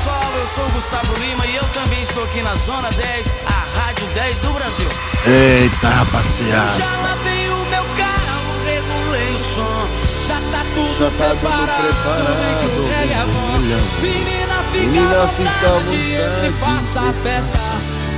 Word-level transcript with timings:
Pessoal, 0.00 0.32
eu 0.38 0.46
sou 0.46 0.64
o 0.64 0.70
Gustavo 0.70 1.14
Lima 1.20 1.46
e 1.46 1.56
eu 1.56 1.64
também 1.74 2.02
estou 2.02 2.24
aqui 2.24 2.42
na 2.42 2.54
Zona 2.56 2.90
10, 2.90 3.34
a 3.46 3.78
Rádio 3.80 4.06
10 4.14 4.40
do 4.40 4.52
Brasil. 4.52 4.88
Eita, 5.26 5.88
rapaziada. 5.88 6.78
Já 6.78 6.96
lavei 6.96 7.48
o 7.50 7.58
meu 7.66 7.84
carro, 7.96 8.64
regulei 8.64 9.34
o 9.34 9.38
som, 9.38 9.88
já 10.26 10.36
tá 10.52 10.64
tudo 10.74 11.04
Já 11.04 11.10
tá 11.10 11.28
tudo 11.28 11.38
preparado. 11.38 11.82
preparado, 11.82 12.36
vem 12.40 12.56
que 12.60 12.80
o 12.80 12.88
reggae 12.88 13.12
é 13.12 13.26
bom. 13.26 13.58
Menina, 14.00 14.54
fica 14.72 14.86
Menina, 14.86 15.22
à 15.22 15.26
vontade, 15.26 16.12
entre 16.14 16.48
e 16.48 16.52
faça 16.60 17.00
a 17.00 17.12
festa. 17.12 17.58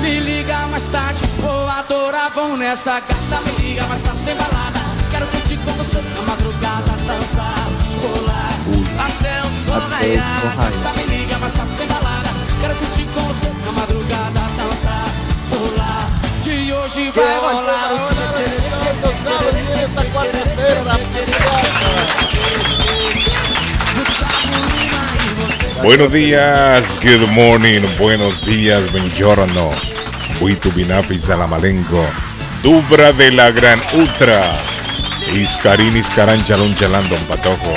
Me 0.03 0.21
liga 0.21 0.67
mais 0.69 0.87
tarde, 0.87 1.23
vou 1.41 1.69
adorar, 1.69 2.31
vão 2.31 2.57
nessa 2.57 3.01
gata. 3.01 3.41
Me 3.45 3.67
liga 3.67 3.85
mais 3.87 4.03
tarde, 4.03 4.23
tem 4.23 4.37
balada. 4.37 4.81
Quero 5.11 5.27
curtir 5.27 5.57
com 5.59 5.73
você 5.73 5.99
na 5.99 6.23
madrugada, 6.23 6.93
dançar, 7.07 7.69
rolar. 8.01 8.53
Até 9.05 9.43
o 9.43 9.51
sol 9.65 9.81
raiar. 9.89 11.07
me 11.09 11.22
Quero 12.63 12.75
curtir 12.77 13.07
com 13.13 13.21
você 13.23 13.49
na 13.67 13.73
madrugada, 13.73 14.41
dançar, 14.57 15.09
rolar. 15.51 16.07
Que 16.45 16.73
hoje 16.73 17.11
vai 17.11 17.37
rolar 17.39 17.93
o 17.93 18.07
tchê, 18.07 18.23
tchê, 18.37 18.47
tchê, 18.79 18.93
tchê, 25.73 25.83
Buenos 25.83 26.13
días, 26.13 26.97
good 27.03 27.27
morning, 27.33 27.81
buenos 27.99 28.45
días, 28.45 28.89
buongiorno. 28.93 29.73
Huitu 30.41 30.71
Binafi 30.71 31.19
Salamalenco, 31.19 32.07
Dubra 32.63 33.13
de 33.13 33.33
la 33.33 33.51
Gran 33.51 33.81
Ultra, 33.93 34.41
Iscarín 35.35 35.97
Iscarán 35.97 36.45
Chalón 36.45 36.77
Chalandon 36.77 37.25
Patojo. 37.25 37.75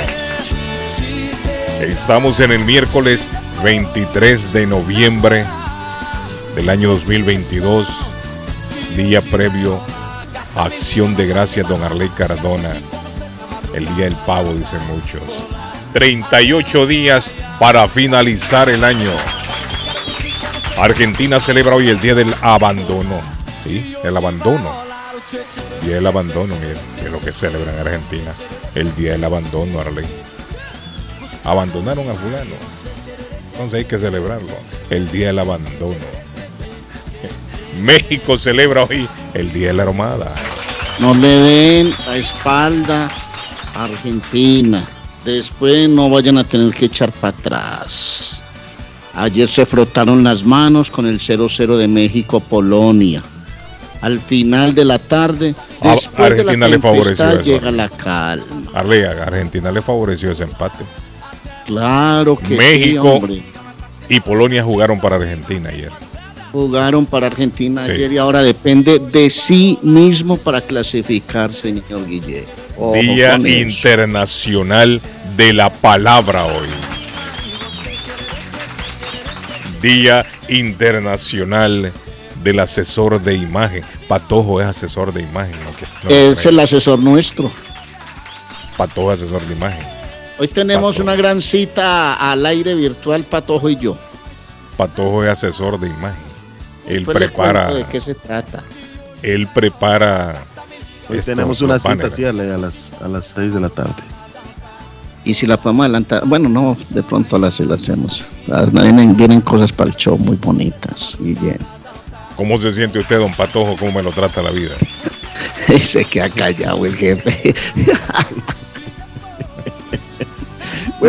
Estamos 1.80 2.38
en 2.38 2.52
el 2.52 2.60
miércoles 2.60 3.26
23 3.66 4.52
de 4.52 4.64
noviembre 4.64 5.44
del 6.54 6.68
año 6.68 6.90
2022, 6.90 7.88
día 8.94 9.20
previo 9.20 9.80
a 10.54 10.66
Acción 10.66 11.16
de 11.16 11.26
Gracias 11.26 11.68
Don 11.68 11.82
Arley 11.82 12.08
Cardona, 12.10 12.70
el 13.74 13.92
día 13.96 14.04
del 14.04 14.14
pavo, 14.24 14.54
dicen 14.54 14.78
muchos. 14.86 15.20
38 15.94 16.86
días 16.86 17.32
para 17.58 17.88
finalizar 17.88 18.68
el 18.68 18.84
año. 18.84 19.10
Argentina 20.78 21.40
celebra 21.40 21.74
hoy 21.74 21.88
el 21.88 22.00
Día 22.00 22.14
del 22.14 22.32
Abandono. 22.42 23.20
¿Sí? 23.64 23.96
El 24.04 24.16
abandono. 24.16 24.76
Día 25.82 25.96
del 25.96 26.06
Abandono, 26.06 26.54
miren, 26.54 26.78
es 27.04 27.10
lo 27.10 27.18
que 27.18 27.32
celebran 27.32 27.74
en 27.74 27.80
Argentina. 27.80 28.32
El 28.76 28.94
Día 28.94 29.10
del 29.12 29.24
Abandono, 29.24 29.80
Arley. 29.80 30.06
Abandonaron 31.42 32.08
a 32.08 32.14
fulano. 32.14 32.54
Entonces 33.56 33.78
hay 33.78 33.84
que 33.86 33.98
celebrarlo. 33.98 34.52
El 34.90 35.10
Día 35.10 35.28
del 35.28 35.38
Abandono. 35.38 35.94
México 37.80 38.36
celebra 38.36 38.84
hoy 38.84 39.08
el 39.32 39.50
Día 39.50 39.68
de 39.68 39.72
la 39.72 39.84
Armada. 39.84 40.30
No 41.00 41.14
le 41.14 41.28
den 41.28 41.94
la 42.06 42.18
espalda 42.18 43.10
a 43.74 43.84
Argentina. 43.84 44.84
Después 45.24 45.88
no 45.88 46.10
vayan 46.10 46.36
a 46.36 46.44
tener 46.44 46.74
que 46.74 46.84
echar 46.84 47.10
para 47.12 47.36
atrás. 47.36 48.42
Ayer 49.14 49.48
se 49.48 49.64
frotaron 49.64 50.22
las 50.22 50.44
manos 50.44 50.90
con 50.90 51.06
el 51.06 51.18
0-0 51.18 51.78
de 51.78 51.88
México-Polonia. 51.88 53.22
Al 54.02 54.20
final 54.20 54.74
de 54.74 54.84
la 54.84 54.98
tarde, 54.98 55.54
después 55.82 56.28
de 56.36 56.44
la 56.44 56.52
Argentina 56.52 56.68
le 56.68 56.78
favoreció 56.78 57.40
llega 57.40 57.72
la 57.72 57.88
calma. 57.88 58.44
Argentina 58.74 59.72
le 59.72 59.80
favoreció 59.80 60.32
ese 60.32 60.42
empate. 60.42 60.84
Claro 61.66 62.36
que 62.36 62.46
sí, 62.46 62.54
México 62.54 63.20
y 64.08 64.20
Polonia 64.20 64.62
jugaron 64.62 65.00
para 65.00 65.16
Argentina 65.16 65.68
ayer. 65.70 65.90
Jugaron 66.52 67.04
para 67.04 67.26
Argentina 67.26 67.84
Sí. 67.86 67.92
ayer 67.92 68.12
y 68.12 68.18
ahora 68.18 68.42
depende 68.42 68.98
de 68.98 69.28
sí 69.30 69.78
mismo 69.82 70.36
para 70.36 70.60
clasificar, 70.60 71.52
señor 71.52 72.06
Guillermo. 72.06 72.48
Ojo 72.78 72.94
Día. 72.94 73.36
Internacional 73.36 75.00
de 75.36 75.52
la 75.52 75.70
Palabra 75.70 76.44
hoy. 76.46 76.68
Día 79.82 80.24
Internacional 80.48 81.92
del 82.42 82.60
Asesor 82.60 83.20
de 83.20 83.34
Imagen. 83.34 83.84
Patojo 84.08 84.60
es 84.60 84.68
asesor 84.68 85.12
de 85.12 85.22
imagen. 85.22 85.56
¿no? 85.64 86.08
No 86.08 86.10
Es 86.14 86.46
el 86.46 86.60
asesor 86.60 86.98
nuestro. 87.00 87.50
Patojo 88.76 89.12
es 89.12 89.20
asesor 89.20 89.42
de 89.46 89.54
imagen. 89.54 89.95
Hoy 90.38 90.48
tenemos 90.48 90.96
Patojo. 90.96 91.02
una 91.02 91.14
gran 91.14 91.40
cita 91.40 92.14
al 92.14 92.44
aire 92.46 92.74
virtual, 92.74 93.22
Patojo 93.24 93.68
y 93.70 93.76
yo. 93.76 93.96
Patojo 94.76 95.24
es 95.24 95.30
asesor 95.30 95.80
de 95.80 95.88
imagen. 95.88 96.20
Él 96.86 97.04
prepara, 97.04 97.72
de 97.74 97.84
qué 97.84 98.00
se 98.00 98.14
trata. 98.14 98.62
él 99.22 99.48
prepara. 99.48 100.36
Hoy 101.08 101.18
esto, 101.18 101.30
tenemos 101.32 101.60
una 101.62 101.78
cita 101.78 102.06
así 102.08 102.24
a, 102.24 102.32
la- 102.32 102.54
a 102.54 102.58
las 102.58 102.90
a 103.02 103.08
las 103.08 103.32
6 103.34 103.54
de 103.54 103.60
la 103.60 103.68
tarde. 103.70 103.94
Y 105.24 105.34
si 105.34 105.46
la 105.46 105.56
podemos 105.56 105.84
adelantar, 105.84 106.22
bueno, 106.26 106.48
no, 106.48 106.76
de 106.90 107.02
pronto 107.02 107.38
las 107.38 107.58
la 107.60 107.74
hacemos. 107.74 108.24
Ah, 108.52 108.66
Vienen, 108.70 109.16
vienen 109.16 109.40
cosas 109.40 109.72
para 109.72 109.90
el 109.90 109.96
show 109.96 110.16
muy 110.18 110.36
bonitas. 110.36 111.16
Y 111.18 111.32
bien. 111.34 111.58
¿Cómo 112.36 112.60
se 112.60 112.70
siente 112.72 112.98
usted, 113.00 113.18
don 113.18 113.34
Patojo? 113.34 113.76
¿Cómo 113.76 113.90
me 113.92 114.02
lo 114.02 114.12
trata 114.12 114.42
la 114.42 114.50
vida? 114.50 114.74
Y 115.68 115.80
se 115.80 116.04
queda 116.04 116.28
callado 116.30 116.86
el 116.86 116.94
jefe. 116.96 117.54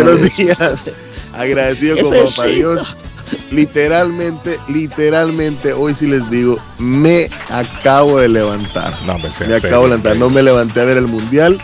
Buenos 0.04 0.38
días. 0.38 0.58
Agradecido 1.34 1.98
con 1.98 2.12
Jefecito. 2.14 2.36
papá 2.42 2.48
Dios. 2.50 2.96
Literalmente, 3.52 4.58
literalmente, 4.70 5.74
hoy 5.74 5.94
sí 5.94 6.08
les 6.08 6.30
digo, 6.30 6.58
me 6.80 7.30
acabo 7.50 8.20
de 8.20 8.30
levantar. 8.30 8.94
No, 9.06 9.20
Me 9.20 9.30
serio, 9.32 9.58
acabo 9.58 9.84
de 9.84 9.90
levantar. 9.90 10.16
No 10.18 10.30
me 10.30 10.42
levanté 10.42 10.80
a 10.82 10.86
ver 10.86 10.98
el 10.98 11.08
mundial. 11.08 11.60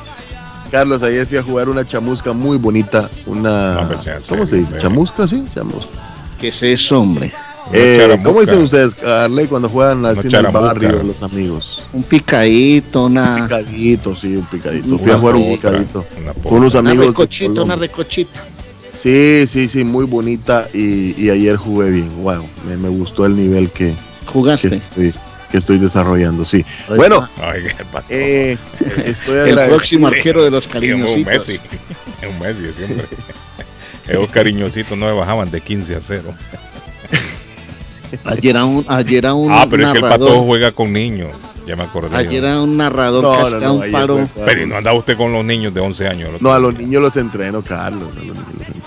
Carlos, 0.72 1.04
ayer 1.04 1.26
fui 1.28 1.38
a 1.38 1.44
jugar 1.44 1.70
una 1.70 1.86
chamusca 1.86 2.34
muy 2.34 2.58
bonita. 2.58 3.10
Una. 3.26 3.76
No, 3.76 3.90
¿Cómo 4.28 4.46
se 4.46 4.58
dice? 4.58 4.78
¿Chamusca? 4.78 5.28
Sí, 5.28 5.46
chamusca. 5.54 5.92
¿Qué 6.40 6.50
es 6.50 6.64
eso, 6.64 7.00
hombre? 7.00 7.32
Una 7.70 7.78
Eh. 7.80 8.20
¿Cómo 8.24 8.42
dicen 8.42 8.60
ustedes, 8.62 9.02
Arley, 9.04 9.48
cuando 9.48 9.70
juegan 9.70 10.06
así 10.06 10.28
en 10.28 10.36
el 10.46 10.48
barrio, 10.52 11.04
los 11.04 11.24
amigos? 11.32 11.84
Un 11.94 12.04
picadito, 12.04 13.06
una, 13.06 13.44
Picadito, 13.44 14.16
sí, 14.16 14.36
un 14.36 14.46
picadito. 14.46 14.88
Una 14.88 14.98
Fui 15.00 15.12
a 15.12 15.18
jugar 15.18 15.36
un 15.36 15.54
picadito. 15.56 16.06
una 16.22 16.34
Con 16.34 16.54
unos 16.56 16.74
una 16.74 16.90
amigos. 16.92 17.06
de 17.06 17.12
recochita, 17.12 17.62
una 17.62 17.76
recochita. 17.76 18.44
Sí, 18.94 19.46
sí, 19.48 19.68
sí, 19.68 19.84
muy 19.84 20.06
bonita 20.06 20.68
y, 20.74 21.20
y 21.22 21.30
ayer 21.30 21.56
jugué 21.56 21.90
bien. 21.90 22.10
Wow, 22.22 22.46
me, 22.68 22.78
me 22.78 22.90
gustó 22.90 23.26
el 23.26 23.36
nivel 23.36 23.70
que, 23.72 23.88
que, 23.90 23.96
¿Jugaste? 24.32 24.76
estoy, 24.76 25.14
que 25.52 25.58
estoy 25.58 25.78
desarrollando, 25.80 26.46
sí. 26.46 26.64
Oiga, 26.90 26.96
Bueno, 26.96 27.30
Patojo. 27.92 28.06
eh, 28.10 28.58
estoy 29.06 29.50
el 29.50 29.56
próximo 29.68 30.08
arquero 30.08 30.44
de 30.44 30.52
los 30.52 30.66
Sí, 30.66 30.70
es 30.70 30.76
un 30.76 30.82
cariñositos. 30.82 31.26
Messi. 31.26 31.54
Es 32.22 32.30
un 32.30 32.40
Messi 32.40 32.74
siempre. 32.78 33.06
Esos 34.08 34.30
cariñositos 34.32 34.98
no 34.98 35.06
me 35.06 35.14
bajaban 35.14 35.50
de 35.50 35.62
15 35.62 35.96
a 35.96 36.02
0. 36.02 36.24
Ayer 38.26 38.58
a 38.58 38.66
un, 38.66 38.86
ayer 38.88 39.26
a 39.26 39.34
un 39.34 39.52
Ah, 39.52 39.66
pero 39.70 39.84
es 39.88 39.92
que 39.92 39.98
el 39.98 40.04
narrador, 40.04 40.28
Patojo 40.30 40.46
juega 40.46 40.72
con 40.72 40.94
niños. 40.94 41.30
Ya 41.66 41.76
me 41.78 41.84
acordé. 41.84 42.16
ayer 42.16 42.42
yo. 42.44 42.50
a 42.50 42.64
un 42.64 42.76
narrador 42.78 43.24
No, 43.24 43.32
que 43.32 43.52
no, 43.52 43.60
no, 43.60 43.74
un 43.76 43.92
paro. 43.92 44.30
Pero 44.36 44.52
¿y 44.52 44.64
algo- 44.64 44.68
no 44.74 44.78
anda 44.78 44.94
usted 44.94 45.16
con 45.18 45.32
los 45.32 45.46
niños 45.46 45.74
de 45.74 45.80
11 45.82 46.08
años. 46.08 46.30
No, 46.42 46.52
a 46.54 46.60
los 46.60 46.78
niños 46.78 47.02
los 47.02 47.16
entreno, 47.16 47.62
Carlos. 47.62 48.04
A 48.12 48.16
los 48.16 48.16
niños 48.24 48.38
los 48.38 48.68
entreno. 48.68 48.84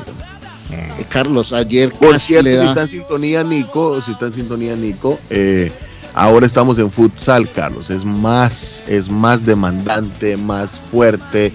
Mm. 0.70 1.02
Carlos, 1.08 1.52
ayer 1.52 1.90
Por 1.92 2.12
casi 2.12 2.26
cierto, 2.26 2.48
le 2.48 2.52
si 2.52 2.58
da. 2.58 2.68
está 2.68 2.82
en 2.82 2.88
sintonía 2.88 3.44
Nico, 3.44 4.00
si 4.02 4.10
está 4.10 4.26
en 4.26 4.32
sintonía 4.34 4.76
Nico, 4.76 5.18
eh, 5.30 5.70
ahora 6.12 6.44
estamos 6.46 6.78
en 6.78 6.90
futsal, 6.90 7.48
Carlos. 7.50 7.88
Es 7.90 8.04
más, 8.04 8.82
es 8.86 9.08
más 9.08 9.46
demandante, 9.46 10.36
más 10.36 10.80
fuerte. 10.90 11.52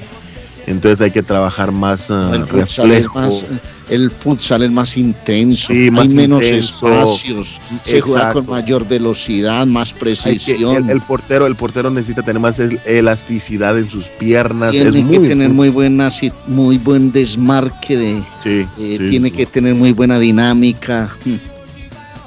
Entonces 0.72 1.02
hay 1.02 1.12
que 1.12 1.22
trabajar 1.24 1.72
más 1.72 2.10
ah, 2.10 2.32
El 2.34 2.46
futsal, 2.46 2.92
es 2.92 3.04
reflejo. 3.04 3.20
más, 3.20 3.46
el 3.90 4.10
futsal 4.10 4.64
es 4.64 4.72
más 4.72 4.98
intenso, 4.98 5.68
Sí, 5.74 5.92
más 5.92 6.08
hay 6.08 6.14
menos 6.14 6.44
intenso. 6.46 6.88
espacios, 6.88 7.60
se 7.86 8.02
juega 8.02 8.34
con 8.34 8.48
mayor 8.48 8.88
velocidad, 8.88 9.66
más 9.68 9.94
que- 9.94 10.00
precisión. 10.00 10.86
el, 10.86 10.90
el 10.90 11.02
portero, 11.02 11.46
el 11.46 11.56
portero 11.56 11.90
necesita 11.90 12.24
tener 12.24 12.42
más 12.42 12.58
el- 12.60 12.80
elasticidad 12.86 13.78
en 13.78 13.90
sus 13.90 14.06
piernas. 14.06 14.72
tiene 14.72 14.88
es 14.90 14.96
que 14.96 15.02
muy 15.04 15.28
tener 15.28 15.50
muy 15.50 15.70
buena, 15.70 16.10
muy 16.48 16.78
buen 16.78 17.12
desmarque 17.12 17.98
de, 17.98 18.24
Sí, 18.44 18.66
eh, 18.80 18.98
sí, 19.00 19.10
tiene 19.10 19.30
que 19.32 19.46
tener 19.46 19.76
muy 19.76 19.92
buena 19.92 20.18
dinámica. 20.20 21.10
Mm. 21.26 21.36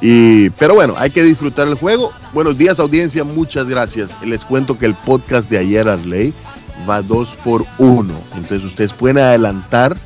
Y, 0.06 0.50
pero 0.50 0.74
bueno, 0.74 0.94
hay 0.98 1.08
que 1.10 1.22
disfrutar 1.22 1.66
el 1.66 1.74
juego. 1.74 2.12
Buenos 2.34 2.58
días, 2.58 2.78
audiencia. 2.78 3.24
Muchas 3.24 3.66
gracias. 3.68 4.10
Les 4.26 4.44
cuento 4.44 4.78
que 4.78 4.84
el 4.84 4.94
podcast 4.94 5.48
de 5.48 5.56
ayer, 5.56 5.88
Arley, 5.88 6.34
va 6.88 7.02
dos 7.02 7.30
por 7.44 7.64
uno. 7.78 8.14
Entonces 8.36 8.64
ustedes 8.64 8.92
pueden 8.92 9.18
adelantar 9.18 9.96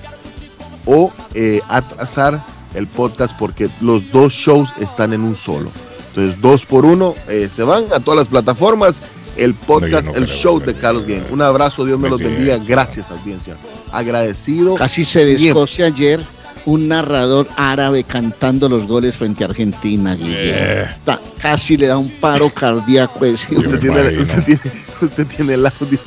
o 0.86 1.12
eh, 1.34 1.60
atrasar 1.68 2.42
el 2.74 2.86
podcast 2.86 3.36
porque 3.38 3.68
los 3.80 4.10
dos 4.12 4.32
shows 4.32 4.70
están 4.80 5.12
en 5.12 5.22
un 5.22 5.36
solo. 5.36 5.70
Entonces, 6.08 6.40
dos 6.40 6.64
por 6.66 6.84
uno, 6.84 7.14
eh, 7.28 7.48
se 7.54 7.62
van 7.62 7.84
a 7.94 8.00
todas 8.00 8.18
las 8.18 8.28
plataformas. 8.28 9.02
El 9.36 9.54
podcast, 9.54 10.06
No, 10.08 10.12
yo 10.12 10.12
no 10.12 10.18
el 10.18 10.24
creo, 10.26 10.36
show 10.36 10.58
no, 10.58 10.66
de 10.66 10.74
Carlos 10.74 11.04
creo. 11.06 11.22
Un 11.30 11.42
abrazo, 11.42 11.84
Dios 11.84 11.98
me 12.00 12.08
los 12.08 12.20
Mentira. 12.20 12.54
bendiga. 12.56 12.66
Gracias, 12.66 13.10
audiencia. 13.12 13.56
Agradecido. 13.92 14.74
Casi 14.74 15.04
se 15.04 15.24
descoce 15.24 15.84
ayer 15.84 16.20
un 16.66 16.88
narrador 16.88 17.48
árabe 17.56 18.04
cantando 18.04 18.68
los 18.68 18.86
goles 18.86 19.16
frente 19.16 19.44
a 19.44 19.48
Argentina, 19.48 20.14
Guillermo. 20.14 20.40
Eh. 20.44 20.86
Está- 20.90 21.20
casi 21.40 21.76
le 21.76 21.86
da 21.86 21.98
un 21.98 22.10
paro 22.10 22.50
cardíaco 22.50 23.24
ese 23.24 23.54
Yo 23.54 23.60
Usted 23.60 23.78
tiene, 23.78 24.00
imagino. 24.00 24.22
usted, 24.38 24.44
tiene, 24.44 24.60
usted 25.02 25.26
tiene 25.26 25.54
el 25.54 25.66
audio. 25.66 25.98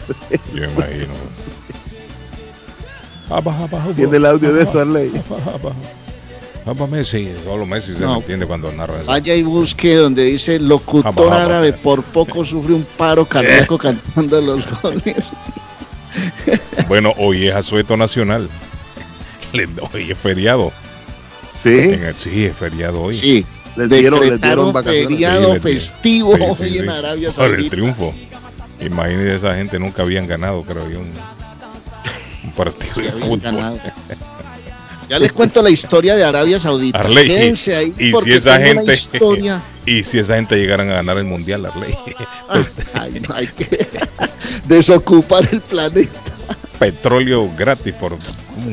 Yo 0.54 0.64
imagino. 0.66 1.14
Abajo, 3.30 3.70
Tiene 3.96 4.18
el 4.18 4.26
audio 4.26 4.54
de 4.54 4.64
eso, 4.64 4.80
Arley. 4.82 5.12
Messi, 6.92 7.30
solo 7.46 7.66
Messi 7.66 7.94
se 7.96 8.02
No. 8.02 8.18
entiende 8.18 8.46
cuando 8.46 8.72
narra 8.74 8.98
eso. 8.98 9.06
Vaya 9.08 9.34
y 9.36 9.42
busque 9.44 9.96
donde 9.96 10.24
dice 10.26 10.60
locutor 10.60 11.30
jaba. 11.30 11.44
árabe, 11.44 11.74
por 11.74 12.04
poco 12.04 12.46
sufre 12.46 12.74
un 12.74 12.86
paro 12.98 13.26
cardíaco 13.26 13.78
cantando 13.78 14.40
los 14.42 14.66
goles. 14.82 15.32
Bueno, 16.88 17.14
hoy 17.18 17.48
es 17.48 17.56
asueto 17.56 17.96
nacional. 17.98 18.48
Hoy 19.94 20.12
es 20.12 20.18
feriado. 20.18 20.72
Sí, 21.62 21.78
En 21.80 22.04
el- 22.04 22.18
sí, 22.18 22.46
es 22.46 22.56
feriado 22.56 23.02
hoy. 23.02 23.16
Sí, 23.18 23.46
les 23.76 23.90
dieron, 23.90 24.28
les 24.28 24.42
dieron 24.42 24.74
vacaciones. 24.74 25.08
feriado 25.10 25.54
Sí, 25.56 25.60
festivo 25.60 26.36
Sí, 26.36 26.42
sí, 26.58 26.64
hoy 26.64 26.78
en 26.80 26.84
sí. 26.86 26.90
Arabia 26.90 27.32
Por 27.32 27.46
el 27.46 27.52
Saudita. 27.56 27.70
triunfo. 27.70 28.14
Imagínese 28.80 29.36
esa 29.36 29.54
gente 29.56 29.78
nunca 29.78 30.02
habían 30.02 30.26
ganado, 30.28 30.64
creo 30.64 30.90
yo, 30.90 31.00
un, 31.00 31.12
un 32.46 32.52
partido 32.56 32.94
Sí, 32.96 33.02
de 33.02 33.10
habían 33.10 33.22
fútbol. 33.28 33.40
ganado. 33.42 33.80
Ya 35.08 35.20
les 35.20 35.34
cuento 35.34 35.62
la 35.62 35.70
historia 35.70 36.16
de 36.16 36.24
Arabia 36.24 36.58
Saudita. 36.58 37.00
Arley, 37.00 37.28
Quédense 37.28 37.76
ahí 37.76 37.94
y 38.00 38.12
porque 38.12 38.32
si 38.32 38.38
esa 38.38 38.58
tengo 38.58 38.72
una 38.72 38.82
gente 38.82 38.94
historia. 38.94 39.62
y 39.86 40.04
si 40.04 40.20
esa 40.20 40.36
gente 40.36 40.56
llegaran 40.56 40.90
a 40.90 40.94
ganar 40.96 41.18
el 41.18 41.26
mundial, 41.26 41.66
Arley, 41.66 41.96
Ay, 42.94 43.22
no, 43.28 43.36
hay 43.36 43.48
que 43.48 43.88
desocupar 44.68 45.48
el 45.52 45.60
planeta. 45.62 46.18
petróleo 46.80 47.50
gratis 47.58 47.94
por 47.94 48.18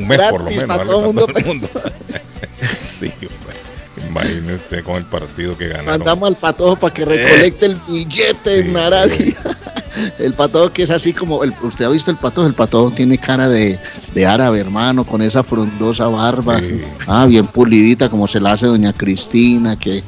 un 0.01 0.07
mes 0.07 0.21
por 0.29 0.39
lo 0.43 0.49
menos, 0.49 0.65
para 0.65 0.83
todo 0.83 0.99
el 0.99 1.05
mundo. 1.05 1.27
el 1.35 1.45
mundo. 1.45 1.69
sí, 2.79 3.11
hombre. 3.21 3.59
Imagínese 4.07 4.53
usted 4.55 4.83
con 4.83 4.95
el 4.95 5.03
partido 5.05 5.57
que 5.57 5.67
ganaron. 5.67 5.85
Mandamos 5.99 6.27
al 6.29 6.35
patojo 6.37 6.75
para 6.77 6.93
que 6.93 7.05
recolecte 7.05 7.65
el 7.67 7.75
billete 7.87 8.59
en 8.59 8.69
Sí, 8.71 8.75
Arabia. 8.77 9.35
El 10.17 10.33
patojo 10.33 10.71
que 10.71 10.83
es 10.83 10.91
así 10.91 11.11
como, 11.13 11.43
el, 11.43 11.51
usted 11.61 11.83
ha 11.83 11.89
visto 11.89 12.09
el 12.09 12.15
patojo, 12.15 12.47
el 12.47 12.53
patojo 12.53 12.91
tiene 12.91 13.17
cara 13.17 13.49
de, 13.49 13.77
de 14.13 14.25
árabe, 14.25 14.59
hermano, 14.61 15.03
con 15.03 15.21
esa 15.21 15.43
frondosa 15.43 16.07
barba, 16.07 16.59
Sí. 16.59 16.81
ah, 17.07 17.25
bien 17.25 17.47
pulidita 17.47 18.07
como 18.07 18.25
se 18.27 18.39
la 18.39 18.53
hace 18.53 18.67
doña 18.67 18.93
Cristina, 18.93 19.77
que 19.77 20.01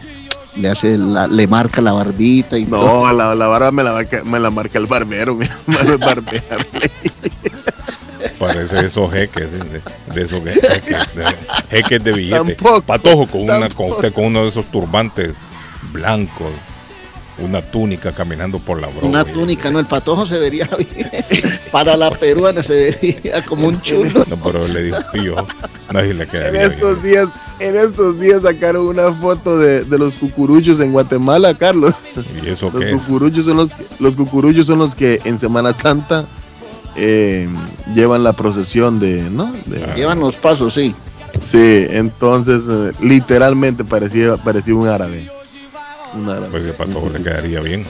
le 0.56 0.70
hace, 0.70 0.98
la- 0.98 1.28
le 1.28 1.46
marca 1.48 1.82
la 1.82 1.92
barbita 1.92 2.58
y 2.58 2.66
todo. 2.66 3.04
No, 3.08 3.12
la, 3.14 3.36
la 3.36 3.48
barba 3.48 3.72
me 3.72 3.84
la, 3.84 3.92
va 3.92 4.00
a- 4.02 4.24
me 4.24 4.40
la 4.40 4.50
marca 4.50 4.78
el 4.78 4.86
barbero, 4.86 5.36
mi 5.36 5.46
hermano 5.46 5.94
es 5.94 6.00
barbero. 6.00 6.44
Parece 8.48 8.86
esos 8.86 9.12
jeques, 9.12 9.48
de, 9.52 9.82
de 10.16 10.22
esos 10.24 10.44
jeques, 10.44 11.16
de, 11.16 11.26
jeques 11.70 12.04
de 12.04 12.12
billetes. 12.12 12.58
Tampoco, 12.58 12.82
Patojo 12.82 13.28
con, 13.28 13.42
una, 13.42 13.70
con 13.70 13.92
usted 13.92 14.12
con 14.14 14.26
uno 14.26 14.44
de 14.44 14.50
esos 14.50 14.66
turbantes 14.72 15.34
blancos, 15.94 16.50
una 17.40 17.62
túnica 17.62 18.12
caminando 18.12 18.60
por 18.60 18.80
la 18.82 18.88
broma. 18.88 19.08
Una 19.08 19.26
túnica, 19.26 19.70
no, 19.72 19.80
el 19.80 19.86
patojo 19.86 20.26
se 20.26 20.38
vería 20.38 20.68
bien. 20.78 21.10
Para 21.72 21.96
la 21.98 22.12
peruana 22.12 22.62
se 22.64 22.74
vería 23.02 23.44
como 23.46 23.68
un 23.68 23.82
chulo. 23.82 24.26
No, 24.28 24.36
pero 24.38 24.68
le 24.68 24.84
dijo 24.84 24.98
pío. 25.14 25.36
Nadie 25.92 26.14
le 26.14 26.24
En 26.24 26.30
quedaría 26.30 26.64
estos 26.64 27.02
bien. 27.02 27.14
días, 27.14 27.30
en 27.60 27.76
estos 27.78 28.20
días 28.20 28.42
sacaron 28.44 28.88
una 28.88 29.12
foto 29.14 29.58
de, 29.58 29.84
de 29.86 29.98
los 29.98 30.14
cucuruchos 30.16 30.80
en 30.82 30.92
Guatemala, 30.94 31.54
Carlos. 31.56 31.94
¿Y 32.44 32.50
eso 32.50 32.70
Los 32.74 32.84
qué 32.84 32.92
es? 32.92 32.98
cucuruchos 32.98 33.46
son 33.46 33.58
los, 33.58 33.70
que- 33.74 33.86
los 34.00 34.16
cucuruchos 34.16 34.68
son 34.68 34.80
los 34.80 34.94
que 34.96 35.20
en 35.26 35.40
Semana 35.40 35.74
Santa 35.74 36.26
eh, 36.96 37.48
llevan 37.96 38.24
la 38.24 38.34
procesión 38.34 39.00
de, 39.00 39.22
¿no? 39.30 39.52
De- 39.66 39.84
Ah. 39.84 39.96
Llevan 39.96 40.20
los 40.20 40.36
pasos, 40.36 40.74
sí. 40.74 40.94
Sí, 41.50 41.86
entonces 41.90 42.64
eh, 42.70 42.92
literalmente 43.02 43.84
parecía, 43.84 44.36
parecía 44.38 44.76
un 44.76 44.88
árabe. 44.88 45.30
Un 46.14 46.28
árabe. 46.30 46.48
Pues 46.52 46.66
el 46.66 46.74
patojo 46.74 47.10
le 47.10 47.24
quedaría 47.24 47.62
bien. 47.62 47.86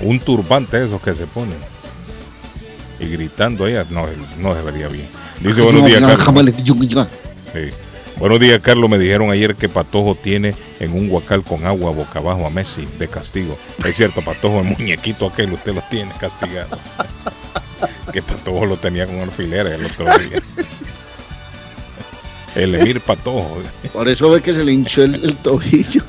Un 0.00 0.18
turbante 0.20 0.82
esos 0.84 1.00
que 1.02 1.12
se 1.14 1.26
ponen. 1.26 1.56
Y 2.98 3.06
gritando 3.08 3.66
ella, 3.66 3.84
no, 3.90 4.06
no 4.38 4.54
se 4.54 4.62
vería 4.62 4.88
bien. 4.88 5.06
Dice 5.40 5.60
buenos 5.60 5.82
días, 5.88 6.00
Carlos. 6.08 6.24
Sí. 7.52 7.70
Buenos 8.18 8.40
días, 8.40 8.60
Carlos. 8.62 8.88
Me 8.88 8.98
dijeron 8.98 9.30
ayer 9.30 9.54
que 9.54 9.68
Patojo 9.68 10.14
tiene 10.14 10.54
en 10.80 10.92
un 10.94 11.06
guacal 11.10 11.42
con 11.42 11.66
agua 11.66 11.90
boca 11.90 12.18
abajo 12.20 12.46
a 12.46 12.50
Messi 12.50 12.86
de 12.98 13.08
castigo. 13.08 13.58
Es 13.84 13.94
cierto, 13.96 14.22
Patojo, 14.22 14.60
el 14.60 14.64
muñequito 14.78 15.26
aquel, 15.26 15.52
usted 15.52 15.74
lo 15.74 15.82
tiene 15.90 16.10
castigado. 16.18 16.78
que 18.12 18.22
Patojo 18.22 18.66
lo 18.66 18.76
tenía 18.76 19.06
con 19.06 19.20
alfileres 19.20 19.72
el 19.74 19.86
otro 19.86 20.04
día. 20.18 20.40
El 22.54 22.74
Emir 22.74 23.00
Patojo. 23.02 23.58
Por 23.92 24.08
eso 24.08 24.30
ve 24.30 24.40
que 24.40 24.54
se 24.54 24.64
le 24.64 24.72
hinchó 24.72 25.02
el, 25.02 25.16
el 25.16 25.36
tobillo. 25.36 26.02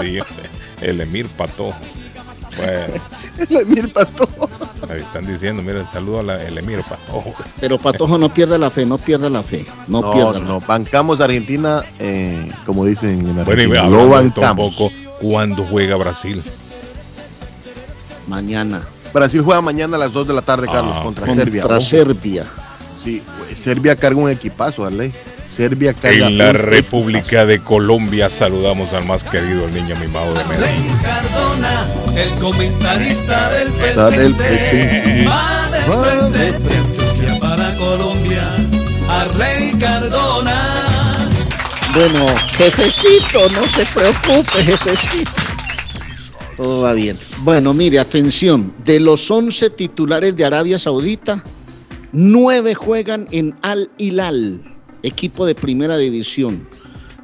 Sí, 0.00 0.18
el 0.80 1.00
Emir 1.00 1.28
Patojo. 1.28 1.78
Bueno, 2.56 2.94
El 3.48 3.56
Emir 3.56 3.92
Patojo. 3.92 4.50
ahí 4.90 4.98
están 5.00 5.24
diciendo, 5.26 5.62
mira, 5.62 5.80
el 5.80 5.86
saludo 5.86 6.18
al 6.20 6.58
Emir 6.58 6.82
Patojo. 6.82 7.32
Pero 7.60 7.78
Patojo 7.78 8.18
no 8.18 8.28
pierda 8.34 8.58
la 8.58 8.70
fe, 8.70 8.84
no 8.84 8.98
pierda 8.98 9.30
la 9.30 9.42
fe. 9.44 9.64
No, 9.86 10.00
No, 10.00 10.12
pierda 10.12 10.40
no, 10.40 10.60
bancamos 10.60 11.20
a 11.20 11.24
Argentina, 11.24 11.84
eh, 12.00 12.50
como 12.66 12.84
dicen 12.84 13.10
en 13.20 13.44
Bueno, 13.44 13.50
y 13.62 13.64
Argentina, 13.64 13.88
lo 13.88 14.04
un 14.04 14.10
bancamos. 14.10 14.74
poco, 14.74 14.92
¿cuándo 15.20 15.64
juega 15.64 15.94
Brasil? 15.94 16.42
Mañana. 18.26 18.82
Brasil 19.12 19.42
juega 19.42 19.60
mañana 19.60 19.96
a 19.96 20.00
las 20.00 20.12
2 20.12 20.28
de 20.28 20.34
la 20.34 20.42
tarde, 20.42 20.66
Carlos, 20.66 20.94
Ah, 20.98 21.02
contra, 21.02 21.26
Contra 21.26 21.44
Serbia. 21.44 21.66
Ojo. 21.66 21.80
Serbia. 21.80 22.44
Sí, 23.02 23.22
Serbia 23.56 23.96
carga 23.96 24.20
un 24.20 24.30
equipazo, 24.30 24.84
Arley. 24.84 25.12
Serbia 25.56 25.92
carga 25.94 26.28
En 26.28 26.38
la 26.38 26.50
un 26.50 26.54
República 26.54 27.44
de 27.44 27.58
Colombia 27.60 28.28
saludamos 28.30 28.92
al 28.94 29.04
más 29.04 29.24
querido, 29.24 29.66
el 29.66 29.74
niño 29.74 29.96
mimado 29.96 30.32
de 30.34 30.44
Medellín. 30.44 30.64
Arley 30.64 31.02
Cardona, 31.02 31.88
el 32.16 32.30
comentarista 32.38 33.50
del 33.50 33.72
presente. 33.72 35.26
Va 35.28 35.68
de 35.70 36.52
frente 36.52 37.38
para 37.40 37.74
Colombia. 37.76 38.42
Arley 39.08 39.72
Cardona. 39.78 41.28
Bueno, 41.92 42.26
jefecito, 42.56 43.48
no 43.50 43.66
se 43.68 43.84
preocupe, 43.86 44.62
jefecito. 44.64 45.30
Todo 46.56 46.82
va 46.82 46.92
bien. 46.92 47.18
Bueno, 47.42 47.72
mire, 47.72 47.98
atención. 47.98 48.74
De 48.84 49.00
los 49.00 49.30
11 49.30 49.70
titulares 49.70 50.36
de 50.36 50.44
Arabia 50.44 50.78
Saudita, 50.78 51.42
9 52.12 52.74
juegan 52.74 53.26
en 53.30 53.56
Al 53.62 53.90
Hilal, 53.96 54.62
equipo 55.02 55.46
de 55.46 55.54
primera 55.54 55.96
división. 55.96 56.68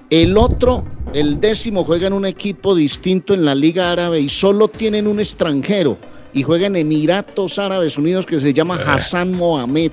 El 0.08 0.38
otro, 0.38 0.86
el 1.12 1.38
décimo, 1.38 1.84
juega 1.84 2.06
en 2.06 2.14
un 2.14 2.24
equipo 2.24 2.74
distinto 2.74 3.34
en 3.34 3.44
la 3.44 3.54
Liga 3.54 3.92
Árabe 3.92 4.18
y 4.18 4.30
solo 4.30 4.68
tienen 4.68 5.06
un 5.06 5.20
extranjero 5.20 5.98
y 6.32 6.42
juega 6.42 6.68
en 6.68 6.76
Emiratos 6.76 7.58
Árabes 7.58 7.98
Unidos 7.98 8.24
que 8.24 8.40
se 8.40 8.54
llama 8.54 8.76
Hassan 8.76 9.34
Mohamed. 9.34 9.92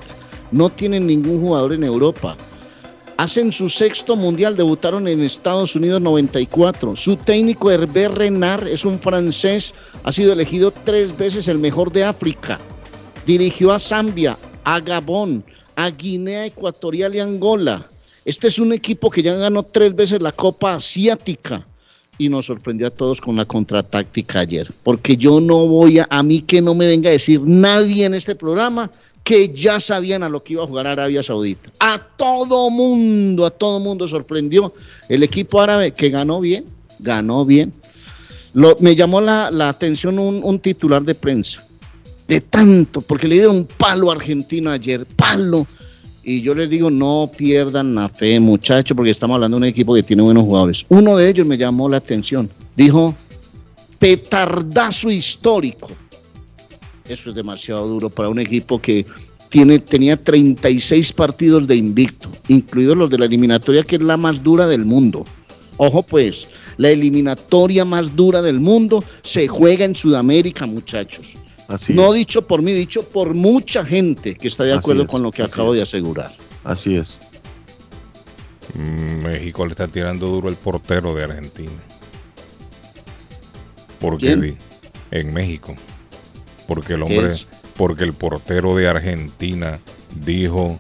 No 0.54 0.70
tienen 0.70 1.06
ningún 1.06 1.42
jugador 1.42 1.74
en 1.74 1.84
Europa. 1.84 2.38
Hacen 3.24 3.54
su 3.54 3.70
sexto 3.70 4.18
mundial, 4.18 4.58
debutaron 4.58 5.08
en 5.08 5.24
Estados 5.24 5.78
Unidos 5.78 6.02
94. 6.02 6.94
Su 6.98 7.16
técnico 7.16 7.72
Hervé 7.72 8.10
Renard 8.10 8.68
es 8.68 8.84
un 8.84 9.00
francés, 9.00 9.74
ha 10.04 10.12
sido 10.12 10.34
elegido 10.34 10.74
tres 10.84 11.18
veces 11.18 11.48
el 11.48 11.58
mejor 11.58 11.94
de 11.94 12.04
África. 12.04 12.60
Dirigió 13.26 13.72
a 13.72 13.80
Zambia, 13.80 14.38
a 14.66 14.82
Gabón, 14.82 15.42
a 15.78 15.90
Guinea 15.90 16.48
Ecuatorial 16.48 17.16
y 17.16 17.22
Angola. 17.22 17.90
Este 18.26 18.50
es 18.50 18.60
un 18.60 18.74
equipo 18.74 19.10
que 19.10 19.24
ya 19.24 19.34
ganó 19.36 19.64
tres 19.64 19.96
veces 19.96 20.22
la 20.22 20.34
Copa 20.34 20.74
Asiática 20.74 21.66
y 22.18 22.28
nos 22.28 22.48
sorprendió 22.48 22.88
a 22.88 22.92
todos 22.92 23.22
con 23.22 23.38
la 23.38 23.46
contratáctica 23.46 24.42
ayer. 24.42 24.70
Porque 24.84 25.16
yo 25.16 25.40
no 25.40 25.66
voy 25.66 26.00
a, 26.00 26.08
a 26.10 26.24
mí 26.24 26.42
que 26.42 26.62
no 26.62 26.76
me 26.76 26.88
venga 26.88 27.08
a 27.08 27.14
decir 27.14 27.42
nadie 27.42 28.04
en 28.04 28.16
este 28.16 28.36
programa 28.36 28.92
que 29.24 29.54
ya 29.54 29.80
sabían 29.80 30.24
a 30.24 30.30
lo 30.30 30.44
que 30.44 30.54
iba 30.54 30.64
a 30.64 30.68
jugar 30.68 30.88
Arabia 30.88 31.24
Saudita. 31.24 31.72
A 31.80 31.98
todo 32.00 32.70
mundo, 32.70 33.46
a 33.46 33.52
todo 33.52 33.80
mundo 33.80 34.08
sorprendió 34.08 34.74
el 35.10 35.24
equipo 35.24 35.62
árabe 35.62 35.92
que 35.92 36.10
ganó 36.10 36.42
bien, 36.42 36.66
ganó 37.00 37.46
bien. 37.46 37.74
Me 38.80 38.96
llamó 38.96 39.22
la, 39.22 39.48
atención 39.68 40.20
un, 40.20 40.42
un 40.44 40.60
titular 40.60 41.04
de 41.04 41.16
prensa, 41.16 41.66
de 42.28 42.42
tanto, 42.42 43.02
porque 43.02 43.28
le 43.28 43.36
dieron 43.36 43.68
palo 43.78 44.12
a 44.12 44.16
Argentina 44.16 44.74
ayer, 44.74 45.06
palo. 45.06 45.66
Y 46.26 46.42
yo 46.42 46.54
les 46.56 46.70
digo, 46.70 46.90
no 46.90 47.30
pierdan 47.36 47.96
la 47.96 48.08
fe, 48.08 48.40
muchachos, 48.40 48.96
porque 48.96 49.12
estamos 49.12 49.36
hablando 49.36 49.58
de 49.58 49.64
un 49.64 49.68
equipo 49.68 49.94
que 49.94 50.04
tiene 50.04 50.22
buenos 50.22 50.44
jugadores. 50.44 50.86
Uno 50.90 51.18
de 51.18 51.30
ellos 51.30 51.48
me 51.48 51.58
llamó 51.58 51.90
la 51.90 51.98
atención, 51.98 52.50
Dijo, 52.76 53.16
petardazo 54.00 55.12
histórico. 55.12 55.90
Eso 57.08 57.30
es 57.30 57.36
demasiado 57.36 57.88
duro 57.88 58.10
para 58.10 58.30
un 58.30 58.40
equipo 58.40 58.82
que 58.82 59.06
tiene, 59.50 59.80
tenía 59.80 60.22
36 60.22 61.14
partidos 61.14 61.68
de 61.68 61.76
invicto, 61.76 62.30
incluidos 62.48 62.98
los 62.98 63.10
de 63.10 63.20
la 63.20 63.26
eliminatoria, 63.26 63.84
que 63.84 63.98
es 63.98 64.02
la 64.02 64.18
más 64.18 64.42
dura 64.42 64.68
del 64.68 64.86
mundo. 64.86 65.26
Ojo 65.78 66.04
pues, 66.04 66.48
la 66.78 66.90
eliminatoria 66.90 67.86
más 67.86 68.16
dura 68.16 68.42
del 68.42 68.60
mundo 68.60 69.04
se 69.22 69.48
juega 69.48 69.86
en 69.86 69.96
Sudamérica, 69.96 70.66
muchachos. 70.66 71.34
Así 71.68 71.94
no 71.94 72.14
es. 72.14 72.20
dicho 72.20 72.42
por 72.46 72.62
mí, 72.62 72.72
dicho 72.72 73.04
por 73.04 73.36
mucha 73.36 73.86
gente 73.86 74.36
que 74.36 74.48
está 74.48 74.64
de 74.64 74.74
acuerdo 74.74 75.04
es, 75.04 75.08
con 75.08 75.24
lo 75.24 75.32
que 75.32 75.44
acabo 75.44 75.74
es. 75.74 75.78
de 75.78 75.84
asegurar. 75.84 76.32
Así 76.64 76.96
es. 76.96 77.20
Mm, 78.76 79.24
México 79.24 79.66
le 79.66 79.72
está 79.72 79.88
tirando 79.88 80.28
duro 80.28 80.50
el 80.50 80.56
portero 80.56 81.14
de 81.14 81.24
Argentina. 81.26 81.72
Porque 84.00 84.26
¿Quién? 84.26 84.58
en 85.12 85.34
México. 85.34 85.76
Porque 86.68 86.94
el 86.94 87.04
¿Qué 87.04 87.18
hombre, 87.18 87.34
es? 87.34 87.48
porque 87.76 88.04
el 88.04 88.14
portero 88.14 88.76
de 88.76 88.88
Argentina 88.88 89.80
dijo 90.26 90.78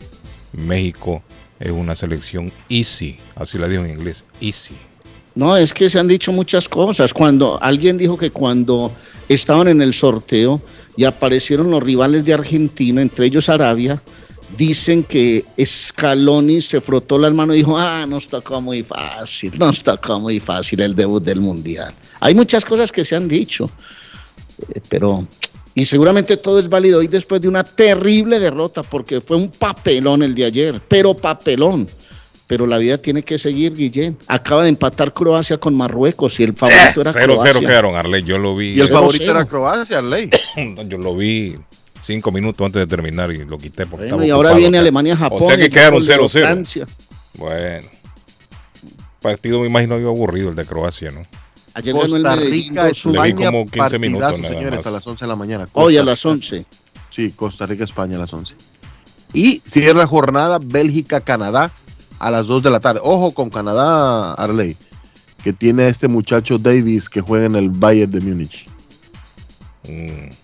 México 0.53 1.23
es 1.59 1.71
una 1.71 1.95
selección 1.95 2.51
easy, 2.69 3.17
así 3.35 3.57
la 3.57 3.67
dijo 3.67 3.83
en 3.85 3.91
inglés, 3.91 4.25
easy. 4.41 4.75
No, 5.35 5.55
es 5.57 5.73
que 5.73 5.89
se 5.89 5.99
han 5.99 6.07
dicho 6.07 6.31
muchas 6.31 6.69
cosas. 6.69 7.13
Cuando 7.13 7.61
alguien 7.61 7.97
dijo 7.97 8.17
que 8.17 8.29
cuando 8.29 8.91
estaban 9.29 9.67
en 9.67 9.81
el 9.81 9.93
sorteo 9.93 10.61
y 10.95 11.05
aparecieron 11.05 11.71
los 11.71 11.81
rivales 11.81 12.25
de 12.25 12.33
Argentina, 12.33 13.01
entre 13.01 13.27
ellos 13.27 13.49
Arabia, 13.49 14.01
dicen 14.57 15.03
que 15.03 15.43
Scaloni 15.63 16.61
se 16.61 16.81
frotó 16.81 17.17
las 17.17 17.33
manos 17.33 17.55
y 17.55 17.59
dijo, 17.59 17.77
ah, 17.77 18.05
nos 18.07 18.27
tocó 18.27 18.61
muy 18.61 18.83
fácil, 18.83 19.57
nos 19.57 19.81
tocó 19.81 20.19
muy 20.19 20.39
fácil 20.39 20.81
el 20.81 20.95
debut 20.95 21.23
del 21.23 21.39
Mundial. 21.39 21.93
Hay 22.19 22.35
muchas 22.35 22.63
cosas 22.63 22.91
que 22.91 23.03
se 23.03 23.15
han 23.15 23.27
dicho, 23.27 23.69
eh, 24.73 24.81
pero... 24.89 25.25
Y 25.75 25.85
seguramente 25.85 26.37
todo 26.37 26.59
es 26.59 26.69
válido 26.69 26.99
hoy 26.99 27.07
después 27.07 27.41
de 27.41 27.47
una 27.47 27.63
terrible 27.63 28.39
derrota, 28.39 28.83
porque 28.83 29.21
fue 29.21 29.37
un 29.37 29.49
papelón 29.49 30.21
el 30.21 30.35
de 30.35 30.45
ayer, 30.45 30.81
pero 30.87 31.13
papelón. 31.15 31.87
Pero 32.45 32.67
la 32.67 32.77
vida 32.77 32.97
tiene 32.97 33.23
que 33.23 33.39
seguir, 33.39 33.73
Guillén. 33.73 34.17
Acaba 34.27 34.63
de 34.63 34.69
empatar 34.69 35.13
Croacia 35.13 35.57
con 35.57 35.75
Marruecos 35.75 36.39
y 36.39 36.43
el 36.43 36.53
favorito 36.53 37.01
era 37.01 37.11
0-0 37.11 37.23
Croacia. 37.23 37.59
quedaron, 37.61 37.95
Arley, 37.95 38.21
yo 38.23 38.37
lo 38.37 38.55
vi. 38.55 38.73
Y 38.73 38.79
el 38.81 38.87
Cero, 38.87 38.99
favorito 38.99 39.23
cero. 39.25 39.39
era 39.39 39.47
Croacia, 39.47 40.01
Ley. 40.01 40.29
Yo 40.87 40.97
lo 40.97 41.15
vi 41.15 41.55
cinco 42.01 42.31
minutos 42.31 42.63
antes 42.65 42.81
de 42.81 42.87
terminar 42.87 43.31
y 43.31 43.45
lo 43.45 43.57
quité 43.57 43.85
porque 43.85 44.03
Bueno, 44.03 44.05
estaba 44.05 44.25
y 44.27 44.29
ahora 44.29 44.49
ocupado 44.49 44.59
viene. 44.59 44.77
Alemania-Japón. 44.77 45.39
O 45.41 45.47
sea 45.47 45.57
que 45.57 45.63
el 45.63 45.69
quedaron 45.71 46.03
fútbol 46.03 46.17
de 46.17 46.23
0-0. 46.23 46.41
Francia. 46.41 46.85
Bueno. 47.37 47.87
Partido 49.21 49.61
me 49.61 49.67
imagino 49.67 49.97
yo 49.97 50.09
aburrido 50.09 50.49
el 50.49 50.55
de 50.55 50.65
Croacia, 50.65 51.09
¿no? 51.09 51.21
Ayer 51.75 51.93
ganó 51.93 52.15
el 52.15 52.23
Costa 52.23 52.35
Medellín 52.35 52.69
Rica, 52.69 52.89
2-1. 52.89 53.11
Le 53.11 53.21
vi 53.21 53.29
España, 53.29 53.45
como 53.45 53.65
15 53.65 53.77
partidazo, 53.77 53.99
minutos 53.99 54.39
nada 54.39 54.53
señores, 54.53 54.79
más. 54.79 54.87
a 54.87 54.91
las 54.91 55.07
11 55.07 55.25
de 55.25 55.29
la 55.29 55.35
mañana. 55.35 55.67
Hoy 55.73 55.97
a 55.97 56.05
Costa 56.05 56.11
las 56.11 56.19
Rica. 56.23 56.29
11. 56.29 56.65
Sí, 57.09 57.31
Costa 57.35 57.65
Rica, 57.65 57.83
España 57.83 58.15
a 58.17 58.19
las 58.19 58.33
11. 58.33 58.53
Y 59.33 59.61
cierra 59.65 59.99
la 59.99 60.07
jornada 60.07 60.59
Bélgica, 60.61 61.21
Canadá 61.21 61.71
a 62.19 62.31
las 62.31 62.47
2 62.47 62.63
de 62.63 62.69
la 62.69 62.79
tarde. 62.79 62.99
Ojo 63.03 63.33
con 63.33 63.49
Canadá, 63.49 64.33
Arley, 64.33 64.77
que 65.43 65.53
tiene 65.53 65.83
a 65.83 65.87
este 65.87 66.07
muchacho 66.07 66.57
Davis 66.57 67.09
que 67.09 67.21
juega 67.21 67.45
en 67.47 67.55
el 67.55 67.69
Bayern 67.69 68.11
de 68.11 68.21
Múnich. 68.21 68.67
Mm. 69.87 70.42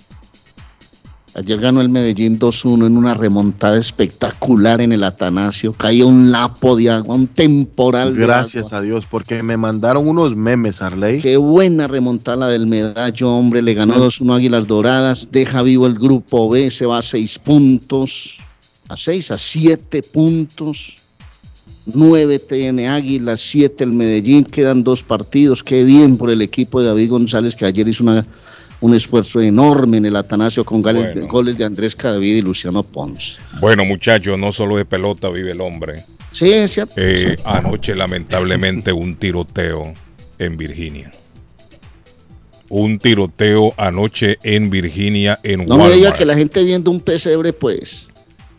Ayer 1.35 1.59
ganó 1.59 1.81
el 1.81 1.89
Medellín 1.89 2.39
2-1 2.39 2.87
en 2.87 2.97
una 2.97 3.13
remontada 3.13 3.77
espectacular 3.77 4.81
en 4.81 4.91
el 4.91 5.03
Atanasio. 5.03 5.73
Caía 5.73 6.05
un 6.05 6.31
lapo 6.31 6.75
de 6.75 6.89
agua, 6.89 7.15
un 7.15 7.27
temporal 7.27 8.15
de 8.15 8.21
Gracias 8.21 8.67
agua. 8.67 8.79
a 8.79 8.81
Dios, 8.81 9.05
porque 9.09 9.43
me 9.43 9.55
mandaron 9.55 10.07
unos 10.07 10.35
memes, 10.35 10.81
Arley. 10.81 11.21
Qué 11.21 11.37
buena 11.37 11.87
remontada 11.87 12.37
la 12.37 12.47
del 12.47 12.67
Medallo, 12.67 13.31
hombre. 13.31 13.61
Le 13.61 13.73
ganó 13.73 13.95
2-1 13.95 14.35
Águilas 14.35 14.67
Doradas. 14.67 15.29
Deja 15.31 15.61
vivo 15.61 15.87
el 15.87 15.95
grupo 15.95 16.49
B. 16.49 16.71
Se 16.71 16.85
va 16.85 16.97
a 16.97 17.01
6 17.01 17.39
puntos. 17.39 18.39
A 18.87 18.97
6, 18.97 19.31
a 19.31 19.37
7 19.37 20.01
puntos. 20.03 20.97
9 21.93 22.39
TN 22.39 22.87
Águilas, 22.87 23.39
7 23.39 23.83
el 23.83 23.93
Medellín. 23.93 24.43
Quedan 24.43 24.83
dos 24.83 25.03
partidos. 25.03 25.63
Qué 25.63 25.83
bien 25.83 26.17
por 26.17 26.29
el 26.29 26.41
equipo 26.41 26.81
de 26.81 26.87
David 26.87 27.09
González, 27.09 27.55
que 27.55 27.65
ayer 27.65 27.87
hizo 27.87 28.03
una, 28.03 28.25
un 28.81 28.93
esfuerzo 28.95 29.41
enorme 29.41 29.97
en 29.97 30.05
el 30.05 30.15
Atanasio 30.15 30.63
con 30.63 30.81
goles, 30.81 31.13
Bueno. 31.29 31.53
de 31.53 31.65
Andrés 31.65 31.95
Cadavid 31.95 32.35
y 32.37 32.41
Luciano 32.41 32.83
Pons. 32.83 33.37
Bueno, 33.59 33.83
muchachos, 33.85 34.37
no 34.39 34.51
solo 34.51 34.77
de 34.77 34.85
pelota 34.85 35.29
vive 35.29 35.51
el 35.51 35.61
hombre. 35.61 36.03
Sí, 36.31 36.51
es 36.51 36.71
cierto. 36.71 36.93
Eh, 36.97 37.37
anoche, 37.43 37.95
lamentablemente, 37.95 38.93
un 38.93 39.15
tiroteo 39.15 39.93
en 40.37 40.57
Virginia. 40.57 41.11
Un 42.69 42.99
tiroteo 42.99 43.73
anoche 43.77 44.37
en 44.43 44.69
Virginia, 44.69 45.39
en 45.43 45.65
no 45.65 45.77
me 45.77 45.85
diga 45.85 45.95
Walmart. 45.95 46.17
que 46.17 46.25
la 46.25 46.35
gente 46.35 46.63
viendo 46.63 46.91
un 46.91 46.99
pesebre, 46.99 47.51
pues. 47.51 48.07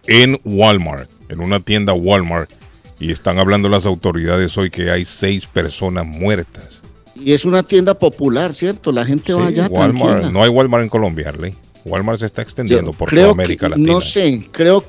En 0.06 0.38
Walmart, 0.44 1.08
en 1.28 1.40
una 1.40 1.60
tienda 1.60 1.92
Walmart. 1.92 2.50
Y 2.98 3.12
están 3.12 3.38
hablando 3.38 3.68
las 3.68 3.86
autoridades 3.86 4.58
hoy 4.58 4.68
que 4.68 4.90
hay 4.90 5.04
seis 5.04 5.46
personas 5.46 6.04
muertas. 6.06 6.79
Y 7.14 7.32
es 7.32 7.44
una 7.44 7.62
tienda 7.62 7.94
popular, 7.94 8.54
¿cierto? 8.54 8.92
La 8.92 9.04
gente 9.04 9.32
va 9.34 9.46
allá 9.46 9.68
Walmart. 9.68 10.10
tranquila. 10.10 10.30
No 10.30 10.42
hay 10.42 10.48
Walmart 10.48 10.84
en 10.84 10.88
Colombia, 10.88 11.28
Arley. 11.28 11.54
Walmart 11.84 12.20
se 12.20 12.26
está 12.26 12.42
extendiendo 12.42 12.92
Yo 12.92 12.98
por 12.98 13.08
creo 13.08 13.30
toda 13.30 13.32
América 13.32 13.66
que, 13.66 13.70
Latina. 13.70 13.92
No 13.92 14.00
sé, 14.00 14.46
creo, 14.50 14.84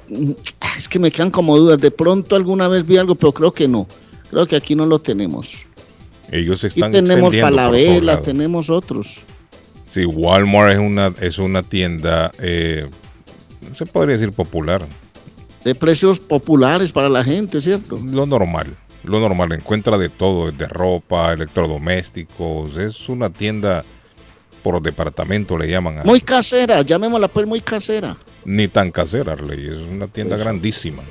es 0.78 0.88
que 0.88 1.00
me 1.00 1.10
quedan 1.12 1.32
como 1.32 1.58
dudas. 1.58 1.80
De 1.80 1.92
pronto 1.92 2.36
alguna 2.36 2.68
vez 2.68 2.86
vi 2.86 2.98
algo, 2.98 3.16
pero 3.16 3.32
creo 3.32 3.51
que 3.51 3.68
no. 3.68 3.88
Creo 4.30 4.46
que 4.46 4.56
aquí 4.56 4.75
no 4.75 4.86
lo 4.86 5.00
tenemos. 5.00 5.66
Ellos 6.32 6.63
están 6.63 6.92
tenemos 6.92 7.24
por 7.24 7.32
todos 7.32 7.42
Falabella, 7.44 8.22
tenemos 8.22 8.70
otros. 8.70 9.22
Sí, 9.86 10.06
Walmart 10.06 10.74
es 10.74 10.80
una, 10.80 11.13
es 11.20 11.38
una 11.38 11.63
tienda, 11.63 12.32
eh, 12.40 12.88
se 13.74 13.86
podría 13.86 14.16
decir 14.16 14.32
popular, 14.32 14.82
De 15.66 15.75
precios 15.75 16.18
populares 16.18 16.94
para 16.94 17.10
la 17.10 17.25
gente, 17.25 17.60
¿cierto? 17.60 18.00
lo 18.01 18.25
normal, 18.25 18.68
lo 19.03 19.20
normal, 19.20 19.51
encuentra 19.53 19.98
de 19.98 20.10
todo, 20.10 20.51
de 20.51 20.67
ropa, 20.67 21.34
electrodomésticos, 21.34 22.77
es 22.77 23.10
una 23.10 23.29
tienda 23.29 23.84
por 24.63 24.81
departamento 24.81 25.58
le 25.58 25.67
llaman, 25.67 26.00
a- 26.00 26.03
Muy 26.03 26.22
casera, 26.22 26.81
llamémosla 26.84 27.27
pues 27.27 27.48
muy 27.48 27.62
casera. 27.62 28.15
ni 28.46 28.67
tan 28.67 28.91
casera, 28.91 29.34
Arley, 29.34 29.65
es 29.67 29.77
una 29.91 30.08
tienda 30.08 30.36
Eso. 30.36 30.43
grandísima. 30.43 31.03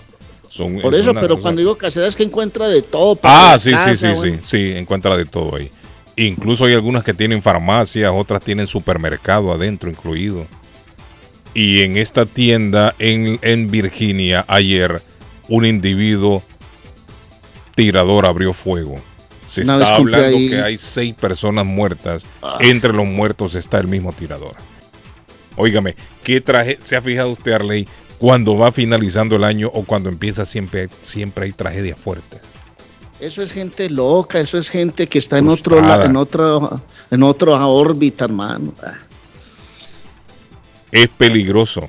Son- 0.48 0.78
Por 0.80 0.94
es 0.94 1.00
eso, 1.02 1.14
pero 1.14 1.28
cosa- 1.30 1.42
cuando 1.42 1.60
digo 1.60 1.76
casera 1.76 2.06
es 2.06 2.14
que 2.16 2.22
encuentra 2.24 2.68
de 2.68 2.82
todo. 2.82 3.16
para 3.16 3.54
Ah, 3.54 3.58
sí, 3.58 3.70
sí, 3.70 3.96
sí, 3.96 4.06
bueno. 4.14 4.38
sí, 4.42 4.48
sí, 4.72 4.72
encuentra 4.76 5.16
de 5.16 5.24
todo 5.26 5.56
ahí. 5.56 5.70
Incluso 6.16 6.64
hay 6.64 6.74
algunas 6.74 7.02
que 7.04 7.14
tienen 7.14 7.40
farmacias, 7.42 8.12
otras 8.14 8.42
tienen 8.42 8.66
supermercado 8.66 9.52
adentro 9.52 9.88
incluido. 9.90 10.46
Y 11.54 11.80
en 11.82 11.96
esta 11.96 12.26
tienda 12.26 12.94
en, 12.98 13.38
en 13.42 13.70
Virginia 13.70 14.44
ayer 14.46 15.00
un 15.48 15.66
individuo 15.66 16.42
tirador 17.84 18.26
abrió 18.26 18.52
fuego. 18.52 18.94
Se 19.46 19.62
Una 19.62 19.78
está 19.78 19.96
hablando 19.96 20.26
ahí- 20.26 20.50
que 20.50 20.60
hay 20.62 20.76
seis 20.76 21.14
personas 21.14 21.66
muertas. 21.66 22.22
Ah. 22.42 22.58
Entre 22.60 22.92
los 22.92 23.06
muertos 23.06 23.54
está 23.54 23.78
el 23.78 23.88
mismo 23.88 24.12
tirador. 24.12 24.54
Óigame, 25.56 25.96
¿qué 26.22 26.40
traje 26.40 26.78
se 26.84 26.96
ha 26.96 27.02
fijado 27.02 27.30
usted, 27.30 27.52
Arley? 27.52 27.86
Cuando 28.18 28.56
va 28.56 28.70
finalizando 28.70 29.36
el 29.36 29.44
año 29.44 29.68
o 29.72 29.84
cuando 29.84 30.08
empieza 30.08 30.44
siempre, 30.44 30.88
siempre 31.02 31.46
hay 31.46 31.52
tragedias 31.52 31.98
fuertes. 31.98 32.40
Eso 33.18 33.42
es 33.42 33.52
gente 33.52 33.90
loca, 33.90 34.38
eso 34.40 34.56
es 34.58 34.68
gente 34.68 35.06
que 35.06 35.18
está 35.18 35.38
en 35.38 35.48
otro, 35.48 35.78
en 36.04 36.16
otro, 36.16 36.80
en 37.10 37.22
otra 37.22 37.66
órbita, 37.66 38.24
hermano. 38.26 38.72
Es 40.92 41.08
peligroso. 41.08 41.88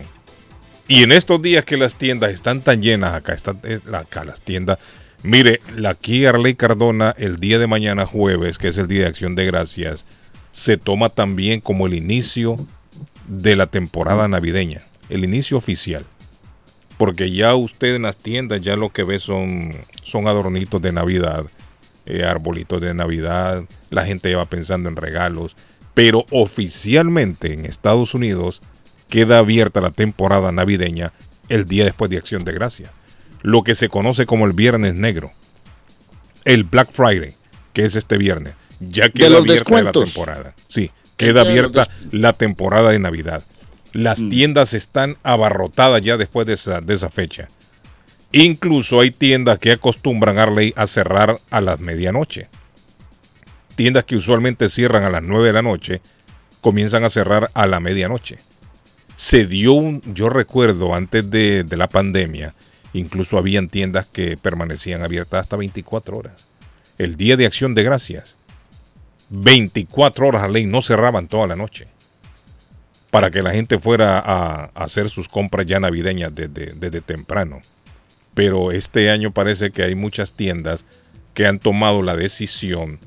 Y 0.87 1.03
en 1.03 1.11
estos 1.11 1.41
días 1.41 1.63
que 1.63 1.77
las 1.77 1.95
tiendas 1.95 2.31
están 2.31 2.61
tan 2.61 2.81
llenas, 2.81 3.13
acá 3.13 3.33
están 3.33 3.59
es- 3.63 3.81
acá 3.93 4.23
las 4.25 4.41
tiendas. 4.41 4.77
Mire, 5.23 5.61
aquí 5.87 6.25
Arley 6.25 6.55
Cardona, 6.55 7.13
el 7.15 7.39
día 7.39 7.59
de 7.59 7.67
mañana 7.67 8.07
jueves, 8.07 8.57
que 8.57 8.69
es 8.69 8.77
el 8.79 8.87
Día 8.87 9.01
de 9.01 9.07
Acción 9.07 9.35
de 9.35 9.45
Gracias, 9.45 10.05
se 10.51 10.77
toma 10.77 11.09
también 11.09 11.61
como 11.61 11.85
el 11.85 11.93
inicio 11.93 12.55
de 13.27 13.55
la 13.55 13.67
temporada 13.67 14.27
navideña, 14.27 14.81
el 15.09 15.23
inicio 15.23 15.57
oficial. 15.57 16.05
Porque 16.97 17.31
ya 17.31 17.53
usted 17.53 17.95
en 17.95 18.03
las 18.03 18.17
tiendas 18.17 18.61
ya 18.61 18.75
lo 18.75 18.89
que 18.89 19.03
ve 19.03 19.19
son, 19.19 19.75
son 20.03 20.27
adornitos 20.27 20.81
de 20.81 20.91
Navidad, 20.91 21.45
eh, 22.07 22.23
arbolitos 22.23 22.81
de 22.81 22.95
Navidad, 22.95 23.63
la 23.91 24.05
gente 24.05 24.31
ya 24.31 24.37
va 24.37 24.45
pensando 24.45 24.89
en 24.89 24.95
regalos. 24.95 25.55
Pero 25.93 26.25
oficialmente 26.31 27.53
en 27.53 27.65
Estados 27.65 28.15
Unidos 28.15 28.61
queda 29.07 29.37
abierta 29.37 29.81
la 29.81 29.91
temporada 29.91 30.51
navideña 30.51 31.13
el 31.47 31.65
día 31.65 31.85
después 31.85 32.09
de 32.09 32.17
Acción 32.17 32.43
de 32.43 32.53
Gracia. 32.53 32.91
Lo 33.41 33.63
que 33.63 33.75
se 33.75 33.89
conoce 33.89 34.25
como 34.25 34.45
el 34.45 34.53
Viernes 34.53 34.95
Negro. 34.95 35.31
El 36.45 36.63
Black 36.63 36.91
Friday, 36.91 37.33
que 37.73 37.85
es 37.85 37.95
este 37.95 38.17
viernes. 38.17 38.53
Ya 38.79 39.09
queda 39.09 39.37
abierta 39.37 39.81
la 39.81 39.91
temporada. 39.91 40.53
Sí, 40.67 40.91
queda 41.17 41.41
abierta 41.41 41.87
la 42.11 42.33
temporada 42.33 42.89
de 42.91 42.99
Navidad. 42.99 43.43
Las 43.93 44.19
Mm. 44.19 44.29
tiendas 44.29 44.73
están 44.73 45.17
abarrotadas 45.23 46.01
ya 46.01 46.17
después 46.17 46.47
de 46.47 46.53
esa, 46.53 46.81
de 46.81 46.93
esa 46.95 47.09
fecha. 47.09 47.47
Incluso 48.31 49.01
hay 49.01 49.11
tiendas 49.11 49.59
que 49.59 49.73
acostumbran 49.73 50.37
Arley 50.39 50.73
a 50.77 50.87
cerrar 50.87 51.39
a 51.49 51.61
las 51.61 51.79
medianoche. 51.79 52.47
tiendas 53.75 54.03
que 54.03 54.15
usualmente 54.15 54.69
cierran 54.69 55.03
a 55.03 55.09
las 55.09 55.23
9 55.23 55.47
de 55.47 55.53
la 55.53 55.61
noche, 55.63 56.01
comienzan 56.59 57.03
a 57.03 57.09
cerrar 57.09 57.49
a 57.55 57.65
la 57.65 57.79
medianoche. 57.79 58.37
Se 59.15 59.45
dio 59.47 59.73
un, 59.73 60.01
yo 60.13 60.29
recuerdo 60.29 60.93
antes 60.93 61.31
de, 61.31 61.63
de 61.63 61.77
la 61.77 61.87
pandemia, 61.87 62.53
incluso 62.93 63.37
habían 63.37 63.69
tiendas 63.69 64.05
que 64.05 64.37
permanecían 64.37 65.03
abiertas 65.03 65.41
hasta 65.41 65.57
24 65.57 66.17
horas. 66.17 66.45
El 66.97 67.17
día 67.17 67.37
de 67.37 67.45
acción 67.45 67.75
de 67.75 67.83
gracias, 67.83 68.35
24 69.29 70.27
horas 70.27 70.43
a 70.43 70.47
ley, 70.47 70.65
no 70.65 70.81
cerraban 70.81 71.27
toda 71.27 71.47
la 71.47 71.55
noche 71.55 71.87
para 73.11 73.29
que 73.29 73.43
la 73.43 73.51
gente 73.51 73.77
fuera 73.77 74.19
a, 74.19 74.65
hacer 74.73 75.09
sus 75.09 75.27
compras 75.27 75.65
ya 75.65 75.79
navideñas 75.79 76.33
desde, 76.33 76.73
desde, 76.73 77.01
temprano. 77.01 77.59
Pero 78.33 78.71
este 78.71 79.11
año 79.11 79.31
parece 79.31 79.71
que 79.71 79.83
hay 79.83 79.95
muchas 79.95 80.33
tiendas 80.33 80.85
que 81.33 81.45
han 81.45 81.59
tomado 81.59 82.01
la 82.01 82.15
decisión 82.15 82.99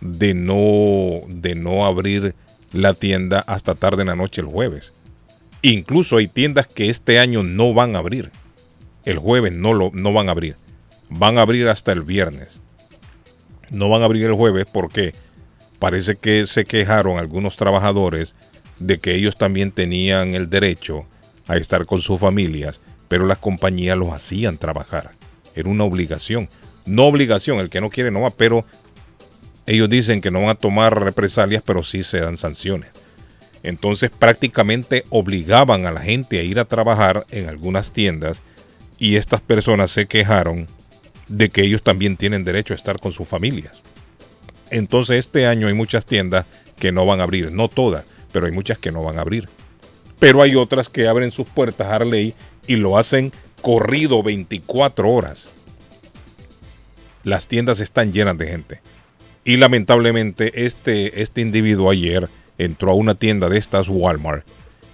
de 0.00 0.34
no, 0.34 1.20
de 1.28 1.54
no 1.54 1.86
abrir 1.86 2.34
la 2.72 2.94
tienda 2.94 3.40
hasta 3.46 3.74
tarde 3.74 4.02
en 4.02 4.08
la 4.08 4.16
noche 4.16 4.40
el 4.40 4.46
jueves. 4.46 4.94
Incluso 5.60 6.16
hay 6.16 6.28
tiendas 6.28 6.66
que 6.66 6.88
este 6.88 7.18
año 7.18 7.42
no 7.42 7.74
van 7.74 7.94
a 7.94 7.98
abrir. 7.98 8.30
El 9.04 9.18
jueves 9.18 9.52
no, 9.52 9.72
lo, 9.72 9.90
no 9.92 10.12
van 10.12 10.28
a 10.28 10.32
abrir. 10.32 10.56
Van 11.08 11.38
a 11.38 11.42
abrir 11.42 11.68
hasta 11.68 11.92
el 11.92 12.02
viernes. 12.02 12.60
No 13.70 13.88
van 13.88 14.02
a 14.02 14.06
abrir 14.06 14.24
el 14.26 14.34
jueves 14.34 14.66
porque 14.70 15.12
parece 15.78 16.16
que 16.16 16.46
se 16.46 16.64
quejaron 16.64 17.18
algunos 17.18 17.56
trabajadores 17.56 18.34
de 18.78 18.98
que 18.98 19.14
ellos 19.14 19.36
también 19.36 19.72
tenían 19.72 20.34
el 20.34 20.48
derecho 20.50 21.06
a 21.48 21.56
estar 21.56 21.86
con 21.86 22.00
sus 22.00 22.20
familias, 22.20 22.80
pero 23.08 23.26
las 23.26 23.38
compañías 23.38 23.98
los 23.98 24.12
hacían 24.12 24.58
trabajar. 24.58 25.10
Era 25.54 25.68
una 25.68 25.84
obligación. 25.84 26.48
No 26.86 27.04
obligación, 27.04 27.58
el 27.58 27.70
que 27.70 27.80
no 27.80 27.90
quiere 27.90 28.10
no 28.10 28.20
va, 28.20 28.30
pero 28.30 28.64
ellos 29.66 29.88
dicen 29.88 30.20
que 30.20 30.30
no 30.30 30.40
van 30.40 30.50
a 30.50 30.54
tomar 30.54 31.02
represalias, 31.02 31.62
pero 31.64 31.82
sí 31.82 32.02
se 32.02 32.20
dan 32.20 32.36
sanciones. 32.36 32.90
Entonces 33.62 34.10
prácticamente 34.10 35.04
obligaban 35.10 35.86
a 35.86 35.92
la 35.92 36.00
gente 36.00 36.40
a 36.40 36.42
ir 36.42 36.58
a 36.58 36.64
trabajar 36.64 37.26
en 37.30 37.48
algunas 37.48 37.92
tiendas 37.92 38.42
y 39.02 39.16
estas 39.16 39.40
personas 39.40 39.90
se 39.90 40.06
quejaron 40.06 40.68
de 41.26 41.48
que 41.48 41.64
ellos 41.64 41.82
también 41.82 42.16
tienen 42.16 42.44
derecho 42.44 42.72
a 42.72 42.76
estar 42.76 43.00
con 43.00 43.10
sus 43.10 43.26
familias. 43.26 43.82
Entonces 44.70 45.18
este 45.18 45.44
año 45.44 45.66
hay 45.66 45.74
muchas 45.74 46.06
tiendas 46.06 46.46
que 46.78 46.92
no 46.92 47.04
van 47.04 47.18
a 47.18 47.24
abrir, 47.24 47.50
no 47.50 47.66
todas, 47.66 48.04
pero 48.30 48.46
hay 48.46 48.52
muchas 48.52 48.78
que 48.78 48.92
no 48.92 49.02
van 49.02 49.18
a 49.18 49.22
abrir. 49.22 49.48
Pero 50.20 50.40
hay 50.40 50.54
otras 50.54 50.88
que 50.88 51.08
abren 51.08 51.32
sus 51.32 51.48
puertas 51.48 51.88
a 51.88 51.96
Harley 51.96 52.32
y 52.68 52.76
lo 52.76 52.96
hacen 52.96 53.32
corrido 53.60 54.22
24 54.22 55.10
horas. 55.10 55.48
Las 57.24 57.48
tiendas 57.48 57.80
están 57.80 58.12
llenas 58.12 58.38
de 58.38 58.46
gente. 58.46 58.80
Y 59.44 59.56
lamentablemente 59.56 60.64
este, 60.64 61.22
este 61.22 61.40
individuo 61.40 61.90
ayer 61.90 62.28
entró 62.56 62.92
a 62.92 62.94
una 62.94 63.16
tienda 63.16 63.48
de 63.48 63.58
estas 63.58 63.88
Walmart 63.88 64.46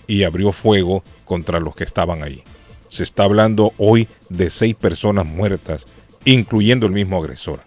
y 0.06 0.24
abrió 0.24 0.52
fuego 0.52 1.04
contra 1.26 1.60
los 1.60 1.74
que 1.76 1.84
estaban 1.84 2.22
ahí. 2.22 2.42
Se 2.88 3.02
está 3.02 3.25
hablando 3.25 3.73
hoy 3.78 4.09
de 4.28 4.50
seis 4.50 4.75
personas 4.75 5.26
muertas, 5.26 5.87
incluyendo 6.25 6.87
el 6.87 6.92
mismo 6.92 7.18
agresor. 7.18 7.61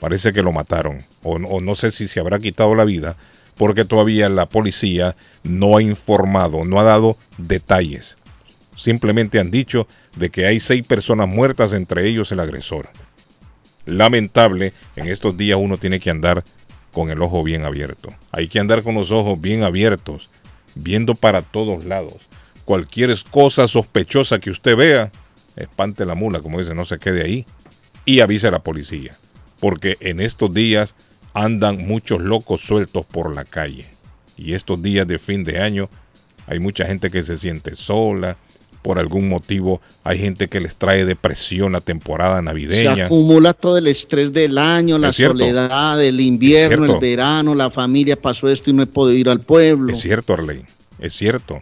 Parece 0.00 0.32
que 0.32 0.42
lo 0.42 0.52
mataron, 0.52 0.98
o, 1.22 1.38
no 1.38 1.74
sé 1.74 1.90
si 1.90 2.08
se 2.08 2.18
habrá 2.18 2.38
quitado 2.38 2.74
la 2.74 2.84
vida, 2.84 3.16
porque 3.56 3.84
todavía 3.84 4.28
la 4.28 4.46
policía 4.48 5.14
no 5.44 5.76
ha 5.76 5.82
informado, 5.82 6.64
no 6.64 6.80
ha 6.80 6.82
dado 6.82 7.16
detalles. 7.38 8.16
Simplemente 8.74 9.38
han 9.38 9.50
dicho 9.50 9.86
de 10.16 10.30
que 10.30 10.46
hay 10.46 10.58
seis 10.58 10.84
personas 10.86 11.28
muertas, 11.28 11.72
entre 11.72 12.08
ellos 12.08 12.32
el 12.32 12.40
agresor. 12.40 12.88
Lamentable, 13.84 14.72
en 14.96 15.06
estos 15.06 15.36
días 15.36 15.58
uno 15.60 15.76
tiene 15.76 16.00
que 16.00 16.10
andar 16.10 16.42
con 16.92 17.10
el 17.10 17.22
ojo 17.22 17.42
bien 17.42 17.64
abierto. 17.64 18.10
Hay 18.30 18.48
que 18.48 18.58
andar 18.58 18.82
con 18.82 18.94
los 18.94 19.10
ojos 19.10 19.40
bien 19.40 19.62
abiertos, 19.62 20.30
viendo 20.74 21.14
para 21.14 21.42
todos 21.42 21.84
lados. 21.84 22.28
Cualquier 22.64 23.14
cosa 23.30 23.66
sospechosa 23.68 24.38
que 24.38 24.50
usted 24.50 24.76
vea, 24.76 25.10
espante 25.56 26.04
la 26.04 26.14
mula, 26.14 26.40
como 26.40 26.58
dice, 26.58 26.74
no 26.74 26.84
se 26.84 26.98
quede 26.98 27.22
ahí, 27.22 27.46
y 28.04 28.20
avise 28.20 28.48
a 28.48 28.52
la 28.52 28.62
policía. 28.62 29.16
Porque 29.60 29.96
en 30.00 30.20
estos 30.20 30.52
días 30.52 30.94
andan 31.34 31.86
muchos 31.86 32.20
locos 32.20 32.60
sueltos 32.60 33.06
por 33.06 33.34
la 33.34 33.44
calle. 33.44 33.86
Y 34.36 34.54
estos 34.54 34.82
días 34.82 35.06
de 35.06 35.18
fin 35.18 35.44
de 35.44 35.60
año 35.60 35.88
hay 36.46 36.58
mucha 36.58 36.86
gente 36.86 37.10
que 37.10 37.22
se 37.22 37.36
siente 37.36 37.74
sola. 37.74 38.36
Por 38.82 38.98
algún 38.98 39.28
motivo 39.28 39.80
hay 40.02 40.18
gente 40.18 40.48
que 40.48 40.60
les 40.60 40.74
trae 40.74 41.04
depresión 41.04 41.72
la 41.72 41.80
temporada 41.80 42.42
navideña. 42.42 42.94
Se 42.96 43.02
acumula 43.02 43.52
todo 43.52 43.78
el 43.78 43.86
estrés 43.86 44.32
del 44.32 44.58
año, 44.58 44.98
la 44.98 45.12
soledad, 45.12 45.96
del 45.98 46.20
invierno, 46.20 46.92
el 46.92 47.00
verano, 47.00 47.54
la 47.54 47.70
familia 47.70 48.16
pasó 48.16 48.48
esto 48.48 48.70
y 48.70 48.72
no 48.72 48.82
he 48.82 48.86
podido 48.86 49.16
ir 49.16 49.28
al 49.28 49.40
pueblo. 49.40 49.92
Es 49.92 50.00
cierto, 50.00 50.34
Arley, 50.34 50.64
es 50.98 51.12
cierto. 51.12 51.60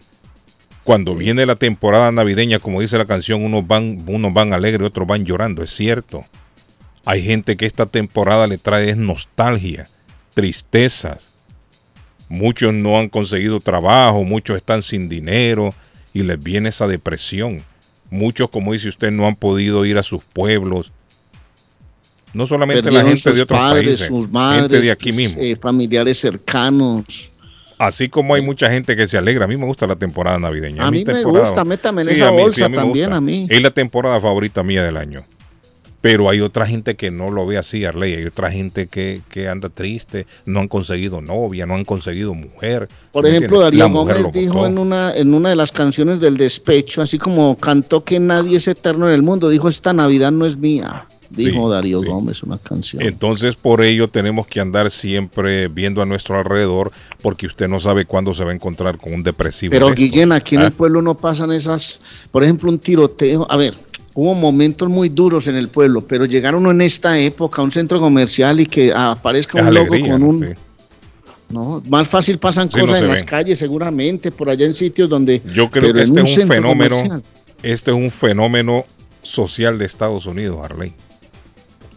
Cuando 0.83 1.15
viene 1.15 1.45
la 1.45 1.55
temporada 1.55 2.11
navideña, 2.11 2.59
como 2.59 2.81
dice 2.81 2.97
la 2.97 3.05
canción, 3.05 3.43
unos 3.43 3.67
van, 3.67 4.03
unos 4.07 4.33
van 4.33 4.53
alegres, 4.53 4.87
otros 4.87 5.07
van 5.07 5.25
llorando, 5.25 5.63
es 5.63 5.69
cierto. 5.75 6.23
Hay 7.05 7.23
gente 7.23 7.55
que 7.55 7.65
esta 7.65 7.85
temporada 7.85 8.47
le 8.47 8.57
trae 8.57 8.95
nostalgia, 8.95 9.87
tristezas. 10.33 11.29
Muchos 12.29 12.73
no 12.73 12.97
han 12.99 13.09
conseguido 13.09 13.59
trabajo, 13.59 14.23
muchos 14.23 14.57
están 14.57 14.81
sin 14.81 15.09
dinero 15.09 15.73
y 16.13 16.23
les 16.23 16.41
viene 16.41 16.69
esa 16.69 16.87
depresión. 16.87 17.61
Muchos, 18.09 18.49
como 18.49 18.73
dice 18.73 18.89
usted, 18.89 19.11
no 19.11 19.27
han 19.27 19.35
podido 19.35 19.85
ir 19.85 19.97
a 19.97 20.03
sus 20.03 20.23
pueblos. 20.23 20.91
No 22.33 22.47
solamente 22.47 22.89
la 22.91 23.03
gente 23.03 23.33
de 23.33 23.41
otros 23.41 23.59
países, 23.59 24.07
sus 24.07 24.29
madres, 24.29 24.61
gente 24.61 24.79
de 24.79 24.91
aquí 24.91 25.11
mismo. 25.11 25.41
Eh, 25.41 25.55
familiares 25.55 26.19
cercanos. 26.19 27.30
Así 27.81 28.09
como 28.09 28.35
hay 28.35 28.43
mucha 28.43 28.69
gente 28.69 28.95
que 28.95 29.07
se 29.07 29.17
alegra. 29.17 29.45
A 29.45 29.47
mí 29.47 29.57
me 29.57 29.65
gusta 29.65 29.87
la 29.87 29.95
temporada 29.95 30.37
navideña. 30.37 30.85
A, 30.85 30.91
mí 30.91 31.03
me 31.03 31.23
gusta, 31.23 31.65
métame 31.65 32.03
en 32.03 32.09
esa 32.09 32.29
bolsa 32.29 32.69
también 32.69 33.11
a 33.11 33.19
mí. 33.19 33.47
Es 33.49 33.59
la 33.59 33.71
temporada 33.71 34.21
favorita 34.21 34.61
mía 34.61 34.83
del 34.83 34.97
año. 34.97 35.25
Pero 35.99 36.29
hay 36.29 36.41
otra 36.41 36.67
gente 36.67 36.93
que 36.93 37.09
no 37.09 37.31
lo 37.31 37.47
ve 37.47 37.57
así, 37.57 37.83
Arley. 37.83 38.13
Hay 38.13 38.25
otra 38.25 38.51
gente 38.51 38.85
que, 38.85 39.47
anda 39.49 39.69
triste, 39.69 40.27
no 40.45 40.59
han 40.59 40.67
conseguido 40.67 41.21
novia, 41.21 41.65
no 41.65 41.73
han 41.73 41.83
conseguido 41.83 42.35
mujer. 42.35 42.87
Por 43.11 43.25
ejemplo, 43.25 43.61
Darío 43.61 43.89
Gómez 43.89 44.31
dijo 44.31 44.67
en 44.67 44.77
una, 44.77 45.15
en 45.15 45.33
una 45.33 45.49
de 45.49 45.55
las 45.55 45.71
canciones 45.71 46.19
del 46.19 46.37
despecho, 46.37 47.01
así 47.01 47.17
como 47.17 47.57
cantó 47.57 48.03
que 48.03 48.19
nadie 48.19 48.57
es 48.57 48.67
eterno 48.67 49.07
en 49.07 49.15
el 49.15 49.23
mundo, 49.23 49.49
dijo, 49.49 49.67
esta 49.67 49.91
Navidad 49.91 50.31
no 50.31 50.45
es 50.45 50.55
mía. 50.55 51.07
Dijo 51.35 51.69
Darío 51.69 52.01
Gómez 52.01 52.43
una 52.43 52.57
canción. 52.57 53.01
Entonces, 53.01 53.55
por 53.55 53.81
ello 53.81 54.09
tenemos 54.09 54.47
que 54.47 54.59
andar 54.59 54.91
siempre 54.91 55.69
viendo 55.69 56.01
a 56.01 56.05
nuestro 56.05 56.37
alrededor, 56.37 56.91
porque 57.21 57.47
usted 57.47 57.67
no 57.67 57.79
sabe 57.79 58.05
cuándo 58.05 58.33
se 58.33 58.43
va 58.43 58.51
a 58.51 58.53
encontrar 58.53 58.97
con 58.97 59.13
un 59.13 59.23
depresivo. 59.23 59.71
Pero, 59.71 59.91
Guillén, 59.91 60.31
aquí 60.31 60.55
en 60.55 60.61
el 60.61 60.67
¿Ah? 60.67 60.71
pueblo 60.71 61.01
no 61.01 61.15
pasan 61.15 61.51
esas, 61.53 62.01
por 62.31 62.43
ejemplo, 62.43 62.69
un 62.69 62.79
tiroteo. 62.79 63.47
A 63.49 63.55
ver, 63.55 63.75
hubo 64.13 64.35
momentos 64.35 64.89
muy 64.89 65.09
duros 65.09 65.47
en 65.47 65.55
el 65.55 65.69
pueblo, 65.69 66.01
pero 66.01 66.25
llegaron 66.25 66.65
en 66.69 66.81
esta 66.81 67.17
época 67.17 67.61
a 67.61 67.65
un 67.65 67.71
centro 67.71 67.99
comercial 67.99 68.59
y 68.59 68.65
que 68.65 68.93
aparezca 68.93 69.61
un 69.61 69.73
logo 69.73 69.95
con 69.99 70.23
un... 70.23 70.55
No, 71.49 71.83
más 71.89 72.07
fácil 72.07 72.37
pasan 72.37 72.69
cosas 72.69 73.01
en 73.01 73.09
las 73.09 73.23
calles 73.23 73.59
seguramente, 73.59 74.31
por 74.31 74.49
allá 74.49 74.65
en 74.65 74.73
sitios 74.73 75.09
donde... 75.09 75.41
Yo 75.53 75.69
creo 75.69 75.93
que 75.93 76.03
este 76.03 76.21
es 76.21 76.37
un 76.37 76.47
fenómeno, 76.47 77.21
este 77.61 77.91
es 77.91 77.97
un 77.97 78.09
fenómeno 78.09 78.85
social 79.21 79.77
de 79.77 79.85
Estados 79.85 80.25
Unidos, 80.25 80.59
Arley. 80.63 80.93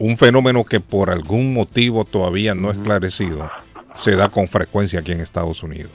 Un 0.05 0.19
fenómeno 0.19 0.65
que 0.65 0.81
por 0.81 1.09
algún 1.09 1.55
motivo 1.55 2.05
todavía 2.05 2.55
no 2.55 2.71
esclarecido 2.71 3.51
se 3.97 4.15
da 4.15 4.29
con 4.29 4.49
frecuencia 4.49 5.01
aquí 5.01 5.13
en 5.13 5.21
Estados 5.23 5.63
Unidos. 5.63 5.93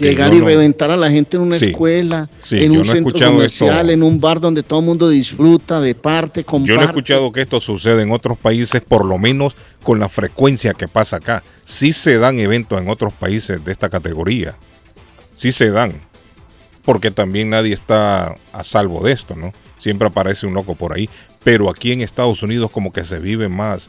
Llegar 0.00 0.34
y 0.34 0.40
reventar 0.40 0.90
a 0.90 0.96
la 0.96 1.08
gente 1.12 1.36
en 1.36 1.44
una 1.44 1.54
escuela, 1.54 2.28
en 2.50 2.76
un 2.76 2.84
centro 2.84 3.12
comercial, 3.12 3.90
en 3.90 4.02
un 4.02 4.18
bar 4.18 4.40
donde 4.40 4.64
todo 4.64 4.80
el 4.80 4.86
mundo 4.86 5.08
disfruta, 5.08 5.80
de 5.80 5.94
parte, 5.94 6.42
comparte. 6.42 6.72
Yo 6.72 6.76
no 6.76 6.82
he 6.82 6.86
escuchado 6.86 7.30
que 7.30 7.42
esto 7.42 7.60
suceda 7.60 8.02
en 8.02 8.10
otros 8.10 8.36
países, 8.36 8.82
por 8.82 9.04
lo 9.04 9.16
menos 9.16 9.54
con 9.84 10.00
la 10.00 10.08
frecuencia 10.08 10.74
que 10.74 10.88
pasa 10.88 11.18
acá. 11.18 11.44
Sí 11.64 11.92
se 11.92 12.18
dan 12.18 12.40
eventos 12.40 12.82
en 12.82 12.88
otros 12.88 13.12
países 13.12 13.64
de 13.64 13.70
esta 13.70 13.90
categoría. 13.90 14.56
Sí 15.36 15.52
se 15.52 15.70
dan. 15.70 15.92
Porque 16.84 17.12
también 17.12 17.50
nadie 17.50 17.74
está 17.74 18.34
a 18.52 18.64
salvo 18.64 19.04
de 19.04 19.12
esto, 19.12 19.36
¿no? 19.36 19.52
Siempre 19.78 20.08
aparece 20.08 20.46
un 20.46 20.54
loco 20.54 20.74
por 20.74 20.94
ahí. 20.94 21.08
Pero 21.44 21.70
aquí 21.70 21.92
en 21.92 22.00
Estados 22.00 22.42
Unidos 22.42 22.70
como 22.72 22.92
que 22.92 23.04
se 23.04 23.18
vive 23.18 23.48
más, 23.48 23.88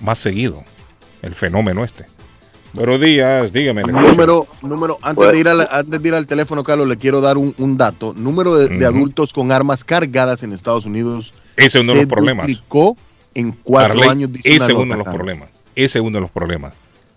más 0.00 0.18
seguido 0.18 0.62
el 1.22 1.34
fenómeno 1.34 1.84
este. 1.84 2.06
Buenos 2.72 3.00
días, 3.00 3.52
dígame. 3.52 3.82
Número, 3.82 4.48
número, 4.62 4.98
antes, 5.02 5.30
de 5.30 5.38
ir 5.38 5.48
al, 5.48 5.60
antes 5.70 6.02
de 6.02 6.08
ir 6.08 6.14
al 6.14 6.26
teléfono, 6.26 6.64
Carlos, 6.64 6.88
le 6.88 6.96
quiero 6.96 7.20
dar 7.20 7.36
un, 7.36 7.76
dato. 7.76 8.14
Número 8.14 8.56
de, 8.56 8.84
adultos 8.84 9.32
con 9.32 9.52
armas 9.52 9.84
cargadas 9.84 10.42
en 10.42 10.52
Estados 10.52 10.84
Unidos. 10.84 11.32
Ese 11.56 11.78
es 11.78 11.84
uno 11.84 11.92
de 11.92 11.98
los 12.00 12.06
problemas. 12.06 12.50
en 13.34 13.52
cuatro 13.52 14.10
años. 14.10 14.30
Ese 14.42 14.56
es 14.56 14.70
uno 14.70 14.96
de 14.96 15.04
los 15.04 15.14
problemas. 15.14 15.50
Ese 15.76 15.98
es 15.98 16.04
uno 16.04 16.18
de 16.18 16.22
los 16.22 16.30
problemas. 16.30 16.74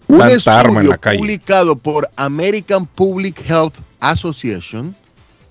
Un 0.08 0.22
estudio 0.30 0.80
en 0.80 0.90
la 0.90 0.98
calle. 0.98 1.18
publicado 1.18 1.76
por 1.76 2.10
American 2.16 2.86
Public 2.86 3.42
Health 3.50 3.76
Association 4.00 4.96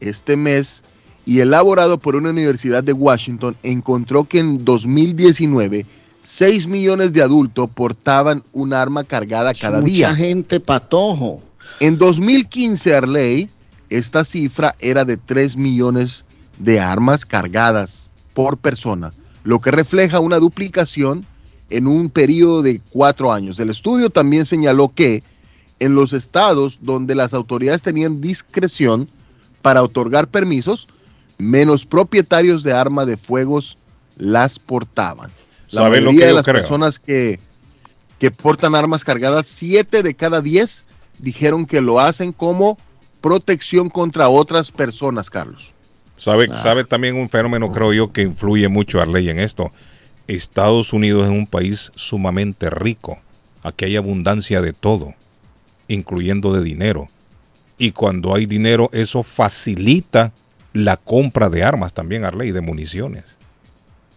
este 0.00 0.36
mes 0.36 0.82
y 1.26 1.40
elaborado 1.40 1.98
por 1.98 2.16
una 2.16 2.30
universidad 2.30 2.82
de 2.82 2.94
Washington 2.94 3.56
encontró 3.62 4.24
que 4.24 4.38
en 4.38 4.64
2019 4.64 5.84
6 6.22 6.66
millones 6.66 7.12
de 7.12 7.22
adultos 7.22 7.70
portaban 7.70 8.42
un 8.52 8.72
arma 8.72 9.04
cargada 9.04 9.52
cada 9.54 9.80
Mucha 9.80 9.92
día. 9.92 10.14
gente 10.16 10.58
patojo. 10.58 11.40
En 11.78 11.98
2015, 11.98 12.96
Arley, 12.96 13.50
esta 13.90 14.24
cifra 14.24 14.74
era 14.80 15.04
de 15.04 15.16
3 15.18 15.56
millones 15.56 16.24
de 16.58 16.80
armas 16.80 17.24
cargadas 17.26 18.10
por 18.34 18.58
persona, 18.58 19.12
lo 19.44 19.60
que 19.60 19.70
refleja 19.70 20.18
una 20.18 20.38
duplicación 20.38 21.24
en 21.70 21.86
un 21.86 22.10
periodo 22.10 22.62
de 22.62 22.80
cuatro 22.90 23.32
años. 23.32 23.60
El 23.60 23.70
estudio 23.70 24.10
también 24.10 24.46
señaló 24.46 24.92
que 24.94 25.22
en 25.78 25.94
los 25.94 26.12
estados 26.12 26.78
donde 26.82 27.14
las 27.14 27.34
autoridades 27.34 27.82
tenían 27.82 28.20
discreción 28.20 29.08
para 29.62 29.82
otorgar 29.82 30.28
permisos, 30.28 30.88
menos 31.38 31.84
propietarios 31.84 32.62
de 32.62 32.72
armas 32.72 33.06
de 33.06 33.16
fuegos 33.16 33.76
las 34.16 34.58
portaban. 34.58 35.30
La 35.70 35.82
¿Sabe 35.82 36.00
lo 36.00 36.06
mayoría 36.06 36.20
que 36.20 36.26
de 36.28 36.32
las 36.34 36.44
creo? 36.44 36.54
personas 36.56 36.98
que, 36.98 37.40
que 38.18 38.30
portan 38.30 38.74
armas 38.74 39.04
cargadas, 39.04 39.46
siete 39.46 40.02
de 40.02 40.14
cada 40.14 40.40
diez 40.40 40.84
dijeron 41.18 41.66
que 41.66 41.80
lo 41.80 42.00
hacen 42.00 42.32
como 42.32 42.78
protección 43.20 43.90
contra 43.90 44.28
otras 44.28 44.70
personas, 44.70 45.28
Carlos. 45.30 45.72
¿Sabe, 46.16 46.48
Ah. 46.50 46.56
sabe 46.56 46.84
también 46.84 47.16
un 47.16 47.28
fenómeno, 47.28 47.70
creo 47.70 47.92
yo, 47.92 48.12
que 48.12 48.22
influye 48.22 48.68
mucho 48.68 49.00
Arley 49.00 49.28
en 49.28 49.38
esto. 49.38 49.70
Estados 50.28 50.92
Unidos 50.92 51.24
es 51.24 51.30
un 51.30 51.46
país 51.46 51.92
sumamente 51.94 52.70
rico. 52.70 53.18
Aquí 53.62 53.84
hay 53.86 53.96
abundancia 53.96 54.60
de 54.62 54.72
todo, 54.72 55.14
incluyendo 55.88 56.52
de 56.52 56.62
dinero. 56.62 57.08
Y 57.78 57.90
cuando 57.92 58.34
hay 58.34 58.46
dinero, 58.46 58.88
eso 58.92 59.22
facilita 59.22 60.32
la 60.76 60.96
compra 60.96 61.48
de 61.48 61.64
armas 61.64 61.92
también, 61.92 62.24
Arley, 62.24 62.52
de 62.52 62.60
municiones. 62.60 63.24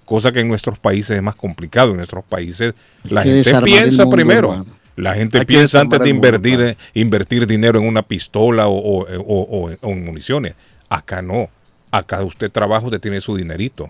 Cosa 0.05 0.31
que 0.31 0.39
en 0.39 0.47
nuestros 0.47 0.79
países 0.79 1.17
es 1.17 1.23
más 1.23 1.35
complicado. 1.35 1.91
En 1.91 1.97
nuestros 1.97 2.23
países 2.23 2.73
la 3.03 3.21
gente 3.23 3.43
piensa 3.61 4.03
mundo, 4.03 4.15
primero. 4.15 4.51
hermano. 4.53 4.65
La 4.95 5.13
gente 5.13 5.37
Hay 5.39 5.45
piensa 5.45 5.79
antes 5.79 5.99
de 5.99 6.11
mundo, 6.13 6.27
invertir, 6.27 6.77
invertir 6.93 7.47
dinero 7.47 7.79
en 7.79 7.85
una 7.87 8.01
pistola 8.01 8.67
o, 8.67 8.75
o- 8.75 9.05
o- 9.05 9.67
o- 9.69 9.75
o 9.81 9.89
en 9.91 10.03
municiones. 10.05 10.55
Acá 10.89 11.21
no. 11.21 11.49
Acá 11.91 12.21
usted 12.23 12.51
trabaja, 12.51 12.85
usted 12.85 12.99
tiene 12.99 13.21
su 13.21 13.35
dinerito. 13.35 13.89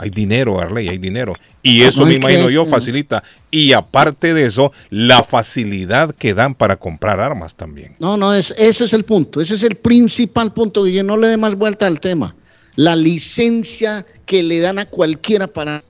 Hay 0.00 0.10
dinero, 0.10 0.60
Arley, 0.60 0.88
hay 0.88 0.98
dinero. 0.98 1.34
Y 1.60 1.82
eso 1.82 2.06
me 2.06 2.14
imagino 2.14 2.48
yo 2.50 2.64
facilita. 2.66 3.22
Y 3.50 3.72
aparte 3.72 4.32
de 4.32 4.44
eso, 4.44 4.72
la 4.90 5.24
facilidad 5.24 6.14
que 6.14 6.34
dan 6.34 6.54
para 6.54 6.76
comprar 6.76 7.18
armas 7.18 7.56
también. 7.56 7.96
No, 7.98 8.16
no, 8.16 8.32
es, 8.32 8.54
ese 8.56 8.84
es 8.84 8.92
el 8.92 9.04
punto, 9.04 9.40
ese 9.40 9.56
es 9.56 9.64
el 9.64 9.74
principal 9.74 10.52
punto, 10.52 10.84
que 10.84 11.02
no 11.02 11.16
le 11.16 11.26
dé 11.26 11.36
más 11.36 11.56
vuelta 11.56 11.86
al 11.88 11.98
tema. 12.00 12.36
La 12.76 12.94
licencia 12.94 14.06
que 14.24 14.44
le 14.44 14.60
dan 14.60 14.78
a 14.78 14.86
cualquiera 14.86 15.48
para, 15.48 15.82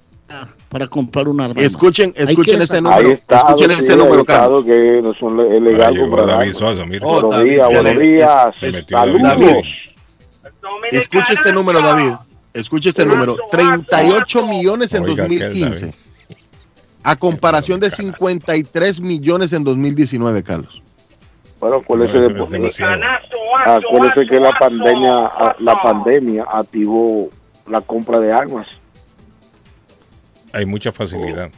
para 0.71 0.87
comprar 0.89 1.29
un 1.29 1.43
arma. 1.43 1.61
Escuchen, 1.61 2.15
escuchen 2.17 2.63
este 2.63 2.77
desarmar- 2.79 2.97
número. 3.03 3.11
Estados, 3.15 3.49
Escuchen 3.51 3.71
sí, 3.73 3.77
este 3.81 3.93
hay 3.93 3.99
número, 3.99 4.25
Carlos. 4.25 4.65
que 4.65 5.01
no 5.03 5.15
son 5.15 5.37
le- 5.37 5.49
es 5.49 5.53
Ahora 5.53 5.71
legal 5.71 5.99
comprar. 5.99 6.53
Sosa, 6.55 6.87
mira. 6.87 7.07
Oh, 7.07 7.13
Buenos 7.21 7.31
David, 7.35 7.51
días, 7.51 7.69
buenos 7.69 7.99
días. 7.99 8.55
Saludos. 8.89 9.67
Escuche 10.93 11.35
este 11.35 11.53
número, 11.53 11.81
David. 11.83 12.13
Escuche 12.59 12.89
este 12.89 13.07
número. 13.07 13.37
38 13.53 14.47
millones 14.47 14.93
en 14.93 15.05
Oiga, 15.05 15.25
aquel 15.25 15.39
2015. 15.39 15.87
David. 15.87 15.95
A 17.05 17.17
comparación 17.17 17.79
de 17.79 17.91
53 17.91 19.01
millones 19.01 19.53
en 19.53 19.63
2019, 19.63 20.43
Carlos. 20.43 20.83
Bueno, 21.61 21.77
acuérdese, 21.77 22.19
de, 22.19 22.27
acuérdese 23.67 24.25
que 24.29 24.41
la 24.41 24.53
pandemia, 24.59 25.31
la 25.59 25.83
pandemia 25.83 26.45
activó 26.53 27.31
la 27.69 27.81
compra 27.81 28.19
de 28.19 28.33
armas. 28.33 28.67
Hay 30.53 30.67
mucha 30.67 30.91
facilidad. 30.93 31.51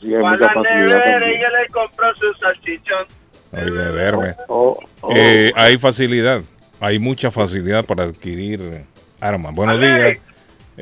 Sí, 0.00 0.14
hay 0.14 0.22
mucha 0.22 0.48
facilidad 0.48 1.04
también. 1.04 1.40
le 1.40 1.68
compró 1.70 2.14
su 2.16 2.32
salchichón. 2.38 3.06
Oiga, 3.52 3.92
Derme. 3.92 4.34
Oh, 4.48 4.78
oh. 5.02 5.12
Eh, 5.14 5.52
hay 5.54 5.76
facilidad. 5.78 6.42
Hay 6.80 6.98
mucha 6.98 7.30
facilidad 7.30 7.84
para 7.84 8.04
adquirir 8.04 8.84
armas. 9.20 9.54
Buenos 9.54 9.80
días. 9.80 10.18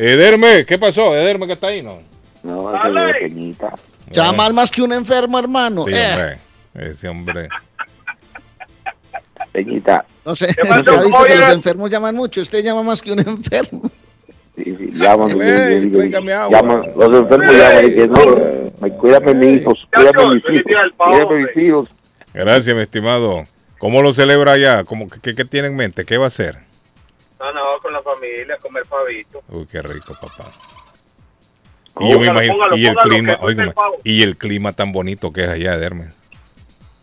Ederme, 0.01 0.65
¿qué 0.65 0.79
pasó? 0.79 1.17
Ederme 1.17 1.47
que 1.49 1.55
está 1.55 1.67
ahí, 1.69 1.83
¿no? 1.83 1.99
no, 2.45 2.71
pequeñita. 3.13 3.75
Llaman 4.11 4.55
más 4.55 4.71
que 4.71 4.81
un 4.83 4.93
enfermo, 4.93 5.39
hermano. 5.39 5.85
Sí, 5.85 5.93
Eh, 5.93 6.15
hombre. 6.15 6.39
Ese 6.91 7.09
hombre. 7.09 7.49
Pequeñita. 9.53 10.05
no 10.25 10.35
sé, 10.35 10.47
ya 10.57 10.77
viste 10.77 10.91
¿Cómo 11.11 11.25
que 11.25 11.35
los 11.37 11.49
enfermos 11.55 11.91
llaman 11.91 12.15
mucho. 12.15 12.41
Usted 12.41 12.63
llama 12.63 12.83
más 12.85 13.03
que 13.03 13.13
un 13.13 13.19
enfermo. 13.21 13.83
Sí, 14.57 14.65
sí, 14.77 14.91
llaman, 14.93 15.31
Ey, 15.41 15.81
y- 15.83 15.85
y- 15.85 15.89
y- 15.89 15.91
tráigame 15.91 16.33
agua. 16.33 16.61
llaman, 16.61 16.83
los 16.97 17.21
enfermos 17.21 17.55
llaman 17.55 17.85
y 17.85 17.91
dicen, 17.91 18.13
no, 18.13 18.25
me- 18.81 18.91
cuídame 18.91 19.35
mis 19.35 19.61
hijos, 19.63 19.79
cuídame 19.93 20.27
mis 20.35 20.45
hijos, 20.45 20.93
cuídame 20.97 21.43
mis 21.47 21.57
hijos. 21.65 21.89
Gracias, 22.35 22.77
mi 22.77 22.83
estimado. 22.83 23.43
¿Cómo 23.79 24.03
lo 24.03 24.13
celebra 24.13 24.53
allá? 24.53 24.85
¿Cómo, 24.85 25.09
qué, 25.09 25.35
qué 25.35 25.45
tiene 25.45 25.69
en 25.69 25.77
mente? 25.77 26.05
¿Qué 26.05 26.19
va 26.19 26.25
a 26.25 26.29
hacer? 26.29 26.59
No, 27.41 27.53
no, 27.53 27.79
con 27.81 27.93
la 27.93 28.03
familia, 28.03 28.57
comer 28.59 28.85
pavito. 28.85 29.43
Uy, 29.49 29.67
qué 29.67 29.81
rico, 29.83 30.13
papá. 30.21 30.51
Y 32.01 32.11
yo 32.13 32.19
me 32.21 32.27
Póngalo, 32.27 32.33
imagino, 32.33 32.55
póngalo, 32.55 32.77
y 32.77 32.87
el 32.87 32.95
póngalo, 32.95 33.11
clima, 33.11 33.39
y 34.05 34.23
el 34.23 34.37
clima 34.37 34.73
tan 34.73 34.93
bonito 34.93 35.33
que 35.33 35.45
es 35.45 35.51
allá, 35.51 35.75
Ederme. 35.75 36.09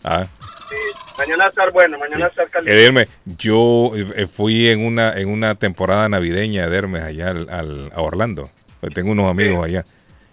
Ah, 0.04 0.26
Sí, 0.70 0.76
mañana 1.18 1.46
a 1.46 1.48
estar 1.50 1.72
bueno, 1.72 2.00
mañana 2.00 2.26
a 2.26 2.30
estar 2.30 2.50
caliente. 2.50 2.80
Ederme, 2.82 3.08
yo 3.26 3.92
eh, 3.96 4.26
fui 4.28 4.68
en 4.70 4.84
una 4.86 5.14
en 5.14 5.30
una 5.30 5.56
temporada 5.56 6.10
navideña, 6.10 6.64
Ederme, 6.66 7.02
allá 7.02 7.30
al, 7.32 7.50
al- 7.50 7.92
a 7.96 8.02
Orlando. 8.02 8.50
Pues 8.82 8.94
Tengo 8.94 9.12
unos 9.12 9.30
amigos 9.30 9.64
allá. 9.66 9.86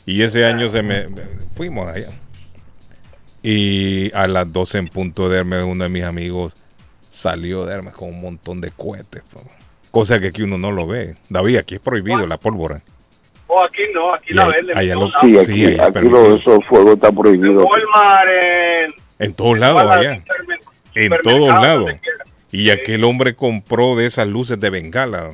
Y 0.07 0.23
ese 0.23 0.45
año 0.47 0.69
se 0.69 0.83
me 0.83 1.09
fuimos 1.57 1.89
allá. 1.89 2.09
Y 3.43 4.13
a 4.15 4.27
las 4.27 4.53
12 4.53 4.79
en 4.79 4.89
punto 4.89 5.29
de 5.29 5.39
Hermes, 5.39 5.65
uno 5.65 5.85
de 5.85 5.91
mis 5.91 6.05
amigos 6.05 6.55
salió 7.11 7.65
de 7.67 7.75
Hermes 7.75 7.95
con 7.95 8.09
un 8.11 8.21
montón 8.21 8.61
de 8.61 8.71
cohetes. 8.71 9.23
Cosa 9.93 10.19
que 10.19 10.29
aquí 10.29 10.43
uno 10.43 10.59
no 10.59 10.73
lo 10.73 10.87
ve. 10.89 11.15
David, 11.29 11.59
aquí 11.59 11.77
es 11.77 11.81
prohibido 11.81 12.27
la 12.27 12.39
pólvora. 12.39 12.81
Oh, 13.47 13.63
aquí 13.63 13.83
no, 13.95 14.15
aquí 14.15 14.29
Y 14.31 14.35
la 14.35 14.49
venden. 14.49 14.77
Sí, 14.77 14.87
lados. 14.87 15.13
Sí, 15.21 15.39
aquí, 15.39 15.65
aquí 15.81 16.09
lo, 16.09 16.37
esos 16.37 16.65
fuegos 16.67 16.95
están 16.95 17.15
prohibidos. 17.15 17.65
En... 18.27 18.95
En 19.29 19.35
todos 19.35 19.59
lados 19.59 19.83
allá. 19.83 20.23
En 20.95 21.13
todos 21.23 21.49
lados. 21.63 21.91
Y 22.51 22.71
aquel 22.71 23.05
hombre 23.05 23.35
compró 23.35 23.95
de 23.95 24.07
esas 24.07 24.27
luces 24.27 24.59
de 24.59 24.71
bengala 24.71 25.31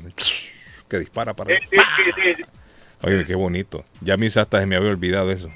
que 0.88 0.99
dispara 0.99 1.35
para. 1.35 1.55
Sí, 1.57 1.66
sí, 1.71 2.35
sí. 2.37 2.42
Oye, 3.03 3.25
qué 3.25 3.37
bonito. 3.37 3.85
Ya 4.01 4.14
a 4.14 4.16
mí 4.16 4.27
hasta 4.27 4.61
se 4.61 4.66
me 4.66 4.75
había 4.77 4.90
olvidado 4.90 5.31
eso. 5.31 5.49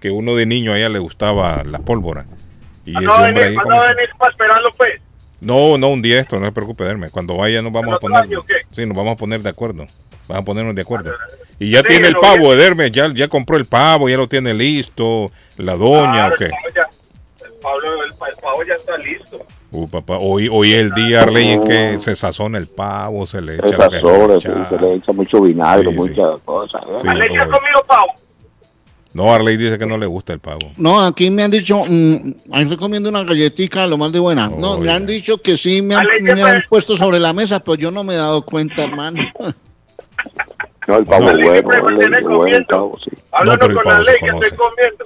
Que 0.00 0.10
uno 0.10 0.34
de 0.34 0.46
niño 0.46 0.72
a 0.72 0.78
ella 0.78 0.88
le 0.88 0.98
gustaba 0.98 1.62
la 1.64 1.80
pólvora. 1.80 2.24
Y 2.86 2.92
ese 2.96 3.00
No 3.02 3.10
va 3.10 3.18
a 3.18 3.28
hombre 3.28 3.44
ahí 3.44 3.50
venir, 3.50 3.54
como 3.58 3.66
¿cuándo 3.66 3.82
va 3.82 3.84
a 3.84 3.88
se- 3.88 3.94
venir 3.96 4.10
para 4.18 4.30
esperarlo, 4.30 4.68
pues? 4.78 5.00
No, 5.46 5.78
no, 5.78 5.88
un 5.90 6.02
día 6.02 6.20
esto, 6.20 6.38
no 6.40 6.46
se 6.46 6.52
preocupe, 6.52 6.84
Derme. 6.84 7.08
Cuando 7.10 7.36
vaya 7.36 7.62
nos 7.62 7.72
vamos 7.72 7.90
¿El 7.90 7.94
a 7.94 7.98
poner. 7.98 8.18
año? 8.24 8.44
Sí, 8.72 8.84
nos 8.84 8.96
vamos 8.96 9.12
a 9.12 9.16
poner 9.16 9.42
de 9.42 9.48
acuerdo. 9.50 9.86
Vamos 10.28 10.42
a 10.42 10.44
ponernos 10.44 10.74
de 10.74 10.82
acuerdo. 10.82 11.12
Y 11.60 11.70
ya 11.70 11.80
Sí, 11.80 11.86
tiene 11.88 12.08
el 12.08 12.16
pavo, 12.16 12.48
bien. 12.48 12.52
Ederme. 12.58 12.90
Ya, 12.90 13.12
ya 13.14 13.28
compró 13.28 13.56
el 13.56 13.64
pavo, 13.64 14.08
ya 14.08 14.16
lo 14.16 14.28
tiene 14.28 14.52
listo. 14.54 15.30
La 15.56 15.76
doña, 15.76 16.30
Claro, 16.30 16.34
¿o 16.34 16.38
qué? 16.38 16.44
El 16.46 16.50
pavo 16.50 16.68
ya, 16.74 17.46
el 17.46 17.52
pavo, 17.62 17.78
el, 18.04 18.14
pa- 18.14 18.28
el 18.28 18.36
pavo 18.42 18.62
ya 18.64 18.74
está 18.74 18.98
listo. 18.98 19.38
Uh, 19.70 19.88
papá, 19.88 20.16
hoy, 20.20 20.48
hoy 20.50 20.72
es 20.72 20.78
el 20.78 20.92
día, 20.94 21.22
Arley, 21.22 21.50
en 21.50 21.64
que 21.64 21.98
se 21.98 22.16
sazona 22.16 22.56
el 22.58 22.66
pavo, 22.68 23.26
se 23.26 23.40
le 23.40 23.54
echa 23.56 23.76
lo 23.76 23.88
que 23.90 23.98
horas, 24.04 24.42
se 24.42 24.48
le 24.48 24.54
echa. 24.62 24.68
se 24.70 24.80
le 24.80 24.94
echa 24.94 25.12
mucho 25.12 25.40
vinagre, 25.42 25.84
Sí, 25.86 25.90
sí. 25.92 25.96
muchas 25.96 26.40
cosas. 26.44 26.82
¿eh? 26.88 26.98
Sí. 27.02 27.08
¿Alex 27.08 27.32
ha 27.40 27.44
no. 27.46 27.52
comido 27.58 27.82
pavo? 27.86 28.06
No, 29.16 29.32
Arley 29.32 29.56
dice 29.56 29.78
que 29.78 29.86
no 29.86 29.96
le 29.96 30.04
gusta 30.04 30.34
el 30.34 30.40
pavo. 30.40 30.58
No, 30.76 31.00
aquí 31.00 31.30
me 31.30 31.42
han 31.42 31.50
dicho, 31.50 31.84
mm, 31.88 32.34
ahí 32.52 32.64
estoy 32.64 32.76
comiendo 32.76 33.08
una 33.08 33.24
galletita, 33.24 33.86
lo 33.86 33.96
más 33.96 34.12
de 34.12 34.18
buena. 34.18 34.50
No, 34.50 34.76
me 34.76 34.90
han 34.90 35.06
dicho 35.06 35.38
que 35.40 35.56
sí, 35.56 35.80
me 35.80 35.94
han, 35.94 36.04
puesto 36.68 36.98
sobre 36.98 37.18
la 37.18 37.32
mesa, 37.32 37.60
pero 37.60 37.76
yo 37.76 37.90
no 37.90 38.04
me 38.04 38.12
he 38.12 38.18
dado 38.18 38.42
cuenta, 38.42 38.82
hermano. 38.84 39.22
No, 40.86 40.98
el 40.98 41.04
pavo 41.06 41.22
No. 41.24 41.30
es 41.30 41.62
bueno, 41.62 41.88
Siempre 41.88 42.20
me 42.20 42.56
el- 42.58 42.66
pavo, 42.66 42.98
sí. 43.02 43.10
Háblanos 43.32 43.58
pero 43.58 43.70
el 43.70 43.74
con 43.76 43.84
pavo 43.84 44.04
se 44.04 44.18
conoce. 44.18 44.46
estoy 44.46 44.58
comiendo. 44.58 45.04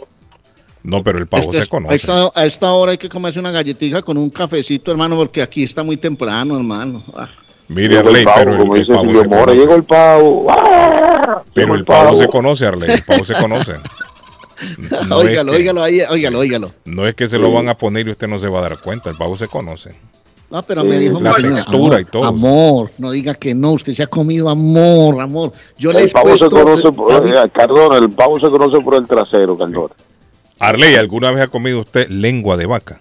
No, 0.83 1.05
pero 1.05 1.19
el 1.19 1.27
pavo 1.29 1.43
Es 1.43 1.49
que 1.49 1.57
se 1.59 1.63
a, 1.63 1.67
conoce. 1.67 1.95
esta, 1.95 2.29
a 2.35 2.45
esta 2.47 2.73
hora 2.73 2.91
hay 2.91 2.99
que 2.99 3.09
comerse 3.09 3.39
una 3.39 3.53
galletita 3.53 4.03
con 4.03 4.17
un 4.19 4.29
cafecito, 4.31 4.91
hermano, 4.91 5.15
porque 5.15 5.41
aquí 5.41 5.63
está 5.63 5.85
muy 5.85 5.97
temprano, 5.99 6.57
hermano. 6.57 7.01
Ah. 7.15 7.29
Mire, 7.69 7.99
Arley, 7.99 8.25
pavo, 8.25 8.37
pero 8.39 8.53
el, 8.55 8.59
como 8.59 8.75
el 8.75 8.81
dice 8.81 8.93
pavo 8.93 9.13
se 9.23 9.29
Mora, 9.29 9.53
llegó 9.55 9.75
el 9.77 9.85
pavo. 9.85 10.47
¡Ah! 10.51 11.43
Pero 11.55 11.77
el 11.77 11.85
pavo 11.85 12.17
se 12.17 12.27
conoce, 12.27 12.67
Arley. 12.67 12.91
El 12.91 13.03
pavo 13.05 13.25
se 13.25 13.35
conoce. 13.35 13.75
No 15.09 15.17
óigalo, 15.19 15.53
es 15.53 15.59
que- 15.59 15.63
óigalo 15.63 15.83
ahí, 15.83 16.01
óigalo, 16.11 16.39
óigalo. 16.41 16.73
No 16.85 17.07
es 17.07 17.15
que 17.15 17.29
se 17.29 17.39
lo 17.39 17.53
van 17.53 17.69
a 17.69 17.77
poner 17.77 18.07
y 18.09 18.11
usted 18.13 18.29
no 18.29 18.39
se 18.39 18.49
va 18.49 18.59
a 18.61 18.63
dar 18.63 18.79
cuenta. 18.79 19.11
El 19.11 19.17
pavo 19.17 19.37
se 19.37 19.49
conoce. 19.49 19.91
No, 20.51 20.63
pero 20.63 20.83
me 20.83 20.99
dijo 20.99 21.21
La 21.21 21.33
señora, 21.33 21.55
textura 21.55 21.79
amor, 21.97 22.01
y 22.01 22.05
todo. 22.07 22.25
Amor, 22.25 22.91
no 22.99 23.13
diga 23.13 23.35
que 23.35 23.55
no, 23.55 23.71
usted 23.73 23.93
se 23.95 24.03
ha 24.03 24.09
comido 24.09 24.49
amor, 24.51 25.21
amor. 25.21 25.53
Yo 25.79 25.93
le 25.93 26.01
he 26.01 26.05
El 26.05 26.11
pavo 26.11 26.37
se 26.37 26.49
conoce 26.49 26.91
por, 26.91 27.13
David, 27.13 27.35
eh, 27.35 27.51
Cardona, 27.55 27.99
el 27.99 28.11
pavo 28.11 28.41
se 28.41 28.49
conoce 28.51 28.79
por 28.83 28.97
el 28.97 29.07
trasero, 29.07 29.57
Cardona. 29.57 29.95
Arley, 30.59 30.97
¿alguna 30.97 31.31
vez 31.31 31.45
ha 31.45 31.47
comido 31.47 31.81
usted 31.81 32.09
lengua 32.09 32.57
de 32.57 32.67
vaca? 32.67 33.01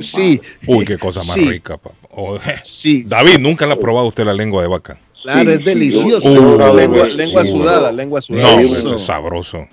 Sí. 0.00 0.40
Uy, 0.66 0.84
qué 0.86 0.96
cosa 0.98 1.20
más 1.24 1.34
Sí, 1.34 1.48
rica, 1.48 1.76
papá. 1.76 1.94
Oh, 2.16 2.38
Sí, 2.64 3.04
David, 3.06 3.38
¿nunca 3.38 3.66
le 3.66 3.74
ha 3.74 3.76
probado 3.76 4.08
usted 4.08 4.24
la 4.24 4.32
lengua 4.32 4.62
de 4.62 4.68
vaca? 4.68 4.98
claro, 5.22 5.50
Sí, 5.50 5.56
es 5.58 5.64
delicioso. 5.66 6.26
Uh, 6.26 6.74
Lengua, 6.74 7.44
sudada, 7.44 7.92
lengua 7.92 8.22
sudada. 8.22 8.58
eso 8.60 8.96
es 8.96 9.02
sabroso. 9.02 9.68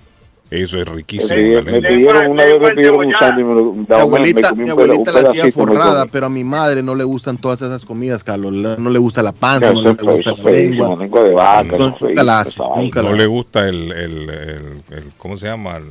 Eso 0.50 0.78
es 0.80 0.86
Sí, 0.88 0.94
riquísimo. 0.94 1.62
me 1.64 1.82
pidieron 1.82 2.32
una 2.32 2.46
vez 2.46 2.60
me 2.62 2.70
pidieron 2.72 3.06
un 3.06 3.14
sándwich 3.20 3.40
y 3.42 3.44
me 3.44 3.54
lo 3.56 3.74
Mi 3.74 3.86
me 3.90 3.96
abuelita, 3.96 4.50
comí 4.52 4.64
mi 4.64 4.70
abuelita 4.70 5.12
la 5.12 5.30
hacía 5.30 5.44
me 5.44 5.52
forrada, 5.52 6.06
pero 6.06 6.28
a 6.28 6.30
mi 6.30 6.46
madre 6.46 6.82
no 6.82 6.96
le 6.96 7.04
gustan 7.04 7.38
todas 7.38 7.62
esas 7.62 7.84
comidas, 7.84 8.24
Carlos. 8.24 8.54
No 8.54 8.90
le 8.90 8.98
gusta 9.00 9.22
la 9.22 9.34
panza, 9.34 9.74
no 9.74 9.82
Eso 9.82 9.82
le 10.06 10.12
gusta 10.14 10.32
la 10.44 10.52
lengua. 10.52 10.96
lengua 10.98 11.24
de 11.24 11.32
vaca. 11.32 11.64
No, 11.78 11.88
eso 11.90 11.98
nunca 12.08 12.24
la 12.24 12.40
hace, 12.40 12.62
nunca 12.78 13.02
No 13.02 13.12
le 13.14 13.26
gusta 13.26 13.68
el, 13.68 13.92
el, 13.92 14.30
el- 14.30 14.84
el- 14.92 15.12
¿cómo 15.18 15.36
se 15.38 15.48
llama? 15.48 15.78
El- 15.78 15.90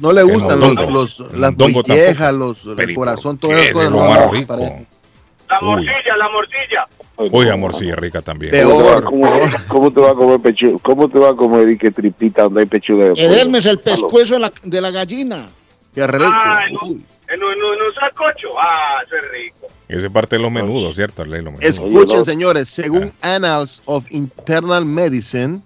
No 0.00 0.12
le 0.12 0.22
gustan 0.22 0.58
los, 0.58 0.90
los, 0.90 1.20
las 1.34 1.54
tampoco. 1.56 1.82
los, 2.32 2.64
el 2.64 2.76
Pero 2.76 2.90
¿y 2.90 2.94
corazón, 2.94 3.36
por 3.36 3.50
todas 3.50 3.62
qué? 3.62 3.70
esas 3.70 3.74
cosas. 3.74 3.86
Es 3.88 3.92
lo 3.92 4.00
no, 4.04 4.08
más 4.08 4.20
no, 4.26 4.32
rico. 4.32 4.46
parece. 4.56 4.86
La 5.50 5.60
morcilla, 5.60 6.16
la 6.18 6.28
morcilla. 6.30 6.86
No, 7.18 7.52
amorcilla 7.52 7.96
rica 7.96 8.22
también. 8.22 8.52
¿Cómo 8.62 8.78
te 8.78 8.84
va 8.90 8.96
a 8.98 9.02
comer- 9.02 9.60
¿Cómo 9.68 9.90
te 9.92 10.00
va 10.00 10.10
a 10.10 10.14
comer 10.14 10.40
pechuga? 10.40 10.78
¿Cómo 10.82 11.08
te 11.08 11.18
va 11.18 11.30
a 11.30 11.34
comer 11.34 11.68
y 11.70 11.78
que 11.78 11.90
tripita 11.90 12.42
donde 12.44 12.60
hay 12.60 12.66
pechuga 12.66 13.04
de 13.06 13.10
pollo? 13.10 13.22
El 13.70 13.78
pescuezo 13.80 14.34
de 14.34 14.40
la, 14.40 14.52
de 14.62 14.80
la 14.80 14.90
gallina. 14.90 15.48
Qué 15.94 16.06
rico. 16.06 16.30
Ah, 16.32 16.60
en 16.68 16.76
un, 16.76 16.90
en 16.90 17.42
un, 17.42 17.50
en 17.52 17.82
un 17.86 17.94
sacocho. 17.98 18.48
Ah, 18.60 19.02
eso 19.06 19.16
es 19.16 19.22
rico. 19.32 19.66
Esa 19.88 20.06
es 20.06 20.12
parte 20.12 20.36
de 20.36 20.42
los 20.42 20.52
menudos, 20.52 20.94
¿cierto? 20.94 21.24
Los 21.24 21.42
menudos. 21.42 21.64
Escuchen, 21.64 22.24
señores, 22.24 22.68
según 22.68 23.12
Annals 23.22 23.82
of 23.86 24.04
Internal 24.10 24.84
Medicine, 24.84 25.60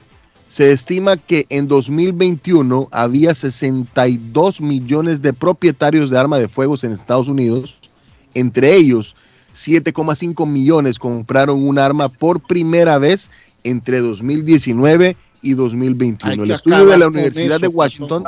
se 0.46 0.70
estima 0.72 1.16
que 1.16 1.44
en 1.50 1.66
2021 1.68 2.88
había 2.92 3.34
62 3.34 4.60
millones 4.60 5.22
de 5.22 5.32
propietarios 5.32 6.10
de 6.10 6.18
armas 6.18 6.40
de 6.40 6.48
fuego 6.48 6.76
en 6.82 6.92
Estados 6.92 7.28
Unidos. 7.28 7.78
Entre 8.34 8.74
ellos, 8.76 9.14
7,5 9.54 10.46
millones 10.46 10.98
compraron 10.98 11.62
un 11.66 11.78
arma 11.78 12.08
por 12.08 12.40
primera 12.40 12.98
vez 12.98 13.30
entre 13.64 14.00
2019 14.00 15.16
y 15.42 15.48
Hay 15.50 15.54
2021. 15.54 16.44
El 16.44 16.50
estudio 16.50 16.86
de 16.86 16.98
la 16.98 17.08
Universidad 17.08 17.60
de 17.60 17.68
Washington 17.68 18.24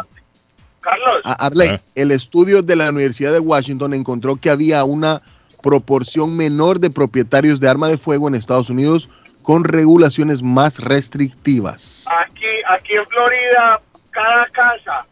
Carlos, 0.80 1.20
a- 1.24 1.46
Arley, 1.46 1.68
Ah. 1.70 1.80
el 1.94 2.10
estudio 2.10 2.60
de 2.62 2.76
la 2.76 2.90
Universidad 2.90 3.32
de 3.32 3.38
Washington 3.40 3.94
encontró 3.94 4.36
que 4.36 4.50
había 4.50 4.84
una 4.84 5.22
proporción 5.62 6.36
menor 6.36 6.78
de 6.78 6.90
propietarios 6.90 7.58
de 7.58 7.68
arma 7.68 7.88
de 7.88 7.96
fuego 7.96 8.28
en 8.28 8.34
Estados 8.34 8.68
Unidos 8.68 9.08
con 9.42 9.64
regulaciones 9.64 10.42
más 10.42 10.78
restrictivas. 10.80 12.04
aquí, 12.20 12.44
aquí 12.68 12.92
en 12.92 13.06
Florida, 13.06 13.80
cada 14.10 14.46
casa, 14.48 15.06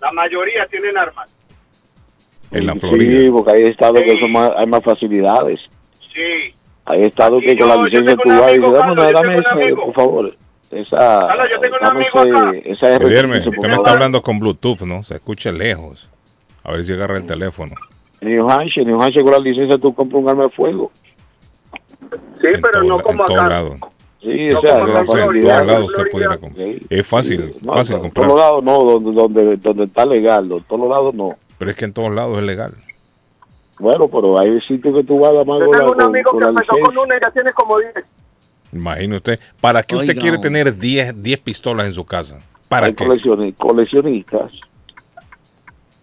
la 0.00 0.10
mayoría 0.12 0.66
tienen 0.70 0.96
armas. 0.96 1.28
En 2.50 2.66
la 2.66 2.72
Sí, 2.74 2.78
Florida. 2.80 3.32
porque 3.32 3.52
hay 3.52 3.62
estados 3.64 4.00
que 4.00 4.10
Sí. 4.12 4.20
son 4.20 4.32
más, 4.32 4.50
hay 4.56 4.66
más 4.66 4.82
facilidades. 4.82 5.60
Sí. 6.12 6.52
Hay 6.86 7.04
estados 7.04 7.40
que 7.42 7.52
Y 7.52 7.58
con 7.58 7.68
yo- 7.68 7.74
la 7.74 7.74
yo 7.76 7.82
licencia 7.84 8.16
tú 8.16 8.28
vas 8.30 8.52
y 8.52 8.58
dices, 8.58 8.72
dame, 8.72 8.96
yo 8.96 9.02
dame 9.12 9.42
amigo. 9.62 9.84
por 9.84 9.94
favor. 9.94 10.32
Esa, 10.70 10.96
Carlos, 11.26 11.46
yo 11.50 11.60
tengo 11.60 11.74
un 11.76 11.80
dame 11.86 12.06
amigo 12.08 12.20
ese- 12.20 12.38
acá. 12.38 12.68
esa 12.70 12.96
R15, 12.96 13.12
Ederme, 13.12 13.40
por 13.40 13.48
usted 13.54 13.68
me 13.68 13.74
está 13.74 13.90
hablando 13.92 14.22
con 14.22 14.38
Bluetooth, 14.38 14.80
¿no? 14.82 15.02
Se 15.02 15.14
escucha 15.14 15.52
lejos. 15.52 16.08
A 16.64 16.72
ver 16.72 16.84
si 16.84 16.92
agarra 16.92 17.16
el 17.18 17.26
teléfono. 17.26 17.72
En 18.20 18.34
New 18.34 18.50
Hampshire, 18.50 18.82
en 18.82 18.88
New 18.88 19.00
Hampshire 19.02 19.22
con 19.24 19.32
la 19.32 19.38
licencia 19.38 19.76
tú 19.78 19.94
compras 19.94 20.22
un 20.22 20.28
arma 20.28 20.42
de 20.44 20.48
fuego. 20.50 20.90
Sí, 22.40 22.46
en 22.46 22.60
pero 22.60 22.80
todo- 22.80 22.84
no 22.84 23.00
como 23.02 23.22
en 23.22 23.26
todos 23.26 23.40
acá. 23.40 23.48
lados. 23.48 23.74
Sí, 24.20 24.48
No 24.48 24.58
o 24.58 24.60
sea, 24.62 24.74
la 24.78 24.84
en 24.84 24.88
en 24.98 25.06
todos 25.06 25.66
lados 25.66 25.86
usted 25.90 26.10
pudiera 26.10 26.36
comprar. 26.38 26.68
Sí. 26.68 26.86
Es 26.90 27.06
fácil, 27.06 27.54
No, 27.62 27.72
fácil 27.72 27.94
en 27.96 28.00
comprar. 28.02 28.26
todos 28.26 28.38
los 28.40 28.44
lados 28.44 28.64
no, 28.64 28.78
donde, 28.90 29.12
donde, 29.12 29.56
donde 29.56 29.84
está 29.84 30.04
legal, 30.06 30.44
en 30.50 30.60
todos 30.64 30.80
los 30.80 30.88
lados 30.90 31.14
no. 31.14 31.36
Pero 31.58 31.70
es 31.70 31.76
que 31.76 31.84
en 31.84 31.92
todos 31.92 32.14
lados 32.14 32.38
es 32.38 32.44
legal. 32.44 32.72
Bueno, 33.78 34.08
pero 34.08 34.40
hay 34.40 34.60
sitios 34.62 34.94
que 34.94 35.04
tú 35.04 35.20
vas 35.20 35.30
a 35.32 35.44
más 35.44 35.60
Yo 35.60 35.70
tengo 35.70 35.92
un 35.92 35.98
con, 35.98 36.02
amigo 36.02 36.30
con 36.32 36.40
que 36.40 36.46
empezó 36.48 36.72
con 36.84 36.98
una 36.98 37.16
y 37.16 37.20
ya 37.20 37.30
tiene 37.30 37.52
como 37.52 37.78
10. 37.78 37.92
Imagine 38.72 39.16
usted. 39.16 39.40
¿Para 39.60 39.82
qué 39.82 39.96
usted 39.96 40.16
quiere 40.18 40.38
tener 40.38 40.76
10, 40.76 41.22
10 41.22 41.38
pistolas 41.40 41.86
en 41.86 41.94
su 41.94 42.04
casa? 42.04 42.38
¿Para 42.68 42.86
Hay 42.86 42.94
qué? 42.94 43.06
coleccionistas. 43.56 44.52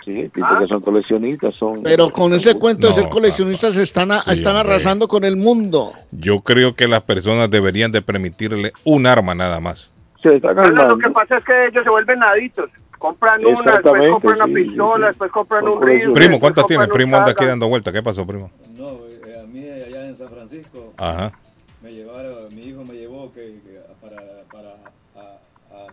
Sí, 0.03 0.29
tipos 0.29 0.49
Ah. 0.51 0.59
que 0.61 0.67
son 0.67 0.81
coleccionistas 0.81 1.55
son. 1.55 1.81
Pero 1.83 2.09
con 2.11 2.31
ese 2.33 2.53
cuento 2.55 2.87
de 2.87 2.93
ser 2.93 3.05
No, 3.05 3.09
coleccionistas 3.09 3.75
están, 3.77 4.11
a- 4.11 4.21
Sí, 4.23 4.31
están 4.33 4.55
hombre. 4.55 4.71
arrasando 4.73 5.07
con 5.07 5.23
el 5.23 5.35
mundo. 5.35 5.93
Yo 6.11 6.41
creo 6.41 6.75
que 6.75 6.87
las 6.87 7.01
personas 7.01 7.49
deberían 7.49 7.91
de 7.91 8.01
permitirle 8.03 8.71
un 8.83 9.07
arma 9.07 9.33
nada 9.33 9.59
más. 9.59 9.91
Se 10.21 10.35
están 10.35 10.57
armando. 10.59 10.95
lo 10.95 10.97
que 10.99 11.09
pasa 11.09 11.37
es 11.37 11.43
que 11.43 11.65
ellos 11.67 11.83
se 11.83 11.89
vuelven 11.89 12.19
naditos. 12.19 12.69
Compran 12.97 13.45
una, 13.45 13.71
después 13.73 14.09
compran 14.09 14.35
una 14.35 14.45
pistola, 14.45 15.05
sí. 15.05 15.09
después 15.09 15.31
compran 15.31 15.63
un 15.63 15.69
rifle. 15.73 15.85
coleccionistas. 15.85 16.23
Primo, 16.25 16.39
¿cuántas 16.39 16.65
tiene? 16.67 16.83
compran 16.83 16.91
un 17.01 17.05
Primo 17.05 17.17
anda 17.17 17.31
aquí 17.31 17.45
dando 17.45 17.67
vuelta. 17.67 17.91
¿Qué 17.91 18.03
pasó, 18.03 18.25
primo? 18.25 18.51
No, 18.77 18.89
eh, 19.27 19.39
a 19.41 19.45
mí 19.47 19.67
allá 19.69 20.05
en 20.07 20.15
San 20.15 20.29
Francisco 20.29 20.93
Ajá. 20.97 21.31
me 21.81 21.91
llevaron, 21.91 22.55
mi 22.55 22.61
hijo 22.63 22.83
me 22.83 22.93
llevó 22.93 23.31
que, 23.33 23.59
que 23.63 23.79
para, 24.01 24.17
para 24.51 24.69
a, 25.15 25.37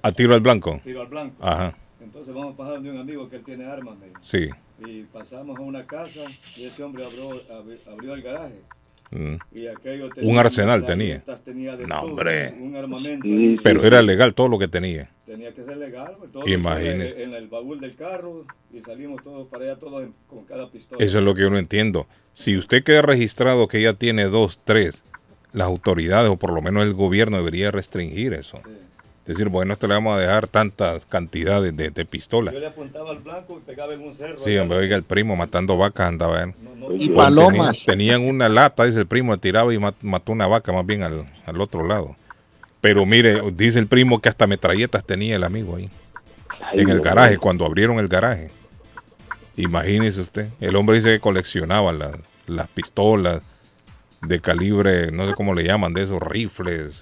A 0.03 0.13
tiro 0.13 0.35
al 0.35 0.41
blanco. 0.41 0.81
tiro 0.85 1.01
al 1.03 1.09
blanco. 1.09 1.37
Ajá. 1.41 1.75
Entonces 2.01 2.35
vamos 2.35 2.57
pasando 2.57 2.81
de 2.83 2.91
un 2.91 2.99
amigo 2.99 3.29
que 3.29 3.37
él 3.37 3.45
tiene 3.45 3.65
armas 3.67 3.97
me. 3.99 4.09
Sí. 4.23 4.49
y 4.85 5.03
pasamos 5.05 5.57
a 5.59 5.63
una 5.63 5.85
casa 5.87 6.21
y 6.57 6.65
ese 6.67 6.83
hombre 6.83 7.05
abrió, 7.07 7.31
abri- 7.51 7.79
abrió 7.93 8.15
el 8.15 8.23
garaje 8.23 8.61
Mm. 9.13 9.35
y 9.55 9.67
aquello 9.67 10.09
Un 10.23 10.39
arsenal 10.39 10.85
tenía 10.87 11.23
de 11.77 11.87
No, 11.87 12.01
todo, 12.01 12.11
hombre. 12.11 12.55
un 12.59 12.75
armamento 12.75 13.27
Sí, 13.27 13.33
ahí. 13.33 13.61
Pero 13.63 13.85
era 13.85 14.01
legal 14.01 14.33
todo 14.35 14.49
lo 14.49 14.59
que 14.59 14.69
tenía. 14.69 15.11
tenía 15.27 15.53
que 15.53 15.63
ser 15.65 15.77
legal 15.77 16.15
pues, 16.19 16.33
todo 16.33 16.49
Imagínese. 16.49 17.09
eso 17.11 17.17
en, 17.19 17.29
en 17.31 17.35
el 17.35 17.49
baúl 17.49 17.79
del 17.81 17.95
carro 17.95 18.47
y 18.73 18.81
salimos 18.81 19.23
todos 19.23 19.47
para 19.49 19.65
allá 19.65 19.77
todos 19.77 20.05
en- 20.05 20.15
con 20.27 20.45
cada 20.45 20.71
pistola 20.71 21.05
Eso 21.05 21.19
es 21.19 21.25
lo 21.25 21.35
que 21.35 21.43
yo 21.43 21.51
no 21.51 21.59
entiendo. 21.59 22.07
Si 22.33 22.57
usted 22.57 22.83
queda 22.85 23.03
registrado 23.03 23.69
que 23.69 23.83
ya 23.83 23.93
tiene 23.95 24.25
dos, 24.25 24.59
tres, 24.65 25.05
las 25.53 25.67
autoridades 25.67 26.31
o 26.31 26.37
por 26.39 26.53
lo 26.55 26.63
menos 26.63 26.83
el 26.87 26.95
gobierno 26.95 27.37
debería 27.37 27.71
restringir 27.71 28.33
eso. 28.33 28.61
Sí. 28.65 28.71
Decir, 29.27 29.49
bueno, 29.49 29.73
esto 29.73 29.87
le 29.87 29.95
vamos 29.95 30.17
a 30.17 30.21
dejar 30.21 30.49
tantas 30.49 31.07
cantidades 31.07 31.77
de, 31.77 31.91
de 31.91 32.05
pistolas. 32.05 32.53
yo 32.55 32.59
le 32.61 32.67
apuntaba 32.67 33.11
al 33.11 33.19
blanco 33.19 33.57
y 33.59 33.61
pegaba 33.65 33.95
en 33.95 34.01
un 34.03 34.13
cerro 34.13 34.37
Sí, 34.43 34.57
hombre, 34.57 34.79
oiga, 34.79 34.97
el 34.97 35.05
primo 35.05 35.37
matando 35.37 35.77
vacas 35.77 36.09
andaba. 36.09 36.45
No, 36.47 36.53
no, 36.77 36.95
Y 36.97 37.09
palomas. 37.11 37.85
Tenían, 37.85 38.21
tenían 38.21 38.35
una 38.35 38.49
lata, 38.49 38.85
dice 38.85 38.99
el 38.99 39.07
primo, 39.07 39.33
le 39.33 39.39
tiraba 39.39 39.73
y 39.73 39.79
mat- 39.79 39.95
mató 40.03 40.33
una 40.33 40.49
vaca 40.49 40.73
más 40.73 40.85
bien 40.85 41.05
al, 41.05 41.25
al 41.47 41.61
otro 41.61 41.87
lado. 41.87 42.17
Pero 42.81 43.07
mire, 43.07 43.41
dice 43.53 43.79
el 43.79 43.87
primo 43.87 44.21
que 44.21 44.29
hasta 44.29 44.49
metralletas 44.49 45.05
tenía 45.05 45.37
el 45.37 45.45
amigo 45.45 45.77
ahí, 45.77 45.89
Ay, 46.61 46.81
en 46.81 46.89
el 46.89 47.01
garaje, 47.01 47.39
cuando 47.39 47.65
abrieron 47.65 48.01
el 48.01 48.09
garaje. 48.09 48.51
Imagínese 49.57 50.21
usted, 50.21 50.49
el 50.61 50.75
hombre 50.75 50.97
dice 50.97 51.11
que 51.11 51.21
coleccionaba 51.21 51.93
la- 51.93 52.19
las 52.49 52.69
pistolas 52.69 53.45
de 54.23 54.41
calibre, 54.41 55.13
no 55.13 55.29
sé 55.29 55.35
cómo 55.35 55.55
le 55.55 55.63
llaman, 55.63 55.93
de 55.95 56.03
esos 56.03 56.21
rifles, 56.23 57.01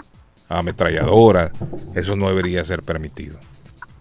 ametralladoras. 0.50 1.52
Eso 1.94 2.16
no 2.16 2.28
debería 2.28 2.62
ser 2.64 2.82
permitido. 2.82 3.38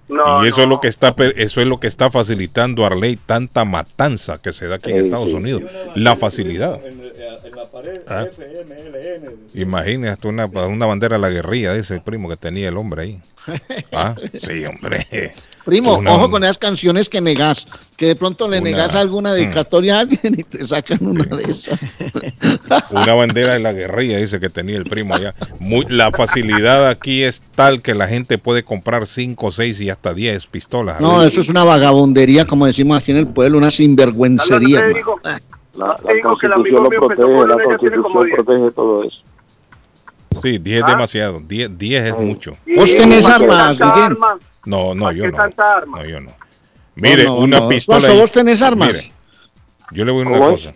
No, 0.09 0.43
y 0.43 0.47
eso 0.47 0.57
no. 0.57 0.63
es 0.63 0.69
lo 0.69 0.79
que 0.79 0.87
está 0.87 1.15
per- 1.15 1.35
eso 1.37 1.61
es 1.61 1.67
lo 1.67 1.79
que 1.79 1.85
está 1.85 2.09
facilitando 2.09 2.83
a 2.83 2.87
Arley 2.87 3.15
tanta 3.15 3.63
matanza 3.63 4.41
que 4.41 4.51
se 4.51 4.67
da 4.67 4.77
aquí 4.77 4.89
en 4.89 4.97
Sí, 5.01 5.03
Estados 5.05 5.29
sí. 5.29 5.35
Unidos. 5.35 5.63
La 5.95 6.15
facilidad. 6.15 6.83
En, 6.83 6.93
en 6.99 7.01
la 7.01 7.35
pared 7.37 7.58
Ah. 8.09 8.25
FMLN 8.25 9.29
Imagínate 9.53 10.27
una, 10.27 10.45
una 10.45 10.85
bandera 10.85 11.15
de 11.17 11.21
la 11.21 11.29
guerrilla, 11.29 11.73
dice 11.73 11.95
el 11.95 12.01
primo 12.01 12.27
que 12.29 12.37
tenía 12.37 12.69
el 12.69 12.77
hombre 12.77 13.03
ahí. 13.03 13.19
Ah, 13.91 14.13
sí, 14.39 14.63
hombre. 14.65 15.33
Primo, 15.65 15.97
Una- 15.97 16.11
ojo 16.13 16.29
con 16.29 16.43
esas 16.43 16.57
canciones 16.59 17.09
que 17.09 17.19
negas, 17.21 17.67
que 17.97 18.05
de 18.05 18.15
pronto 18.15 18.47
le 18.47 18.59
Una- 18.59 18.69
negas 18.69 18.93
alguna 18.95 19.33
dedicatoria 19.33 19.97
a 19.97 19.99
alguien 20.01 20.35
y 20.37 20.43
te 20.43 20.63
sacan 20.65 20.99
una 21.01 21.23
de 21.23 21.43
esas. 21.43 21.79
Una 22.91 23.13
bandera 23.15 23.53
de 23.53 23.59
la 23.59 23.73
guerrilla, 23.73 24.17
dice 24.17 24.39
que 24.39 24.49
tenía 24.49 24.77
el 24.77 24.83
primo 24.83 25.15
allá. 25.15 25.33
Muy, 25.59 25.85
la 25.89 26.11
facilidad 26.11 26.87
aquí 26.87 27.23
es 27.23 27.41
tal 27.55 27.81
que 27.81 27.95
la 27.95 28.07
gente 28.07 28.37
puede 28.37 28.63
comprar 28.63 29.07
5, 29.07 29.51
6 29.51 29.81
y 29.81 29.89
hasta 29.89 30.13
10 30.13 30.45
pistolas. 30.47 30.99
No, 31.01 31.23
eso 31.23 31.41
es 31.41 31.49
una 31.49 31.63
vagabundería, 31.63 32.45
como 32.45 32.65
decimos 32.67 32.97
aquí 32.99 33.11
en 33.11 33.17
el 33.17 33.27
pueblo, 33.27 33.57
una 33.57 33.71
sinvergüencería. 33.71 34.83
Digo, 35.79 35.87
La, 35.87 35.95
Te 35.95 36.13
digo 36.13 36.37
que 36.37 36.45
el 36.45 36.49
la 36.51 36.55
constitución 36.55 36.83
lo 36.83 36.89
protege, 36.89 37.47
la 37.47 37.63
constitución 37.63 38.23
10. 38.25 38.35
protege 38.35 38.71
todo 38.71 39.03
eso. 39.03 39.21
Sí, 40.41 40.57
10 40.57 40.77
es 40.77 40.83
Ah. 40.85 40.89
demasiado. 40.91 41.39
10, 41.39 41.77
10 41.77 42.05
es 42.05 42.17
mucho. 42.17 42.51
¿Vos 42.75 42.95
tenés 42.95 43.25
¿para 43.25 43.37
qué 43.39 43.43
armas, 43.45 43.79
Guillén? 43.79 44.17
No, 44.65 44.95
no, 44.95 45.03
¿Para 45.05 45.17
yo 45.17 45.27
no. 45.31 45.37
No, 45.87 46.05
yo 46.05 46.19
no. 46.21 46.31
Mire, 46.95 47.23
no, 47.25 47.35
no, 47.35 47.37
una 47.41 47.59
no. 47.61 47.69
pistola. 47.69 47.99
Suazo, 47.99 48.17
¿vos 48.17 48.31
tenés 48.31 48.61
armas? 48.61 48.87
Mire, 48.89 49.11
yo 49.91 50.05
le 50.05 50.11
voy 50.11 50.21
a 50.21 50.23
decir 50.25 50.37
¿Cómo 50.39 50.47
una 50.47 50.55
cosa. 50.55 50.71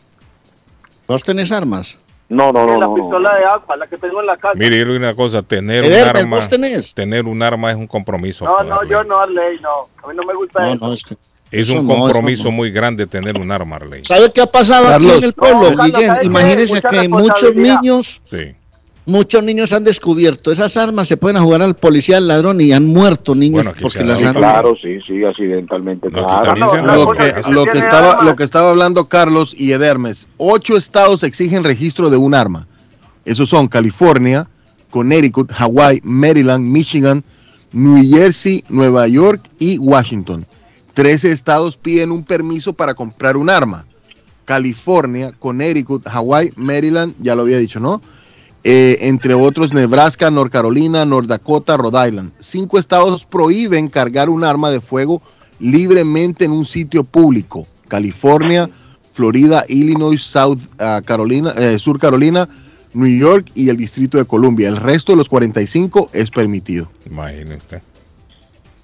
¿Vos 1.08 1.24
tenés 1.24 1.52
armas? 1.52 2.00
No, 2.30 2.52
no, 2.52 2.66
no, 2.66 2.80
la 2.80 2.86
no. 2.88 2.96
pistola 2.96 3.32
no. 3.32 3.38
de 3.38 3.46
agua, 3.46 3.76
la 3.78 3.88
que 3.88 3.98
tengo 3.98 4.22
en 4.22 4.26
la 4.28 4.38
casa. 4.38 4.56
Mire, 4.56 4.80
yo 4.80 4.86
le 4.86 4.86
voy 4.86 4.96
a 4.96 5.00
decir 5.00 5.08
una 5.08 5.16
cosa. 5.16 5.42
Tener 5.44 5.84
un 5.86 5.94
arma. 6.18 6.36
¿vos 6.38 6.50
tenés? 6.50 6.94
Tener 6.94 7.26
un 7.26 7.42
arma 7.44 7.72
es 7.72 7.78
un 7.78 7.88
compromiso. 7.88 8.46
no, 8.46 8.64
no, 8.64 8.84
yo 8.86 9.04
no, 9.04 9.16
Arley, 9.20 9.60
no. 9.60 9.70
A 10.04 10.08
mí 10.08 10.16
no 10.16 10.24
me 10.24 10.34
gusta 10.34 10.62
No, 10.66 10.74
eso. 10.74 10.88
no, 10.88 10.94
es 10.94 11.04
que... 11.04 11.16
Es 11.54 11.70
Eso 11.70 11.80
un 11.80 11.88
no, 11.88 11.94
compromiso 11.96 12.46
no. 12.46 12.52
muy 12.52 12.72
grande 12.72 13.06
tener 13.06 13.38
un 13.38 13.52
arma, 13.52 13.76
Arley. 13.76 14.02
¿Sabe 14.04 14.32
qué 14.34 14.42
ha 14.42 14.48
pasado 14.48 14.88
aquí 14.88 15.10
en 15.10 15.24
el 15.24 15.34
pueblo, 15.34 15.72
No. 15.72 15.86
Imagínese 16.24 16.76
Mucha 16.76 16.90
que 16.90 17.08
muchos 17.08 17.56
niños, 17.56 18.22
Sí. 18.30 18.56
muchos 19.06 19.44
niños 19.44 19.72
han 19.72 19.84
descubierto 19.84 20.52
esas 20.52 20.76
armas, 20.78 21.08
se 21.08 21.16
pueden 21.16 21.42
jugar 21.44 21.62
al 21.62 21.76
policía, 21.76 22.18
al 22.18 22.28
ladrón 22.28 22.60
y 22.60 22.72
han 22.72 22.88
muerto 22.88 23.36
niños 23.36 23.66
Bueno, 23.66 23.80
porque 23.80 24.04
las 24.04 24.24
han... 24.24 24.34
Claro, 24.34 24.76
sí, 24.82 24.98
sí, 25.06 25.24
accidentalmente. 25.24 26.10
Claro. 26.10 26.56
Lo 26.56 27.12
que, 27.12 27.34
lo, 27.52 27.72
estaba, 27.72 28.24
lo 28.24 28.36
que 28.36 28.44
estaba 28.44 28.72
hablando 28.72 29.06
Carlos 29.06 29.54
y 29.56 29.74
Edermes, 29.74 30.28
ocho 30.38 30.76
estados 30.76 31.22
exigen 31.22 31.64
registro 31.64 32.10
de 32.10 32.18
un 32.18 32.34
arma. 32.34 32.66
Esos 33.26 33.48
son 33.50 33.68
California, 33.68 34.48
Connecticut, 34.90 35.52
Hawaii, 35.56 36.02
Maryland, 36.04 36.66
Michigan, 36.66 37.24
New 37.72 38.04
Jersey, 38.10 38.64
Nueva 38.70 39.08
York 39.08 39.42
y 39.60 39.78
Washington. 39.78 40.46
13 40.94 41.32
estados 41.32 41.78
piden 41.78 42.12
un 42.12 42.24
permiso 42.24 42.74
para 42.74 42.94
comprar 42.94 43.38
un 43.38 43.50
arma. 43.50 43.86
California, 44.46 45.32
Connecticut, 45.40 46.06
Hawaii, 46.08 46.52
Maryland, 46.56 47.16
ya 47.20 47.36
lo 47.36 47.44
había 47.44 47.58
dicho, 47.58 47.80
¿no? 47.80 48.02
Eh, 48.66 49.00
entre 49.02 49.34
otros 49.34 49.74
Nebraska, 49.74 50.32
North 50.32 50.52
Carolina, 50.52 51.06
North 51.06 51.28
Dakota, 51.28 51.76
Rhode 51.76 52.08
Island. 52.08 52.32
Cinco 52.40 52.80
estados 52.80 53.26
prohíben 53.26 53.90
cargar 53.90 54.30
un 54.30 54.44
arma 54.44 54.72
de 54.72 54.80
fuego 54.80 55.22
libremente 55.60 56.46
en 56.46 56.52
un 56.52 56.66
sitio 56.66 57.04
público. 57.04 57.68
California, 57.90 58.70
Florida, 59.12 59.66
Illinois, 59.68 60.22
South 60.22 60.60
ah, 60.80 61.02
Carolina, 61.04 61.52
eh, 61.58 61.78
Sur 61.78 62.00
Carolina, 62.00 62.48
New 62.94 63.20
York 63.20 63.52
y 63.54 63.70
el 63.70 63.78
Distrito 63.78 64.18
de 64.18 64.26
Columbia. 64.26 64.70
El 64.70 64.78
resto 64.78 65.12
de 65.12 65.18
los 65.18 65.30
45 65.30 66.10
es 66.14 66.32
permitido. 66.32 66.90
Imagínate. 67.06 67.93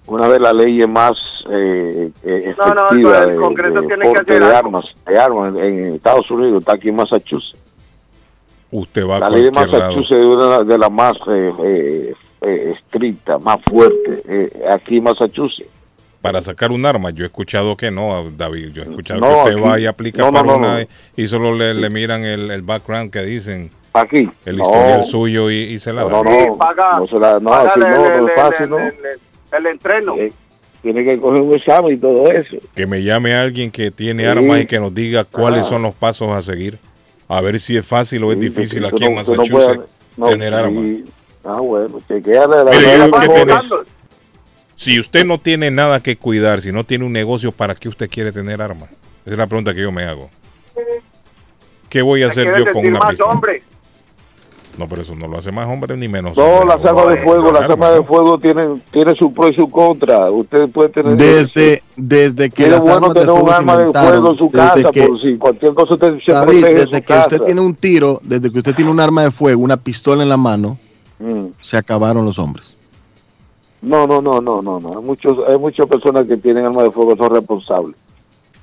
Una 0.10 0.28
de 0.30 0.40
las 0.40 0.54
leyes 0.56 0.88
más 0.88 1.14
eh, 1.52 2.10
eh, 2.24 2.56
No, 2.58 2.66
no, 2.74 2.82
efectivas 2.82 3.22
el 3.26 3.32
de- 3.32 3.36
Congreso 3.38 3.82
de 3.82 3.88
tiene 3.88 4.02
que 4.04 4.08
porte 4.10 4.22
hacer 4.34 4.40
de 4.44 4.46
algo. 4.56 4.58
armas, 4.58 4.96
de 5.06 5.20
armas 5.20 5.56
en 5.56 5.94
Estados 5.94 6.32
Unidos, 6.32 6.60
está 6.60 6.74
aquí 6.74 6.90
en 6.90 6.96
Massachusetts. 6.96 7.64
Usted 8.72 9.08
va 9.08 9.18
a 9.18 9.20
La 9.22 9.30
ley 9.30 9.44
de 9.44 9.52
lado. 9.52 9.68
Massachusetts 9.68 10.12
es 10.20 10.28
una 10.28 10.60
de 10.60 10.78
las 10.78 10.92
más 10.92 11.14
eh, 11.28 11.52
eh, 11.64 12.14
eh, 12.42 12.74
estrictas, 12.78 13.42
más 13.42 13.58
fuertes, 13.70 14.22
eh, 14.28 14.64
aquí 14.72 14.98
en 14.98 15.04
Massachusetts. 15.04 15.70
Para 16.22 16.42
sacar 16.42 16.72
un 16.72 16.86
arma, 16.86 17.12
yo 17.12 17.24
he 17.24 17.28
escuchado 17.28 17.78
que 17.78 17.92
no, 17.92 18.30
David. 18.32 18.72
Yo 18.74 18.82
he 18.84 18.86
escuchado 18.90 19.22
No, 19.22 19.28
que 19.28 19.36
usted 19.52 19.52
aquí- 19.54 19.62
va 19.70 19.80
y 19.80 19.86
aplica 19.86 20.22
no, 20.24 20.28
no, 20.28 20.34
para 20.34 20.48
no, 20.48 20.58
una 20.58 20.88
y 21.16 21.28
solo 21.28 21.54
le, 21.54 21.74
le 21.74 21.90
miran 21.90 22.26
el, 22.26 22.52
el 22.52 22.62
background 22.62 23.10
que 23.12 23.22
dicen, 23.22 23.70
Aquí. 23.94 24.30
el 24.46 24.58
no, 24.58 24.64
historial 24.66 25.06
suyo 25.06 25.50
y, 25.50 25.56
y 25.56 25.80
se 25.80 25.94
la 25.94 26.02
no, 26.04 26.10
dan. 26.10 26.24
no, 26.26 26.46
no, 26.48 26.58
paga- 26.58 26.98
no 27.00 27.08
se 27.08 27.20
la, 27.20 27.40
no, 27.40 27.50
paga 27.50 27.74
no, 27.78 27.88
no 28.22 28.28
es 28.28 28.34
fácil, 28.36 28.70
¿no? 28.70 28.78
El- 29.52 29.66
entreno. 29.68 30.16
Eh, 30.18 30.32
tiene 30.82 31.04
que 31.04 31.20
coger 31.20 31.42
un 31.42 31.54
examen 31.56 31.94
y 31.94 31.98
todo 31.98 32.32
eso. 32.32 32.58
Que 32.76 32.86
me 32.86 33.04
llame 33.04 33.36
alguien 33.36 33.70
que 33.72 33.92
tiene 33.92 34.24
Sí. 34.24 34.30
armas 34.30 34.62
y 34.62 34.66
que 34.66 34.80
nos 34.80 34.94
diga 34.94 35.24
cuáles 35.26 35.66
Ah. 35.66 35.70
son 35.70 35.82
los 35.84 35.94
pasos 35.94 36.30
a 36.30 36.42
seguir. 36.42 36.78
A 37.28 37.42
ver 37.42 37.60
si 37.60 37.76
es 37.78 37.86
fácil 37.86 38.24
o 38.24 38.32
es 38.32 38.38
Sí, 38.40 38.46
difícil 38.46 38.86
aquí 38.86 39.04
en 39.04 39.12
no 39.12 39.18
Massachusetts 39.18 39.92
no, 40.18 40.30
tener 40.30 40.50
sí. 40.54 40.56
armas. 40.60 40.86
Ah, 41.44 41.60
bueno, 41.60 42.00
chequeale 42.08 42.64
la 42.64 43.62
Si 44.76 45.00
usted 45.00 45.26
no 45.26 45.38
tiene 45.40 45.70
nada 45.72 46.00
que 46.02 46.16
cuidar, 46.16 46.62
si 46.62 46.72
no 46.72 46.86
tiene 46.86 47.06
un 47.06 47.12
negocio, 47.14 47.52
¿para 47.52 47.76
qué 47.76 47.90
usted 47.90 48.10
quiere 48.10 48.32
tener 48.32 48.62
armas? 48.62 48.90
Esa 49.26 49.32
es 49.34 49.38
la 49.38 49.48
pregunta 49.48 49.74
que 49.74 49.82
yo 49.82 49.92
me 49.92 50.04
hago. 50.04 50.30
¿Qué 51.90 52.02
voy 52.02 52.24
a 52.24 52.28
hacer 52.28 52.46
yo 52.58 52.72
con 52.72 52.86
una 52.86 53.00
más 53.00 53.10
pistola? 53.10 53.40
No, 54.80 54.88
pero 54.88 55.02
eso 55.02 55.14
no 55.14 55.28
lo 55.28 55.38
hace 55.38 55.52
más 55.52 55.68
hombre 55.68 55.98
ni 55.98 56.08
menos 56.08 56.38
No, 56.38 56.46
hombre. 56.46 56.68
las 56.78 56.86
armas 56.86 57.10
de 57.10 57.18
fuego, 57.22 57.52
las 57.52 57.64
armas 57.64 57.94
de 57.96 58.04
fuego 58.04 58.40
tienen, 58.40 58.82
tienen 58.92 59.14
su 59.14 59.34
pro 59.34 59.50
y 59.50 59.54
su 59.56 59.68
contra. 59.70 60.32
Usted 60.32 60.70
puede 60.70 60.88
tener... 60.88 61.18
Desde, 61.18 61.84
desde 61.98 62.50
que 62.50 62.56
Tiene 62.56 62.72
las 62.72 62.84
bueno 62.84 62.96
armas 62.96 63.14
de 63.14 63.20
tener 63.20 63.42
un 63.42 63.50
arma 63.50 63.78
de 63.78 63.92
fuego 63.92 64.32
en 64.32 64.38
su 64.38 64.46
desde 64.46 64.58
casa, 64.84 64.92
que- 64.92 65.08
por 65.08 65.22
si 65.22 65.38
cualquier 65.38 65.74
cosa 65.74 65.94
usted 65.96 66.14
se 66.26 66.32
David, 66.32 66.62
protege 66.62 66.74
desde 66.86 66.98
su 66.98 67.04
que 67.04 67.14
usted 67.14 67.42
tiene 67.42 67.60
un 67.62 67.76
tiro, 67.76 68.22
desde 68.24 68.50
que 68.50 68.58
usted 68.60 68.74
tiene 68.74 68.90
un 68.90 69.02
arma 69.02 69.24
de 69.24 69.32
fuego, 69.32 69.62
una 69.62 69.76
pistola 69.76 70.24
en 70.24 70.30
la 70.30 70.38
mano, 70.38 70.78
Mm. 71.20 71.48
se 71.60 71.76
acabaron 71.76 72.24
los 72.24 72.40
hombres. 72.40 72.78
No, 73.82 74.08
no, 74.08 74.22
no, 74.22 74.40
no, 74.40 74.62
no, 74.62 74.80
no. 74.80 74.98
Hay, 74.98 75.04
muchos, 75.06 75.38
hay 75.46 75.58
muchas 75.58 75.88
personas 75.88 76.26
que 76.26 76.38
tienen 76.38 76.66
armas 76.66 76.86
de 76.86 76.92
fuego, 76.92 77.18
son 77.18 77.36
responsables. 77.36 77.96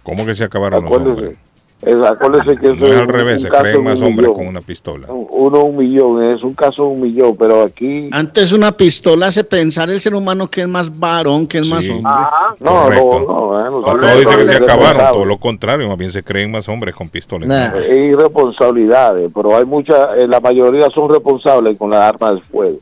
¿Cómo 0.02 0.24
que 0.24 0.34
se 0.34 0.44
acabaron 0.44 0.82
los 0.84 0.92
hombres? 0.92 1.36
Es- 1.82 1.94
acuérdese 2.06 2.56
que 2.58 2.66
eso 2.68 2.76
No 2.80 2.86
es 2.86 2.92
al 2.92 3.02
un- 3.02 3.08
revés, 3.08 3.36
un 3.38 3.42
se 3.44 3.48
caso 3.48 3.62
creen 3.62 3.76
en 3.76 3.84
más 3.84 3.98
un 4.00 4.06
hombres 4.06 4.28
millón. 4.28 4.34
con 4.38 4.46
una 4.48 4.60
pistola. 4.60 5.06
Uno 5.08 5.62
un 5.64 5.76
millón, 5.76 6.24
es 6.24 6.42
un 6.42 6.54
caso 6.54 6.82
de 6.84 6.88
un 6.88 7.00
millón, 7.02 7.36
pero 7.36 7.62
aquí... 7.62 8.08
Antes 8.12 8.52
una 8.52 8.72
pistola 8.72 9.26
hace 9.26 9.44
pensar 9.44 9.90
el 9.90 10.00
ser 10.00 10.14
humano 10.14 10.48
que 10.48 10.62
es 10.62 10.68
más 10.68 10.98
varón, 10.98 11.46
que 11.46 11.58
es 11.58 11.68
más 11.68 11.84
Sí. 11.84 11.90
hombre. 11.92 12.10
Ajá. 12.12 12.54
No, 12.60 12.70
Correcto. 12.84 13.24
no, 13.28 13.36
no, 13.50 13.60
eh, 13.60 13.94
no, 13.94 14.16
dicen 14.18 14.38
que 14.38 14.44
se 14.46 14.56
acabaron, 14.56 15.12
todo 15.12 15.24
lo 15.24 15.38
contrario, 15.38 15.86
más 15.88 15.98
bien 15.98 16.10
se 16.12 16.22
creen 16.22 16.50
más 16.50 16.68
hombres 16.68 16.94
con 16.94 17.08
pistolas. 17.08 17.48
Nah. 17.48 17.76
Es 17.78 17.90
irresponsabilidades, 17.90 19.30
pero 19.34 19.56
hay 19.56 19.64
muchas, 19.64 20.08
eh, 20.18 20.26
la 20.26 20.40
mayoría 20.40 20.88
son 20.90 21.08
responsables 21.10 21.76
con 21.76 21.90
las 21.90 22.00
armas 22.02 22.36
de 22.36 22.40
fuego. 22.42 22.78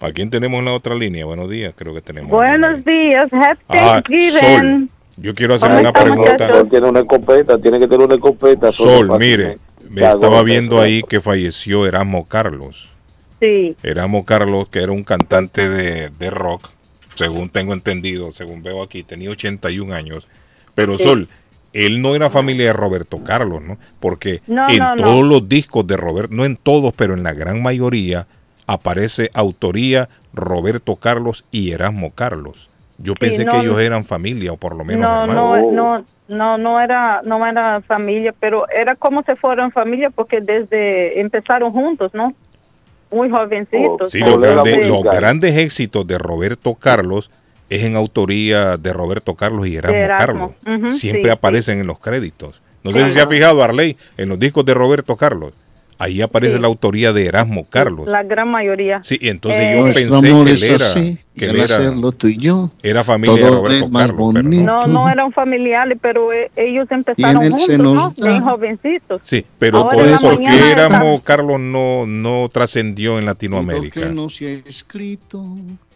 ¿A 0.00 0.10
quién 0.10 0.30
tenemos 0.30 0.58
en 0.58 0.64
la 0.64 0.74
otra 0.74 0.94
línea? 0.96 1.24
Buenos 1.24 1.48
días, 1.48 1.72
creo 1.76 1.94
que 1.94 2.00
tenemos. 2.02 2.30
Buenos 2.30 2.84
días, 2.84 3.32
happy 3.32 3.60
Ah, 3.68 4.02
Thanksgiving. 4.02 4.88
Sol. 4.88 4.88
Yo 5.16 5.34
quiero 5.34 5.54
hacer 5.54 5.68
¿Cómo 5.68 5.80
una 5.80 5.92
pregunta. 5.92 6.64
tiene 6.70 6.88
una 6.88 7.00
escopeta, 7.00 7.58
tiene 7.58 7.78
que 7.78 7.86
tener 7.86 8.06
una 8.06 8.14
escopeta. 8.14 8.72
Sol, 8.72 9.18
mire, 9.18 9.58
me 9.90 10.08
estaba 10.08 10.42
viendo 10.42 10.80
ahí 10.80 11.02
que 11.02 11.20
falleció 11.20 11.86
Erasmo 11.86 12.26
Carlos. 12.26 12.88
Sí, 13.40 13.76
Erasmo 13.82 14.24
Carlos, 14.24 14.68
que 14.68 14.80
era 14.82 14.92
un 14.92 15.04
cantante 15.04 15.68
de, 15.68 16.10
de 16.10 16.30
rock, 16.30 16.68
según 17.16 17.50
tengo 17.50 17.74
entendido, 17.74 18.32
según 18.32 18.62
veo 18.62 18.82
aquí, 18.82 19.02
tenía 19.02 19.30
81 19.30 19.92
años. 19.94 20.26
Pero 20.74 20.96
Sí. 20.96 21.04
Sol, 21.04 21.28
él 21.74 22.00
no 22.02 22.14
era 22.14 22.30
familia 22.30 22.66
de 22.66 22.72
Roberto 22.72 23.22
Carlos, 23.24 23.62
¿no? 23.62 23.78
Porque 24.00 24.40
No, 24.46 24.68
en 24.68 24.78
no, 24.78 24.94
no. 24.96 25.02
todos 25.04 25.24
los 25.24 25.48
discos 25.48 25.86
de 25.86 25.96
Roberto, 25.96 26.34
no 26.34 26.44
en 26.44 26.56
todos, 26.56 26.94
pero 26.94 27.14
en 27.14 27.22
la 27.22 27.32
gran 27.34 27.62
mayoría, 27.62 28.26
aparece 28.66 29.30
autoría 29.34 30.08
Roberto 30.32 30.96
Carlos 30.96 31.44
y 31.50 31.72
Erasmo 31.72 32.12
Carlos. 32.14 32.68
Yo 33.02 33.14
pensé 33.14 33.44
no, 33.44 33.52
que 33.52 33.58
ellos 33.58 33.80
eran 33.80 34.04
familia 34.04 34.52
o 34.52 34.56
por 34.56 34.76
lo 34.76 34.84
menos 34.84 35.02
no, 35.02 35.24
hermanos. 35.24 35.72
no, 35.72 35.98
no, 35.98 36.04
no, 36.28 36.58
no 36.58 36.80
era, 36.80 37.20
no 37.24 37.46
era 37.46 37.80
familia, 37.80 38.32
pero 38.38 38.68
era 38.70 38.94
como 38.94 39.22
se 39.22 39.34
fueron 39.36 39.72
familia 39.72 40.10
porque 40.10 40.40
desde 40.40 41.20
empezaron 41.20 41.70
juntos, 41.70 42.14
¿no? 42.14 42.32
Muy 43.10 43.28
jovencitos. 43.28 44.12
Sí, 44.12 44.20
Pues, 44.20 44.30
los, 44.30 44.40
grandes, 44.40 44.86
los 44.86 45.02
grandes 45.02 45.56
éxitos 45.58 46.06
de 46.06 46.16
Roberto 46.18 46.74
Carlos 46.74 47.30
es 47.68 47.84
en 47.84 47.96
autoría 47.96 48.76
de 48.76 48.92
Roberto 48.92 49.34
Carlos 49.34 49.66
y 49.66 49.76
Erasmo. 49.76 50.54
Carlos. 50.64 50.98
Siempre 50.98 51.24
sí, 51.24 51.30
aparecen 51.30 51.80
en 51.80 51.86
los 51.86 51.98
créditos. 51.98 52.62
No 52.84 52.92
sé 52.92 53.06
si 53.06 53.12
se 53.12 53.20
ha 53.20 53.26
fijado, 53.26 53.62
Arley, 53.62 53.96
en 54.16 54.28
los 54.28 54.38
discos 54.38 54.64
de 54.64 54.74
Roberto 54.74 55.16
Carlos. 55.16 55.52
Ahí 55.98 56.20
aparece 56.20 56.54
Sí. 56.56 56.60
la 56.60 56.66
autoría 56.66 57.12
de 57.12 57.26
Erasmo 57.26 57.64
Carlos. 57.68 58.06
La 58.08 58.22
gran 58.22 58.48
mayoría. 58.50 59.00
Sí, 59.04 59.18
y 59.20 59.28
entonces 59.28 59.60
Eh, 59.60 59.74
yo 59.76 59.82
Nuestro 59.82 60.10
pensé 60.20 60.28
amor 60.30 60.44
que 60.46 60.52
él 60.52 60.62
era, 60.64 60.86
así, 60.86 61.18
que 61.36 61.44
él 61.46 61.60
era, 61.60 61.78
tú 62.18 62.26
y 62.26 62.36
yo, 62.36 62.70
era 62.82 63.04
familia 63.04 63.36
de 63.44 63.50
Roberto 63.50 63.90
Carlos. 63.90 64.30
pero 64.34 64.42
no. 64.42 64.86
No, 64.86 65.08
eran 65.10 65.32
familiares, 65.32 65.98
pero 66.00 66.32
eh, 66.32 66.50
ellos 66.56 66.90
empezaron 66.90 67.50
juntos, 67.50 67.78
¿no? 67.78 68.10
Bien 68.16 68.42
jovencitos. 68.42 69.20
Sí, 69.24 69.44
pero 69.58 69.78
Ahora 69.78 69.96
por, 69.96 70.06
en 70.06 70.12
la 70.12 70.18
¿por 70.18 70.38
qué 70.38 70.44
mañana 70.44 70.72
Erasmo 70.72 71.20
Carlos 71.22 71.60
no, 71.60 72.06
no 72.06 72.48
trascendió 72.52 73.18
en 73.18 73.26
Latinoamérica? 73.26 74.00
que 74.00 74.06
no 74.06 74.28
se 74.28 74.46
ha 74.64 74.68
escrito. 74.68 75.44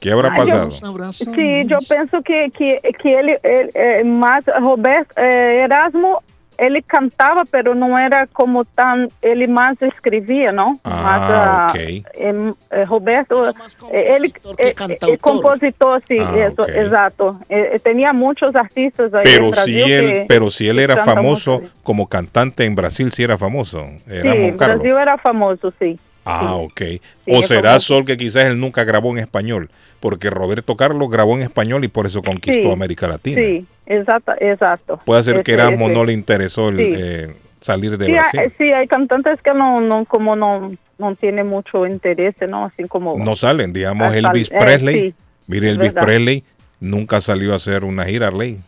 ¿Qué 0.01 0.11
habrá 0.13 0.31
Ay, 0.33 0.39
pasado? 0.47 0.71
Sí, 0.71 1.65
yo 1.67 1.79
pienso 1.89 2.23
que, 2.23 2.51
que, 2.57 2.79
que 3.03 3.19
él, 3.19 3.29
él, 3.43 3.71
eh, 3.75 4.05
más 4.05 4.45
Roberto 4.61 5.15
eh, 5.21 5.63
Erasmo, 5.65 6.23
él 6.59 6.83
cantaba, 6.87 7.45
pero 7.51 7.75
no 7.75 7.99
era 7.99 8.27
como 8.27 8.65
tan, 8.65 9.09
él 9.23 9.47
más 9.49 9.81
escribía, 9.83 10.53
¿no? 10.53 10.79
Ah, 10.85 11.03
más, 11.03 11.23
ah, 11.23 11.73
ok. 11.75 11.81
em, 12.15 12.55
eh, 12.71 12.85
Roberto, 12.85 13.49
eh, 13.93 14.17
él 14.17 14.33
compositor 14.33 14.57
que 14.57 14.69
eh, 14.69 14.75
eh, 15.13 15.19
compositor, 15.19 16.03
sí, 16.09 16.19
Ah, 16.21 16.47
eso, 16.51 16.69
exacto. 16.69 17.39
Eh, 17.49 17.79
tenía 17.83 18.13
muchos 18.13 18.55
artistas 18.57 19.13
ahí 19.15 19.25
Pero 19.25 19.45
en 19.47 19.51
Brasil 19.53 19.83
si 19.85 19.93
él, 19.93 20.07
que- 20.07 20.25
pero 20.29 20.51
si 20.51 20.69
él 20.69 20.77
que 20.77 20.83
era 20.85 20.97
famoso 21.05 21.61
como 21.83 22.07
cantante 22.09 22.65
en 22.65 22.75
Brasil, 22.75 23.13
sí 23.13 23.23
era 23.23 23.39
famoso. 23.39 23.85
Sí, 24.07 24.13
Carlos. 24.59 24.59
Brasil 24.59 24.97
era 25.01 25.19
famoso, 25.19 25.73
sí. 25.79 25.99
Ah, 26.27 26.57
ok. 26.57 26.81
Sí, 26.81 27.01
o 27.27 27.43
será. 27.43 27.79
Sol 27.81 28.05
que 28.05 28.17
quizás 28.17 28.45
él 28.47 28.59
nunca 28.59 28.85
grabó 28.85 29.11
en 29.13 29.19
español, 29.19 29.71
porque 30.01 30.29
Roberto 30.29 30.77
Carlos 30.77 31.09
grabó 31.11 31.35
en 31.37 31.43
español 31.43 31.85
y 31.85 31.89
por 31.89 32.07
eso 32.07 32.23
conquistó 32.23 32.65
Sí, 32.65 32.71
América 32.71 33.07
Latina. 33.09 33.41
Sí, 33.41 33.65
exacto, 33.87 34.33
exacto. 34.41 35.01
Puede 35.05 35.23
ser 35.23 35.43
que 35.43 35.53
Erasmo 35.53 35.89
no 35.89 36.05
le 36.05 36.13
interesó 36.13 36.69
el, 36.71 36.81
eh, 36.81 37.37
salir 37.61 37.97
de 37.97 38.07
Sí, 38.07 38.13
Brasil. 38.13 38.41
hay, 38.41 38.51
sí, 38.59 38.73
hay 38.73 38.87
cantantes 38.87 39.41
que 39.43 39.55
no, 39.55 39.81
no, 39.81 40.05
como 40.05 40.35
no, 40.37 40.73
no 40.99 41.15
tiene 41.15 41.45
mucho 41.45 41.87
interés, 41.87 42.35
¿no? 42.49 42.65
Así 42.65 42.85
como... 42.89 43.17
No 43.19 43.37
salen, 43.37 43.73
digamos 43.73 44.13
Elvis 44.15 44.51
eh, 44.51 44.57
Presley. 44.59 45.15
Mire, 45.47 45.71
Elvis 45.71 45.95
verdad. 45.95 46.03
Presley 46.07 46.45
nunca 46.81 47.21
salió 47.21 47.53
a 47.53 47.57
hacer 47.57 47.85
una 47.85 48.05
gira 48.05 48.31
ley 48.31 48.59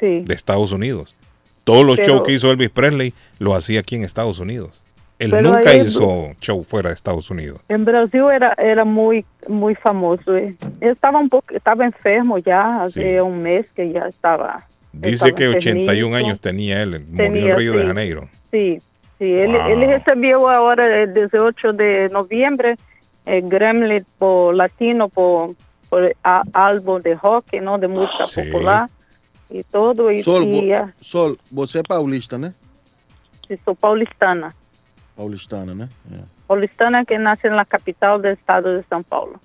de 0.00 0.34
Estados 0.34 0.72
Unidos. 0.72 1.14
Todos 1.64 1.84
los 1.86 1.96
Pero- 1.96 2.08
shows 2.16 2.26
que 2.26 2.32
hizo 2.32 2.50
Elvis 2.50 2.70
Presley 2.70 3.14
lo 3.38 3.54
hacía 3.54 3.80
aquí 3.80 3.94
en 3.94 4.04
Estados 4.04 4.38
Unidos. 4.38 4.80
Él 5.18 5.30
Pero 5.30 5.42
nunca 5.52 5.70
ahí- 5.70 5.82
hizo 5.82 6.32
show 6.40 6.62
fuera 6.64 6.88
de 6.90 6.94
Estados 6.96 7.30
Unidos. 7.30 7.60
En 7.68 7.84
Brasil 7.84 8.24
era, 8.34 8.52
era 8.58 8.84
muy, 8.84 9.24
muy 9.48 9.74
famoso. 9.76 10.36
eh. 10.36 10.56
Él 10.80 10.90
estaba 10.90 11.20
un 11.20 11.28
poco, 11.28 11.54
estaba 11.54 11.84
enfermo 11.84 12.38
ya 12.38 12.82
hace 12.82 13.14
Sí. 13.14 13.20
un 13.20 13.38
mes 13.42 13.70
que 13.70 13.92
ya 13.92 14.00
estaba. 14.08 14.66
Dice 14.92 15.14
estaba 15.28 15.32
que 15.32 15.48
81 15.48 16.06
enfermito. 16.06 16.16
años 16.16 16.40
tenía 16.40 16.82
él, 16.82 16.90
murió 17.08 17.24
en 17.26 17.32
Tenía, 17.32 17.56
Río 17.56 17.72
de 17.74 17.80
sí. 17.82 17.86
Janeiro. 17.86 18.28
Sí, 18.50 18.78
sí. 19.18 19.32
Él, 19.34 19.52
Wow. 19.52 19.66
él 19.68 19.80
recibió 19.90 20.48
ahora 20.48 21.02
el 21.02 21.14
18 21.14 21.72
de 21.72 22.08
noviembre 22.10 22.76
el 23.24 23.48
Grammy 23.48 24.02
por 24.18 24.54
latino 24.54 25.08
por, 25.08 25.50
por 25.88 26.14
a- 26.24 26.42
álbum 26.52 27.00
de 27.00 27.14
rock, 27.14 27.54
¿no? 27.62 27.78
De 27.78 27.86
música 27.88 28.26
Sí. 28.26 28.42
popular 28.42 28.88
y 29.48 29.62
todo. 29.62 30.10
Y, 30.10 30.22
Sol, 30.22 30.44
y, 30.44 30.68
vo- 30.70 30.74
ah, 30.88 30.92
Sol, 31.00 31.38
paulista, 31.88 32.36
né? 32.36 32.52
sí, 33.48 33.56
soy 33.64 33.74
paulistana. 33.76 34.54
Paulistana, 35.16 35.74
né? 35.74 35.88
É. 36.12 36.18
Paulistana 36.46 37.04
que 37.04 37.18
nace 37.18 37.48
en 37.48 37.56
la 37.56 37.64
capital 37.64 38.20
del 38.20 38.32
estado 38.32 38.72
de 38.74 38.82
São 38.84 39.02
Paulo. 39.04 39.40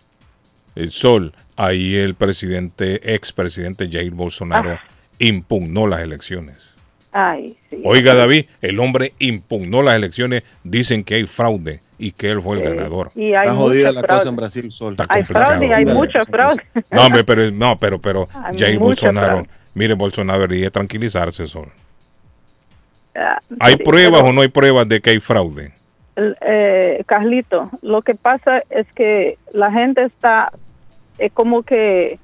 El 0.75 0.91
Sol, 0.91 1.33
ahí 1.57 1.95
el 1.95 2.15
presidente, 2.15 3.13
expresidente 3.13 3.89
Jair 3.91 4.11
Bolsonaro 4.11 4.71
Ah. 4.71 4.79
impugnó 5.19 5.87
las 5.87 6.01
elecciones. 6.01 6.57
Ay, 7.11 7.57
sí. 7.69 7.81
Oiga, 7.83 8.13
David, 8.13 8.45
el 8.61 8.79
hombre 8.79 9.13
impugnó 9.19 9.81
las 9.81 9.95
elecciones, 9.95 10.43
dicen 10.63 11.03
que 11.03 11.15
hay 11.15 11.25
fraude 11.25 11.81
y 11.97 12.11
que 12.11 12.29
él 12.29 12.41
fue 12.41 12.57
el 12.57 12.63
Sí. 12.63 12.69
ganador. 12.69 13.11
Y 13.15 13.33
hay 13.33 13.47
Está 13.47 13.55
jodida 13.55 13.87
mucha 13.89 13.91
la 13.93 14.01
fraude. 14.01 14.19
cosa 14.21 14.29
en 14.29 14.35
Brasil, 14.35 14.71
Sol. 14.71 14.93
Está 14.93 15.03
Hay 15.09 15.21
complicado. 15.23 15.45
fraude, 15.47 15.73
hay 15.73 15.85
mucho 15.85 16.19
fraude. 16.29 16.63
No, 16.91 17.05
hombre, 17.05 17.23
pero, 17.23 17.51
no, 17.51 17.77
pero, 17.77 17.99
pero 17.99 18.27
Hay 18.45 18.57
Jair 18.57 18.77
Bolsonaro, 18.79 19.27
fraude. 19.27 19.49
mire, 19.73 19.93
Bolsonaro 19.95 20.39
debería 20.41 20.69
tranquilizarse, 20.69 21.47
Sol. 21.47 21.69
Ah, 23.19 23.39
¿Hay 23.59 23.73
sí, 23.73 23.83
pruebas 23.83 24.19
pero- 24.21 24.29
o 24.29 24.33
no 24.33 24.41
hay 24.41 24.47
pruebas 24.47 24.87
de 24.87 25.01
que 25.01 25.09
hay 25.11 25.19
fraude? 25.19 25.73
Eh, 26.41 27.03
Carlito, 27.05 27.69
lo 27.81 28.01
que 28.01 28.13
pasa 28.15 28.61
es 28.69 28.91
que 28.93 29.37
la 29.53 29.71
gente 29.71 30.03
está 30.03 30.51
eh, 31.17 31.29
como 31.29 31.63
que 31.63 32.17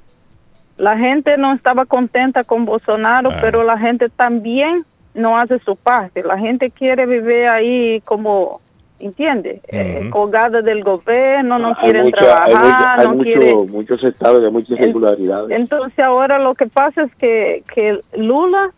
la 0.78 0.98
gente 0.98 1.38
no 1.38 1.54
estaba 1.54 1.86
contenta 1.86 2.44
con 2.44 2.66
Bolsonaro, 2.66 3.30
Ah. 3.32 3.38
pero 3.42 3.64
la 3.64 3.78
gente 3.78 4.10
también 4.10 4.84
no 5.14 5.38
hace 5.38 5.60
su 5.60 5.76
parte. 5.78 6.24
La 6.24 6.38
gente 6.38 6.72
quiere 6.72 7.06
vivir 7.06 7.48
ahí 7.48 8.02
como, 8.06 8.60
¿entiende? 9.00 9.62
Eh, 9.70 10.00
Ujú. 10.02 10.10
colgada 10.12 10.62
del 10.62 10.84
gobierno, 10.84 11.58
no 11.60 11.76
quieren 11.76 12.04
mucha- 12.04 12.38
hay 12.44 12.54
trabajar, 12.54 13.00
hay 13.00 13.08
no 13.08 13.14
mucho- 13.16 13.24
quieren... 13.24 13.72
muchos 13.72 14.04
estados 14.04 14.42
de 14.42 14.50
muchas 14.50 14.72
irregularidades. 14.72 15.52
Entonces 15.58 16.00
ahora 16.00 16.40
lo 16.40 16.54
que 16.56 16.68
pasa 16.68 17.04
es 17.04 17.16
que, 17.16 17.64
que 17.74 18.00
Lula, 18.18 18.72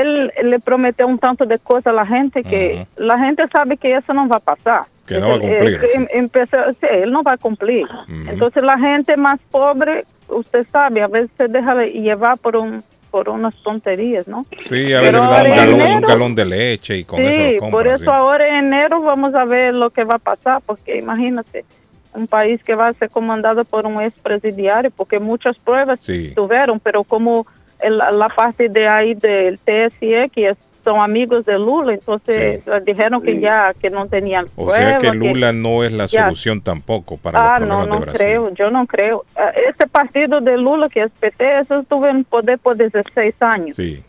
él 0.00 0.32
le 0.42 0.58
prometió 0.60 1.06
un 1.06 1.18
tanto 1.18 1.44
de 1.44 1.58
cosas 1.58 1.88
a 1.88 1.92
la 1.92 2.06
gente 2.06 2.42
que 2.42 2.86
la 2.96 3.18
gente 3.18 3.44
sabe 3.52 3.76
que 3.76 3.94
eso 3.94 4.12
no 4.14 4.26
va 4.28 4.36
a 4.36 4.40
pasar. 4.40 4.82
Que 5.06 5.18
no 5.18 5.28
va 5.28 5.34
a 5.34 5.36
Él- 5.36 5.40
cumplir, 5.42 5.74
él- 5.74 5.90
em- 5.94 6.08
empezó- 6.12 6.70
sí, 6.72 6.86
él 6.90 7.10
no 7.12 7.22
va 7.22 7.32
a 7.32 7.36
cumplir. 7.36 7.86
Entonces 8.28 8.62
la 8.62 8.78
gente 8.78 9.16
más 9.16 9.40
pobre, 9.50 10.04
usted 10.28 10.66
sabe, 10.70 11.02
a 11.02 11.08
veces 11.08 11.30
se 11.36 11.48
deja 11.48 11.74
de- 11.74 11.90
llevar 11.92 12.38
por 12.38 12.56
un 12.56 12.82
por 13.10 13.28
unas 13.28 13.54
tonterías, 13.62 14.26
¿no? 14.26 14.46
Sí, 14.70 14.90
a 14.94 15.00
veces 15.00 15.12
da 15.12 15.20
un 15.20 15.28
galón, 15.28 15.74
un 15.74 15.80
enero- 15.82 16.08
galón 16.08 16.34
de 16.34 16.44
leche 16.46 16.96
y 16.96 17.04
con 17.04 17.18
sí, 17.18 17.26
eso 17.26 17.42
lo 17.42 17.50
compran, 17.58 17.70
por 17.70 17.86
eso 17.86 17.98
sí. 17.98 18.06
ahora 18.08 18.48
en 18.58 18.64
enero 18.72 19.02
vamos 19.02 19.34
a 19.34 19.44
ver 19.44 19.74
lo 19.74 19.90
que 19.90 20.02
va 20.04 20.14
a 20.14 20.18
pasar, 20.18 20.62
porque 20.64 20.96
imagínate, 20.96 21.66
un 22.14 22.26
país 22.26 22.62
que 22.64 22.74
va 22.74 22.88
a 22.88 22.92
ser 22.94 23.10
comandado 23.10 23.66
por 23.66 23.84
un 23.84 24.00
expresidiario, 24.00 24.90
porque 24.90 25.18
muchas 25.20 25.58
pruebas 25.58 25.98
Sí. 26.00 26.32
tuvieron, 26.34 26.80
pero 26.80 27.04
como 27.04 27.46
el- 27.82 27.98
la 27.98 28.28
parte 28.34 28.68
de 28.68 28.88
ahí 28.88 29.14
del 29.14 29.58
TSE, 29.58 30.28
que 30.32 30.50
es- 30.50 30.58
son 30.84 30.98
amigos 31.00 31.46
de 31.46 31.58
Lula, 31.60 31.94
entonces 31.94 32.66
eh, 32.66 32.80
dijeron 32.84 33.22
que 33.22 33.38
ya 33.38 33.72
que 33.80 33.88
no 33.88 34.08
tenían 34.08 34.46
O 34.56 34.64
pruebas. 34.66 34.76
sea 34.76 34.98
que 34.98 35.12
Lula 35.16 35.52
no 35.52 35.84
es 35.84 35.92
la 35.92 36.06
ya. 36.06 36.22
solución 36.22 36.60
tampoco 36.60 37.16
para 37.18 37.54
Ah, 37.54 37.60
los 37.60 37.68
no, 37.68 37.74
problemas 37.76 37.88
no 37.88 37.94
de 37.94 38.10
Brasil. 38.10 38.18
creo, 38.26 38.48
yo 38.54 38.70
no 38.72 38.86
creo. 38.86 39.24
Ah, 39.36 39.52
Este 39.68 39.86
partido 39.86 40.40
de 40.40 40.56
Lula, 40.56 40.88
que 40.88 41.02
es 41.04 41.12
PT, 41.12 41.60
eso 41.60 41.78
estuvo 41.80 42.06
en 42.08 42.24
poder 42.24 42.58
por 42.58 42.76
16 42.76 43.34
años. 43.40 43.76
Sí. 43.76 44.02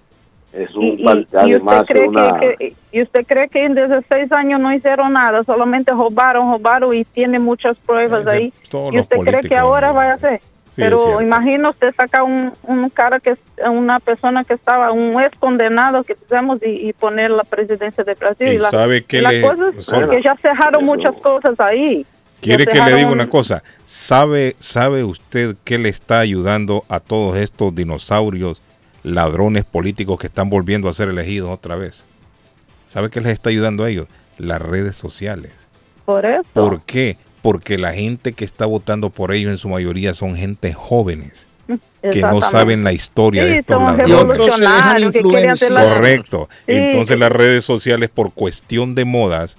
Es 0.52 0.74
un 0.76 0.84
y- 1.00 1.04
par- 1.04 1.18
y 1.18 1.22
usted 1.22 1.38
además 1.38 1.84
cree 1.88 2.08
una, 2.08 2.40
que, 2.40 2.56
que- 2.58 2.74
y 2.92 3.02
usted 3.02 3.26
cree 3.26 3.48
que 3.50 3.66
en 3.66 3.74
16 3.76 4.32
años 4.32 4.60
no 4.60 4.72
hicieron 4.74 5.14
nada, 5.14 5.44
solamente 5.44 5.92
robaron, 5.92 6.52
robaron 6.52 6.94
y 6.96 7.04
tiene 7.06 7.38
muchas 7.40 7.78
pruebas 7.78 8.22
Ese- 8.26 8.36
ahí. 8.38 8.54
¿Y 8.92 9.00
usted 9.00 9.18
cree 9.18 9.42
que 9.42 9.56
ahora 9.58 9.90
¿no? 9.90 9.94
va 9.96 10.04
a 10.12 10.14
hacer? 10.14 10.42
Pero 10.76 11.22
imagina 11.22 11.70
usted 11.70 11.94
saca 11.96 12.24
un, 12.24 12.52
un 12.64 12.90
cara 12.90 13.20
que 13.20 13.32
es 13.32 13.40
una 13.70 14.00
persona 14.00 14.44
que 14.44 14.56
estaba, 14.56 14.92
un 14.92 15.22
ex 15.22 15.38
condenado 15.38 16.04
que 16.04 16.16
digamos 16.16 16.60
y, 16.64 16.90
y 16.90 16.94
poner 16.94 17.30
la 17.32 17.44
presidencia 17.44 18.04
de 18.04 18.14
Brasil. 18.16 18.48
Y 18.54 18.58
la, 18.58 18.72
sabe 18.72 19.04
que 19.04 19.22
la 19.22 19.32
le- 19.32 19.42
cosa 19.42 19.70
es 19.78 19.86
Sol- 19.86 20.10
que 20.10 20.22
ya 20.24 20.36
cerraron 20.36 20.84
muchas 20.86 21.14
cosas 21.16 21.60
ahí. 21.60 22.06
¿Quiere 22.42 22.66
que 22.66 22.74
le 22.74 22.86
diga 22.86 22.98
dejaron- 22.98 23.12
una 23.14 23.30
cosa? 23.30 23.64
¿Sabe, 23.86 24.56
¿Sabe 24.60 25.04
usted 25.04 25.56
qué 25.64 25.78
le 25.78 25.90
está 25.90 26.20
ayudando 26.20 26.84
a 26.90 27.00
todos 27.00 27.38
estos 27.38 27.74
dinosaurios, 27.76 28.62
ladrones 29.04 29.66
políticos 29.66 30.18
que 30.20 30.28
están 30.28 30.50
volviendo 30.50 30.90
a 30.90 30.94
ser 30.94 31.08
elegidos 31.10 31.52
otra 31.52 31.76
vez? 31.76 32.04
¿Sabe 32.90 33.10
qué 33.10 33.22
les 33.22 33.34
está 33.34 33.50
ayudando 33.50 33.84
a 33.84 33.90
ellos? 33.90 34.08
Las 34.38 34.62
redes 34.62 34.96
sociales. 34.96 35.52
Por 36.06 36.26
eso. 36.26 36.44
¿Por 36.54 36.82
qué? 36.82 37.18
Porque 37.44 37.78
la 37.78 37.94
gente 37.94 38.34
que 38.34 38.46
está 38.46 38.66
votando 38.66 39.12
por 39.12 39.32
ellos 39.34 39.52
en 39.52 39.58
su 39.60 39.70
mayoría 39.70 40.16
son 40.16 40.36
gente 40.36 40.74
jóvenes 40.74 41.48
que 42.02 42.22
no 42.22 42.42
saben 42.42 42.84
la 42.84 42.94
historia 42.94 43.46
de 43.46 43.58
estos 43.60 43.80
ladrones. 43.80 44.10
Y 44.10 44.14
otros 44.14 44.56
se 44.56 44.62
dejan 44.64 45.02
revolucionarios 45.14 45.60
que 45.60 45.70
la- 45.70 45.84
Correcto. 45.84 46.50
Sí. 46.66 46.72
Entonces 46.74 47.20
las 47.20 47.32
redes 47.32 47.64
sociales 47.64 48.10
por 48.10 48.34
cuestión 48.34 48.96
de 48.96 49.06
modas 49.06 49.58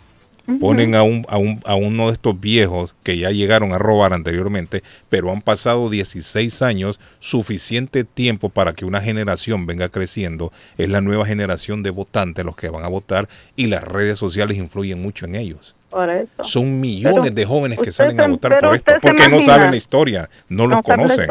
ponen 0.61 0.95
a, 0.95 1.03
un, 1.03 1.24
a, 1.30 1.39
un, 1.39 1.61
a 1.64 1.74
uno 1.74 2.09
de 2.09 2.12
estos 2.12 2.39
viejos 2.39 2.95
que 3.03 3.16
ya 3.16 3.30
llegaron 3.30 3.72
a 3.72 3.78
robar 3.78 4.12
anteriormente, 4.12 4.82
pero 5.09 5.30
han 5.30 5.41
pasado 5.41 5.89
16 5.89 6.61
años, 6.61 7.01
suficiente 7.18 8.05
tiempo 8.05 8.51
para 8.51 8.74
que 8.74 8.85
una 8.85 9.01
generación 9.01 9.64
venga 9.64 9.89
creciendo. 9.89 10.53
Es 10.76 10.91
la 10.91 11.01
nueva 11.01 11.24
generación 11.24 11.82
de 11.82 11.89
votantes 11.89 12.45
los 12.45 12.57
que 12.57 12.68
van 12.68 12.85
a 12.85 12.89
votar 12.89 13.26
y 13.57 13.68
las 13.68 13.85
redes 13.85 14.18
sociales 14.18 14.59
influyen 14.59 15.01
mucho 15.01 15.24
en 15.24 15.35
ellos. 15.35 15.74
Por 15.95 16.11
eso. 16.11 16.42
Son 16.42 16.80
millones 16.80 17.20
Pero 17.22 17.34
de 17.36 17.45
jóvenes 17.47 17.78
que 17.78 17.92
salen 17.92 18.20
a 18.20 18.26
votar 18.26 18.59
por 18.59 18.74
esto 18.74 18.95
porque 19.01 19.28
no 19.28 19.40
saben 19.42 19.70
la 19.70 19.76
historia, 19.76 20.28
no 20.49 20.66
los 20.66 20.80
conocen. 20.82 21.28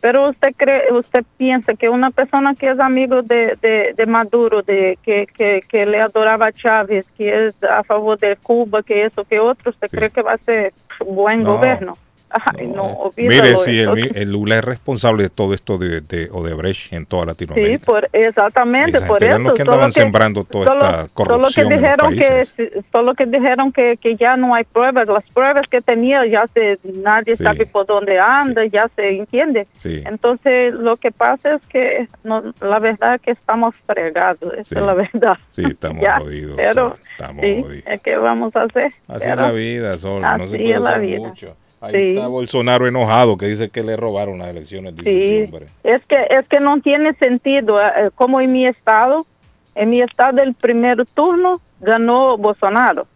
Pero 0.00 0.30
usted 0.30 0.54
cree, 0.56 0.92
usted 0.92 1.24
piensa 1.36 1.74
que 1.74 1.88
una 1.88 2.10
persona 2.10 2.54
que 2.54 2.70
es 2.70 2.78
amigo 2.78 3.22
de, 3.22 3.58
de, 3.60 3.92
de 3.94 4.06
Maduro, 4.06 4.62
de 4.62 4.98
que, 5.02 5.26
que, 5.26 5.60
que 5.68 5.84
le 5.84 6.00
adoraba 6.00 6.46
a 6.46 6.52
Chávez, 6.52 7.06
que 7.16 7.46
es 7.46 7.54
a 7.64 7.82
favor 7.82 8.18
de 8.18 8.36
Cuba, 8.36 8.82
que 8.82 9.04
eso, 9.04 9.24
que 9.24 9.38
otro, 9.40 9.70
¿usted 9.70 9.88
cree 9.90 10.10
que 10.10 10.22
va 10.22 10.32
a 10.32 10.38
ser 10.38 10.72
buen 11.04 11.42
No. 11.42 11.56
gobierno? 11.56 11.98
Ay, 12.28 12.66
no, 12.66 12.82
olvídalo 12.82 13.42
Mire, 13.42 13.56
si 13.58 13.78
el, 13.80 14.16
el 14.16 14.32
Lula 14.32 14.56
es 14.56 14.64
responsable 14.64 15.22
de 15.22 15.28
todo 15.30 15.54
esto 15.54 15.78
de, 15.78 16.00
de 16.00 16.28
Odebrecht 16.32 16.92
en 16.92 17.06
toda 17.06 17.22
Sí, 17.22 17.28
Latinoamérica. 17.28 17.84
por, 17.86 18.08
exactamente, 18.12 19.00
por 19.02 19.22
eso. 19.22 19.38
los 19.38 19.54
que 19.54 19.62
andaban 19.62 19.92
sembrando 19.92 20.44
toda 20.44 20.66
solo- 20.66 20.84
esta 20.84 21.06
corrupción 21.14 21.26
Solo 21.26 21.46
en 21.46 21.80
que 21.82 22.02
los 22.02 22.10
dijeron 22.10 22.18
que, 22.18 22.82
solo 22.92 23.14
que 23.14 23.26
dijeron 23.26 23.72
que, 23.72 23.96
que 23.96 24.16
ya 24.16 24.36
no 24.36 24.54
hay 24.54 24.64
pruebas. 24.64 25.08
Las 25.08 25.24
pruebas 25.32 25.66
que 25.70 25.80
tenía 25.80 26.26
ya 26.26 26.46
se, 26.48 26.78
nadie 26.94 27.36
Sí. 27.36 27.44
sabe 27.44 27.64
por 27.66 27.86
dónde 27.86 28.18
anda, 28.18 28.64
ya 28.66 28.88
se 28.96 29.08
entiende. 29.18 29.66
Sí. 29.76 30.02
Entonces, 30.04 30.74
lo 30.74 30.96
que 30.96 31.12
pasa 31.12 31.54
es 31.54 31.66
que 31.68 32.08
no, 32.24 32.42
la 32.60 32.78
verdad 32.80 33.14
es 33.14 33.20
que 33.22 33.30
estamos 33.30 33.74
fregados, 33.86 34.52
esa 34.54 34.64
Sí. 34.64 34.74
es 34.74 34.82
la 34.82 34.94
verdad. 34.94 35.36
Sí, 35.50 35.62
estamos 35.70 36.02
Ya, 36.02 36.18
jodidos. 36.18 36.56
Pero, 36.56 36.96
estamos 37.12 37.44
sí, 37.44 37.62
jodidos. 37.62 38.00
¿qué 38.02 38.16
vamos 38.16 38.56
a 38.56 38.62
hacer? 38.62 38.92
Así 39.08 39.20
Pero- 39.20 39.30
es 39.32 39.36
la 39.38 39.50
vida, 39.52 39.96
Sol. 39.96 40.22
No 40.22 40.28
se 40.38 40.42
así 40.44 40.56
puede 40.56 40.72
es 40.74 40.80
la 40.80 40.88
hacer 40.90 41.00
vida. 41.02 41.18
mucho. 41.28 41.56
Ahí 41.80 41.92
Sí. 41.92 42.08
está 42.14 42.26
Bolsonaro 42.28 42.86
enojado 42.86 43.36
que 43.36 43.46
dice 43.46 43.68
que 43.68 43.82
le 43.82 43.96
robaron 43.96 44.38
las 44.38 44.48
elecciones. 44.48 44.96
Dice 44.96 45.46
Sí, 45.50 45.56
es 45.84 46.04
que 46.06 46.16
es 46.30 46.48
que 46.48 46.58
no 46.60 46.80
tiene 46.80 47.12
sentido, 47.14 47.80
eh, 47.80 48.10
como 48.14 48.40
en 48.40 48.52
mi 48.52 48.66
estado, 48.66 49.26
en 49.74 49.90
mi 49.90 50.00
estado 50.00 50.42
el 50.42 50.54
primer 50.54 51.04
turno 51.14 51.60
ganó 51.80 52.36
Bolsonaro. 52.38 53.06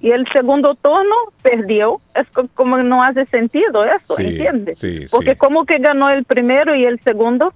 Y 0.00 0.10
el 0.10 0.26
segundo 0.34 0.74
turno 0.74 1.14
perdió, 1.42 1.96
es 2.14 2.26
co- 2.30 2.48
como 2.54 2.78
no 2.78 3.02
hace 3.04 3.26
sentido 3.26 3.84
eso, 3.84 4.14
Sí, 4.16 4.24
¿entiendes? 4.28 4.78
sí, 4.78 5.04
Porque 5.10 5.36
como 5.36 5.66
que 5.66 5.76
ganó 5.78 6.08
el 6.08 6.24
primero 6.24 6.74
y 6.74 6.84
el 6.86 6.98
segundo 7.00 7.52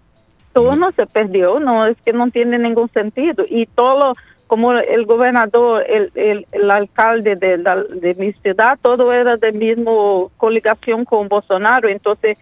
turno 0.53 0.93
se 0.93 1.07
perdió, 1.07 1.59
no 1.61 1.87
es 1.87 1.97
que 2.05 2.13
no 2.13 2.29
tiene 2.29 2.59
ningún 2.59 2.89
sentido. 2.91 3.45
Y 3.49 3.65
todo 3.67 4.13
como 4.47 4.73
el 4.73 5.07
gobernador, 5.07 5.85
el, 5.89 6.11
el, 6.15 6.47
el 6.53 6.71
alcalde 6.71 7.37
de, 7.37 7.59
de 7.59 8.15
mi 8.19 8.33
ciudad, 8.35 8.79
todo 8.81 9.13
era 9.13 9.37
de 9.37 9.53
mismo 9.53 10.31
coligación 10.37 11.05
con 11.05 11.29
Bolsonaro, 11.29 11.89
entonces 11.89 12.39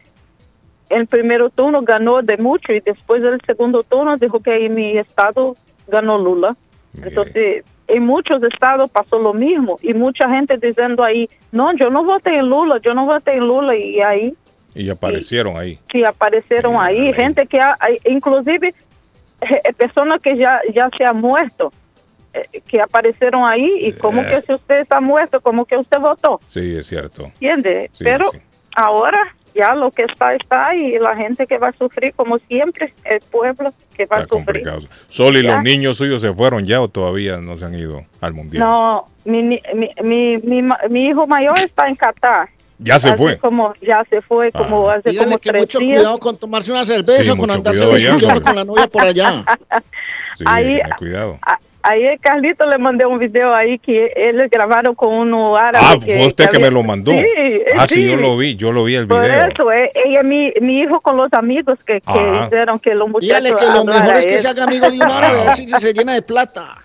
el 0.91 1.07
primer 1.07 1.49
turno 1.51 1.81
ganó 1.83 2.23
de 2.23 2.37
mucho 2.37 2.73
y 2.73 2.81
después 2.81 3.23
del 3.23 3.41
segundo 3.47 3.83
turno 3.83 4.17
dijo 4.17 4.41
que 4.41 4.67
en 4.67 4.75
mi 4.75 4.99
estado 4.99 5.57
ganó 5.89 6.19
Lula. 6.19 6.55
Entonces, 7.03 7.65
en 7.89 8.05
muchos 8.05 8.43
estados 8.43 8.91
pasó 8.91 9.19
lo 9.19 9.33
mismo 9.33 9.77
y 9.83 9.95
mucha 9.95 10.29
gente 10.29 10.59
diciendo 10.59 11.03
ahí, 11.03 11.29
no, 11.51 11.75
yo 11.75 11.89
no 11.89 12.05
voté 12.05 12.37
en 12.37 12.49
Lula, 12.49 12.79
yo 12.83 12.93
no 12.95 13.07
voté 13.07 13.33
en 13.33 13.47
Lula 13.47 13.75
y 13.77 14.01
ahí 14.01 14.35
Y 14.75 14.91
aparecieron 14.91 15.57
ahí. 15.57 15.79
sí 15.91 16.05
aparecieron 16.05 16.77
ahí, 16.79 17.13
gente 17.15 17.47
que 17.47 17.61
ha, 17.61 17.75
inclusive 18.05 18.69
eh, 19.41 19.73
personas 19.77 20.21
que 20.21 20.37
ya, 20.37 20.61
ya 20.75 20.91
se 20.97 21.05
han 21.05 21.21
muerto, 21.21 21.73
eh, 21.73 21.82
que 22.67 22.81
aparecieron 22.81 23.45
ahí 23.45 23.71
y 23.81 23.93
como 23.93 24.23
que 24.23 24.43
si 24.43 24.53
usted 24.53 24.77
está 24.81 25.01
muerto, 25.01 25.41
como 25.41 25.65
que 25.65 25.77
usted 25.77 25.99
votó. 25.99 26.41
Sí, 26.49 26.77
es 26.77 26.87
cierto. 26.87 27.25
¿entiende? 27.25 27.91
Sí, 27.93 28.05
Pero 28.05 28.31
sí. 28.33 28.39
ahora 28.75 29.35
ya 29.55 29.75
lo 29.75 29.91
que 29.91 30.05
está, 30.05 30.35
está 30.35 30.75
y 30.75 30.99
la 30.99 31.15
gente 31.15 31.47
que 31.47 31.59
va 31.59 31.69
a 31.69 31.73
sufrir, 31.73 32.15
como 32.15 32.39
siempre, 32.39 32.95
el 33.05 33.21
pueblo 33.31 33.71
que 33.95 34.07
va 34.07 34.17
a 34.17 34.21
sufrir. 34.23 34.45
complicado. 34.47 34.79
Sol 35.09 35.37
y 35.37 35.43
Ya. 35.43 35.55
los 35.55 35.63
niños 35.63 35.99
suyos 35.99 36.23
se 36.23 36.33
fueron 36.33 36.65
ya 36.65 36.81
o 36.81 36.89
todavía 36.89 37.37
no 37.37 37.59
se 37.59 37.67
han 37.67 37.75
ido 37.75 38.01
al 38.23 38.33
mundial. 38.33 38.65
No, 38.65 39.05
mi, 39.27 39.43
ni- 39.43 39.63
mi, 39.75 39.91
mi, 40.03 40.37
mi, 40.39 40.63
ma- 40.63 40.81
mi 40.89 41.09
hijo 41.09 41.27
mayor 41.27 41.59
está 41.59 41.87
en 41.87 41.97
Qatar. 41.97 42.49
Ya 42.79 42.99
se 42.99 43.15
fue. 43.15 43.37
Como, 43.39 43.75
ya 43.81 44.03
se 44.11 44.23
fue, 44.23 44.51
como 44.51 44.89
hace 44.91 45.11
Dígale 45.11 45.27
como 45.29 45.39
que 45.39 45.51
tres 45.51 45.63
mucho 45.63 45.79
días. 45.79 45.99
cuidado 46.01 46.19
con 46.19 46.37
tomarse 46.39 46.73
una 46.73 46.85
cerveza, 46.85 47.33
Sí, 47.33 47.39
con 47.39 47.51
andarse 47.51 47.85
allá, 47.85 48.41
con 48.41 48.57
la 48.57 48.65
novia 48.65 48.87
por 48.89 49.03
allá. 49.03 49.45
Sí, 50.39 50.45
ahí- 50.47 50.81
cuidado. 50.99 51.39
Ah, 51.47 51.59
Ayer 51.85 52.19
Carlito 52.21 52.65
le 52.67 52.79
mandé 52.79 53.05
un 53.05 53.19
video 53.19 53.55
ahí 53.55 53.79
que 53.79 54.13
ellos 54.15 54.49
grabaron 54.51 54.95
con 54.95 55.13
uno 55.13 55.57
árabe. 55.57 55.85
Ah, 55.89 55.97
fue 56.01 56.27
usted 56.27 56.49
que 56.49 56.59
me 56.61 56.71
lo 56.71 56.83
mandó. 56.83 57.11
Sí, 57.11 57.25
ah, 57.77 57.87
sí, 57.89 57.97
sí. 57.97 58.07
yo 58.07 58.17
lo 58.17 58.37
vi, 58.37 58.55
yo 58.55 58.71
lo 58.71 58.85
vi 58.85 58.95
el 58.95 59.09
Por 59.09 59.23
video. 59.23 59.47
eso, 59.47 59.73
eh, 59.73 59.91
ella, 60.05 60.23
mi, 60.23 60.53
mi 60.61 60.81
hijo 60.83 61.01
con 61.01 61.17
los 61.17 61.33
amigos 61.33 61.79
que, 61.85 62.01
que 62.01 62.13
Ajá. 62.13 62.47
hicieron 62.47 62.79
que 62.79 62.95
los 62.95 63.09
muchachos 63.09 63.43
Dígale 63.43 63.55
que 63.57 63.67
lo 63.67 63.85
mejor 63.85 64.17
es 64.17 64.27
que 64.27 64.39
se 64.39 64.49
haga 64.49 64.65
amigo 64.65 64.89
de 64.89 64.97
un 64.97 65.03
árabe, 65.03 65.41
a 65.41 65.45
ver 65.45 65.55
si 65.57 65.69
se 65.69 65.93
llena 65.93 66.15
de 66.15 66.23
plata. 66.23 66.79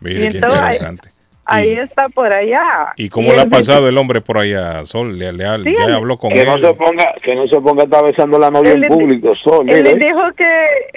Mire, 0.00 0.18
qué 0.18 0.26
entonces, 0.26 0.60
interesante. 0.60 1.08
Ahí 1.48 1.72
está 1.72 2.08
por 2.10 2.32
allá. 2.32 2.90
¿Y 2.96 3.08
cómo 3.08 3.28
le 3.28 3.34
él 3.34 3.40
ha 3.40 3.44
dice- 3.44 3.56
pasado 3.56 3.88
el 3.88 3.96
hombre 3.98 4.20
por 4.20 4.38
allá, 4.38 4.84
Sol? 4.84 5.18
¿Le, 5.18 5.32
le 5.32 5.44
Sí, 5.64 5.74
ya 5.78 5.84
él- 5.86 5.94
habló 5.94 6.16
con 6.18 6.30
Que 6.30 6.42
él? 6.42 6.46
no 6.46 6.58
se 6.58 6.74
ponga, 6.74 7.14
que 7.22 7.34
no 7.34 7.46
se 7.46 7.60
ponga 7.60 7.82
a 7.82 7.84
estar 7.86 8.04
besando 8.04 8.36
a 8.36 8.40
la 8.40 8.50
novia 8.50 8.72
Él 8.72 8.76
en 8.76 8.80
le- 8.82 8.88
público, 8.88 9.34
Sol. 9.42 9.68
Él 9.68 9.82
le 9.84 9.94
dijo 9.94 10.20
que 10.36 10.44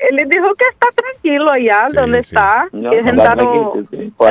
él 0.09 0.15
le 0.17 0.25
dijo 0.25 0.53
que 0.55 0.65
está 0.71 0.87
tranquilo 0.95 1.49
allá 1.51 1.87
Sí, 1.89 1.95
donde 1.95 2.23
sí. 2.23 2.35
está. 2.35 2.67
No, 2.71 2.89
que 2.91 2.99
está 2.99 3.11
sí. 3.11 3.15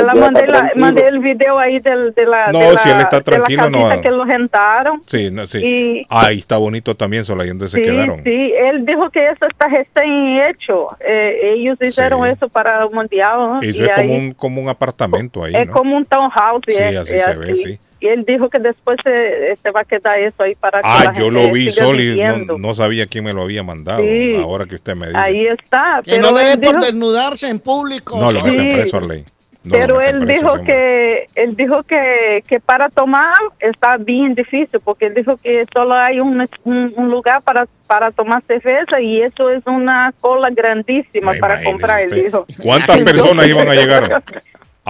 la 0.05 0.15
mandé, 0.15 0.41
está 0.45 0.63
la- 0.65 0.71
mandé 0.77 1.07
el 1.07 1.19
video 1.21 1.59
ahí 1.59 1.79
del, 1.81 2.13
de 2.15 2.27
la 2.27 2.53
No, 2.53 2.59
de 2.61 2.73
la, 2.75 2.81
si 2.81 2.91
él 2.91 3.01
está 3.01 3.21
tranquilo, 3.23 3.71
no 3.71 4.01
que 4.03 4.11
lo 4.11 4.27
sentaron. 4.27 5.01
Sí, 5.07 5.31
no, 5.31 5.47
sí. 5.47 5.59
Y- 5.65 6.07
Ahí 6.11 6.39
está 6.39 6.57
bonito 6.59 6.95
también, 6.95 7.25
Sol, 7.25 7.41
ahí 7.41 7.49
donde 7.49 7.69
se 7.69 7.81
quedaron. 7.81 8.23
sí, 8.25 8.53
él 8.57 8.85
dijo 8.85 9.09
que 9.11 9.23
eso 9.23 9.47
está 9.47 9.69
recién 9.69 10.43
hecho. 10.51 10.89
Eh, 11.01 11.55
ellos 11.57 11.79
hicieron 11.81 12.25
Sí. 12.27 12.33
eso 12.33 12.49
para 12.49 12.83
el 12.85 12.91
mundial. 12.91 13.39
¿no? 13.39 13.59
Eso 13.63 13.83
Y 13.83 13.85
es 13.85 13.91
como 13.97 14.13
ahí- 14.13 14.19
un, 14.19 14.33
como 14.33 14.61
un 14.63 14.69
apartamento 14.69 15.45
ahí, 15.45 15.55
es 15.55 15.67
¿no? 15.67 15.73
como 15.73 15.97
un 15.97 16.05
townhouse. 16.11 16.63
y 16.69 16.73
Sí, 16.73 16.79
es- 16.83 16.97
así 16.99 17.15
es 17.15 17.25
se 17.25 17.35
ve, 17.37 17.55
sí. 17.55 17.79
Y 18.03 18.07
él 18.09 18.25
dijo 18.27 18.49
que 18.49 18.59
después 18.59 18.97
se, 19.05 19.57
se 19.57 19.71
va 19.71 19.83
a 19.83 19.85
quedar 19.85 20.19
eso 20.19 20.43
ahí 20.43 20.55
para 20.55 20.81
que 20.81 20.89
Ah, 20.89 21.05
la 21.05 21.13
yo 21.19 21.25
gente 21.27 21.31
lo 21.49 21.53
vi, 21.53 21.71
siga 21.71 21.85
Sol, 21.85 22.01
y 22.01 22.19
no, 22.47 22.57
no 22.59 22.73
sabía 22.75 23.07
quién 23.07 23.25
me 23.25 23.35
lo 23.35 23.43
había 23.43 23.63
mandado. 23.63 24.03
Sí. 24.03 24.37
Ahora 24.37 24.65
que 24.65 24.77
usted 24.77 24.95
me 24.97 25.09
dice. 25.09 25.19
Ahí 25.19 25.47
está. 25.47 26.01
Que 26.03 26.13
pero 26.13 26.31
no 26.31 26.37
le 26.39 26.45
dé 26.45 26.57
por 26.57 26.77
dijo- 26.77 26.85
desnudarse 26.87 27.49
en 27.51 27.59
público. 27.59 28.19
no, 28.19 28.33
lo 28.33 28.43
meten 28.43 28.71
Sí. 28.71 28.77
preso, 28.81 28.97
Arley. 28.97 29.25
No, 29.63 29.73
pero 29.73 30.01
él 30.01 30.27
dijo 30.27 30.55
que 30.65 31.27
él 31.35 31.55
dijo 31.55 31.83
que, 31.83 32.43
que 32.49 32.61
para 32.61 32.89
tomar 32.89 33.35
está 33.59 33.99
bien 33.99 34.33
difícil 34.33 34.81
porque 34.83 35.05
él 35.09 35.15
dijo 35.15 35.37
que 35.37 35.67
solo 35.71 35.93
hay 35.95 36.19
un, 36.19 36.49
un, 36.65 36.93
un 36.97 37.11
lugar 37.11 37.43
para 37.43 37.67
para 37.87 38.11
tomar 38.11 38.43
cerveza 38.47 38.99
y 39.03 39.21
eso 39.21 39.51
es 39.51 39.63
una 39.67 40.15
cola 40.19 40.49
grandísima 40.49 41.35
para 41.39 41.63
comprar 41.63 42.01
él 42.01 42.11
dijo 42.25 42.47
¿Cuántas 42.63 43.03
personas 43.05 43.47
iban 43.49 43.69
a 43.69 43.75
llegar? 43.75 44.23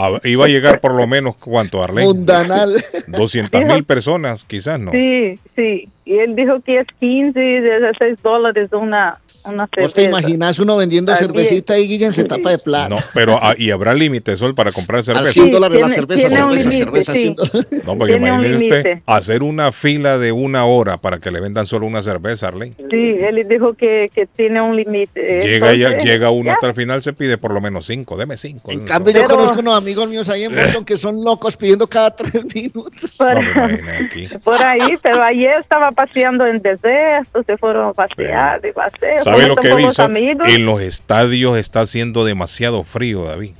A- 0.06 0.20
iba 0.24 0.44
a 0.44 0.48
llegar 0.48 0.80
por 0.80 0.94
lo 0.94 1.06
menos, 1.06 1.36
¿cuánto, 1.36 1.82
Arley? 1.82 2.04
Mundanal. 2.06 2.84
200 3.06 3.64
mil 3.64 3.84
personas, 3.84 4.44
quizás, 4.44 4.78
¿no? 4.80 4.90
sí 4.92 5.38
sí 5.56 5.88
y 6.04 6.18
él 6.18 6.34
dijo 6.34 6.60
que 6.60 6.78
es 6.80 6.86
15 6.98 7.38
16 7.38 8.22
dólares 8.22 8.70
una 8.72 9.18
una 9.46 9.62
¿Vos 9.64 9.94
te 9.94 10.02
cerveza 10.02 10.02
imaginas 10.02 10.58
uno 10.58 10.76
vendiendo 10.76 11.12
bien. 11.12 11.18
cervecita 11.18 11.78
y 11.78 11.88
Guillen 11.88 12.12
se 12.12 12.24
tapa 12.24 12.50
de 12.50 12.58
plata? 12.58 12.90
No, 12.90 12.96
pero 13.14 13.38
ah, 13.40 13.54
y 13.56 13.70
habrá 13.70 13.94
límite, 13.94 14.36
Sol, 14.36 14.54
para 14.54 14.70
comprar 14.70 14.98
Al 14.98 15.04
cerveza. 15.04 15.32
100 15.32 15.46
Sí, 15.46 15.50
dólares 15.50 15.80
la 15.80 15.86
tiene- 15.86 15.94
cerveza, 15.94 16.28
tiene 16.28 16.44
un 16.44 16.52
cerveza, 16.52 16.68
límite, 16.70 16.84
cerveza, 16.84 17.14
sí. 17.14 17.20
100 17.20 17.34
dólares. 17.36 17.82
No, 17.86 17.96
porque 17.96 18.16
imagínese 18.16 18.54
usted 18.66 18.98
hacer 19.06 19.42
una 19.42 19.72
fila 19.72 20.18
de 20.18 20.32
una 20.32 20.66
hora 20.66 20.98
para 20.98 21.18
que 21.20 21.30
le 21.30 21.40
vendan 21.40 21.66
solo 21.66 21.86
una 21.86 22.02
cerveza, 22.02 22.48
Arley. 22.48 22.74
sí 22.90 23.16
él 23.20 23.46
dijo 23.48 23.72
que, 23.74 24.10
que 24.14 24.26
tiene 24.26 24.60
un 24.60 24.76
límite 24.76 25.40
Llega, 25.42 25.74
ya, 25.74 25.96
llega 25.96 26.30
uno 26.30 26.46
ya. 26.46 26.52
hasta 26.54 26.66
el 26.66 26.74
final, 26.74 27.02
se 27.02 27.12
pide 27.14 27.38
por 27.38 27.54
lo 27.54 27.60
menos 27.62 27.86
cinco, 27.86 28.16
deme 28.18 28.36
cinco. 28.36 28.72
En 28.72 28.78
deme 28.80 28.88
cambio, 28.90 29.14
yo 29.14 29.22
Pero- 29.22 29.36
conozco 29.36 29.60
unos 29.60 29.74
amigos 29.78 29.89
míos 30.08 30.28
ahí 30.28 30.44
en 30.44 30.54
Boston 30.54 30.84
que 30.84 30.96
son 30.96 31.24
locos 31.24 31.56
pidiendo 31.56 31.86
cada 31.86 32.14
tres 32.14 32.32
minutos. 32.54 33.18
No 33.20 33.40
imagino 33.40 33.90
aquí. 34.06 34.26
por 34.44 34.62
ahí, 34.64 34.98
pero 35.02 35.22
ayer 35.22 35.58
estaba 35.60 35.90
paseando 35.92 36.46
en 36.46 36.60
desierto, 36.62 37.42
se 37.44 37.56
fueron 37.56 37.88
a 37.90 37.92
pasear 37.92 38.60
y 38.64 38.72
paseo. 38.72 39.22
¿Sabe 39.24 39.46
lo 39.46 39.56
que 39.56 39.68
amigos. 39.98 40.48
En 40.48 40.66
los 40.66 40.80
estadios 40.80 41.56
está 41.58 41.80
haciendo 41.80 42.24
demasiado 42.24 42.82
frío, 42.84 43.24
David. 43.24 43.52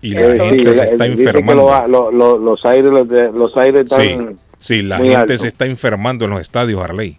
Y 0.00 0.14
la 0.14 0.20
Eh, 0.20 0.38
gente 0.38 0.72
sí, 0.74 0.78
se 0.78 0.84
está 0.84 1.06
enfermando. 1.06 1.64
lo- 1.64 1.88
lo- 1.88 2.10
lo- 2.12 2.38
los 2.38 2.64
aires, 2.64 2.84
los, 2.84 3.08
de- 3.08 3.32
los 3.32 3.56
aires 3.56 3.80
están 3.82 4.00
Sí, 4.00 4.76
sí, 4.76 4.82
la 4.82 4.98
gente 4.98 5.16
altos. 5.16 5.40
se 5.40 5.48
está 5.48 5.66
enfermando 5.66 6.24
en 6.24 6.30
los 6.30 6.40
estadios, 6.40 6.82
Arley. 6.82 7.16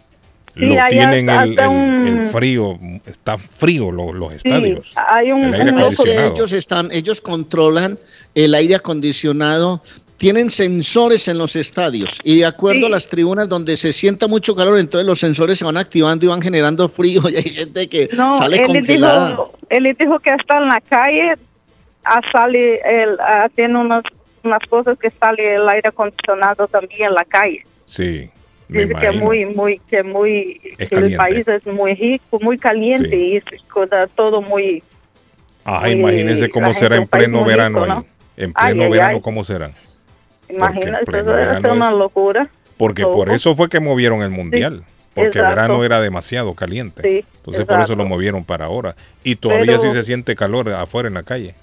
Sí, 0.60 0.66
Lo 0.66 0.76
tienen 0.90 1.30
el, 1.30 1.38
hasta 1.38 1.64
el- 1.64 1.70
un- 1.70 2.08
el 2.08 2.28
frío, 2.30 2.78
está 3.06 3.38
frío 3.38 3.92
lo- 3.92 4.12
los 4.14 4.30
Sí, 4.32 4.36
estadios. 4.44 4.94
hay 4.96 5.32
un, 5.32 5.54
El 5.54 5.74
un 5.74 5.80
ellos 5.80 6.52
están, 6.54 6.90
ellos 6.92 7.22
controlan 7.22 7.98
el 8.36 8.54
aire 8.54 8.76
acondicionado, 8.76 9.82
tienen 10.18 10.52
sensores 10.52 11.30
en 11.30 11.38
los 11.38 11.56
estadios 11.56 12.20
y 12.26 12.40
de 12.40 12.46
acuerdo 12.46 12.82
Sí. 12.82 12.86
a 12.88 12.90
las 12.90 13.08
tribunas 13.08 13.48
donde 13.48 13.78
se 13.78 13.94
sienta 13.94 14.28
mucho 14.28 14.54
calor, 14.54 14.78
entonces 14.78 15.08
los 15.08 15.18
sensores 15.20 15.58
se 15.58 15.64
van 15.64 15.78
activando 15.78 16.26
y 16.26 16.28
van 16.28 16.42
generando 16.42 16.90
frío 16.90 17.22
y 17.30 17.38
hay 17.38 17.44
gente 17.44 17.88
que 17.88 18.10
No, 18.18 18.34
sale 18.34 18.58
él 18.58 18.68
congelada. 18.68 19.30
dijo, 19.30 19.54
él 19.70 19.96
dijo 19.98 20.20
que 20.20 20.32
hasta 20.32 20.58
en 20.58 20.68
la 20.68 20.82
calle 20.82 21.32
ah, 22.04 22.22
sale, 22.34 22.82
el, 22.84 23.18
ah, 23.22 23.48
tiene 23.56 23.78
unas, 23.80 24.04
unas 24.44 24.64
cosas 24.70 24.98
que 25.00 25.10
sale 25.10 25.56
el 25.56 25.68
aire 25.70 25.88
acondicionado 25.90 26.68
también 26.68 27.08
en 27.10 27.14
la 27.14 27.24
calle. 27.24 27.64
Sí, 27.86 28.30
Dice 28.70 28.94
que 28.94 29.12
muy, 29.12 29.46
muy, 29.48 29.80
que 29.90 30.04
muy, 30.04 30.62
Es 30.78 30.90
que 30.90 30.96
el 30.96 31.16
país 31.16 31.48
es 31.48 31.66
muy 31.66 31.96
rico, 31.96 32.40
muy 32.42 32.58
caliente 32.58 33.10
Sí. 33.10 33.16
y 33.16 33.38
es 33.38 33.44
cosa- 33.68 34.08
todo 34.16 34.42
muy, 34.42 34.84
Ah, 35.66 35.80
muy- 35.82 35.92
imagínense 35.94 36.50
cómo 36.50 36.74
será 36.74 36.98
en 36.98 37.08
pleno 37.08 37.44
verano 37.44 37.84
rico. 37.86 38.06
En 38.38 38.54
pleno 38.54 38.84
ay, 38.84 38.90
verano, 38.92 39.16
ay. 39.16 39.22
¿cómo 39.22 39.44
serán? 39.44 39.74
imagínate, 40.50 41.04
eso 41.20 41.32
debe 41.32 41.62
ser 41.62 41.72
una 41.72 41.92
locura. 41.92 42.48
Porque 42.78 43.02
Loco. 43.02 43.16
por 43.18 43.32
eso 43.32 43.56
fue 43.56 43.70
que 43.70 43.80
movieron 43.80 44.22
el 44.22 44.30
mundial. 44.30 44.84
Porque 45.14 45.40
exacto. 45.40 45.50
verano 45.50 45.84
era 45.84 46.00
demasiado 46.00 46.54
caliente. 46.54 47.02
Sí, 47.02 47.26
Entonces 47.38 47.66
por 47.66 47.82
eso 47.82 47.96
lo 47.96 48.06
movieron 48.06 48.46
para 48.46 48.66
ahora. 48.66 48.96
Y 49.24 49.36
todavía 49.36 49.78
Pero- 49.78 49.80
sí 49.80 49.92
se 49.92 50.04
siente 50.04 50.36
calor 50.36 50.72
afuera 50.72 51.08
en 51.10 51.16
la 51.16 51.24
calle. 51.24 51.56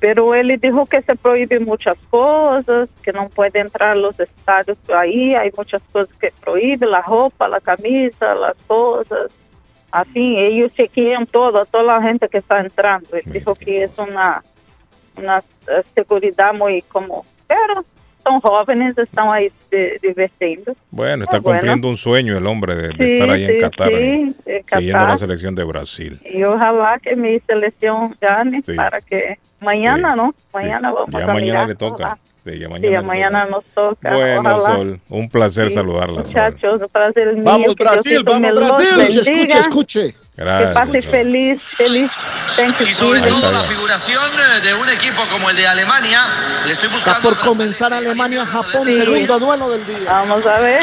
Pero 0.00 0.34
él 0.34 0.46
le 0.46 0.58
dijo 0.58 0.86
que 0.86 1.02
se 1.02 1.16
prohíben 1.16 1.64
muchas 1.64 1.96
cosas, 2.08 2.88
que 3.02 3.12
no 3.12 3.28
puede 3.28 3.58
entrar 3.60 3.90
a 3.90 3.94
los 3.94 4.18
estadios 4.20 4.78
ahí, 4.90 5.34
hay 5.34 5.50
muchas 5.56 5.82
cosas 5.92 6.14
que 6.16 6.32
prohíben, 6.40 6.90
la 6.90 7.02
ropa, 7.02 7.48
la 7.48 7.60
camisa, 7.60 8.34
las 8.34 8.56
cosas. 8.66 9.32
Así, 9.90 10.36
ellos 10.36 10.74
chequean 10.74 11.26
todo, 11.26 11.64
toda 11.64 11.82
la 11.82 12.02
gente 12.02 12.28
que 12.28 12.38
está 12.38 12.60
entrando. 12.60 13.08
Él 13.12 13.24
dijo 13.26 13.54
que 13.54 13.84
es 13.84 13.98
una, 13.98 14.42
una 15.16 15.38
eh, 15.38 15.82
seguridad 15.94 16.54
muy 16.54 16.82
como... 16.82 17.24
Pero 17.46 17.82
son 18.28 18.40
jóvenes, 18.40 18.96
están 18.98 19.28
ahí 19.28 19.50
de- 19.70 19.98
divirtiendo. 20.02 20.74
Bueno, 20.90 21.24
está 21.24 21.38
Ah, 21.38 21.40
bueno. 21.40 21.60
cumpliendo 21.60 21.88
un 21.88 21.96
sueño 21.96 22.36
el 22.36 22.46
hombre 22.46 22.74
de, 22.76 22.88
de 22.88 23.06
Sí, 23.06 23.12
estar 23.14 23.30
ahí 23.30 23.44
en 23.44 23.50
sí, 23.52 23.58
Qatar, 23.58 23.88
sí, 23.88 23.94
eh, 23.94 24.34
en 24.46 24.64
siguiendo 24.64 24.92
Qatar. 24.98 25.08
la 25.10 25.16
selección 25.16 25.54
de 25.54 25.64
Brasil. 25.64 26.18
Y 26.24 26.42
ojalá 26.44 26.98
que 27.02 27.16
mi 27.16 27.38
selección 27.40 28.14
gane 28.20 28.62
Sí. 28.62 28.74
para 28.74 29.00
que 29.00 29.38
mañana, 29.60 30.12
Sí, 30.12 30.16
¿no? 30.20 30.34
Sí. 30.36 30.44
Mañana 30.54 30.92
vamos 30.92 31.10
ya 31.10 31.18
a 31.18 31.26
mañana 31.26 31.40
mirar. 31.40 31.68
le 31.68 31.74
toca. 31.74 31.94
Ojalá. 32.04 32.18
Sí, 32.52 32.58
ya 32.58 32.66
Sí, 32.66 32.72
mañana, 32.72 33.00
le 33.00 33.06
mañana 33.06 33.44
nos 33.46 33.64
toca. 33.66 34.14
Bueno, 34.14 34.40
ojalá. 34.40 34.76
Sol, 34.76 35.00
un 35.08 35.28
placer 35.28 35.68
Sí, 35.68 35.74
saludarla. 35.74 36.20
Muchachos, 36.22 36.80
ser 37.14 37.28
el 37.28 37.36
mío. 37.36 37.44
Vamos, 37.44 37.74
Brasil, 37.74 38.22
vamos, 38.24 38.54
Brasil. 38.54 39.00
Escuche, 39.00 39.20
escuche, 39.20 39.58
escuche. 39.58 40.12
Que 40.12 40.42
Gracias. 40.44 40.74
pase 40.74 41.02
feliz, 41.02 41.60
feliz. 41.76 42.10
Thank 42.56 42.78
you, 42.78 42.86
Y 42.86 42.92
sobre 42.92 43.20
todo 43.22 43.50
la 43.52 43.64
figuración 43.64 44.22
eh, 44.22 44.66
de 44.66 44.74
un 44.74 44.88
equipo 44.88 45.22
como 45.30 45.50
el 45.50 45.56
de 45.56 45.66
Alemania. 45.66 46.20
Le 46.66 46.72
estoy 46.72 46.88
Está 46.88 47.12
buscando 47.12 47.28
por 47.28 47.38
comenzar. 47.46 47.92
Alemania-Japón, 47.92 48.86
Sí. 48.86 48.96
segundo 48.96 49.38
duelo 49.38 49.70
del 49.70 49.86
día. 49.86 49.98
Vamos 50.06 50.46
a 50.46 50.60
ver. 50.60 50.82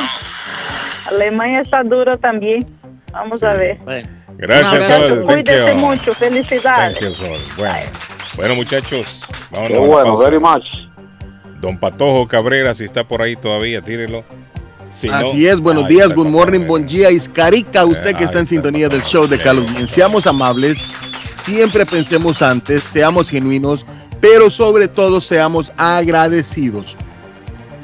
Alemania 1.06 1.62
está 1.62 1.84
duro 1.84 2.18
también. 2.18 2.68
Vamos 3.12 3.44
a 3.44 3.54
ver. 3.54 3.78
Bueno, 3.78 4.10
Gracias, 4.38 4.90
Un. 4.90 5.08
Sol. 5.10 5.26
Cuídese 5.26 5.74
mucho. 5.76 6.14
Felicidades. 6.14 7.00
You, 7.00 7.14
Sol. 7.14 7.38
Bueno, 7.58 7.90
bueno 8.36 8.56
muchachos, 8.56 9.22
vámonos 9.52 9.72
Qué 9.72 9.80
bueno, 9.80 10.18
very 10.18 10.40
much. 10.40 10.64
Don 11.62 11.78
Patojo 11.80 12.28
Cabrera, 12.28 12.74
si 12.74 12.84
está 12.86 13.08
por 13.08 13.22
ahí 13.22 13.36
todavía, 13.36 13.82
tírelo. 13.82 14.24
Si 14.92 15.08
no- 15.08 15.14
Así 15.16 15.48
es, 15.48 15.60
buenos 15.60 15.88
días, 15.88 16.04
está 16.10 16.16
good 16.16 16.28
morning, 16.28 16.60
Cabrera. 16.60 16.68
bon 16.68 16.86
día, 16.86 17.12
Iscarica, 17.12 17.86
usted 17.86 18.12
que 18.12 18.18
Ahí 18.18 18.24
está 18.24 18.40
en 18.40 18.46
está, 18.46 18.56
sintonía 18.56 18.88
del 18.90 19.02
show 19.04 19.28
de 19.28 19.38
Carlos. 19.40 19.66
Bien. 19.74 19.88
Seamos 19.88 20.28
amables, 20.28 20.90
siempre 21.34 21.86
pensemos 21.86 22.42
antes, 22.42 22.84
seamos 22.84 23.30
genuinos, 23.30 23.86
pero 24.22 24.50
sobre 24.50 24.88
todo 24.88 25.20
seamos 25.22 25.74
agradecidos. 25.78 26.96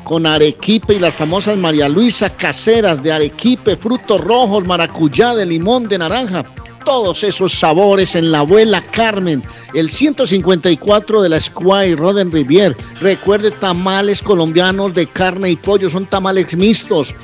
con 0.03 0.25
arequipe 0.25 0.93
y 0.93 0.99
las 0.99 1.13
famosas 1.13 1.57
María 1.57 1.87
Luisa 1.87 2.29
caseras 2.29 3.01
de 3.01 3.13
arequipe, 3.13 3.77
frutos 3.77 4.19
rojos, 4.19 4.67
maracuyá, 4.67 5.33
de 5.33 5.45
limón, 5.45 5.87
de 5.87 5.97
naranja. 5.97 6.43
Todos 6.83 7.23
esos 7.23 7.53
sabores 7.53 8.15
en 8.15 8.33
la 8.33 8.39
abuela 8.39 8.81
Carmen, 8.91 9.43
el 9.73 9.89
154 9.89 11.21
de 11.21 11.29
la 11.29 11.39
Squire 11.39 11.95
Roden 11.95 12.29
Rivier. 12.33 12.75
Recuerde 12.99 13.51
tamales 13.51 14.21
colombianos 14.21 14.93
de 14.93 15.07
carne 15.07 15.51
y 15.51 15.55
pollo, 15.55 15.89
son 15.89 16.05
tamales 16.05 16.53
mixtos 16.57 17.15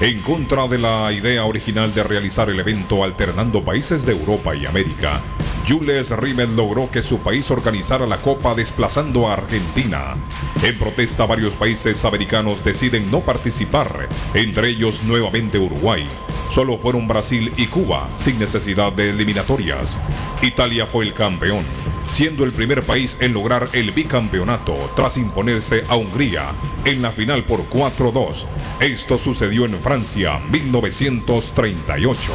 En 0.00 0.22
contra 0.22 0.66
de 0.66 0.78
la 0.78 1.12
idea 1.12 1.44
original 1.44 1.94
de 1.94 2.02
realizar 2.02 2.48
el 2.48 2.58
evento 2.58 3.04
alternando 3.04 3.62
países 3.62 4.06
de 4.06 4.12
Europa 4.12 4.56
y 4.56 4.64
América, 4.64 5.20
Jules 5.68 6.08
Rimet 6.08 6.48
logró 6.48 6.90
que 6.90 7.02
su 7.02 7.18
país 7.18 7.50
organizara 7.50 8.06
la 8.06 8.16
Copa 8.16 8.54
desplazando 8.54 9.28
a 9.28 9.34
Argentina. 9.34 10.16
En 10.62 10.78
protesta, 10.78 11.26
varios 11.26 11.52
países 11.52 12.02
americanos 12.06 12.64
deciden 12.64 13.10
no 13.10 13.20
participar, 13.20 14.08
entre 14.32 14.70
ellos 14.70 15.02
nuevamente 15.04 15.58
Uruguay. 15.58 16.08
Solo 16.50 16.78
fueron 16.78 17.06
Brasil 17.06 17.52
y 17.56 17.66
Cuba, 17.66 18.08
sin 18.16 18.38
necesidad 18.38 18.92
de 18.92 19.10
eliminatorias. 19.10 19.98
Italia 20.42 20.86
fue 20.86 21.04
el 21.04 21.14
campeón, 21.14 21.64
siendo 22.08 22.44
el 22.44 22.52
primer 22.52 22.82
país 22.82 23.18
en 23.20 23.32
lograr 23.34 23.68
el 23.72 23.90
bicampeonato 23.92 24.74
tras 24.96 25.18
imponerse 25.18 25.84
a 25.88 25.96
Hungría 25.96 26.52
en 26.84 27.02
la 27.02 27.10
final 27.10 27.44
por 27.44 27.68
4-2. 27.68 28.46
Esto 28.80 29.18
sucedió 29.18 29.66
en 29.66 29.74
Francia 29.74 30.40
1938. 30.50 32.32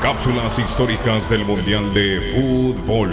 Cápsulas 0.00 0.58
históricas 0.58 1.28
del 1.28 1.44
Mundial 1.44 1.92
de 1.92 2.20
Fútbol. 2.34 3.12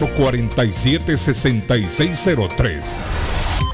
617-447-6603. 0.00 2.80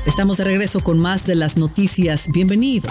Estamos 0.06 0.36
de 0.36 0.44
regreso 0.44 0.80
con 0.80 0.98
más 0.98 1.26
de 1.26 1.34
las 1.34 1.56
noticias. 1.56 2.30
Bienvenido. 2.32 2.88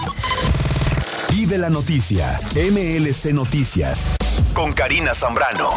Vive 1.30 1.58
la 1.58 1.70
noticia. 1.70 2.40
MLC 2.54 3.32
Noticias. 3.32 4.10
Con 4.54 4.72
Karina 4.72 5.14
Zambrano. 5.14 5.70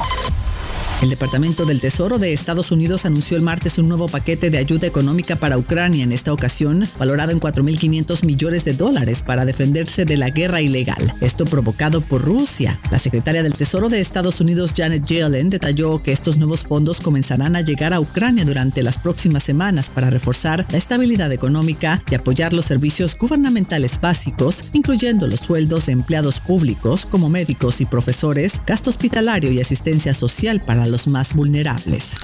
El 1.02 1.10
Departamento 1.10 1.66
del 1.66 1.80
Tesoro 1.80 2.18
de 2.18 2.34
Estados 2.34 2.72
Unidos 2.72 3.06
anunció 3.06 3.38
el 3.38 3.43
martes 3.43 3.78
un 3.78 3.88
nuevo 3.88 4.10
paquete 4.10 4.50
de 4.50 4.58
ayuda 4.58 4.86
económica 4.86 5.38
para 5.38 5.58
Ucrania, 5.58 6.04
en 6.04 6.12
esta 6.12 6.34
ocasión 6.34 6.89
valorado 7.00 7.32
en 7.32 7.39
4.500 7.39 8.26
millones 8.26 8.66
de 8.66 8.74
dólares 8.74 9.22
para 9.22 9.45
defenderse 9.45 10.04
de 10.04 10.18
la 10.18 10.30
guerra 10.30 10.60
ilegal. 10.60 11.16
Esto 11.22 11.45
provocado 11.45 12.02
por 12.02 12.22
Rusia. 12.22 12.78
La 12.91 13.00
secretaria 13.00 13.43
del 13.43 13.54
Tesoro 13.54 13.88
de 13.88 14.02
Estados 14.02 14.41
Unidos, 14.41 14.74
Janet 14.76 15.06
Yellen, 15.06 15.47
detalló 15.47 16.00
que 16.00 16.12
estos 16.12 16.36
nuevos 16.36 16.66
fondos 16.66 17.00
comenzarán 17.00 17.56
a 17.56 17.62
llegar 17.62 17.93
a 17.93 18.02
Ucrania 18.02 18.43
durante 18.43 18.84
las 18.84 18.97
próximas 18.97 19.43
semanas 19.43 19.89
para 19.89 20.10
reforzar 20.10 20.66
la 20.70 20.78
estabilidad 20.78 21.32
económica 21.32 22.04
y 22.12 22.16
apoyar 22.16 22.52
los 22.52 22.66
servicios 22.66 23.18
gubernamentales 23.18 24.02
básicos, 24.02 24.66
incluyendo 24.74 25.28
los 25.28 25.39
sueldos 25.39 25.86
de 25.86 25.93
empleados 25.93 26.41
públicos 26.41 27.06
como 27.06 27.30
médicos 27.30 27.80
y 27.80 27.86
profesores, 27.86 28.62
gasto 28.68 28.89
hospitalario 28.89 29.50
y 29.50 29.62
asistencia 29.62 30.14
social 30.14 30.60
para 30.68 30.89
los 30.90 31.08
más 31.08 31.34
vulnerables. 31.34 32.18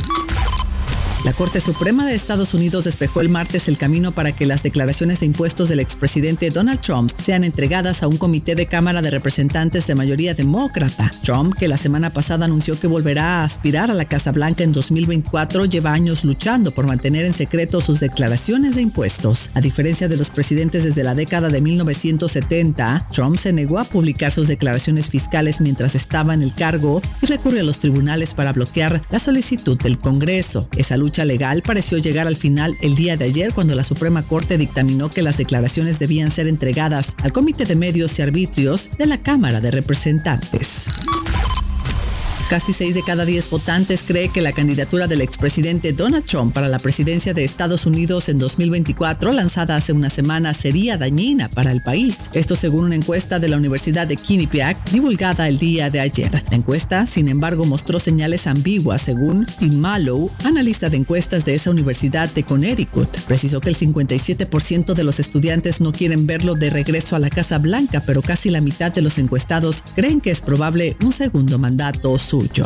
La 1.25 1.33
Corte 1.33 1.59
Suprema 1.59 2.05
de 2.05 2.13
Estados 2.13 2.53
Unidos 2.53 2.83
despejó 2.83 3.19
el 3.19 3.29
martes 3.29 3.67
el 3.67 3.79
camino 3.79 4.11
para 4.11 4.31
que 4.31 4.45
las 4.45 4.61
declaraciones 4.61 5.21
de 5.21 5.25
impuestos 5.25 5.69
del 5.69 5.79
expresidente 5.79 6.51
Donald 6.51 6.81
Trump 6.81 7.11
sean 7.19 7.43
entregadas 7.43 8.03
a 8.03 8.07
un 8.07 8.17
comité 8.17 8.53
de 8.53 8.67
Cámara 8.67 9.01
de 9.01 9.09
Representantes 9.09 9.87
de 9.87 9.95
mayoría 9.95 10.35
demócrata. 10.35 11.09
Trump, 11.23 11.55
que 11.55 11.67
la 11.67 11.77
semana 11.77 12.13
pasada 12.13 12.45
anunció 12.45 12.79
que 12.79 12.85
volverá 12.85 13.39
a 13.39 13.43
aspirar 13.43 13.89
a 13.89 13.95
la 13.95 14.05
Casa 14.05 14.31
Blanca 14.31 14.63
en 14.63 14.71
2024, 14.71 15.65
lleva 15.65 15.93
años 15.93 16.23
luchando 16.25 16.69
por 16.69 16.85
mantener 16.85 17.25
en 17.25 17.33
secreto 17.33 17.81
sus 17.81 17.99
declaraciones 17.99 18.75
de 18.75 18.83
impuestos. 18.83 19.49
A 19.55 19.61
diferencia 19.61 20.07
de 20.07 20.17
los 20.17 20.29
presidentes 20.29 20.83
desde 20.83 21.03
la 21.03 21.15
década 21.15 21.49
de 21.49 21.59
1970, 21.59 23.07
Trump 23.09 23.37
se 23.37 23.51
negó 23.51 23.79
a 23.79 23.85
publicar 23.85 24.31
sus 24.31 24.47
declaraciones 24.47 25.09
fiscales 25.09 25.59
mientras 25.59 25.95
estaba 25.95 26.35
en 26.35 26.43
el 26.43 26.53
cargo 26.53 27.01
y 27.23 27.25
recurrió 27.25 27.61
a 27.61 27.63
los 27.63 27.79
tribunales 27.79 28.35
para 28.35 28.53
bloquear 28.53 29.01
la 29.09 29.17
solicitud 29.17 29.75
del 29.79 29.97
Congreso. 29.97 30.69
Esa 30.77 30.97
lucha 30.97 31.14
legal 31.23 31.61
pareció 31.61 31.97
llegar 31.97 32.27
al 32.27 32.35
final 32.35 32.75
el 32.81 32.95
día 32.95 33.15
de 33.15 33.25
ayer 33.25 33.53
cuando 33.53 33.75
la 33.75 33.83
Suprema 33.83 34.23
Corte 34.23 34.57
dictaminó 34.57 35.09
que 35.09 35.21
las 35.21 35.37
declaraciones 35.37 35.99
debían 35.99 36.31
ser 36.31 36.47
entregadas 36.47 37.15
al 37.23 37.31
Comité 37.31 37.65
de 37.65 37.75
Medios 37.77 38.19
y 38.19 38.23
Arbitrios 38.23 38.89
de 38.97 39.05
la 39.05 39.17
Cámara 39.19 39.61
de 39.61 39.71
Representantes. 39.71 40.87
Casi 42.49 42.73
6 42.73 42.93
de 42.93 43.01
cada 43.01 43.25
10 43.25 43.49
votantes 43.49 44.03
cree 44.03 44.29
que 44.29 44.39
la 44.39 44.51
candidatura 44.51 45.07
del 45.07 45.21
expresidente 45.21 45.93
Donald 45.93 46.25
Trump 46.25 46.53
para 46.53 46.69
la 46.69 46.77
presidencia 46.77 47.33
de 47.33 47.43
Estados 47.43 47.87
Unidos 47.87 48.29
en 48.29 48.37
2024, 48.37 49.31
lanzada 49.31 49.75
hace 49.75 49.93
una 49.93 50.11
semana, 50.11 50.53
sería 50.53 50.95
dañina 50.95 51.49
para 51.49 51.71
el 51.71 51.81
país. 51.81 52.29
Esto 52.33 52.55
según 52.55 52.85
una 52.85 52.95
encuesta 52.95 53.39
de 53.39 53.49
la 53.49 53.57
Universidad 53.57 54.05
de 54.05 54.15
Quinnipiac 54.15 54.91
divulgada 54.91 55.47
el 55.47 55.57
día 55.57 55.89
de 55.89 55.99
ayer. 55.99 56.43
La 56.51 56.55
encuesta, 56.55 57.07
sin 57.07 57.29
embargo, 57.29 57.65
mostró 57.65 57.99
señales 57.99 58.45
ambiguas 58.45 59.01
según 59.01 59.47
Tim 59.57 59.79
Mallow, 59.79 60.29
analista 60.43 60.91
de 60.91 60.97
encuestas 60.97 61.45
de 61.45 61.55
esa 61.55 61.71
universidad 61.71 62.29
de 62.29 62.43
Connecticut. 62.43 63.09
Precisó 63.21 63.59
que 63.59 63.69
el 63.69 63.75
57% 63.75 64.93
de 64.93 65.03
los 65.03 65.19
estudiantes 65.19 65.81
no 65.81 65.91
quieren 65.91 66.27
verlo 66.27 66.53
de 66.53 66.69
regreso 66.69 67.15
a 67.15 67.19
la 67.19 67.31
Casa 67.31 67.57
Blanca, 67.57 68.03
pero 68.05 68.21
casi 68.21 68.51
la 68.51 68.61
mitad 68.61 68.91
de 68.91 69.01
los 69.01 69.17
encuestados 69.17 69.83
creen 69.95 70.21
que 70.21 70.29
es 70.29 70.41
probable 70.41 70.95
un 71.03 71.11
segundo 71.11 71.57
mandato 71.57 72.19
suyo. 72.35 72.65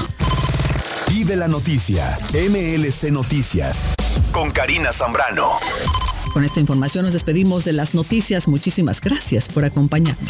Vive 1.10 1.36
la 1.36 1.48
noticia. 1.48 2.18
MLC 2.34 3.12
Noticias. 3.12 3.90
Con 4.32 4.50
Karina 4.52 4.92
Zambrano. 4.92 5.60
Con 6.34 6.44
esta 6.44 6.60
información 6.60 7.06
nos 7.06 7.14
despedimos 7.14 7.66
de 7.66 7.74
las 7.74 7.94
noticias. 7.94 8.48
Muchísimas 8.48 9.00
gracias 9.00 9.48
por 9.48 9.66
acompañarnos. 9.66 10.30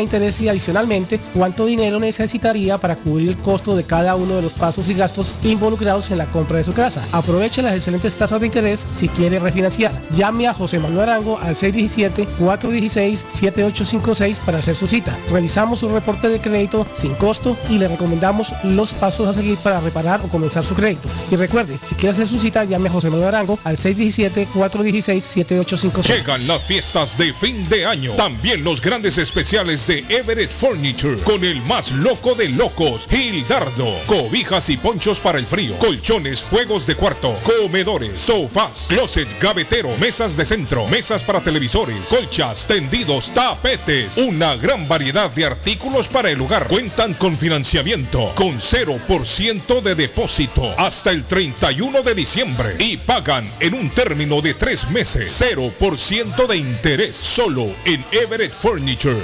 interés 0.01 0.41
y 0.41 0.49
adicionalmente 0.49 1.19
cuánto 1.33 1.65
dinero 1.65 1.99
necesitaría 1.99 2.77
para 2.77 2.95
cubrir 2.95 3.29
el 3.29 3.37
costo 3.37 3.75
de 3.75 3.83
cada 3.83 4.15
uno 4.15 4.35
de 4.35 4.41
los 4.41 4.53
pasos 4.53 4.87
y 4.89 4.93
gastos 4.93 5.33
involucrados 5.43 6.09
en 6.11 6.17
la 6.17 6.27
compra 6.27 6.57
de 6.57 6.63
su 6.63 6.73
casa. 6.73 7.03
Aproveche 7.11 7.61
las 7.61 7.75
excelentes 7.75 8.15
tasas 8.15 8.39
de 8.39 8.45
interés 8.47 8.87
si 8.95 9.09
quiere 9.09 9.39
refinanciar. 9.39 9.91
Llame 10.15 10.47
a 10.47 10.53
José 10.53 10.79
Manuel 10.79 11.09
Arango 11.09 11.37
al 11.39 11.55
617-416-7856 11.55 14.37
para 14.45 14.59
hacer 14.59 14.75
su 14.75 14.87
cita. 14.87 15.17
Revisamos 15.31 15.79
su 15.79 15.89
reporte 15.89 16.29
de 16.29 16.39
crédito 16.39 16.85
sin 16.95 17.15
costo 17.15 17.57
y 17.69 17.77
le 17.77 17.87
recomendamos 17.87 18.53
los 18.63 18.93
pasos 18.93 19.27
a 19.27 19.33
seguir 19.33 19.57
para 19.57 19.81
reparar 19.81 20.21
o 20.21 20.27
comenzar 20.27 20.63
su 20.63 20.75
crédito. 20.75 21.09
Y 21.29 21.35
recuerde, 21.35 21.77
si 21.87 21.95
quiere 21.95 22.09
hacer 22.09 22.27
su 22.27 22.39
cita, 22.39 22.63
llame 22.63 22.89
a 22.89 22.91
José 22.91 23.09
Manuel 23.09 23.29
Arango 23.29 23.57
al 23.63 23.77
617-416-7856. 23.77 26.07
Llegan 26.07 26.45
las 26.47 26.61
fiestas 26.63 27.17
de 27.17 27.33
fin 27.33 27.67
de 27.69 27.85
año. 27.85 28.13
También 28.13 28.63
los 28.63 28.81
grandes 28.81 29.17
especiales 29.17 29.80
de 29.87 30.05
Everett 30.09 30.51
Furniture 30.51 31.17
con 31.23 31.43
el 31.43 31.61
más 31.65 31.91
loco 31.91 32.35
de 32.35 32.49
locos, 32.49 33.07
Gildardo. 33.09 33.91
Cobijas 34.05 34.69
y 34.69 34.77
ponchos 34.77 35.19
para 35.19 35.39
el 35.39 35.45
frío, 35.45 35.77
colchones, 35.79 36.43
juegos 36.43 36.85
de 36.87 36.95
cuarto, 36.95 37.33
comedores, 37.43 38.19
sofás, 38.19 38.87
closet, 38.89 39.27
gavetero, 39.39 39.95
mesas 39.97 40.35
de 40.37 40.45
centro, 40.45 40.87
mesas 40.87 41.23
para 41.23 41.41
televisores, 41.41 41.99
colchas, 42.09 42.65
tendidos, 42.67 43.33
tapetes. 43.33 44.17
Una 44.17 44.55
gran 44.55 44.87
variedad 44.87 45.31
de 45.31 45.45
artículos 45.45 46.07
para 46.07 46.29
el 46.29 46.41
hogar. 46.41 46.67
Cuentan 46.67 47.13
con 47.13 47.37
financiamiento 47.37 48.31
con 48.35 48.59
0% 48.59 49.81
de 49.81 49.95
depósito 49.95 50.73
hasta 50.77 51.11
el 51.11 51.25
31 51.25 52.01
de 52.01 52.15
diciembre 52.15 52.75
y 52.79 52.97
pagan 52.97 53.49
en 53.59 53.73
un 53.73 53.89
término 53.89 54.41
de 54.41 54.53
tres 54.53 54.89
meses 54.89 55.41
0% 55.41 56.47
de 56.47 56.57
interés 56.57 57.15
solo 57.15 57.67
en 57.85 58.03
Everett 58.11 58.51
Furniture 58.53 59.15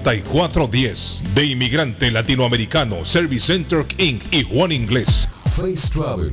222-4410 0.05 1.23
de 1.35 1.47
Inmigrante 1.47 2.11
Latinoamericano 2.11 3.05
Service 3.05 3.47
Center 3.47 3.85
Inc. 3.99 4.23
y 4.33 4.45
Juan 4.45 4.71
Inglés. 4.71 5.29
Face 5.57 5.89
Travel 5.93 6.33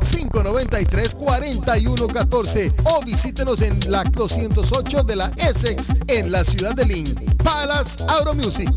593-4114 0.00 2.72
o 2.84 3.02
visítenos 3.04 3.60
en 3.62 3.90
la 3.90 4.04
208 4.04 5.02
de 5.04 5.16
la 5.16 5.32
Essex 5.36 5.94
en 6.08 6.30
la 6.32 6.44
ciudad 6.44 6.74
de 6.74 6.84
Lynn. 6.84 7.14
Palace 7.42 8.02
Auto 8.08 8.34
Music. 8.34 8.70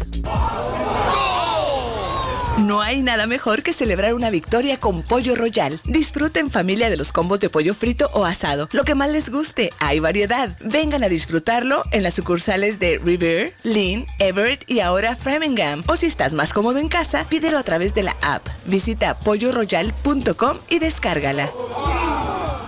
No 2.58 2.82
hay 2.82 3.02
nada 3.02 3.26
mejor 3.26 3.64
que 3.64 3.74
celebrar 3.74 4.14
una 4.14 4.30
victoria 4.30 4.80
con 4.80 5.02
Pollo 5.02 5.36
Royal. 5.36 5.80
Disfruten 5.86 6.52
familia 6.52 6.90
de 6.92 6.98
los 6.98 7.12
combos 7.12 7.40
de 7.40 7.50
pollo 7.50 7.74
frito 7.74 8.10
o 8.14 8.26
asado. 8.26 8.70
Lo 8.72 8.84
que 8.84 8.94
más 8.94 9.10
les 9.10 9.30
guste, 9.30 9.72
hay 9.80 10.00
variedad. 10.00 10.56
Vengan 10.62 11.04
a 11.04 11.10
disfrutarlo 11.10 11.82
en 11.92 12.04
las 12.04 12.14
sucursales 12.14 12.78
de 12.78 13.00
River, 13.04 13.54
Lynn, 13.64 14.06
Everett 14.20 14.70
y 14.70 14.82
ahora 14.82 15.16
Framingham. 15.16 15.84
O 15.88 15.96
si 15.96 16.06
estás 16.06 16.34
más 16.34 16.54
cómodo 16.54 16.78
en 16.78 16.90
casa, 16.90 17.26
pídelo 17.28 17.58
a 17.58 17.64
través 17.64 17.96
de 17.96 18.04
la 18.04 18.16
app. 18.22 18.48
Visita 18.66 19.18
polloroyal.com 19.20 20.58
y 20.70 20.80
descárgala. 20.80 21.50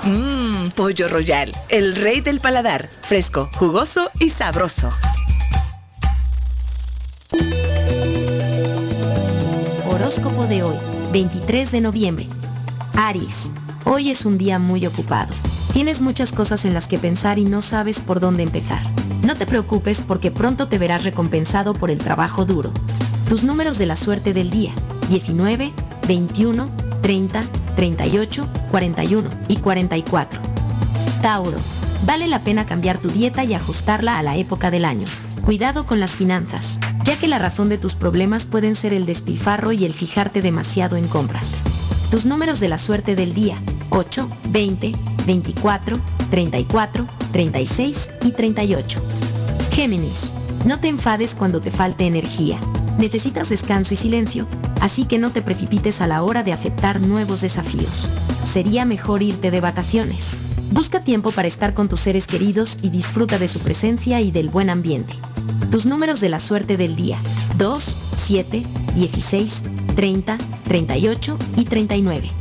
Mmm, 0.04 0.70
Pollo 0.72 1.08
Royal, 1.08 1.52
el 1.70 1.96
rey 1.96 2.22
del 2.22 2.40
paladar. 2.40 2.90
Fresco, 3.02 3.50
jugoso 3.54 4.10
y 4.20 4.32
sabroso. 4.32 4.90
Horóscopo 10.06 10.46
de 10.46 10.62
hoy, 10.62 10.78
23 11.14 11.72
de 11.72 11.82
noviembre. 11.82 12.28
Aries, 12.96 13.50
hoy 13.86 14.12
es 14.12 14.24
un 14.24 14.38
día 14.38 14.60
muy 14.60 14.86
ocupado. 14.86 15.34
Tienes 15.74 16.00
muchas 16.00 16.32
cosas 16.32 16.64
en 16.64 16.76
las 16.76 16.88
que 16.88 17.00
pensar 17.00 17.40
y 17.40 17.44
no 17.44 17.64
sabes 17.64 18.00
por 18.02 18.20
dónde 18.20 18.44
empezar. 18.44 18.84
No 19.26 19.34
te 19.34 19.48
preocupes 19.48 20.02
porque 20.02 20.30
pronto 20.30 20.68
te 20.68 20.78
verás 20.78 21.06
recompensado 21.06 21.74
por 21.74 21.90
el 21.90 21.98
trabajo 21.98 22.46
duro. 22.46 22.70
Tus 23.28 23.44
números 23.44 23.80
de 23.80 23.88
la 23.88 23.96
suerte 23.96 24.32
del 24.32 24.52
día, 24.52 24.74
19, 25.10 25.72
21, 26.08 26.70
30, 27.02 27.44
38, 27.76 28.48
41 28.70 29.30
y 29.48 29.56
44. 29.58 30.40
Tauro, 31.24 31.58
vale 32.06 32.28
la 32.28 32.42
pena 32.42 32.68
cambiar 32.68 33.00
tu 33.00 33.10
dieta 33.10 33.44
y 33.44 33.56
ajustarla 33.56 34.20
a 34.20 34.22
la 34.22 34.38
época 34.38 34.70
del 34.70 34.86
año. 34.86 35.08
Cuidado 35.44 35.88
con 35.88 36.00
las 36.00 36.12
finanzas, 36.12 36.80
ya 37.06 37.18
que 37.20 37.28
la 37.28 37.38
razón 37.38 37.70
de 37.70 37.78
tus 37.78 37.94
problemas 37.94 38.46
pueden 38.46 38.76
ser 38.76 38.92
el 38.92 39.06
despilfarro 39.06 39.72
y 39.72 39.86
el 39.86 39.94
fijarte 39.94 40.42
demasiado 40.42 40.98
en 40.98 41.08
compras. 41.08 41.56
Tus 42.10 42.26
números 42.26 42.60
de 42.60 42.68
la 42.68 42.80
suerte 42.80 43.16
del 43.16 43.34
día, 43.34 43.58
8, 43.92 44.28
20, 44.50 44.92
24, 45.28 46.00
34, 46.32 47.08
36 47.32 48.10
y 48.24 48.32
38. 48.32 49.02
Géminis, 49.72 50.32
no 50.66 50.80
te 50.80 50.88
enfades 50.88 51.36
cuando 51.36 51.62
te 51.62 51.70
falte 51.70 52.08
energía. 52.08 52.58
Necesitas 52.98 53.50
descanso 53.50 53.94
y 53.94 53.98
silencio, 53.98 54.48
así 54.82 55.06
que 55.06 55.20
no 55.20 55.30
te 55.30 55.44
precipites 55.44 56.02
a 56.02 56.08
la 56.08 56.24
hora 56.24 56.42
de 56.42 56.54
aceptar 56.54 57.02
nuevos 57.02 57.42
desafíos. 57.42 58.10
Sería 58.52 58.86
mejor 58.86 59.22
irte 59.22 59.52
de 59.52 59.62
vacaciones. 59.62 60.38
Busca 60.72 61.00
tiempo 61.00 61.32
para 61.32 61.48
estar 61.48 61.74
con 61.74 61.88
tus 61.88 62.02
seres 62.02 62.28
queridos 62.28 62.80
y 62.82 62.90
disfruta 62.90 63.40
de 63.40 63.48
su 63.48 63.60
presencia 63.60 64.22
y 64.22 64.32
del 64.32 64.50
buen 64.50 64.70
ambiente. 64.70 65.14
Tus 65.72 65.86
números 65.86 66.20
de 66.22 66.30
la 66.30 66.40
suerte 66.40 66.78
del 66.78 66.96
día. 66.96 67.18
2, 67.58 67.84
7, 68.18 68.64
16, 68.96 69.62
30, 69.96 70.38
38 70.64 71.38
y 71.58 71.64
39. 71.64 72.32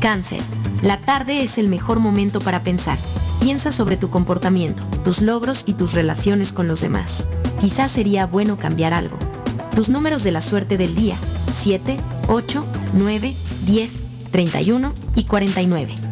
Cáncer. 0.00 0.40
La 0.82 0.98
tarde 0.98 1.42
es 1.42 1.58
el 1.58 1.68
mejor 1.68 2.00
momento 2.00 2.40
para 2.40 2.62
pensar. 2.62 2.98
Piensa 3.40 3.72
sobre 3.72 3.96
tu 3.96 4.10
comportamiento, 4.10 4.82
tus 5.04 5.20
logros 5.20 5.64
y 5.66 5.72
tus 5.72 5.94
relaciones 5.94 6.52
con 6.52 6.68
los 6.68 6.80
demás. 6.80 7.26
Quizás 7.60 7.90
sería 7.90 8.26
bueno 8.26 8.56
cambiar 8.56 8.92
algo. 8.92 9.18
Tus 9.74 9.88
números 9.88 10.22
de 10.22 10.32
la 10.32 10.42
suerte 10.42 10.76
del 10.76 10.94
día, 10.94 11.16
7, 11.54 11.96
8, 12.28 12.64
9, 12.94 13.34
10, 13.64 13.90
31 14.30 14.92
y 15.14 15.24
49. 15.24 16.11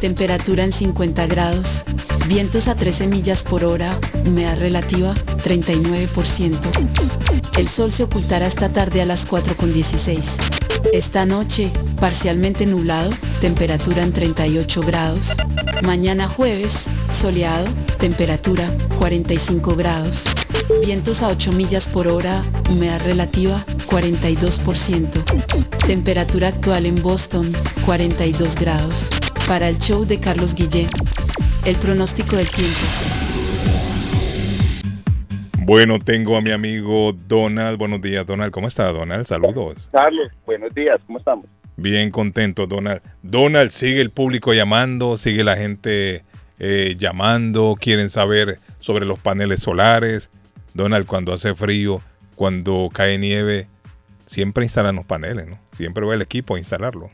Temperatura 0.00 0.64
en 0.64 0.72
50 0.72 1.26
grados. 1.26 1.84
Vientos 2.28 2.68
a 2.68 2.74
13 2.74 3.06
millas 3.06 3.42
por 3.42 3.64
hora. 3.64 3.98
Humedad 4.26 4.58
relativa 4.58 5.14
39%. 5.14 6.58
El 7.56 7.68
sol 7.68 7.92
se 7.92 8.04
ocultará 8.04 8.46
esta 8.46 8.68
tarde 8.68 9.02
a 9.02 9.06
las 9.06 9.28
4.16. 9.28 10.62
Esta 10.92 11.26
noche, 11.26 11.70
parcialmente 11.98 12.66
nublado, 12.66 13.10
temperatura 13.40 14.02
en 14.02 14.12
38 14.12 14.82
grados. 14.82 15.34
Mañana 15.82 16.28
jueves, 16.28 16.86
soleado, 17.12 17.66
temperatura 17.98 18.68
45 18.98 19.74
grados. 19.74 20.24
Vientos 20.84 21.22
a 21.22 21.28
8 21.28 21.52
millas 21.52 21.88
por 21.88 22.08
hora, 22.08 22.42
humedad 22.70 23.00
relativa 23.04 23.64
42%. 23.86 25.24
Temperatura 25.86 26.48
actual 26.48 26.86
en 26.86 26.96
Boston 26.96 27.52
42 27.84 28.56
grados. 28.56 29.08
Para 29.46 29.68
el 29.68 29.78
show 29.78 30.06
de 30.06 30.18
Carlos 30.18 30.54
Guillén, 30.54 30.88
el 31.66 31.76
pronóstico 31.76 32.36
del 32.36 32.48
tiempo. 32.48 32.80
Bueno, 35.58 35.98
tengo 35.98 36.38
a 36.38 36.40
mi 36.40 36.50
amigo 36.50 37.12
Donald. 37.12 37.76
Buenos 37.76 38.00
días, 38.00 38.26
Donald. 38.26 38.52
¿Cómo 38.52 38.68
está, 38.68 38.90
Donald? 38.90 39.26
Saludos. 39.26 39.90
Carlos, 39.92 40.32
buenos 40.46 40.74
días, 40.74 40.98
¿cómo 41.06 41.18
estamos? 41.18 41.44
Bien 41.76 42.10
contento, 42.10 42.66
Donald. 42.66 43.02
Donald, 43.22 43.70
sigue 43.70 44.00
el 44.00 44.10
público 44.10 44.54
llamando, 44.54 45.18
sigue 45.18 45.44
la 45.44 45.56
gente 45.56 46.24
eh, 46.58 46.94
llamando, 46.98 47.76
quieren 47.78 48.08
saber 48.08 48.60
sobre 48.80 49.04
los 49.04 49.18
paneles 49.18 49.60
solares. 49.60 50.30
Donald, 50.72 51.04
cuando 51.04 51.34
hace 51.34 51.54
frío, 51.54 52.00
cuando 52.34 52.88
cae 52.90 53.18
nieve, 53.18 53.66
siempre 54.24 54.64
instalan 54.64 54.96
los 54.96 55.04
paneles, 55.04 55.46
¿no? 55.48 55.58
Siempre 55.76 56.06
va 56.06 56.14
el 56.14 56.22
equipo 56.22 56.54
a 56.54 56.58
instalarlo. 56.58 57.10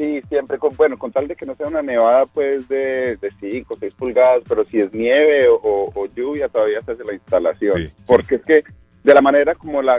Sí, 0.00 0.22
siempre, 0.30 0.56
con, 0.56 0.74
bueno, 0.76 0.96
con 0.96 1.12
tal 1.12 1.28
de 1.28 1.36
que 1.36 1.44
no 1.44 1.54
sea 1.56 1.66
una 1.66 1.82
nevada 1.82 2.24
pues 2.24 2.66
de 2.68 3.18
5 3.38 3.74
o 3.74 3.76
6 3.76 3.92
pulgadas, 3.92 4.42
pero 4.48 4.64
si 4.64 4.80
es 4.80 4.90
nieve 4.94 5.46
o, 5.46 5.56
o- 5.56 5.92
o 5.94 6.06
lluvia 6.06 6.48
todavía 6.48 6.80
se 6.80 6.92
hace 6.92 7.04
la 7.04 7.12
instalación. 7.12 7.74
Porque 8.06 8.36
es 8.36 8.42
que 8.46 8.64
de 9.04 9.14
la 9.14 9.20
manera 9.20 9.54
como 9.54 9.82
la, 9.82 9.96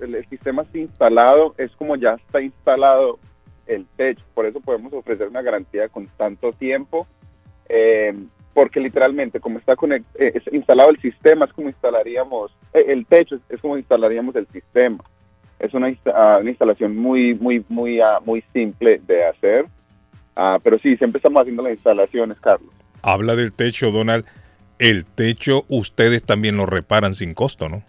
el, 0.00 0.14
el 0.16 0.26
sistema 0.28 0.62
está 0.62 0.78
instalado, 0.78 1.54
es 1.56 1.70
como 1.76 1.94
ya 1.94 2.14
está 2.14 2.40
instalado 2.40 3.20
el 3.68 3.86
techo. 3.96 4.24
Por 4.34 4.44
eso 4.46 4.58
podemos 4.60 4.92
ofrecer 4.92 5.28
una 5.28 5.42
garantía 5.42 5.88
con 5.88 6.08
tanto 6.16 6.52
tiempo, 6.54 7.06
eh, 7.68 8.12
porque 8.54 8.80
literalmente 8.80 9.38
como 9.38 9.60
está 9.60 9.74
conect- 9.76 10.04
eh, 10.18 10.32
es 10.34 10.52
instalado 10.52 10.90
el 10.90 11.00
sistema, 11.00 11.44
es 11.44 11.52
como 11.52 11.68
instalaríamos, 11.68 12.50
eh, 12.74 12.86
el 12.88 13.06
techo 13.06 13.36
es, 13.36 13.42
es 13.50 13.60
como 13.60 13.76
instalaríamos 13.78 14.34
el 14.34 14.48
sistema. 14.48 15.04
Es 15.58 15.74
una, 15.74 15.88
insta- 15.90 16.12
ah, 16.14 16.38
una 16.40 16.50
instalación 16.50 16.96
muy, 16.96 17.34
muy, 17.34 17.64
muy, 17.68 18.00
ah, 18.00 18.18
muy 18.24 18.42
simple 18.52 19.00
de 19.06 19.24
hacer. 19.26 19.66
Ah, 20.36 20.58
pero 20.62 20.78
sí, 20.78 20.96
siempre 20.96 21.18
estamos 21.18 21.40
haciendo 21.40 21.62
las 21.62 21.72
instalaciones, 21.72 22.38
Carlos. 22.40 22.70
Habla 23.02 23.34
del 23.36 23.52
techo, 23.52 23.90
Donald. 23.90 24.24
El 24.78 25.04
techo 25.04 25.64
ustedes 25.68 26.22
también 26.22 26.56
lo 26.56 26.66
reparan 26.66 27.14
sin 27.14 27.34
costo, 27.34 27.68
¿no? 27.68 27.82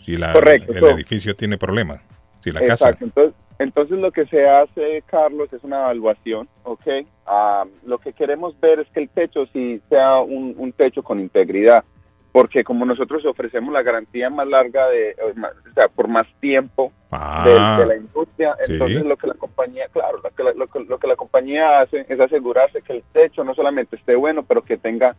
Si 0.00 0.16
la, 0.16 0.32
Correcto, 0.32 0.72
el 0.72 0.84
edificio 0.86 1.36
tiene 1.36 1.58
problemas. 1.58 2.00
Si 2.40 2.50
la 2.50 2.60
casa. 2.60 2.88
Exacto. 2.90 3.04
Entonces, 3.04 3.34
entonces 3.60 3.98
lo 3.98 4.10
que 4.10 4.26
se 4.26 4.48
hace, 4.48 5.04
Carlos, 5.06 5.52
es 5.52 5.62
una 5.62 5.76
evaluación, 5.82 6.48
¿ok? 6.64 6.82
Ah, 7.26 7.64
lo 7.86 7.98
que 7.98 8.12
queremos 8.12 8.58
ver 8.58 8.80
es 8.80 8.88
que 8.88 9.00
el 9.02 9.08
techo 9.08 9.46
sí 9.52 9.80
sea 9.88 10.18
un, 10.18 10.54
un 10.58 10.72
techo 10.72 11.04
con 11.04 11.20
integridad, 11.20 11.84
porque 12.32 12.64
como 12.64 12.84
nosotros 12.86 13.24
ofrecemos 13.26 13.72
la 13.74 13.82
garantía 13.82 14.30
más 14.30 14.46
larga 14.48 14.88
de, 14.88 15.14
o 15.22 15.38
más- 15.38 15.52
o 15.70 15.72
sea, 15.74 15.88
por 15.88 16.08
más 16.08 16.26
tiempo 16.40 16.92
Ah, 17.10 17.42
de, 17.44 17.82
de 17.82 17.86
la 17.86 17.96
industria, 17.96 18.56
sí. 18.64 18.72
entonces 18.72 19.04
lo 19.04 19.16
que 19.18 19.26
la 19.26 19.34
compañía, 19.34 19.84
claro, 19.92 20.18
lo 20.24 20.30
que 20.30 20.42
la, 20.42 20.52
lo 20.54 20.66
que- 20.66 20.80
lo 20.84 20.98
que 20.98 21.06
la 21.06 21.16
compañía 21.16 21.80
hace 21.80 22.06
es 22.08 22.18
asegurarse 22.18 22.80
que 22.80 22.94
el 22.94 23.02
techo 23.12 23.44
no 23.44 23.54
solamente 23.54 23.96
esté 23.96 24.14
bueno, 24.16 24.42
pero 24.44 24.62
que 24.62 24.78
tenga 24.78 25.14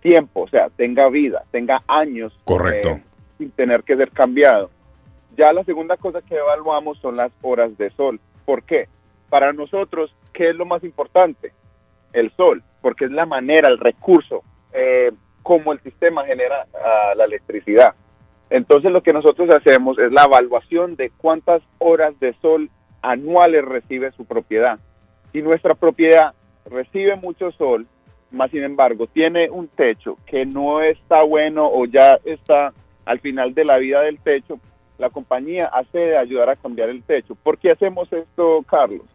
tiempo, 0.00 0.42
o 0.42 0.48
sea, 0.48 0.70
tenga 0.70 1.08
vida, 1.10 1.44
tenga 1.50 1.82
años 1.86 2.32
Correcto. 2.44 2.88
eh, 2.90 3.02
sin 3.38 3.50
tener 3.50 3.82
que 3.82 3.96
ser 3.96 4.10
cambiado. 4.10 4.70
Ya 5.36 5.52
la 5.52 5.64
segunda 5.64 5.96
cosa 5.98 6.22
que 6.22 6.36
evaluamos 6.36 6.98
son 7.00 7.16
las 7.16 7.32
horas 7.42 7.76
de 7.76 7.90
sol. 7.90 8.20
¿Por 8.46 8.62
qué? 8.62 8.88
Para 9.28 9.52
nosotros, 9.52 10.14
¿qué 10.32 10.50
es 10.50 10.56
lo 10.56 10.64
más 10.64 10.82
importante? 10.84 11.52
El 12.12 12.30
sol, 12.36 12.62
porque 12.80 13.06
es 13.06 13.10
la 13.10 13.26
manera, 13.26 13.68
el 13.68 13.78
recurso, 13.78 14.42
eh, 14.72 15.10
como 15.44 15.72
el 15.72 15.80
sistema 15.80 16.24
genera 16.24 16.66
ah, 16.74 17.12
la 17.14 17.26
electricidad. 17.26 17.94
Entonces 18.50 18.90
lo 18.90 19.02
que 19.02 19.12
nosotros 19.12 19.48
hacemos 19.54 19.98
es 19.98 20.10
la 20.10 20.24
evaluación 20.24 20.96
de 20.96 21.10
cuántas 21.10 21.62
horas 21.78 22.18
de 22.18 22.34
sol 22.40 22.70
anuales 23.02 23.64
recibe 23.64 24.10
su 24.12 24.24
propiedad. 24.24 24.78
Si 25.32 25.42
nuestra 25.42 25.74
propiedad 25.74 26.34
recibe 26.64 27.14
mucho 27.16 27.52
sol, 27.52 27.86
más 28.30 28.50
sin 28.50 28.64
embargo 28.64 29.06
tiene 29.06 29.50
un 29.50 29.68
techo 29.68 30.16
que 30.26 30.46
no 30.46 30.80
está 30.80 31.22
bueno 31.24 31.68
o 31.70 31.84
ya 31.84 32.18
está 32.24 32.72
al 33.04 33.20
final 33.20 33.54
de 33.54 33.64
la 33.64 33.76
vida 33.76 34.00
del 34.00 34.18
techo, 34.18 34.58
la 34.98 35.10
compañía 35.10 35.66
hace 35.66 35.98
de 35.98 36.16
ayudar 36.16 36.48
a 36.48 36.56
cambiar 36.56 36.88
el 36.88 37.02
techo. 37.02 37.34
¿Por 37.34 37.58
qué 37.58 37.72
hacemos 37.72 38.10
esto, 38.12 38.64
Carlos? 38.66 39.06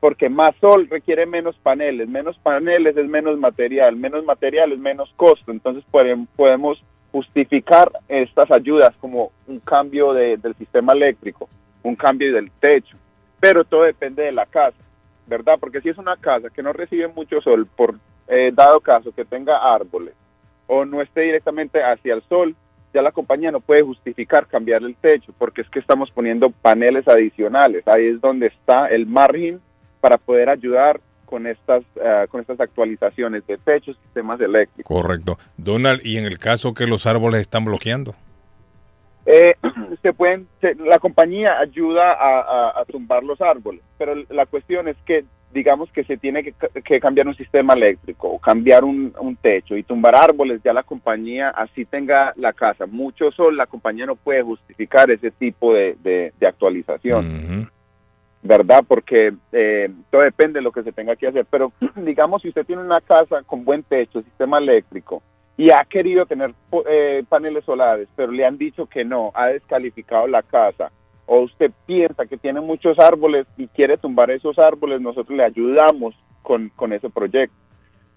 Porque 0.00 0.28
más 0.28 0.54
sol 0.60 0.86
requiere 0.88 1.26
menos 1.26 1.56
paneles, 1.56 2.08
menos 2.08 2.38
paneles 2.38 2.96
es 2.96 3.08
menos 3.08 3.38
material, 3.38 3.96
menos 3.96 4.24
material 4.24 4.72
es 4.72 4.78
menos 4.78 5.12
costo, 5.16 5.50
entonces 5.50 5.84
podem- 5.90 6.26
podemos 6.36 6.80
justificar 7.10 7.90
estas 8.08 8.50
ayudas 8.50 8.94
como 9.00 9.32
un 9.46 9.58
cambio 9.60 10.12
de- 10.12 10.36
del 10.36 10.54
sistema 10.54 10.92
eléctrico, 10.92 11.48
un 11.82 11.96
cambio 11.96 12.32
del 12.34 12.50
techo, 12.60 12.96
pero 13.40 13.64
todo 13.64 13.82
depende 13.82 14.22
de 14.22 14.32
la 14.32 14.46
casa, 14.46 14.76
¿verdad? 15.26 15.54
Porque 15.58 15.80
si 15.80 15.88
es 15.88 15.98
una 15.98 16.16
casa 16.16 16.48
que 16.50 16.62
no 16.62 16.72
recibe 16.72 17.08
mucho 17.08 17.40
sol, 17.40 17.66
por 17.76 17.94
eh, 18.28 18.52
dado 18.54 18.78
caso 18.80 19.10
que 19.12 19.24
tenga 19.24 19.56
árboles 19.74 20.14
o 20.66 20.84
no 20.84 21.00
esté 21.00 21.22
directamente 21.22 21.82
hacia 21.82 22.12
el 22.14 22.22
sol, 22.28 22.54
ya 22.92 23.00
la 23.02 23.10
compañía 23.10 23.50
no 23.50 23.60
puede 23.60 23.82
justificar 23.82 24.46
cambiar 24.46 24.82
el 24.82 24.94
techo 24.96 25.32
porque 25.38 25.62
es 25.62 25.70
que 25.70 25.78
estamos 25.78 26.10
poniendo 26.10 26.50
paneles 26.50 27.08
adicionales. 27.08 27.88
Ahí 27.88 28.06
es 28.06 28.20
donde 28.20 28.48
está 28.48 28.86
el 28.88 29.06
margen 29.06 29.60
para 30.00 30.16
poder 30.18 30.48
ayudar 30.48 31.00
con 31.24 31.46
estas 31.46 31.82
eh, 31.96 32.26
con 32.30 32.40
estas 32.40 32.58
actualizaciones 32.60 33.46
de 33.46 33.58
techos, 33.58 33.96
sistemas 34.04 34.40
eléctricos. 34.40 34.86
Correcto. 34.96 35.38
Donald, 35.56 36.00
y 36.04 36.16
en 36.16 36.24
el 36.24 36.38
caso 36.38 36.72
que 36.72 36.86
los 36.86 37.06
árboles 37.06 37.42
están 37.42 37.64
bloqueando. 37.66 38.14
Eh, 39.26 39.54
se 40.02 40.12
pueden, 40.14 40.46
se- 40.60 40.74
la 40.76 40.98
compañía 40.98 41.58
ayuda 41.58 42.12
a, 42.14 42.40
a- 42.40 42.80
a 42.80 42.84
tumbar 42.86 43.22
los 43.24 43.40
árboles, 43.42 43.82
pero 43.98 44.14
la 44.30 44.46
cuestión 44.46 44.88
es 44.88 44.96
que 45.04 45.24
digamos 45.52 45.90
que 45.92 46.04
se 46.04 46.16
tiene 46.16 46.42
que, 46.42 46.52
ca- 46.52 46.68
que 46.84 47.00
cambiar 47.00 47.26
un 47.26 47.34
sistema 47.34 47.72
eléctrico 47.74 48.28
o 48.28 48.38
cambiar 48.38 48.84
un, 48.84 49.14
un 49.20 49.36
techo 49.36 49.76
y 49.76 49.82
tumbar 49.82 50.14
árboles, 50.16 50.62
ya 50.64 50.72
la 50.72 50.82
compañía, 50.82 51.50
así 51.50 51.84
tenga 51.84 52.32
la 52.36 52.52
casa 52.54 52.86
mucho 52.86 53.30
sol, 53.32 53.56
la 53.56 53.66
compañía 53.66 54.06
no 54.06 54.16
puede 54.16 54.42
justificar 54.42 55.10
ese 55.10 55.30
tipo 55.30 55.74
de, 55.74 55.96
de- 56.02 56.32
de 56.38 56.46
actualización. 56.46 57.70
¿Verdad? 58.48 58.82
Porque 58.88 59.34
eh, 59.52 59.90
todo 60.10 60.22
depende 60.22 60.58
de 60.58 60.62
lo 60.62 60.72
que 60.72 60.82
se 60.82 60.92
tenga 60.92 61.14
que 61.16 61.26
hacer. 61.26 61.44
Pero 61.50 61.70
digamos, 61.96 62.40
si 62.40 62.48
usted 62.48 62.64
tiene 62.64 62.80
una 62.80 63.02
casa 63.02 63.42
con 63.42 63.62
buen 63.62 63.82
techo, 63.82 64.22
sistema 64.22 64.56
eléctrico, 64.56 65.22
y 65.58 65.70
ha 65.70 65.84
querido 65.84 66.24
tener 66.24 66.54
eh, 66.88 67.24
paneles 67.28 67.64
solares, 67.64 68.08
pero 68.16 68.32
le 68.32 68.46
han 68.46 68.56
dicho 68.56 68.86
que 68.86 69.04
no, 69.04 69.32
ha 69.34 69.48
descalificado 69.48 70.26
la 70.26 70.42
casa, 70.42 70.90
o 71.26 71.40
usted 71.40 71.70
piensa 71.84 72.24
que 72.24 72.38
tiene 72.38 72.62
muchos 72.62 72.98
árboles 72.98 73.46
y 73.58 73.66
quiere 73.68 73.98
tumbar 73.98 74.30
esos 74.30 74.58
árboles, 74.58 75.02
nosotros 75.02 75.36
le 75.36 75.44
ayudamos 75.44 76.14
con, 76.40 76.70
con 76.70 76.94
ese 76.94 77.10
proyecto. 77.10 77.54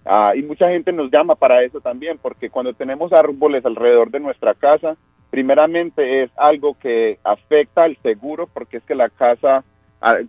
Ah, 0.06 0.32
y 0.34 0.42
mucha 0.42 0.68
gente 0.70 0.92
nos 0.92 1.10
llama 1.10 1.34
para 1.34 1.62
eso 1.62 1.80
también, 1.80 2.16
porque 2.22 2.48
cuando 2.48 2.72
tenemos 2.72 3.12
árboles 3.12 3.66
alrededor 3.66 4.10
de 4.10 4.20
nuestra 4.20 4.54
casa, 4.54 4.96
primeramente 5.30 6.22
es 6.22 6.30
algo 6.36 6.78
que 6.78 7.18
afecta 7.22 7.84
al 7.84 7.98
seguro, 7.98 8.46
porque 8.46 8.78
es 8.78 8.84
que 8.84 8.94
la 8.94 9.10
casa, 9.10 9.62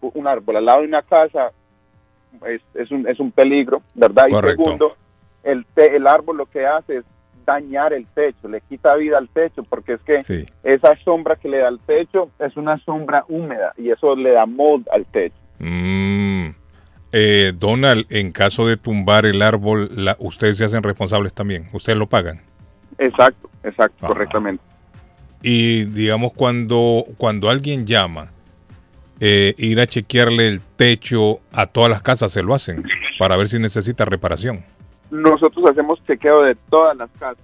un 0.01 0.27
árbol 0.27 0.57
al 0.57 0.65
lado 0.65 0.81
de 0.81 0.87
una 0.87 1.01
casa 1.01 1.51
es, 2.47 2.61
es, 2.73 2.91
un, 2.91 3.07
es 3.07 3.19
un 3.19 3.31
peligro, 3.31 3.81
¿verdad? 3.93 4.25
Correcto. 4.29 4.61
Y 4.61 4.65
segundo, 4.65 4.95
el, 5.43 5.65
te- 5.73 5.95
el 5.95 6.07
árbol 6.07 6.37
lo 6.37 6.45
que 6.45 6.65
hace 6.65 6.97
es 6.97 7.05
dañar 7.45 7.91
el 7.93 8.05
techo, 8.07 8.47
le 8.47 8.61
quita 8.61 8.95
vida 8.95 9.17
al 9.17 9.27
techo, 9.29 9.63
porque 9.63 9.93
es 9.93 10.01
que 10.01 10.45
esa 10.63 10.95
sombra 11.03 11.35
que 11.35 11.49
le 11.49 11.57
da 11.57 11.67
al 11.67 11.79
techo 11.79 12.29
es 12.39 12.55
una 12.55 12.77
sombra 12.79 13.25
húmeda 13.27 13.73
y 13.77 13.89
eso 13.91 14.15
le 14.15 14.31
da 14.31 14.45
mold 14.45 14.87
al 14.91 15.05
techo. 15.05 15.35
Mm. 15.59 16.49
Eh, 17.15 17.53
Donald, 17.55 18.05
en 18.09 18.31
caso 18.31 18.65
de 18.65 18.77
tumbar 18.77 19.25
el 19.25 19.41
árbol, 19.41 19.89
la- 19.95 20.15
ustedes 20.19 20.57
se 20.57 20.63
hacen 20.65 20.81
responsables 20.83 21.33
también. 21.33 21.67
Ustedes 21.73 21.97
lo 21.99 22.07
pagan. 22.07 22.41
Exacto, 22.97 23.49
exacto, 23.63 24.07
correctamente. 24.07 24.63
Y 25.41 25.83
digamos, 25.85 26.31
cuando, 26.33 27.03
cuando 27.17 27.49
alguien 27.49 27.85
llama, 27.85 28.31
eh, 29.25 29.53
ir 29.57 29.79
a 29.79 29.87
chequearle 29.87 30.47
el 30.49 30.59
techo 30.75 31.39
a 31.53 31.65
todas 31.65 31.89
las 31.89 32.01
casas, 32.01 32.31
se 32.33 32.43
lo 32.43 32.53
hacen 32.53 32.83
para 33.17 33.37
ver 33.37 33.47
si 33.47 33.57
necesita 33.57 34.03
reparación. 34.03 34.65
Nosotros 35.11 35.63
hacemos 35.69 36.03
chequeo 36.05 36.41
de 36.43 36.55
todas 36.69 36.97
las 36.97 37.09
casas, 37.19 37.41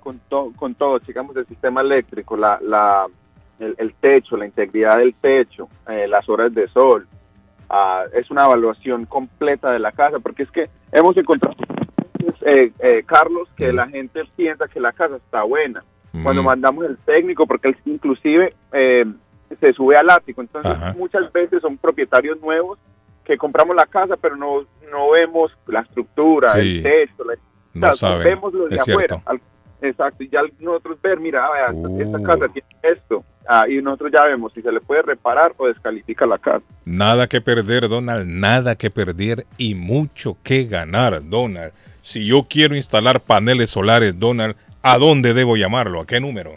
con, 0.00 0.18
to- 0.28 0.52
con 0.56 0.74
todo, 0.74 0.98
checamos 0.98 1.36
el 1.36 1.46
sistema 1.46 1.80
eléctrico, 1.82 2.36
la, 2.36 2.58
la, 2.60 3.06
el, 3.60 3.74
el 3.78 3.94
techo, 4.00 4.36
la 4.36 4.46
integridad 4.46 4.96
del 4.98 5.14
techo, 5.14 5.68
eh, 5.88 6.08
las 6.08 6.28
horas 6.28 6.52
de 6.54 6.66
sol. 6.68 7.06
Ah, 7.70 8.04
es 8.14 8.30
una 8.30 8.44
evaluación 8.46 9.06
completa 9.06 9.70
de 9.70 9.78
la 9.78 9.92
casa, 9.92 10.18
porque 10.18 10.42
es 10.42 10.50
que 10.50 10.68
hemos 10.90 11.16
encontrado, 11.16 11.54
eh, 12.44 12.72
eh, 12.80 13.02
Carlos, 13.06 13.48
que 13.56 13.72
la 13.72 13.86
gente 13.88 14.22
piensa 14.36 14.66
que 14.68 14.80
la 14.80 14.92
casa 14.92 15.16
está 15.16 15.42
buena. 15.44 15.84
Cuando 16.22 16.42
mandamos 16.42 16.84
el 16.84 16.98
técnico, 16.98 17.46
porque 17.46 17.68
él 17.68 17.76
inclusive 17.86 18.54
eh, 18.72 19.04
se 19.60 19.72
sube 19.72 19.96
al 19.96 20.08
ático, 20.10 20.40
entonces 20.40 20.72
Ajá. 20.72 20.94
muchas 20.98 21.32
veces 21.32 21.60
son 21.62 21.76
propietarios 21.78 22.40
nuevos 22.40 22.78
que 23.24 23.36
compramos 23.36 23.76
la 23.76 23.86
casa, 23.86 24.16
pero 24.16 24.36
no, 24.36 24.62
no 24.90 25.10
vemos 25.12 25.52
la 25.66 25.80
estructura, 25.80 26.52
Sí. 26.54 26.78
el 26.78 26.82
techo, 26.82 27.24
la- 27.24 27.34
No 27.74 27.88
o 27.88 27.92
sea, 27.94 28.08
saben, 28.10 28.24
vemos 28.24 28.52
lo 28.52 28.66
de 28.68 28.74
es 28.76 28.80
afuera. 28.82 29.22
al- 29.26 29.40
exacto, 29.80 30.22
y 30.24 30.28
ya 30.28 30.40
nosotros 30.60 31.00
ver, 31.02 31.18
mira, 31.20 31.46
esta 31.98 32.18
Uh. 32.18 32.22
casa 32.22 32.48
tiene 32.48 32.68
esto, 32.82 33.24
ah, 33.48 33.64
y 33.68 33.80
nosotros 33.80 34.12
ya 34.16 34.24
vemos 34.26 34.52
si 34.52 34.60
se 34.62 34.70
le 34.72 34.80
puede 34.80 35.02
reparar 35.02 35.52
o 35.56 35.66
descalifica 35.68 36.26
la 36.26 36.38
casa. 36.38 36.64
Nada 36.84 37.26
que 37.28 37.40
perder, 37.40 37.88
Donald, 37.88 38.26
nada 38.28 38.74
que 38.76 38.90
perder 38.90 39.46
y 39.56 39.74
mucho 39.74 40.36
que 40.42 40.64
ganar, 40.64 41.20
Donald. 41.28 41.72
Si 42.00 42.26
yo 42.26 42.46
quiero 42.50 42.74
instalar 42.74 43.20
paneles 43.20 43.70
solares, 43.70 44.18
Donald, 44.18 44.56
¿a 44.82 44.98
dónde 44.98 45.32
debo 45.34 45.56
llamarlo? 45.56 46.00
¿A 46.00 46.06
qué 46.06 46.18
número? 46.20 46.54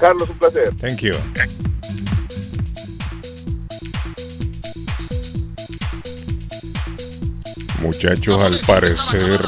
Carlos, 0.00 0.30
un 0.30 0.38
placer. 0.38 0.74
Thank 0.76 1.00
you. 1.00 1.12
Muchachos, 7.80 8.42
al 8.42 8.58
parecer 8.60 9.40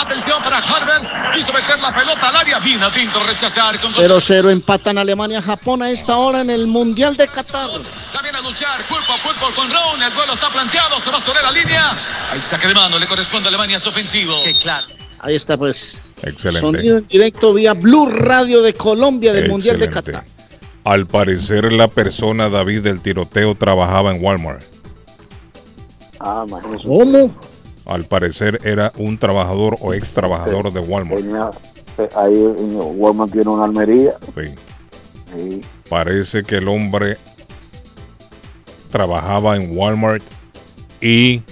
Atención 0.00 0.42
para 0.42 0.58
Harvers. 0.58 1.10
Quiso 1.34 1.52
meter 1.52 1.78
la 1.80 1.94
pelota 1.94 2.28
al 2.28 2.36
área. 2.36 2.58
Vino 2.60 2.90
Tinto 2.92 3.22
rechazar 3.24 3.80
con 3.80 3.92
0-0 3.92 4.50
empatan 4.50 4.98
Alemania-Japón 4.98 5.82
a 5.82 5.90
esta 5.90 6.16
hora 6.16 6.40
en 6.40 6.50
el 6.50 6.66
Mundial 6.66 7.16
de 7.16 7.26
Qatar. 7.26 7.68
También 8.12 8.36
a 8.36 8.40
luchar 8.40 8.86
cuerpo 8.86 9.12
a 9.12 9.22
cuerpo 9.22 9.46
con 9.56 9.70
Ron. 9.70 10.02
El 10.02 10.14
duelo 10.14 10.34
está 10.34 10.50
planteado. 10.50 11.00
Se 11.00 11.10
va 11.10 11.20
sobre 11.20 11.42
la 11.42 11.50
línea. 11.52 11.82
Ahí 12.30 12.42
saque 12.42 12.68
de 12.68 12.74
mano. 12.74 12.98
Le 12.98 13.06
corresponde 13.06 13.48
a 13.48 13.50
Alemania 13.50 13.78
su 13.78 13.88
ofensivo. 13.88 14.34
claro. 14.62 14.86
Ahí 15.20 15.34
está 15.34 15.56
pues. 15.56 16.00
Excelente. 16.22 16.60
Sonido 16.60 16.98
en 16.98 17.06
directo 17.06 17.52
vía 17.52 17.74
Blue 17.74 18.08
Radio 18.10 18.62
de 18.62 18.74
Colombia 18.74 19.32
del 19.32 19.48
Mundial 19.48 19.78
de 19.78 19.86
Excelente. 19.86 20.12
Qatar. 20.12 20.24
Al 20.84 21.06
parecer 21.06 21.72
la 21.72 21.88
persona 21.88 22.48
David 22.48 22.82
del 22.82 23.00
tiroteo 23.00 23.54
trabajaba 23.54 24.12
en 24.12 24.22
Walmart. 24.24 24.79
Ah, 26.20 26.44
imagínese. 26.46 26.86
¿Cómo? 26.86 27.30
Al 27.86 28.04
parecer 28.04 28.58
era 28.64 28.92
un 28.96 29.18
trabajador 29.18 29.76
o 29.80 29.94
ex 29.94 30.12
trabajador 30.12 30.72
de 30.72 30.80
Walmart. 30.80 31.20
Tenía- 31.22 31.50
eh, 31.98 32.08
ahí 32.16 32.34
Walmart 32.96 33.32
tiene 33.32 33.50
una 33.50 33.64
almería. 33.64 34.12
Sí. 34.34 34.54
Sí. 35.36 35.60
Parece 35.88 36.42
que 36.44 36.56
el 36.56 36.68
hombre 36.68 37.16
trabajaba 38.90 39.56
en 39.56 39.76
Walmart 39.76 40.22
y 41.00 41.42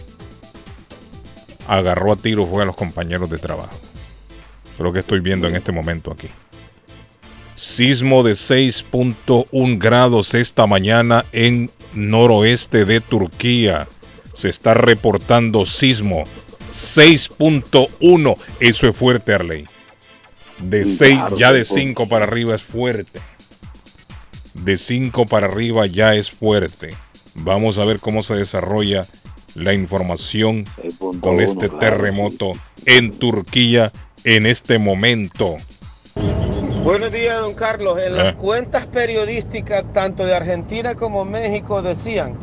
agarró 1.66 2.12
a 2.12 2.16
tiro 2.16 2.46
fue 2.46 2.62
a 2.62 2.66
los 2.66 2.76
compañeros 2.76 3.30
de 3.30 3.38
trabajo. 3.38 3.70
Es 4.74 4.80
lo 4.80 4.92
que 4.92 5.00
estoy 5.00 5.20
viendo 5.20 5.48
en 5.48 5.56
este 5.56 5.72
momento 5.72 6.10
aquí. 6.12 6.28
Sismo 7.54 8.22
de 8.22 8.34
6.1 8.34 9.78
grados 9.78 10.34
esta 10.34 10.66
mañana 10.66 11.24
en 11.32 11.70
noroeste 11.94 12.84
de 12.84 13.00
Turquía. 13.00 13.88
Se 14.38 14.48
está 14.48 14.72
reportando 14.72 15.66
sismo 15.66 16.22
6.1. 16.72 18.36
Eso 18.60 18.88
es 18.88 18.96
fuerte, 18.96 19.34
Arley. 19.34 19.64
De 20.58 20.84
Sí, 20.84 20.96
6, 20.96 21.14
claro, 21.18 21.36
ya 21.38 21.52
de 21.52 21.64
sí, 21.64 21.74
5 21.74 22.08
para 22.08 22.24
arriba 22.24 22.54
es 22.54 22.62
fuerte. 22.62 23.18
De 24.54 24.76
5 24.78 25.26
para 25.26 25.46
arriba 25.48 25.86
ya 25.86 26.14
es 26.14 26.30
fuerte. 26.30 26.90
Vamos 27.34 27.78
a 27.78 27.84
ver 27.84 27.98
cómo 27.98 28.22
se 28.22 28.34
desarrolla 28.34 29.04
la 29.56 29.74
información 29.74 30.64
con 31.20 31.40
este 31.40 31.68
claro, 31.68 31.78
terremoto 31.80 32.52
en 32.86 33.10
Turquía 33.18 33.90
en 34.22 34.46
este 34.46 34.78
momento. 34.78 35.56
Buenos 36.84 37.10
días, 37.12 37.40
don 37.40 37.54
Carlos. 37.54 37.98
En 38.00 38.16
las 38.16 38.34
Ah. 38.34 38.36
cuentas 38.36 38.86
periodísticas, 38.86 39.84
tanto 39.92 40.24
de 40.24 40.34
Argentina 40.34 40.94
como 40.94 41.24
México, 41.24 41.82
decían, 41.82 42.36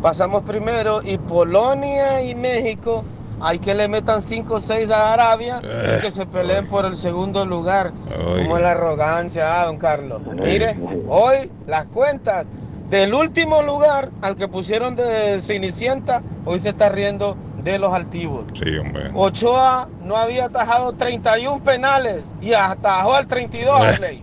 pasamos 0.00 0.42
primero 0.42 1.00
y 1.02 1.18
Polonia 1.18 2.22
y 2.22 2.34
México, 2.34 3.04
hay 3.42 3.58
que 3.58 3.74
le 3.74 3.88
metan 3.88 4.20
5 4.20 4.54
o 4.54 4.60
6 4.60 4.90
a 4.90 5.12
Arabia 5.14 5.60
Eh. 5.62 5.96
y 5.98 6.02
que 6.02 6.10
se 6.10 6.26
peleen 6.26 6.66
por 6.68 6.84
el 6.84 6.96
segundo 6.96 7.46
lugar. 7.46 7.92
Como 8.14 8.58
la 8.58 8.72
arrogancia, 8.72 9.62
ah, 9.62 9.66
don 9.66 9.78
Carlos. 9.78 10.22
Mire, 10.34 10.76
hoy 11.08 11.50
las 11.66 11.86
cuentas 11.86 12.46
del 12.90 13.14
último 13.14 13.62
lugar 13.62 14.10
al 14.20 14.36
que 14.36 14.48
pusieron 14.48 14.94
de 14.96 15.40
Cenicienta, 15.40 16.22
hoy 16.44 16.58
se 16.58 16.70
está 16.70 16.88
riendo 16.88 17.36
de 17.62 17.78
los 17.78 17.92
altivos. 17.94 18.44
Sí, 18.54 18.76
hombre. 18.78 19.10
Ochoa 19.14 19.88
no 20.04 20.16
había 20.16 20.46
atajado 20.46 20.92
31 20.92 21.62
penales 21.62 22.34
y 22.40 22.52
atajó 22.52 23.14
al 23.14 23.26
32 23.26 23.80
Eh. 24.00 24.22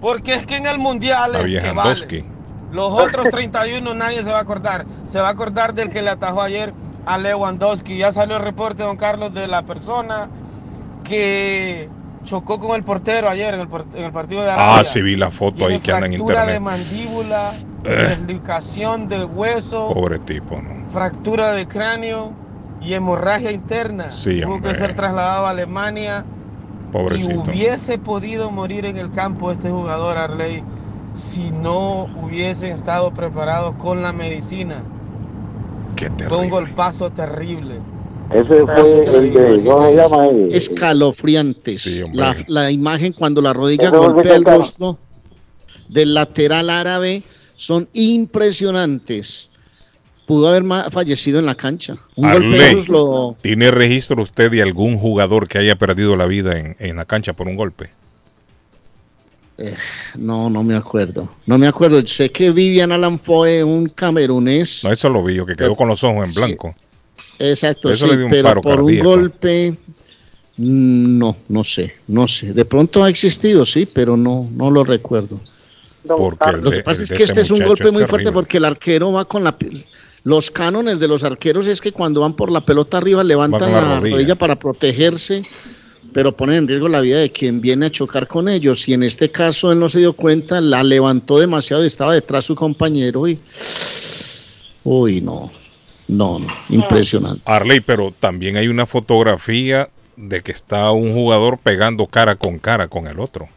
Porque 0.00 0.34
es 0.34 0.46
que 0.46 0.56
en 0.56 0.66
el 0.66 0.78
mundial 0.78 1.34
es 1.36 1.62
que 1.62 1.72
vale. 1.72 2.24
Los 2.72 2.92
otros 2.92 3.28
31 3.30 3.94
nadie 3.94 4.22
se 4.22 4.30
va 4.30 4.38
a 4.38 4.42
acordar. 4.42 4.84
Se 5.06 5.20
va 5.20 5.28
a 5.28 5.30
acordar 5.30 5.74
del 5.74 5.88
que 5.90 6.02
le 6.02 6.10
atajó 6.10 6.42
ayer 6.42 6.72
a 7.06 7.16
Lewandowski. 7.18 7.96
Ya 7.96 8.12
salió 8.12 8.36
el 8.36 8.42
reporte, 8.42 8.82
don 8.82 8.96
Carlos, 8.96 9.32
de 9.32 9.48
la 9.48 9.62
persona 9.62 10.28
que 11.04 11.88
chocó 12.24 12.58
con 12.58 12.76
el 12.76 12.84
portero 12.84 13.28
ayer 13.28 13.54
en 13.54 13.60
el, 13.60 13.68
por- 13.68 13.86
en 13.94 14.04
el 14.04 14.12
partido 14.12 14.42
de 14.42 14.50
Arabia. 14.50 14.80
Ah, 14.80 14.84
sí 14.84 15.00
vi 15.00 15.16
la 15.16 15.30
foto 15.30 15.66
ahí 15.66 15.78
que 15.80 15.92
anda 15.92 16.06
en 16.06 16.12
fractura 16.14 16.44
de 16.44 16.56
internet. 16.56 16.60
mandíbula, 16.78 17.52
Eh. 17.84 18.16
deslicación 18.18 19.08
de 19.08 19.24
hueso, 19.24 19.94
Pobre 19.94 20.18
tipo, 20.18 20.60
¿no? 20.60 20.90
fractura 20.90 21.52
de 21.52 21.66
cráneo 21.66 22.32
y 22.82 22.92
hemorragia 22.92 23.50
interna. 23.52 24.10
Sí, 24.10 24.40
Tuvo 24.42 24.60
que 24.60 24.74
ser 24.74 24.94
trasladado 24.94 25.46
a 25.46 25.50
Alemania 25.50 26.24
y 26.88 26.92
Pobrecito. 26.92 27.40
hubiese 27.40 27.98
podido 27.98 28.50
morir 28.50 28.84
en 28.84 28.98
el 28.98 29.10
campo 29.10 29.50
este 29.50 29.70
jugador 29.70 30.18
Arley 30.18 30.62
si 31.18 31.50
no 31.50 32.08
hubiesen 32.22 32.70
estado 32.72 33.12
preparados 33.12 33.74
con 33.74 34.02
la 34.02 34.12
medicina. 34.12 34.82
Qué 35.96 36.10
Fue 36.28 36.38
un 36.38 36.48
golpazo 36.48 37.10
terrible. 37.10 37.80
Ese 38.30 38.44
fue 38.44 39.18
el 39.18 39.32
de, 39.32 39.64
¿cómo 39.64 39.88
se 39.88 39.96
llama? 39.96 40.22
ahí? 40.22 40.48
Escalofriantes. 40.52 42.04
la, 42.12 42.36
la 42.46 42.70
imagen 42.70 43.12
cuando 43.12 43.42
la 43.42 43.52
rodilla 43.52 43.90
golpea 43.90 44.36
el 44.36 44.44
rostro 44.44 44.98
del 45.88 46.14
lateral 46.14 46.70
árabe 46.70 47.24
son 47.56 47.88
impresionantes. 47.94 49.50
Pudo 50.26 50.48
haber 50.48 50.62
fallecido 50.92 51.40
en 51.40 51.46
la 51.46 51.54
cancha. 51.56 51.96
Un 52.14 52.30
golpe 52.30 52.62
Arley, 52.62 52.84
lo, 52.86 53.36
¿tiene 53.40 53.70
registro 53.70 54.22
usted 54.22 54.50
de 54.50 54.62
algún 54.62 54.98
jugador 54.98 55.48
que 55.48 55.58
haya 55.58 55.74
perdido 55.74 56.14
la 56.14 56.26
vida 56.26 56.58
en, 56.58 56.76
en 56.78 56.96
la 56.96 57.06
cancha 57.06 57.32
por 57.32 57.48
un 57.48 57.56
golpe? 57.56 57.90
Eh, 59.58 59.76
no, 60.16 60.48
no 60.48 60.62
me 60.62 60.76
acuerdo. 60.76 61.28
No 61.46 61.58
me 61.58 61.66
acuerdo. 61.66 62.04
Sé 62.06 62.30
que 62.30 62.50
Vivian 62.50 62.92
Alan 62.92 63.18
fue 63.18 63.64
un 63.64 63.88
camerunés. 63.88 64.84
No, 64.84 64.92
eso 64.92 65.08
lo 65.08 65.24
vi 65.24 65.34
yo, 65.34 65.44
que 65.44 65.56
quedó 65.56 65.74
con 65.74 65.88
los 65.88 66.02
ojos 66.04 66.28
en 66.28 66.34
blanco. 66.34 66.74
Exacto, 67.40 67.90
Eso 67.90 68.06
sí, 68.06 68.10
le 68.10 68.16
dio 68.16 68.26
un 68.26 68.30
pero 68.30 68.48
paro 68.48 68.60
por 68.60 68.80
un 68.80 68.98
golpe, 68.98 69.74
mm, 70.56 71.18
no, 71.18 71.36
no 71.48 71.64
sé, 71.64 71.94
no 72.08 72.26
sé. 72.26 72.52
De 72.52 72.64
pronto 72.64 73.02
ha 73.04 73.08
existido, 73.08 73.64
sí, 73.64 73.86
pero 73.86 74.16
no, 74.16 74.48
no 74.54 74.70
lo 74.70 74.84
recuerdo. 74.84 75.40
Porque 76.06 76.52
Lo 76.52 76.70
que 76.70 76.82
pasa 76.82 77.02
es 77.02 77.10
que 77.10 77.22
este 77.22 77.40
es 77.42 77.50
un 77.50 77.64
golpe 77.64 77.90
muy 77.90 78.06
fuerte 78.06 78.32
porque 78.32 78.56
el 78.56 78.64
arquero 78.64 79.12
va 79.12 79.24
con 79.24 79.44
la... 79.44 79.56
Los 80.24 80.50
cánones 80.50 80.98
de 80.98 81.08
los 81.08 81.22
arqueros 81.22 81.68
es 81.68 81.80
que 81.80 81.92
cuando 81.92 82.22
van 82.22 82.34
por 82.34 82.50
la 82.50 82.60
pelota 82.60 82.98
arriba 82.98 83.22
levantan 83.22 83.72
la 83.72 83.80
la, 83.80 83.98
rodilla. 83.98 84.16
rodilla 84.16 84.34
para 84.34 84.56
protegerse, 84.56 85.42
pero 86.12 86.32
ponen 86.32 86.56
en 86.56 86.68
riesgo 86.68 86.88
la 86.88 87.00
vida 87.00 87.18
de 87.18 87.30
quien 87.30 87.60
viene 87.60 87.86
a 87.86 87.90
chocar 87.90 88.26
con 88.26 88.48
ellos. 88.48 88.88
Y 88.88 88.94
en 88.94 89.02
este 89.02 89.30
caso 89.30 89.72
él 89.72 89.78
no 89.78 89.88
se 89.88 89.98
dio 89.98 90.12
cuenta, 90.12 90.60
la 90.60 90.82
levantó 90.82 91.38
demasiado 91.38 91.84
y 91.84 91.86
estaba 91.86 92.14
detrás 92.14 92.44
su 92.44 92.54
compañero 92.54 93.28
y... 93.28 93.38
Uy, 94.84 95.20
no, 95.20 95.50
no, 96.08 96.38
no, 96.38 96.46
impresionante. 96.70 97.42
Arley, 97.44 97.80
pero 97.80 98.12
también 98.18 98.56
hay 98.56 98.68
una 98.68 98.86
fotografía 98.86 99.90
de 100.16 100.42
que 100.42 100.52
está 100.52 100.90
un 100.92 101.12
jugador 101.12 101.58
pegando 101.58 102.06
cara 102.06 102.36
con 102.36 102.58
cara 102.58 102.88
con 102.88 103.06
el 103.06 103.20
otro. 103.20 103.48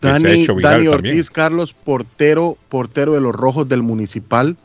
que 0.00 0.08
se 0.08 0.14
ha 0.14 0.18
Dani, 0.18 0.42
hecho 0.42 0.54
viral 0.54 0.72
Dani 0.72 0.90
también. 0.90 1.14
Ortiz 1.14 1.30
Carlos, 1.30 1.72
portero, 1.72 2.58
portero 2.68 3.14
de 3.14 3.20
los 3.20 3.34
rojos 3.34 3.68
del 3.68 3.82
municipal 3.82 4.56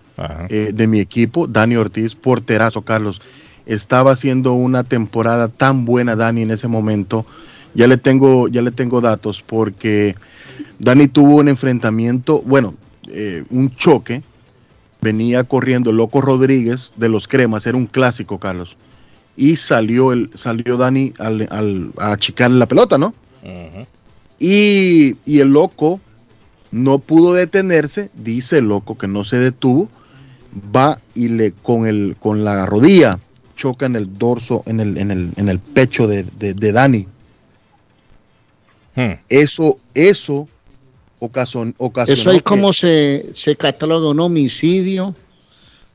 eh, 0.50 0.72
de 0.74 0.88
mi 0.88 1.00
equipo, 1.00 1.48
Dani 1.48 1.76
Ortiz, 1.76 2.16
porterazo 2.16 2.82
Carlos. 2.82 3.22
Estaba 3.66 4.12
haciendo 4.12 4.54
una 4.54 4.84
temporada 4.84 5.48
tan 5.48 5.86
buena 5.86 6.16
Dani 6.16 6.42
en 6.42 6.52
ese 6.52 6.68
momento. 6.68 7.26
Ya 7.74 7.88
le 7.88 7.98
tengo, 7.98 8.48
ya 8.48 8.62
le 8.62 8.72
tengo 8.72 9.02
datos 9.02 9.42
porque 9.46 10.16
Dani 10.80 11.08
tuvo 11.08 11.36
un 11.36 11.48
enfrentamiento, 11.50 12.42
bueno, 12.42 12.74
eh, 13.08 13.44
un 13.50 13.70
choque. 13.76 14.22
Venía 15.02 15.44
corriendo 15.44 15.92
Loco 15.92 16.22
Rodríguez 16.22 16.94
de 16.96 17.10
los 17.10 17.28
Cremas, 17.28 17.66
era 17.68 17.78
un 17.78 17.88
clásico, 17.88 18.40
Carlos. 18.40 18.78
Y 19.36 19.56
salió 19.58 20.14
el, 20.14 20.30
salió 20.36 20.78
Dani 20.78 21.14
al, 21.20 21.48
al- 21.52 21.92
a 21.98 22.14
achicarle 22.14 22.58
la 22.60 22.68
pelota, 22.68 22.98
¿no? 22.98 23.14
Y, 24.40 25.16
y 25.26 25.40
el 25.40 25.50
loco 25.54 26.00
no 26.72 27.00
pudo 27.00 27.34
detenerse, 27.34 28.10
dice 28.14 28.60
el 28.60 28.68
loco 28.68 28.98
que 28.98 29.08
no 29.08 29.24
se 29.24 29.38
detuvo, 29.38 29.90
va 30.76 31.00
y 31.16 31.30
le 31.30 31.52
con 31.52 31.86
el 31.88 32.16
con 32.20 32.44
la 32.44 32.66
rodilla 32.66 33.20
choca 33.56 33.86
en 33.86 33.96
el 33.96 34.18
dorso, 34.18 34.64
en 34.66 34.80
el, 34.80 34.98
en 34.98 35.12
el, 35.12 35.30
en 35.36 35.50
el 35.50 35.60
pecho 35.60 36.08
de, 36.08 36.24
de- 36.24 36.54
de 36.54 36.72
Dani. 36.72 37.08
Hmm. 38.96 39.14
Eso, 39.30 39.78
eso 39.94 40.48
ocasionó 41.20 41.74
Eso 42.08 42.32
que- 42.32 42.42
como 42.42 42.74
se, 42.74 43.28
se 43.34 43.56
cataloga 43.56 44.10
un 44.10 44.20
homicidio. 44.20 45.16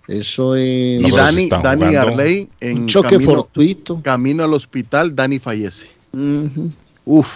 Eso 0.09 0.56
es... 0.56 1.06
y 1.06 1.10
Dani, 1.14 1.48
Dani 1.51 1.94
Arley 1.94 2.48
en 2.60 2.78
Un 2.82 2.86
choque 2.89 3.10
camino, 3.10 3.35
fortuito. 3.35 4.01
camino 4.02 4.43
al 4.43 4.55
hospital, 4.55 5.14
Dani 5.14 5.39
fallece. 5.39 5.86
Uf, 7.05 7.28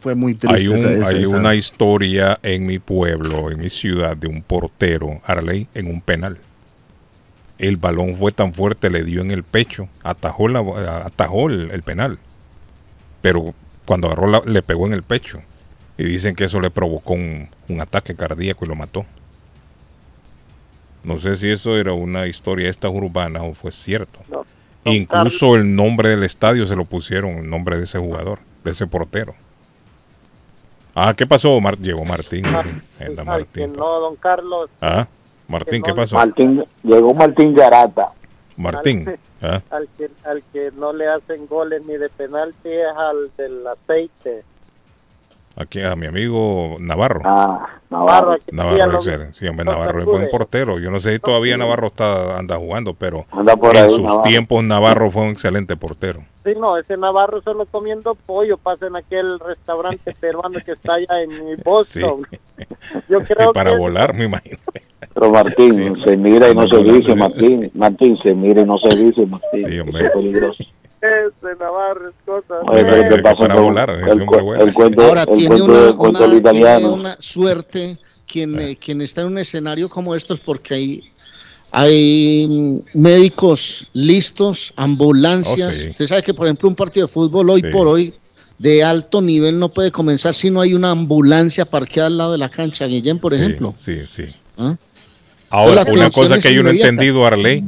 fue 0.00 0.14
muy 0.14 0.34
triste. 0.34 0.56
Hay, 0.56 0.68
un- 0.68 0.76
esa- 0.76 0.92
esa- 0.92 1.08
hay 1.08 1.24
esa- 1.24 1.36
una 1.36 1.54
historia 1.56 2.38
en 2.42 2.66
mi 2.66 2.78
pueblo, 2.78 3.50
en 3.50 3.58
mi 3.58 3.68
ciudad, 3.68 4.16
de 4.16 4.28
un 4.28 4.42
portero, 4.42 5.20
Arley, 5.26 5.66
en 5.74 5.86
un 5.88 6.00
penal. 6.00 6.38
El 7.60 7.76
balón 7.76 8.16
fue 8.16 8.32
tan 8.32 8.54
fuerte, 8.54 8.88
le 8.90 9.04
dio 9.04 9.20
en 9.20 9.30
el 9.30 9.44
pecho, 9.44 9.88
atajó, 10.02 10.48
la, 10.48 10.60
atajó 11.04 11.48
el, 11.50 11.70
el 11.70 11.82
penal. 11.82 12.18
Pero 13.20 13.54
cuando 13.84 14.06
agarró, 14.08 14.26
la- 14.28 14.42
le 14.46 14.62
pegó 14.62 14.86
en 14.86 14.94
el 14.94 15.02
pecho. 15.02 15.40
Y 15.98 16.04
dicen 16.04 16.34
que 16.34 16.44
eso 16.44 16.58
le 16.60 16.70
provocó 16.70 17.12
un, 17.12 17.48
un 17.68 17.80
ataque 17.82 18.14
cardíaco 18.16 18.64
y 18.64 18.68
lo 18.68 18.74
mató. 18.74 19.04
No 21.04 21.18
sé 21.18 21.36
si 21.36 21.50
eso 21.50 21.76
era 21.76 21.92
una 21.92 22.26
historia 22.26 22.68
esta 22.70 22.88
urbana 22.88 23.42
o 23.42 23.52
fue 23.54 23.72
cierto. 23.72 24.20
Incluso 24.84 25.56
el 25.56 25.74
nombre 25.74 26.08
del 26.10 26.22
estadio 26.24 26.66
se 26.66 26.76
lo 26.76 26.86
pusieron, 26.86 27.30
el 27.38 27.50
nombre 27.50 27.76
de 27.76 27.84
ese 27.84 27.98
jugador, 27.98 28.38
de 28.64 28.70
ese 28.70 28.86
portero. 28.86 29.34
Ah, 30.94 31.14
¿qué 31.14 31.26
pasó? 31.26 31.60
Mar- 31.60 31.78
llegó 31.78 32.04
Martín. 32.04 32.44
Que 32.98 33.10
Martín. 33.24 33.72
no, 33.74 34.00
don 34.00 34.16
Carlos. 34.16 34.70
Ah, 34.80 35.06
Martín, 35.50 35.82
¿qué 35.82 35.92
pasó? 35.92 36.14
Martín, 36.16 36.64
llegó 36.84 37.12
Martín 37.12 37.54
Garata. 37.54 38.06
Martín. 38.56 39.10
Ah, 39.42 39.60
Al 39.70 39.88
que, 39.96 40.08
al 40.24 40.42
que 40.52 40.70
no 40.76 40.92
le 40.92 41.08
hacen 41.08 41.46
goles 41.46 41.84
ni 41.86 41.96
de 41.96 42.08
penalti 42.10 42.68
es 42.68 42.96
al 42.96 43.30
del 43.36 43.66
aceite. 43.66 44.44
Aquí 45.56 45.82
a 45.82 45.94
mi 45.96 46.06
amigo 46.06 46.76
Navarro. 46.80 47.20
Ah, 47.24 47.66
Navarro. 47.90 48.36
Navarro, 48.52 49.00
sí, 49.00 49.08
excelente. 49.10 49.38
Sí, 49.38 49.48
hombre, 49.48 49.64
Navarro 49.64 50.00
es 50.00 50.06
buen 50.06 50.28
portero. 50.30 50.78
Yo 50.78 50.90
no 50.90 51.00
sé 51.00 51.14
si 51.14 51.18
todavía 51.18 51.56
Navarro 51.56 51.88
está 51.88 52.38
anda 52.38 52.56
jugando, 52.56 52.94
pero 52.94 53.26
Anda 53.32 53.56
por 53.56 53.76
en 53.76 53.84
ahí, 53.84 53.90
sus 53.90 54.00
Navarro. 54.02 54.22
tiempos 54.22 54.64
Navarro 54.64 55.10
fue 55.10 55.22
un 55.22 55.28
excelente 55.30 55.76
portero. 55.76 56.20
Sí, 56.44 56.52
no, 56.58 56.78
ese 56.78 56.96
Navarro 56.96 57.42
solo 57.42 57.66
comiendo 57.66 58.14
pollo 58.14 58.56
pasa 58.56 58.86
en 58.86 58.96
aquel 58.96 59.38
restaurante 59.40 60.12
peruano 60.20 60.58
que 60.64 60.72
está 60.72 60.94
allá 60.94 61.22
en 61.22 61.60
Boston. 61.64 62.26
Yo 63.08 63.20
creo 63.26 63.50
Y 63.50 63.52
para 63.54 63.70
que 63.72 63.76
volar, 63.76 64.14
me 64.16 64.24
imagino. 64.24 64.58
Pero 65.12 65.30
Martín, 65.30 65.72
Sí. 65.72 66.02
se 66.06 66.16
mira 66.16 66.48
y 66.48 66.54
no 66.54 66.66
se 66.68 66.82
dice, 66.82 67.14
Martín. 67.14 67.70
Martín, 67.74 68.16
se 68.22 68.32
mira 68.34 68.60
y 68.62 68.64
no 68.64 68.78
se 68.78 68.96
dice, 68.96 69.26
Martín. 69.26 69.62
Sí, 69.64 69.74
Eso 69.74 69.82
hombre. 69.82 70.06
es 70.06 70.12
peligroso. 70.12 70.64
Ese 71.00 71.56
Navarro 71.58 72.08
es 72.08 72.14
cosa. 72.24 72.54
Oye, 72.66 72.84
pero 72.84 73.16
¿qué 73.16 73.22
pasa 73.22 73.36
para 73.36 73.54
con 73.54 73.64
volar, 73.64 73.90
ese 73.90 74.02
el, 74.04 74.20
hombre 74.22 74.26
cu- 74.38 74.44
vuela. 74.44 74.64
el 74.64 74.72
cuento, 74.74 75.02
Ahora 75.02 75.22
el 75.22 75.32
tiene 75.32 75.48
cuento 75.48 75.64
una, 75.64 75.90
una- 76.20 76.52
tiene 76.52 77.16
suerte 77.18 77.98
quien, 78.26 78.58
eh, 78.60 78.76
quien 78.76 79.00
está 79.00 79.22
en 79.22 79.28
un 79.28 79.38
escenario 79.38 79.88
como 79.88 80.14
estos 80.14 80.40
porque 80.40 80.74
hay, 80.74 81.02
hay 81.72 82.46
mm, 82.48 82.98
médicos 82.98 83.88
listos, 83.92 84.72
ambulancias. 84.76 85.68
Oh, 85.68 85.72
sí. 85.72 85.88
Usted 85.90 86.06
sabe 86.06 86.22
que, 86.22 86.34
por 86.34 86.46
ejemplo, 86.46 86.68
un 86.68 86.74
partido 86.74 87.06
de 87.06 87.12
fútbol 87.12 87.50
hoy 87.50 87.62
Sí. 87.62 87.68
por 87.72 87.86
hoy 87.86 88.14
de 88.58 88.84
alto 88.84 89.22
nivel 89.22 89.58
no 89.58 89.70
puede 89.70 89.90
comenzar 89.90 90.34
si 90.34 90.50
no 90.50 90.60
hay 90.60 90.74
una 90.74 90.90
ambulancia 90.90 91.64
parqueada 91.64 92.08
al 92.08 92.18
lado 92.18 92.32
de 92.32 92.38
la 92.38 92.50
cancha. 92.50 92.86
Guillén, 92.86 93.18
por 93.18 93.34
Sí, 93.34 93.40
ejemplo. 93.40 93.74
Sí, 93.78 94.00
sí. 94.06 94.24
¿Ah? 94.58 94.76
Ahora, 95.48 95.84
una 95.90 96.10
cosa 96.10 96.38
que 96.38 96.52
yo 96.54 96.62
no 96.62 96.68
he 96.70 96.74
entendido, 96.74 97.24
Arley, 97.26 97.64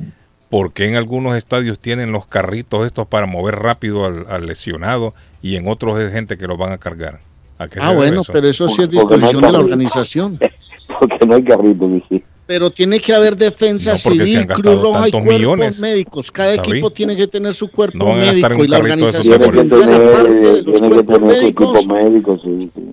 ¿por 0.53 0.73
qué 0.75 0.85
en 0.85 0.97
algunos 0.97 1.35
estadios 1.35 1.79
tienen 1.79 2.13
los 2.13 2.27
carritos 2.27 2.85
estos 2.85 3.07
para 3.07 3.25
mover 3.27 3.55
rápido 3.57 4.05
al, 4.05 4.27
al 4.29 4.45
lesionado 4.47 5.15
y 5.41 5.57
en 5.57 5.67
otros 5.67 5.99
es 5.99 6.13
gente 6.13 6.37
que 6.37 6.47
los 6.47 6.59
van 6.59 6.73
a 6.73 6.79
cargar? 6.79 7.21
¿A 7.59 7.69
qué 7.69 7.81
se 7.81 7.81
Ah, 7.81 7.93
bueno, 7.95 8.21
eso? 8.21 8.33
pero 8.33 8.49
eso 8.49 8.69
sí 8.69 8.83
es 8.83 8.91
no 8.91 9.01
disposición 9.01 9.41
de 9.43 9.53
la 9.53 9.59
organización. 9.59 10.39
Porque 11.01 11.25
no 11.27 11.37
hay 11.37 11.43
carrito, 11.43 11.89
dice. 11.89 12.23
Pero 12.45 12.71
tiene 12.71 13.01
que 13.01 13.15
haber 13.15 13.35
defensa 13.37 13.93
No, 13.93 13.97
civil, 13.97 14.47
Cruz 14.49 14.83
Roja 14.83 15.09
y 15.09 15.11
cuerpos 15.13 15.33
millones. 15.33 15.79
médicos. 15.79 16.31
Cada 16.31 16.55
equipo 16.55 16.91
tiene 16.91 17.17
que 17.17 17.27
tener 17.29 17.55
su 17.55 17.71
cuerpo 17.71 17.99
No 17.99 18.15
médico 18.15 18.65
y 18.65 18.69
la 18.69 18.77
de 18.77 18.83
organización 18.83 19.39
Tiene 19.39 19.53
que 19.53 19.61
aparte 19.61 19.75
de 19.75 19.81
tener, 19.87 20.65
los 20.67 20.81
tiene 20.81 20.97
que 20.97 21.05
cuerpos 21.05 21.21
médicos, 21.23 21.87
médico, 21.87 22.41
sí, 22.45 22.71
sí. 22.75 22.91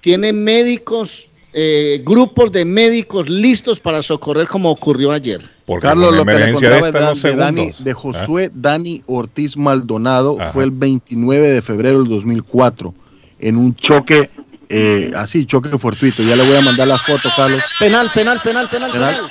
tiene 0.00 0.32
médicos, 0.32 1.28
eh, 1.52 2.02
grupos 2.04 2.50
de 2.50 2.64
médicos 2.64 3.28
listos 3.28 3.78
para 3.78 4.02
socorrer 4.02 4.48
como 4.48 4.70
ocurrió 4.70 5.12
ayer. 5.12 5.42
Porque 5.68 5.86
Carlos, 5.86 6.16
lo 6.16 6.24
que 6.24 6.32
le 6.32 6.46
de 6.46 6.52
contaba 6.54 6.88
esta 6.88 7.28
de, 7.28 7.36
Dani, 7.36 7.72
de 7.78 7.90
¿Ah? 7.90 7.94
Josué 7.94 8.50
Dani 8.54 9.02
Ortiz 9.04 9.54
Maldonado 9.54 10.40
Ajá. 10.40 10.50
fue 10.50 10.64
el 10.64 10.70
29 10.70 11.46
de 11.46 11.60
febrero 11.60 11.98
del 11.98 12.08
2004 12.08 12.94
en 13.38 13.58
un 13.58 13.76
choque, 13.76 14.30
eh, 14.70 15.12
así, 15.14 15.44
choque 15.44 15.68
fortuito. 15.76 16.22
Ya 16.22 16.36
le 16.36 16.46
voy 16.48 16.56
a 16.56 16.62
mandar 16.62 16.88
la 16.88 16.96
foto, 16.96 17.28
Carlos. 17.36 17.62
Penal, 17.78 18.10
penal, 18.14 18.40
penal, 18.42 18.66
penal, 18.70 18.90
Penal. 18.90 19.14
penal. 19.14 19.30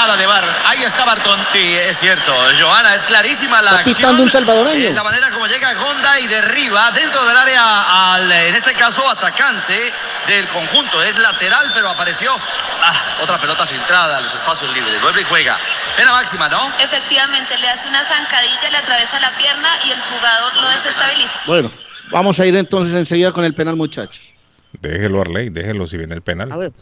Nada 0.00 0.16
de 0.16 0.26
bar. 0.26 0.42
Ahí 0.66 0.82
está 0.82 1.04
Barton. 1.04 1.38
Sí, 1.52 1.76
es 1.76 1.98
cierto. 1.98 2.32
Joana, 2.58 2.94
es 2.94 3.02
clarísima 3.04 3.60
la 3.60 3.72
Está 3.72 3.90
acción. 3.90 4.18
un 4.18 4.30
salvadoreño. 4.30 4.88
Eh, 4.88 4.92
la 4.94 5.02
manera 5.02 5.30
como 5.30 5.46
llega 5.46 5.72
Honda 5.78 6.18
y 6.20 6.26
derriba 6.26 6.90
dentro 6.92 7.22
del 7.26 7.36
área 7.36 8.14
al, 8.14 8.32
en 8.32 8.54
este 8.54 8.72
caso, 8.72 9.06
atacante 9.10 9.92
del 10.26 10.48
conjunto. 10.48 11.02
Es 11.02 11.18
lateral, 11.18 11.70
pero 11.74 11.90
apareció 11.90 12.32
ah, 12.34 12.94
otra 13.20 13.38
pelota 13.38 13.66
filtrada 13.66 14.16
a 14.16 14.20
los 14.22 14.34
espacios 14.34 14.72
libres. 14.72 15.02
Vuelve 15.02 15.20
y 15.20 15.24
juega. 15.24 15.58
Pena 15.98 16.12
máxima, 16.12 16.48
¿no? 16.48 16.72
Efectivamente, 16.78 17.58
le 17.58 17.68
hace 17.68 17.86
una 17.86 18.02
zancadilla, 18.06 18.70
le 18.70 18.76
atraviesa 18.78 19.20
la 19.20 19.30
pierna 19.36 19.68
y 19.86 19.90
el 19.90 20.00
jugador 20.00 20.56
lo 20.62 20.68
desestabiliza. 20.70 21.40
Bueno, 21.46 21.70
vamos 22.10 22.40
a 22.40 22.46
ir 22.46 22.56
entonces 22.56 22.94
enseguida 22.94 23.32
con 23.32 23.44
el 23.44 23.52
penal, 23.52 23.76
muchachos. 23.76 24.32
Déjelo, 24.80 25.20
Arley, 25.20 25.50
déjelo 25.50 25.86
si 25.86 25.98
viene 25.98 26.14
el 26.14 26.22
penal. 26.22 26.50
A 26.52 26.56
ver, 26.56 26.72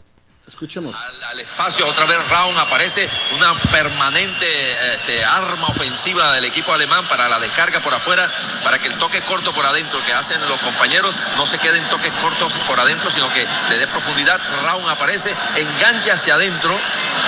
escuchemos. 0.49 0.95
al 1.31 1.39
espacio. 1.39 1.87
Otra 1.87 2.05
vez 2.05 2.17
Raun 2.29 2.57
aparece 2.57 3.07
una 3.35 3.53
permanente 3.71 4.45
este, 4.93 5.23
arma 5.23 5.67
ofensiva 5.67 6.33
del 6.33 6.45
equipo 6.45 6.73
alemán 6.73 7.07
para 7.07 7.27
la 7.29 7.39
descarga 7.39 7.79
por 7.79 7.93
afuera, 7.93 8.29
para 8.63 8.77
que 8.77 8.87
el 8.87 8.95
toque 8.95 9.21
corto 9.21 9.53
por 9.53 9.65
adentro 9.65 9.99
que 10.05 10.13
hacen 10.13 10.39
los 10.47 10.59
compañeros 10.59 11.15
no 11.37 11.45
se 11.45 11.57
queden 11.59 11.83
toques 11.89 12.11
cortos 12.21 12.51
por 12.67 12.79
adentro, 12.79 13.09
sino 13.09 13.31
que 13.33 13.45
le 13.69 13.77
dé 13.77 13.87
profundidad. 13.87 14.39
Raun 14.63 14.87
aparece, 14.89 15.31
engancha 15.55 16.13
hacia 16.13 16.35
adentro 16.35 16.73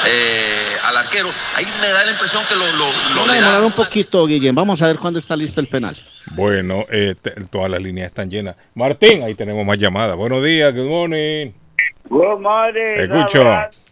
eh, 0.06 0.77
al 0.84 0.98
arquero. 0.98 1.31
Ahí 1.56 1.65
me 1.80 1.88
da 1.88 2.03
la 2.03 2.11
impresión 2.11 2.43
que 2.48 2.56
lo, 2.56 2.65
lo, 2.73 2.91
lo 3.15 3.26
Vamos 3.26 3.56
a 3.56 3.61
un 3.61 3.72
poquito, 3.72 4.26
Guillén. 4.26 4.56
Vamos 4.56 4.81
a 4.81 4.88
ver 4.88 4.98
cuándo 4.98 5.19
está 5.19 5.35
listo 5.35 5.61
el 5.61 5.68
penal. 5.68 5.98
Bueno, 6.31 6.85
eh, 6.91 7.15
todas 7.49 7.69
las 7.69 7.81
líneas 7.81 8.07
están 8.07 8.30
llenas. 8.30 8.56
Martín, 8.76 9.23
ahí 9.23 9.35
tenemos 9.35 9.65
más 9.65 9.77
llamadas. 9.77 10.15
Buenos 10.15 10.43
días, 10.43 10.73
good 10.73 10.88
morning. 10.88 11.60
Good 12.09 12.39
morning. 12.39 12.99
Escucho. 12.99 13.43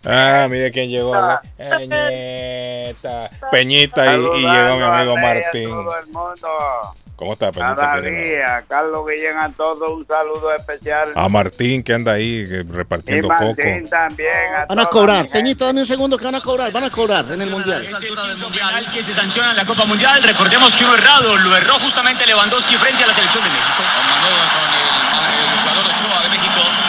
Ah, 0.05 0.47
mire 0.49 0.71
quién 0.71 0.89
llegó. 0.89 1.13
Peñita. 1.57 3.29
Peñita 3.51 4.15
y, 4.15 4.19
y 4.19 4.41
llegó 4.41 4.75
mi 4.77 4.83
amigo 4.83 5.17
Martín. 5.17 5.69
todo 5.69 5.99
el 5.99 6.07
mundo. 6.07 6.47
¿Cómo 7.15 7.33
está, 7.33 7.51
Peñita? 7.51 7.75
Cada. 7.75 8.61
Carlos 8.67 9.05
Guillén 9.05 9.37
a 9.37 9.49
todos 9.49 9.91
un 9.91 10.05
saludo 10.05 10.55
especial. 10.55 11.09
A 11.15 11.27
Martín 11.27 11.83
que 11.83 11.93
anda 11.93 12.13
ahí 12.13 12.45
que 12.45 12.55
y 12.55 12.61
repartiendo 12.63 13.27
coco. 13.27 13.43
Martín 13.43 13.89
también. 13.89 14.31
Van 14.69 14.79
a 14.79 14.85
cobrar. 14.85 15.27
Peñito, 15.27 15.65
dame 15.65 15.81
un 15.81 15.85
segundo 15.85 16.17
que 16.17 16.23
van 16.25 16.35
a 16.35 16.41
cobrar. 16.41 16.71
Van 16.71 16.85
a 16.85 16.89
cobrar 16.89 17.25
en 17.29 17.41
el 17.41 17.49
Mundial. 17.49 17.81
penal 17.83 18.91
que 18.93 19.03
se 19.03 19.13
sanciona 19.13 19.51
en 19.51 19.57
la 19.57 19.65
Copa 19.65 19.85
Mundial. 19.85 20.23
Recordemos 20.23 20.73
que 20.75 20.85
uno 20.85 20.95
errado, 20.95 21.35
lo 21.37 21.57
erró 21.57 21.77
justamente 21.79 22.25
Lewandowski 22.25 22.75
frente 22.75 23.03
a 23.03 23.07
la 23.07 23.13
selección 23.13 23.43
de 23.43 23.49
México. 23.49 23.83
Mandó 24.09 24.29
con 24.55 24.69
el, 24.79 25.43
el 25.43 25.55
luchador 25.57 25.85
Ochoa 25.85 26.23
de 26.23 26.29
México. 26.29 26.88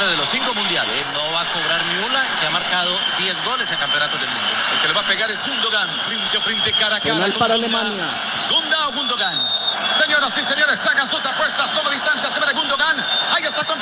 De 0.00 0.16
los 0.16 0.30
cinco 0.30 0.54
mundiales. 0.54 1.12
No 1.12 1.30
va 1.32 1.42
a 1.42 1.44
cobrar 1.52 1.84
ni 1.84 1.96
una, 2.02 2.22
que 2.40 2.46
ha 2.46 2.50
marcado 2.50 2.98
10 3.18 3.44
goles 3.44 3.70
en 3.70 3.76
campeonatos 3.76 4.18
del 4.18 4.30
mundo. 4.30 4.48
El 4.72 4.80
que 4.80 4.88
le 4.88 4.94
va 4.94 5.00
a 5.02 5.04
pegar 5.04 5.30
es 5.30 5.46
Gundogan. 5.46 5.88
Frente 6.06 6.38
a 6.38 6.40
frente, 6.40 6.72
cara 6.72 6.96
a 6.96 7.00
cara. 7.00 7.14
Penal 7.14 7.32
para 7.34 7.54
Gundogan. 7.56 7.86
Alemania. 7.86 8.06
Gunda 8.48 8.88
o 8.88 8.92
Gundogan. 8.92 9.38
Señoras 10.00 10.38
y 10.38 10.44
señores, 10.44 10.80
sacan 10.80 11.08
sus 11.08 11.24
apuestas. 11.24 11.74
Toma 11.74 11.90
distancia, 11.90 12.30
se 12.30 12.40
ve 12.40 12.46
de 12.46 12.54
Gundogan. 12.54 12.96
Ahí 13.34 13.44
está 13.44 13.62
con 13.64 13.78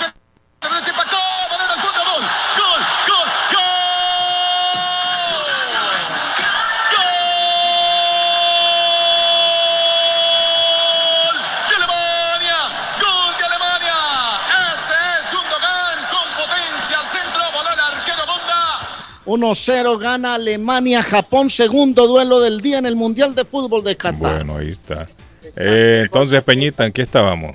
1-0 19.29 19.99
gana 19.99 20.35
Alemania, 20.35 21.03
Japón, 21.03 21.51
segundo 21.51 22.07
duelo 22.07 22.41
del 22.41 22.63
día 22.63 22.79
en 22.79 22.87
el 22.87 22.97
Mundial 22.97 23.35
de 23.35 23.45
Fútbol 23.45 23.85
de 23.85 23.95
Qatar. 23.95 24.37
Bueno, 24.37 24.57
ahí 24.57 24.71
está. 24.71 25.07
Eh, 25.55 26.01
entonces, 26.05 26.43
Peñita, 26.43 26.87
¿en 26.87 26.93
qué 26.93 27.03
estábamos? 27.03 27.55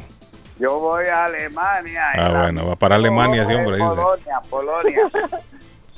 Yo 0.60 0.80
voy 0.80 1.06
a 1.08 1.26
Alemania. 1.26 2.04
Ah, 2.14 2.42
bueno, 2.44 2.68
va 2.68 2.76
para 2.76 2.96
Alemania, 2.96 3.48
sí, 3.48 3.54
hombre, 3.56 3.78
dice. 3.78 3.90
Polonia, 3.90 4.42
Polonia. 4.50 5.12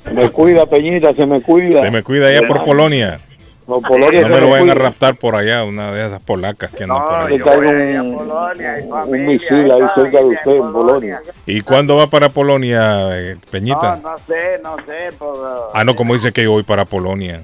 Se 0.04 0.10
me 0.12 0.30
cuida, 0.30 0.66
Peñita, 0.66 1.12
se 1.14 1.26
me 1.26 1.42
cuida. 1.42 1.80
Se 1.80 1.90
me 1.90 2.02
cuida 2.04 2.28
allá 2.28 2.46
por 2.46 2.64
Polonia. 2.64 3.20
No, 3.66 3.80
Polonia 3.80 4.20
No 4.22 4.28
me 4.28 4.40
lo 4.40 4.50
vayan 4.50 4.70
a 4.70 4.74
raptar 4.74 5.16
por 5.16 5.34
allá, 5.34 5.64
una 5.64 5.92
de 5.92 6.06
esas 6.06 6.22
polacas 6.22 6.70
que 6.70 6.84
andan 6.84 7.02
por 7.02 7.10
No, 7.12 7.26
ahí. 7.26 7.38
le 7.38 7.44
caiga 7.44 8.02
un, 8.02 9.08
un 9.08 9.26
misil 9.26 9.70
ahí 9.72 9.82
cerca 9.94 10.18
de 10.18 10.24
usted 10.24 10.52
en 10.56 10.72
Polonia. 10.72 11.20
¿Y 11.46 11.60
cuándo 11.62 11.96
va 11.96 12.06
para 12.06 12.28
Polonia, 12.28 13.08
eh, 13.18 13.36
Peñita? 13.50 13.96
No, 14.02 14.10
no 14.12 14.18
sé, 14.18 14.60
no 14.62 14.76
sé. 14.86 15.12
Por, 15.18 15.70
Ah, 15.74 15.82
no, 15.84 15.96
como 15.96 16.14
dice 16.14 16.32
que 16.32 16.44
yo 16.44 16.52
voy 16.52 16.62
para 16.62 16.84
Polonia. 16.84 17.42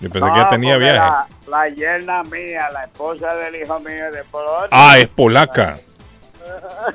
Yo 0.00 0.10
pensé 0.10 0.28
que 0.32 0.38
ya 0.38 0.48
tenía 0.48 0.76
viaje. 0.76 0.98
La, 0.98 1.26
la 1.48 1.68
yerna 1.70 2.22
mía, 2.24 2.68
la 2.72 2.84
esposa 2.84 3.34
del 3.36 3.56
hijo 3.56 3.80
mío 3.80 4.10
de 4.12 4.22
Polonia. 4.30 4.68
Ah, 4.70 4.98
es 4.98 5.08
polaca. 5.08 5.76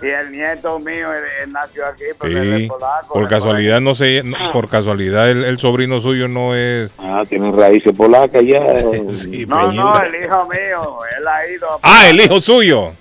Y 0.02 0.08
el 0.08 0.32
nieto 0.32 0.80
mío 0.80 1.08
nació 1.48 1.86
aquí, 1.88 2.04
pero 2.20 2.42
él 2.42 2.58
Sí. 2.58 2.64
es 2.64 2.70
polaco. 2.72 3.14
Por 3.14 3.28
casualidad, 3.28 3.82
no 3.82 3.96
sé, 3.96 4.22
no, 4.24 4.38
por 4.54 4.70
casualidad 4.70 5.30
el, 5.30 5.44
el 5.44 5.58
sobrino 5.60 6.00
suyo 6.00 6.28
no 6.28 6.56
es... 6.56 6.92
Ah, 6.98 7.24
tiene 7.28 7.52
raíces 7.52 7.96
polacas 7.96 8.44
ya. 8.46 8.62
Sí, 9.10 9.46
No, 9.48 9.72
no, 9.72 10.02
el 10.02 10.24
hijo 10.24 10.48
mío, 10.48 10.98
él 11.18 11.28
ha 11.28 11.48
ido. 11.50 11.70
a- 11.72 11.80
Ah, 11.82 12.08
el 12.10 12.20
hijo 12.22 12.40
suyo. 12.40 12.92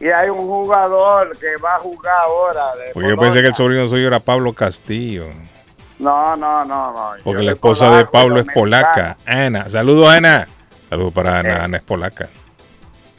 Y 0.00 0.08
hay 0.08 0.30
un 0.30 0.38
jugador 0.40 1.36
que 1.38 1.56
va 1.62 1.74
a 1.76 1.78
jugar 1.80 2.14
ahora. 2.24 2.64
De 2.76 2.92
Porque 2.94 3.08
yo 3.08 3.16
pensé 3.16 3.40
que 3.42 3.48
el 3.48 3.54
sobrino 3.54 3.88
suyo 3.88 4.06
era 4.06 4.20
Pablo 4.20 4.52
Castillo. 4.52 5.26
No, 5.98 6.36
no, 6.36 6.64
no, 6.64 6.92
no. 6.92 7.10
Porque 7.24 7.40
Yo 7.40 7.46
la 7.46 7.52
esposa 7.52 7.96
de 7.96 8.06
Pablo 8.06 8.38
es 8.40 8.46
polaca. 8.54 9.16
Ana. 9.26 9.68
Saludos, 9.68 10.08
Ana. 10.08 10.46
Saludos 10.88 11.12
para 11.12 11.40
Ana. 11.40 11.48
Eh. 11.48 11.58
Ana 11.62 11.76
es 11.78 11.82
polaca. 11.82 12.28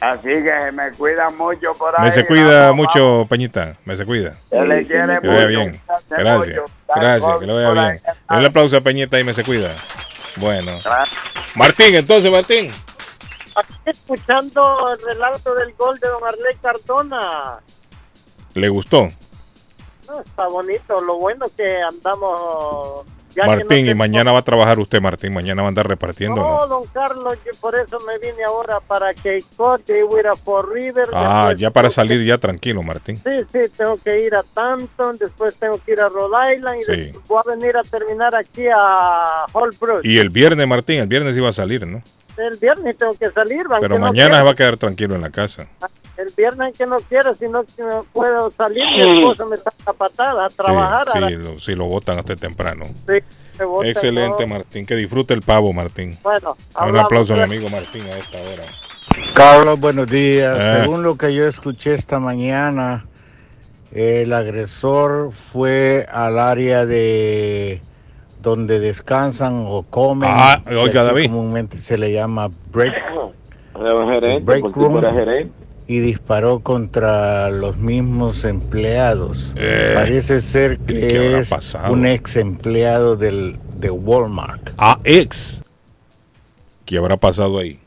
Así 0.00 0.28
que 0.28 0.54
se 0.58 0.72
me 0.72 0.90
cuida 0.92 1.28
mucho 1.30 1.74
por 1.74 1.98
ahí. 1.98 2.06
Me 2.06 2.10
se 2.10 2.26
cuida 2.26 2.70
vamos, 2.70 2.76
mucho, 2.86 3.26
Peñita. 3.28 3.76
Me 3.84 3.96
se 3.96 4.06
cuida. 4.06 4.32
Se 4.48 4.64
le 4.66 4.86
quiere 4.86 5.20
Que 5.20 5.28
vaya 5.28 5.46
bien. 5.46 5.80
Gracias. 6.08 6.38
mucho. 6.38 6.64
Gracias. 6.96 7.40
Que 7.40 7.46
le 7.46 7.52
vaya 7.52 7.68
Por 7.68 7.78
ahí. 7.78 7.90
bien. 7.90 8.02
Denle 8.30 8.48
aplauso 8.48 8.76
a 8.76 8.80
Peñita 8.80 9.20
y 9.20 9.24
me 9.24 9.34
se 9.34 9.44
cuida. 9.44 9.70
Bueno. 10.36 10.72
Martín, 11.54 11.94
entonces, 11.94 12.32
Martín. 12.32 12.72
Aquí 13.56 13.74
escuchando 13.86 14.86
el 14.94 15.04
relato 15.14 15.54
del 15.54 15.72
gol 15.74 15.98
de 15.98 16.08
don 16.08 16.22
Arley 16.26 16.56
Cardona. 16.62 17.58
¿Le 18.54 18.68
gustó? 18.68 19.08
No, 20.08 20.20
está 20.20 20.46
bonito. 20.48 21.00
Lo 21.02 21.18
bueno 21.18 21.46
que 21.56 21.76
andamos. 21.82 23.04
Ya 23.34 23.44
Martín, 23.46 23.86
no 23.86 23.92
y 23.92 23.94
mañana 23.94 24.32
va 24.32 24.38
a 24.40 24.42
trabajar 24.42 24.78
usted, 24.78 25.00
Martín. 25.00 25.32
Mañana 25.32 25.62
va 25.62 25.68
a 25.68 25.70
andar 25.70 25.88
repartiendo, 25.88 26.36
No, 26.40 26.58
¿no? 26.60 26.66
don 26.66 26.86
Carlos, 26.88 27.38
yo 27.44 27.52
por 27.60 27.74
eso 27.76 27.98
me 28.00 28.18
vine 28.18 28.42
ahora 28.46 28.80
para 28.80 29.14
que 29.14 29.42
Cote 29.56 30.02
hubiera 30.04 30.32
por 30.34 30.72
River. 30.72 31.08
Ah, 31.12 31.52
ya 31.56 31.70
para 31.70 31.90
salir 31.90 32.22
ya 32.24 32.38
tranquilo, 32.38 32.82
Martín. 32.82 33.16
Sí, 33.16 33.30
sí, 33.52 33.60
tengo 33.76 33.96
que 33.96 34.20
ir 34.20 34.34
a 34.34 34.42
Tanton, 34.42 35.16
después 35.18 35.54
tengo 35.56 35.78
que 35.84 35.92
ir 35.92 36.00
a 36.00 36.08
Rhode 36.08 36.54
Island 36.56 36.80
y 36.80 36.84
Sí. 36.84 36.92
después 37.02 37.24
voy 37.28 37.42
a 37.46 37.56
venir 37.56 37.76
a 37.76 37.82
terminar 37.82 38.34
aquí 38.34 38.66
a 38.68 39.46
Holbrook. 39.52 40.04
Y 40.04 40.18
el 40.18 40.30
viernes, 40.30 40.66
Martín, 40.66 41.00
el 41.00 41.08
viernes 41.08 41.36
iba 41.36 41.48
a 41.48 41.52
salir, 41.52 41.86
¿no? 41.86 42.02
El 42.36 42.56
viernes 42.58 42.96
tengo 42.96 43.12
que 43.14 43.30
salir, 43.30 43.66
Pero 43.80 43.98
no 43.98 44.06
mañana 44.06 44.12
se 44.24 44.30
quiera. 44.30 44.42
va 44.44 44.50
a 44.52 44.54
quedar 44.54 44.76
tranquilo 44.76 45.14
en 45.14 45.20
la 45.20 45.30
casa. 45.30 45.66
El 46.20 46.30
viernes 46.36 46.76
que 46.76 46.84
no 46.84 46.98
quiero, 47.08 47.34
si 47.34 47.48
no 47.48 47.64
puedo 48.12 48.50
salir, 48.50 48.84
mi 48.94 49.00
esposa 49.00 49.46
me 49.46 49.54
está 49.56 49.72
a 49.86 49.92
patada 49.94 50.44
a 50.44 50.48
trabajar. 50.50 51.08
Sí, 51.12 51.18
sí, 51.18 51.36
lo, 51.36 51.58
sí, 51.58 51.74
lo 51.74 51.86
votan 51.86 52.18
hasta 52.18 52.36
temprano. 52.36 52.84
Sí, 53.06 53.14
Excelente, 53.84 54.46
¿no? 54.46 54.54
Martín. 54.54 54.84
Que 54.84 54.96
disfrute 54.96 55.32
el 55.32 55.40
pavo, 55.40 55.72
Martín. 55.72 56.18
Bueno, 56.22 56.56
Un 56.86 56.98
aplauso 56.98 57.32
a 57.32 57.36
mi 57.36 57.42
amigo 57.42 57.70
Martín 57.70 58.02
a 58.02 58.18
esta 58.18 58.38
hora. 58.38 58.64
Carlos, 59.34 59.80
buenos 59.80 60.06
días. 60.08 60.58
Ah. 60.58 60.80
Según 60.80 61.02
lo 61.02 61.16
que 61.16 61.32
yo 61.32 61.46
escuché 61.46 61.94
esta 61.94 62.20
mañana, 62.20 63.06
el 63.92 64.32
agresor 64.32 65.32
fue 65.32 66.06
al 66.10 66.38
área 66.38 66.84
de 66.84 67.80
donde 68.42 68.78
descansan 68.78 69.64
o 69.66 69.84
comen. 69.88 70.30
Ah, 70.32 70.62
oiga, 70.66 71.04
David. 71.04 71.26
Comúnmente 71.26 71.78
se 71.78 71.98
le 71.98 72.12
llama 72.12 72.48
break, 72.72 72.94
Era 73.74 73.94
un 73.94 74.08
gerente, 74.10 74.44
break 74.44 74.76
room 74.76 74.98
era 74.98 75.12
gerente. 75.12 75.59
Y 75.90 75.98
disparó 75.98 76.60
contra 76.60 77.50
los 77.50 77.76
mismos 77.76 78.44
empleados. 78.44 79.52
Eh, 79.56 79.90
Parece 79.96 80.38
ser 80.38 80.78
¿qué 80.78 81.08
que 81.08 81.38
es 81.40 81.48
pasado? 81.48 81.92
un 81.92 82.06
ex 82.06 82.36
empleado 82.36 83.16
del, 83.16 83.58
de 83.76 83.90
Walmart. 83.90 84.70
Ah, 84.78 85.00
ex. 85.02 85.64
¿Qué 86.84 86.96
habrá 86.96 87.16
pasado 87.16 87.58
ahí? 87.58 87.80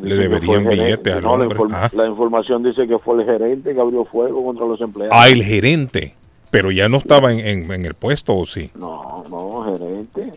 Le 0.00 0.14
Dice 0.14 0.30
que 0.30 0.46
fue 0.46 0.56
deberían 0.56 0.68
billetes 0.70 1.12
al 1.14 1.22
No, 1.24 1.36
la, 1.36 1.44
hombre. 1.44 1.58
inform- 1.58 1.74
Ah. 1.74 1.90
la 1.92 2.06
información 2.06 2.62
dice 2.62 2.88
que 2.88 2.98
fue 2.98 3.20
el 3.20 3.26
gerente 3.26 3.74
que 3.74 3.80
abrió 3.82 4.06
fuego 4.06 4.42
contra 4.42 4.66
los 4.66 4.80
empleados. 4.80 5.14
Ah, 5.14 5.28
el 5.28 5.42
gerente. 5.44 6.14
Pero 6.50 6.70
ya 6.70 6.88
no 6.88 6.96
estaba 6.96 7.30
en, 7.34 7.40
en- 7.40 7.70
en 7.70 7.84
el 7.84 7.92
puesto, 7.92 8.34
¿o 8.34 8.46
sí? 8.46 8.70
No, 8.74 9.24
no, 9.28 9.62
gerente. 9.76 10.32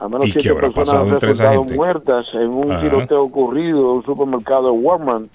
Al 0.00 0.08
menos 0.10 0.28
¿Y 0.28 0.32
qué 0.32 0.40
siete 0.40 0.58
personas 0.58 0.94
han 0.94 1.20
resultado 1.20 1.64
muertas 1.64 2.26
en 2.34 2.50
un 2.50 2.72
Ajá. 2.72 2.80
tiroteo 2.80 3.20
ocurrido 3.22 3.78
en 3.78 3.84
un 3.98 4.04
supermercado 4.04 4.64
de 4.64 4.70
Walmart 4.70 5.26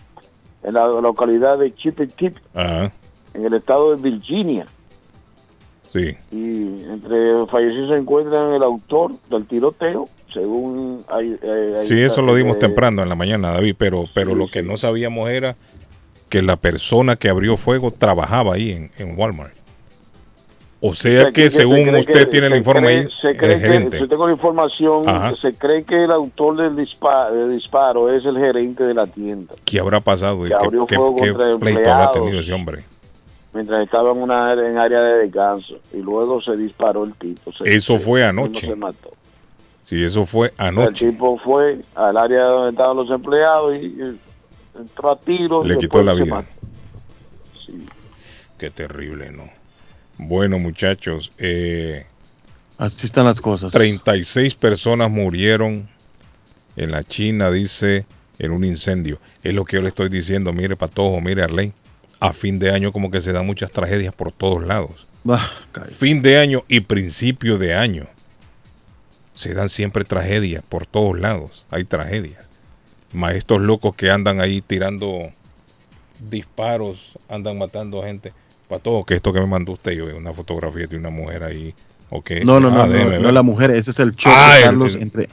en 0.63 0.73
la 0.73 0.87
localidad 0.87 1.59
de 1.59 1.73
Chip 1.75 1.99
and 1.99 2.13
Tip, 2.15 2.37
Ah, 2.55 2.89
en 3.35 3.45
el 3.45 3.53
estado 3.53 3.95
de 3.95 4.01
Virginia. 4.01 4.65
sí. 5.93 6.15
Y 6.31 6.83
entre 6.89 7.31
los 7.33 7.49
fallecidos 7.49 7.89
se 7.89 7.95
encuentran 7.97 8.53
el 8.53 8.63
autor 8.63 9.11
del 9.29 9.45
tiroteo, 9.45 10.09
según 10.33 10.99
hay, 11.09 11.37
eh, 11.41 11.75
hay- 11.79 11.87
Sí, 11.87 12.01
eso 12.01 12.21
lo 12.23 12.33
dimos 12.35 12.57
eh, 12.57 12.59
temprano 12.61 13.03
en 13.03 13.09
la 13.09 13.15
mañana, 13.15 13.51
David, 13.51 13.75
pero, 13.77 14.05
pero 14.15 14.33
lo 14.35 14.47
que 14.47 14.63
no 14.63 14.77
sabíamos 14.77 15.29
era 15.29 15.55
que 16.29 16.41
la 16.41 16.55
persona 16.57 17.15
que 17.17 17.29
abrió 17.29 17.55
fuego 17.55 17.91
trabajaba 17.91 18.55
ahí 18.55 18.71
en, 18.71 18.91
en 18.97 19.17
Walmart. 19.17 19.53
O 20.87 20.93
sea 20.93 21.25
se- 21.25 21.33
que 21.33 21.49
se 21.49 21.57
según 21.61 21.83
cree 21.83 21.99
usted 22.01 22.13
que- 22.19 22.25
tiene 22.27 22.47
el 22.47 22.55
informe 22.57 22.87
cree- 22.87 22.99
ahí, 23.01 23.07
se 23.21 23.29
el 23.29 23.37
cree 23.37 23.53
que, 23.55 23.59
gerente. 23.61 23.99
yo 23.99 24.07
tengo 24.07 24.27
la 24.27 24.33
información, 24.33 25.09
Ajá. 25.09 25.33
se 25.41 25.53
cree 25.53 25.83
que 25.83 26.03
el 26.03 26.11
autor 26.11 26.57
del 26.57 26.75
disparo, 26.75 27.33
del 27.35 27.51
disparo 27.57 28.09
es 28.11 28.23
el 28.25 28.37
gerente 28.37 28.83
de 28.83 28.93
la 28.93 29.05
tienda. 29.07 29.53
¿Qué 29.65 29.79
habrá 29.79 29.99
pasado? 29.99 30.45
¿Y 30.45 30.49
Que 30.49 30.55
¿Qué, 30.55 30.65
abrió 30.65 30.85
qué- 30.85 30.95
fuego 30.95 31.15
qué 31.15 31.29
contra 31.33 31.57
pleito 31.59 31.91
habrá 31.91 32.11
tenido 32.11 32.39
ese 32.39 32.53
hombre? 32.53 32.83
mientras 33.53 33.83
estaba 33.85 34.11
en 34.11 34.17
una 34.17 34.51
área, 34.51 34.69
en 34.69 34.77
área 34.77 34.99
de 34.99 35.17
descanso 35.19 35.75
y 35.93 35.97
luego 36.01 36.41
se 36.41 36.57
disparó 36.57 37.05
el 37.05 37.13
tipo. 37.13 37.53
Se- 37.53 37.73
Eso 37.73 37.97
fue 37.99 38.23
anoche. 38.23 38.67
Se 38.67 38.75
mató. 38.75 39.11
Sí, 39.85 40.03
eso 40.03 40.25
fue 40.25 40.51
anoche. 40.57 41.05
El 41.05 41.11
tipo 41.11 41.37
fue 41.39 41.79
al 41.95 42.17
área 42.17 42.43
donde 42.43 42.71
estaban 42.71 42.97
los 42.97 43.09
empleados 43.09 43.73
y, 43.75 43.85
y 43.85 44.19
entró 44.77 45.11
a 45.11 45.17
tiros. 45.19 45.65
Le 45.65 45.75
y 45.75 45.77
quitó 45.77 46.03
la 46.03 46.13
vida. 46.15 46.43
Qué 48.57 48.69
terrible, 48.71 49.31
¿no? 49.31 49.43
Bueno, 50.17 50.59
muchachos, 50.59 51.31
eh, 51.37 52.05
Así 52.77 53.05
están 53.05 53.25
las 53.25 53.39
cosas. 53.39 53.71
36 53.71 54.55
personas 54.55 55.09
murieron 55.09 55.87
en 56.75 56.91
la 56.91 57.03
China, 57.03 57.49
dice, 57.49 58.05
en 58.37 58.51
un 58.51 58.65
incendio. 58.65 59.19
Es 59.43 59.53
lo 59.53 59.63
que 59.63 59.77
yo 59.77 59.81
le 59.81 59.89
estoy 59.89 60.09
diciendo, 60.09 60.51
mire 60.51 60.75
Patojo, 60.75 61.21
mire 61.21 61.43
Arley. 61.43 61.73
A 62.19 62.33
fin 62.33 62.59
de 62.59 62.71
año 62.71 62.91
como 62.91 63.11
que 63.11 63.21
se 63.21 63.31
dan 63.31 63.45
muchas 63.45 63.71
tragedias 63.71 64.13
por 64.13 64.31
todos 64.31 64.65
lados. 64.65 65.07
Bah. 65.23 65.49
Fin 65.89 66.21
de 66.21 66.37
año 66.37 66.63
y 66.67 66.81
principio 66.81 67.57
de 67.57 67.75
año. 67.75 68.07
Se 69.33 69.53
dan 69.53 69.69
siempre 69.69 70.03
tragedias 70.03 70.63
por 70.67 70.85
todos 70.85 71.19
lados. 71.19 71.65
Hay 71.71 71.83
tragedias. 71.83 72.49
Más 73.13 73.35
estos 73.35 73.61
locos 73.61 73.95
que 73.95 74.11
andan 74.11 74.41
ahí 74.41 74.61
tirando 74.61 75.31
disparos, 76.29 77.17
andan 77.29 77.57
matando 77.57 78.01
gente. 78.03 78.33
Patojo, 78.77 79.05
que 79.05 79.15
esto 79.15 79.31
que 79.33 79.39
me 79.39 79.47
mandó 79.47 79.73
usted, 79.73 79.91
yo 79.93 80.05
una 80.15 80.33
fotografía 80.33 80.87
de 80.87 80.97
una 80.97 81.09
mujer 81.09 81.43
ahí. 81.43 81.73
¿ok? 82.11 82.31
No, 82.43 82.59
no, 82.59 82.69
no, 82.69 82.83
Ah, 82.83 82.87
no, 82.87 83.03
no, 83.03 83.09
ver. 83.09 83.33
la 83.33 83.41
mujer, 83.41 83.71
ese 83.71 83.89
es 83.91 83.99
el 83.99 84.15
choque, 84.15 84.35
Ah, 84.37 84.57
el- 84.57 84.63
Carlos, 84.63 84.95
el- 84.95 85.01
entre, 85.01 85.29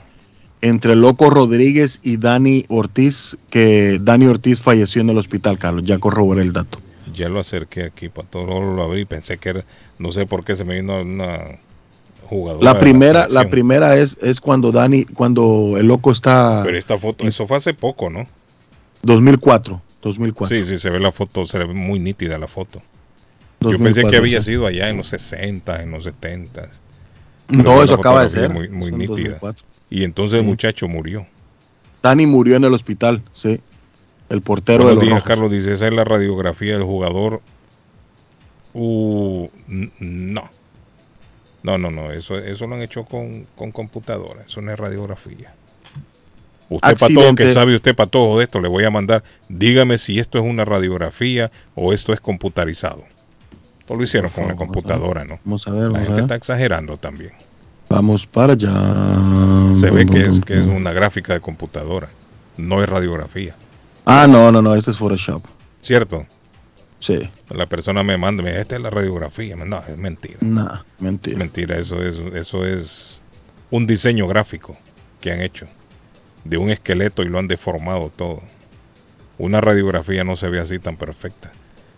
entre 0.61 0.95
Loco 0.95 1.29
Rodríguez 1.29 1.99
y 2.03 2.17
Dani 2.17 2.65
Ortiz, 2.67 3.37
que 3.51 3.99
Dani 4.01 4.25
Ortiz 4.25 4.59
falleció 4.59 5.01
en 5.01 5.09
el 5.11 5.17
hospital, 5.17 5.59
Carlos, 5.59 5.85
ya 5.85 5.99
corroboré 5.99 6.41
el 6.41 6.51
dato. 6.51 6.79
Ya 7.13 7.29
lo 7.29 7.39
acerqué 7.39 7.83
aquí, 7.83 8.09
Patojo, 8.09 8.59
lo 8.61 8.81
abrí, 8.81 9.05
pensé 9.05 9.37
que 9.37 9.49
era, 9.49 9.63
no 9.99 10.11
sé 10.11 10.25
por 10.25 10.43
qué 10.43 10.55
se 10.55 10.63
me 10.65 10.75
vino 10.75 10.99
una 11.01 11.41
jugadora. 12.27 12.63
La 12.73 12.79
primera, 12.79 13.19
la 13.21 13.25
selección. 13.27 13.49
primera 13.51 13.95
es, 13.97 14.17
es 14.21 14.41
cuando 14.41 14.71
Dani, 14.71 15.05
cuando 15.05 15.75
el 15.77 15.85
Loco 15.87 16.11
está 16.11 16.61
Pero 16.65 16.77
esta 16.77 16.97
foto, 16.97 17.25
eso 17.27 17.45
fue 17.45 17.57
hace 17.57 17.73
poco, 17.75 18.09
¿no? 18.09 18.25
2004, 19.03 19.81
2004. 20.01 20.57
Sí, 20.57 20.63
sí, 20.65 20.77
se 20.79 20.89
ve 20.89 20.99
la 20.99 21.11
foto, 21.11 21.45
se 21.45 21.59
ve 21.59 21.67
muy 21.67 21.99
nítida 21.99 22.37
la 22.39 22.47
foto. 22.47 22.81
Yo 23.71 23.77
2004, 23.77 23.83
pensé 23.83 24.11
que 24.11 24.17
había 24.17 24.41
sí. 24.41 24.51
sido 24.51 24.67
allá 24.67 24.89
en 24.89 24.97
los 24.97 25.07
60, 25.09 25.81
en 25.83 25.91
los 25.91 26.03
70. 26.03 26.69
No, 27.49 27.83
eso 27.83 27.95
acaba 27.95 28.23
de 28.23 28.29
ser. 28.29 28.49
Muy, 28.49 28.67
nítida. 28.91 29.37
2004. 29.39 29.65
Y 29.89 30.03
entonces 30.03 30.39
el 30.39 30.45
muchacho 30.45 30.87
murió. 30.87 31.25
Dani 32.01 32.25
murió 32.25 32.55
en 32.55 32.63
el 32.63 32.73
hospital, 32.73 33.21
sí. 33.31 33.59
El 34.29 34.41
portero 34.41 34.87
de 34.87 34.95
los 34.95 35.03
días. 35.03 35.23
Carlos 35.23 35.51
dice, 35.51 35.73
esa 35.73 35.87
es 35.87 35.93
la 35.93 36.03
radiografía 36.03 36.73
del 36.73 36.83
jugador. 36.83 37.41
Uh, 38.73 39.47
no. 39.67 40.49
No, 41.61 41.77
no, 41.77 41.91
no, 41.91 42.11
eso, 42.11 42.37
eso 42.37 42.67
lo 42.67 42.75
han 42.75 42.81
hecho 42.81 43.05
con, 43.05 43.45
con 43.55 43.71
computadora, 43.71 44.43
eso 44.45 44.61
no 44.61 44.71
es 44.71 44.77
radiografía. 44.77 45.53
Usted, 46.69 46.89
Patojo, 46.89 47.05
Accidente. 47.05 47.43
que 47.43 47.53
sabe 47.53 47.75
usted, 47.75 47.95
Patojo, 47.95 48.37
de 48.37 48.45
esto, 48.45 48.59
le 48.59 48.67
voy 48.67 48.83
a 48.83 48.89
mandar, 48.89 49.23
dígame 49.47 49.97
si 49.97 50.19
esto 50.19 50.37
es 50.37 50.43
una 50.43 50.65
radiografía 50.65 51.51
o 51.75 51.93
esto 51.93 52.11
es 52.11 52.19
computarizado. 52.19 53.05
Todo 53.85 53.97
lo 53.97 54.03
hicieron 54.03 54.31
con 54.31 54.47
la 54.47 54.55
computadora, 54.55 55.25
¿no? 55.25 55.39
Vamos 55.43 55.67
a 55.67 55.71
ver, 55.71 55.81
La 55.83 55.87
vamos 55.89 55.97
a 55.97 56.01
gente 56.01 56.13
ver. 56.13 56.21
está 56.23 56.35
exagerando 56.35 56.97
también. 56.97 57.31
Vamos 57.89 58.25
para 58.25 58.53
allá. 58.53 58.73
Se 59.77 59.91
ve 59.91 60.05
que 60.05 60.21
es, 60.21 60.41
que 60.41 60.57
una 60.59 60.93
gráfica 60.93 61.33
de 61.33 61.41
computadora, 61.41 62.09
no 62.57 62.81
es 62.81 62.89
radiografía. 62.89 63.55
Ah, 64.05 64.25
no, 64.27 64.51
no, 64.51 64.61
no, 64.61 64.73
este 64.75 64.91
es 64.91 64.97
Photoshop. 64.97 65.43
¿Cierto? 65.81 66.25
Sí. 66.99 67.29
La 67.49 67.65
persona 67.65 68.03
me 68.03 68.17
manda, 68.17 68.41
me 68.41 68.49
dice, 68.51 68.61
esta 68.61 68.75
es 68.77 68.81
la 68.81 68.89
radiografía. 68.89 69.55
No, 69.57 69.79
es 69.79 69.97
mentira. 69.97 70.37
Nah, 70.41 70.79
mentira. 70.99 71.37
Mentira, 71.37 71.77
eso 71.77 72.01
es, 72.01 72.15
eso 72.33 72.65
es 72.65 73.21
un 73.69 73.85
diseño 73.85 74.27
gráfico 74.27 74.77
que 75.19 75.31
han 75.31 75.41
hecho 75.41 75.65
de 76.45 76.57
un 76.57 76.69
esqueleto 76.69 77.23
y 77.23 77.27
lo 77.27 77.39
han 77.39 77.47
deformado 77.47 78.09
todo. 78.15 78.41
Una 79.37 79.59
radiografía 79.61 80.23
no 80.23 80.35
se 80.37 80.47
ve 80.47 80.59
así 80.59 80.79
tan 80.79 80.95
perfecta. 80.95 81.51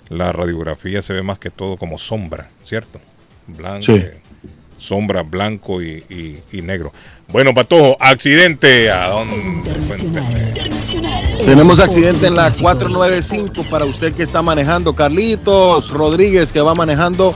La 0.09 0.31
radiografía 0.31 1.01
se 1.01 1.13
ve 1.13 1.23
más 1.23 1.39
que 1.39 1.49
todo 1.49 1.77
como 1.77 1.97
sombra, 1.97 2.47
¿cierto? 2.63 2.99
Blanco, 3.47 3.85
Sí. 3.85 4.03
sombra, 4.77 5.23
blanco 5.23 5.81
y, 5.81 6.03
y- 6.09 6.37
y 6.57 6.61
negro. 6.61 6.91
Bueno, 7.29 7.53
Patojo, 7.53 7.97
accidente. 7.99 8.91
¿A 8.91 9.07
dónde? 9.09 9.35
Tenemos 11.45 11.79
accidente 11.79 12.27
en 12.27 12.35
la 12.35 12.51
495 12.51 13.63
para 13.69 13.85
usted 13.85 14.13
que 14.13 14.23
está 14.23 14.41
manejando. 14.41 14.93
Carlitos 14.93 15.89
Rodríguez 15.89 16.51
que 16.51 16.61
va 16.61 16.73
manejando 16.75 17.33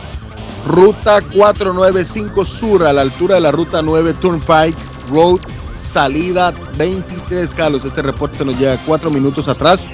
Ruta 0.67 1.21
495 1.21 2.45
Sur, 2.45 2.83
a 2.85 2.93
la 2.93 3.01
altura 3.01 3.35
de 3.35 3.41
la 3.41 3.51
Ruta 3.51 3.81
9 3.81 4.13
Turnpike 4.13 4.77
Road, 5.11 5.39
salida 5.79 6.53
23, 6.77 7.53
Carlos. 7.53 7.83
Este 7.85 8.01
reporte 8.01 8.43
nos 8.45 8.57
llega 8.59 8.77
cuatro 8.85 9.09
minutos 9.09 9.47
atrás. 9.47 9.89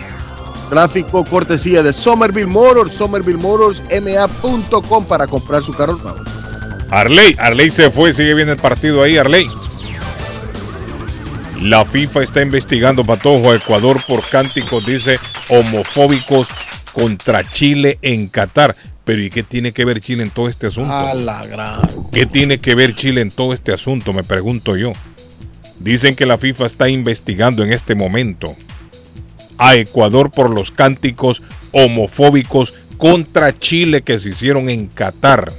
Tráfico 0.70 1.24
cortesía 1.24 1.84
de 1.84 1.94
Somerville 1.94 2.48
Motors, 2.48 2.94
Somerville 2.94 3.40
Motors, 3.40 3.82
ma.com 4.02 5.06
para 5.06 5.28
comprar 5.28 5.64
su 5.64 5.74
carro 5.74 5.98
nuevo. 5.98 6.20
Arley, 6.92 7.36
Arley 7.38 7.70
se 7.70 7.90
fue, 7.92 8.14
sigue 8.14 8.34
bien 8.34 8.50
el 8.50 8.58
partido 8.58 9.02
ahí, 9.02 9.18
Arley. 9.18 9.48
La 11.62 11.86
FIFA 11.86 12.24
está 12.24 12.42
investigando 12.42 13.04
Patojo 13.04 13.52
a 13.52 13.56
Ecuador 13.56 14.00
por 14.08 14.24
cánticos, 14.28 14.86
dice, 14.86 15.20
homofóbicos 15.50 16.48
contra 16.94 17.50
Chile 17.50 17.98
en 18.02 18.28
Qatar. 18.28 18.76
Pero 19.04 19.22
¿y 19.22 19.30
qué 19.30 19.44
tiene 19.44 19.72
que 19.72 19.86
ver 19.86 20.00
Chile 20.00 20.24
en 20.24 20.32
todo 20.32 20.48
este 20.48 20.68
asunto? 20.68 20.92
A 20.92 21.14
la 21.14 21.46
gran. 21.46 21.80
¿Qué 22.12 22.26
tiene 22.26 22.60
que 22.60 22.76
ver 22.76 22.96
Chile 22.96 23.22
en 23.22 23.32
todo 23.32 23.54
este 23.54 23.72
asunto? 23.72 24.14
Me 24.14 24.24
pregunto 24.24 24.76
yo. 24.76 24.94
Dicen 25.80 26.16
que 26.16 26.26
la 26.26 26.38
FIFA 26.38 26.66
está 26.66 26.90
investigando 26.90 27.64
en 27.64 27.72
este 27.72 27.96
momento 27.96 28.56
a 29.58 29.76
Ecuador 29.76 30.32
por 30.32 30.50
los 30.50 30.72
cánticos 30.72 31.42
homofóbicos 31.72 32.74
contra 32.98 33.58
Chile 33.58 34.02
que 34.02 34.20
se 34.20 34.30
hicieron 34.30 34.70
en 34.70 34.88
Qatar. 34.88 35.52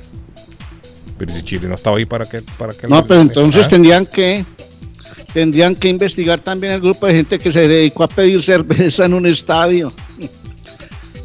Pero 1.19 1.33
si 1.33 1.43
Chile 1.43 1.69
no 1.69 1.75
estaba 1.75 1.97
ahí 1.97 2.05
para 2.05 2.27
que 2.27 2.43
para 2.59 2.73
que 2.73 2.87
No, 2.89 3.07
pero 3.07 3.21
entonces 3.21 3.67
Ah, 3.67 3.69
tendrían 3.69 4.07
que 4.07 4.45
tendrían 5.33 5.75
que 5.75 5.89
investigar 5.89 6.41
también 6.41 6.73
el 6.75 6.81
grupo 6.81 7.07
de 7.07 7.15
gente 7.15 7.39
que 7.39 7.53
se 7.53 7.69
dedicó 7.69 8.05
a 8.05 8.09
pedir 8.09 8.43
cerveza 8.43 9.05
en 9.05 9.15
un 9.15 9.27
estadio. 9.27 9.93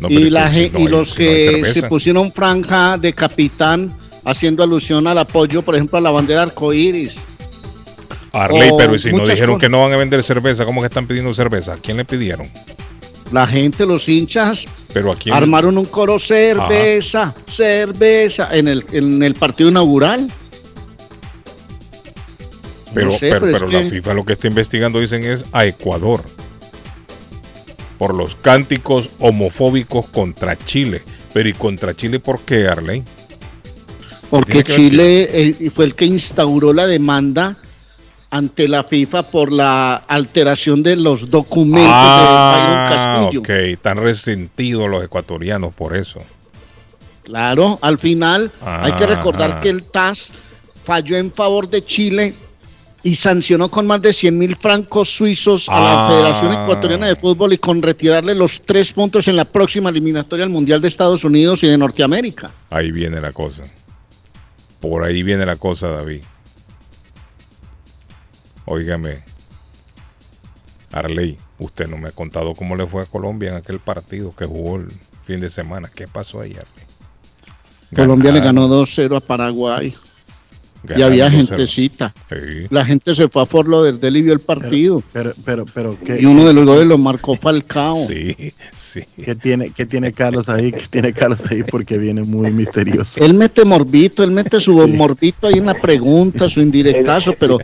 no, 0.02 0.10
y 0.10 0.30
la 0.30 0.50
que 0.50 0.56
ge- 0.56 0.66
si 0.68 0.72
no 0.74 0.80
y 0.80 0.82
hay- 0.84 0.88
los 0.90 1.10
si 1.10 1.16
que 1.16 1.72
se 1.74 1.84
pusieron 1.84 2.32
franja 2.32 2.98
de 2.98 3.14
capitán 3.14 3.92
haciendo 4.26 4.64
alusión 4.64 5.08
al 5.08 5.18
apoyo, 5.18 5.62
por 5.62 5.76
ejemplo, 5.76 5.98
a 5.98 6.02
la 6.02 6.12
bandera 6.12 6.42
arcoíris. 6.44 7.16
Arley, 8.34 8.72
pero 8.78 8.98
si 8.98 9.12
no 9.12 9.20
muchas 9.20 9.36
dijeron 9.36 9.56
cosas. 9.56 9.62
que 9.62 9.70
no 9.70 9.82
van 9.84 9.94
a 9.94 9.98
vender 9.98 10.24
cerveza, 10.24 10.66
¿cómo 10.66 10.82
que 10.82 10.88
están 10.88 11.06
pidiendo 11.08 11.34
cerveza? 11.34 11.74
¿A 11.74 11.78
quién 11.78 11.98
le 11.98 12.06
pidieron? 12.06 12.48
La 13.32 13.48
gente, 13.48 13.86
los 13.86 14.08
hinchas, 14.10 14.66
Pero 14.94 15.12
a 15.12 15.16
quién 15.16 15.34
armaron 15.36 15.78
un 15.78 15.86
coro 15.86 16.20
cerveza, 16.20 17.34
cerveza 17.48 18.50
en 18.56 18.68
el, 18.68 18.86
en 18.92 19.24
el 19.24 19.36
partido 19.36 19.70
inaugural. 19.70 20.28
Pero, 22.94 23.06
No 23.08 23.12
sé, 23.18 23.30
pero, 23.30 23.40
pero 23.42 23.56
es 23.56 23.62
pero 23.64 23.72
la 23.72 23.80
que- 23.84 23.90
FIFA 23.90 24.14
lo 24.14 24.26
que 24.26 24.34
está 24.34 24.48
investigando, 24.48 25.00
dicen, 25.00 25.24
es 25.24 25.46
a 25.54 25.66
Ecuador. 25.66 26.22
Por 27.98 28.16
los 28.16 28.36
cánticos 28.36 29.10
homofóbicos 29.20 30.08
contra 30.08 30.58
Chile. 30.58 31.02
Pero 31.34 31.48
¿y 31.48 31.54
contra 31.54 31.94
Chile 31.96 32.20
por 32.20 32.42
qué, 32.42 32.68
Arley? 32.68 33.04
Porque 34.30 34.64
Chile 34.64 35.30
eh, 35.32 35.72
fue 35.74 35.86
el 35.86 35.96
que 35.96 36.06
instauró 36.06 36.74
la 36.74 36.88
demanda 36.88 37.56
ante 38.32 38.68
la 38.68 38.84
FIFA 38.86 39.30
por 39.30 39.52
la 39.52 39.94
alteración 40.08 40.82
de 40.82 40.96
los 40.96 41.30
documentos 41.30 41.92
Ah, 41.94 42.56
de 42.56 42.66
Byron 42.66 42.90
Castillo. 43.28 43.40
ok. 43.42 43.50
Están 43.74 43.98
resentidos 43.98 44.90
los 44.90 45.04
ecuatorianos 45.04 45.74
por 45.76 45.96
eso. 45.96 46.20
Claro, 47.24 47.78
al 47.82 47.98
final 47.98 48.52
hay 48.66 48.94
que 48.94 49.06
recordar 49.06 49.62
que 49.62 49.70
el 49.70 49.84
TAS 49.84 50.32
falló 50.84 51.18
en 51.18 51.32
favor 51.32 51.70
de 51.70 51.84
Chile 51.84 52.36
y 53.04 53.16
sancionó 53.16 53.70
con 53.72 53.86
más 53.88 54.02
de 54.02 54.14
100 54.14 54.38
mil 54.38 54.56
francos 54.56 55.10
suizos 55.10 55.68
a 55.70 55.80
la 55.80 56.06
Ah. 56.08 56.10
Federación 56.10 56.54
Ecuatoriana 56.54 57.08
de 57.08 57.16
Fútbol 57.16 57.54
y 57.54 57.58
con 57.58 57.82
retirarle 57.82 58.34
los 58.36 58.62
tres 58.62 58.92
puntos 58.92 59.28
en 59.28 59.36
la 59.36 59.46
próxima 59.46 59.90
eliminatoria 59.90 60.44
al 60.46 60.52
Mundial 60.52 60.82
de 60.82 60.88
Estados 60.88 61.24
Unidos 61.24 61.64
y 61.64 61.68
de 61.68 61.78
Norteamérica. 61.78 62.52
Ahí 62.70 62.92
viene 62.92 63.20
la 63.22 63.32
cosa. 63.32 63.64
Por 64.80 65.04
ahí 65.04 65.22
viene 65.24 65.46
la 65.46 65.56
cosa, 65.58 65.88
David. 65.90 66.22
Óigame. 68.66 69.24
Arley, 70.92 71.38
usted 71.60 71.88
no 71.88 71.98
me 71.98 72.10
ha 72.10 72.12
contado 72.12 72.54
cómo 72.54 72.76
le 72.76 72.86
fue 72.86 73.04
a 73.04 73.06
Colombia 73.06 73.52
en 73.52 73.56
aquel 73.56 73.80
partido 73.80 74.36
que 74.36 74.46
jugó 74.46 74.78
el 74.78 74.88
fin 75.24 75.40
de 75.40 75.50
semana. 75.50 75.90
¿Qué 75.94 76.08
pasó 76.08 76.42
ahí, 76.42 76.52
Arley? 76.52 76.86
Colombia 77.96 78.32
le 78.32 78.40
ganó 78.42 78.68
2-0 78.68 79.18
a 79.18 79.20
Paraguay. 79.20 79.96
Y 80.98 81.02
había 81.02 81.28
2-0. 81.30 81.32
gentecita. 81.48 82.14
Sí. 82.30 82.68
La 82.70 82.84
gente 82.86 83.14
se 83.14 83.28
fue 83.30 83.44
a 83.44 83.46
Fort 83.46 83.68
del 83.70 84.16
y 84.18 84.22
vio 84.22 84.34
el 84.34 84.40
partido. 84.40 85.04
Pero, 85.14 85.32
pero, 85.46 85.66
pero, 85.74 85.98
¿qué, 86.04 86.20
Y 86.22 86.26
uno 86.26 86.46
de 86.48 86.54
los 86.54 86.66
goles 86.66 86.88
lo 86.88 86.98
marcó 86.98 87.36
Falcao. 87.36 87.96
Sí, 87.96 88.36
sí. 88.78 89.02
¿qué 89.24 89.36
tiene, 89.36 89.72
¿qué 89.76 89.86
tiene 89.86 90.12
Carlos 90.12 90.50
ahí? 90.50 90.72
¿Qué 90.72 90.84
tiene 90.90 91.14
Carlos 91.14 91.40
ahí? 91.50 91.64
Porque 91.64 91.98
viene 91.98 92.24
muy 92.24 92.52
misterioso. 92.52 93.24
Él 93.24 93.34
mete 93.34 93.64
morbito, 93.66 94.24
él 94.24 94.32
mete 94.32 94.60
su 94.60 94.88
morbito 94.88 95.48
ahí 95.48 95.56
en 95.60 95.66
la 95.68 95.74
pregunta, 95.76 96.50
su 96.50 96.62
indirectazo, 96.62 97.34
pero 97.40 97.58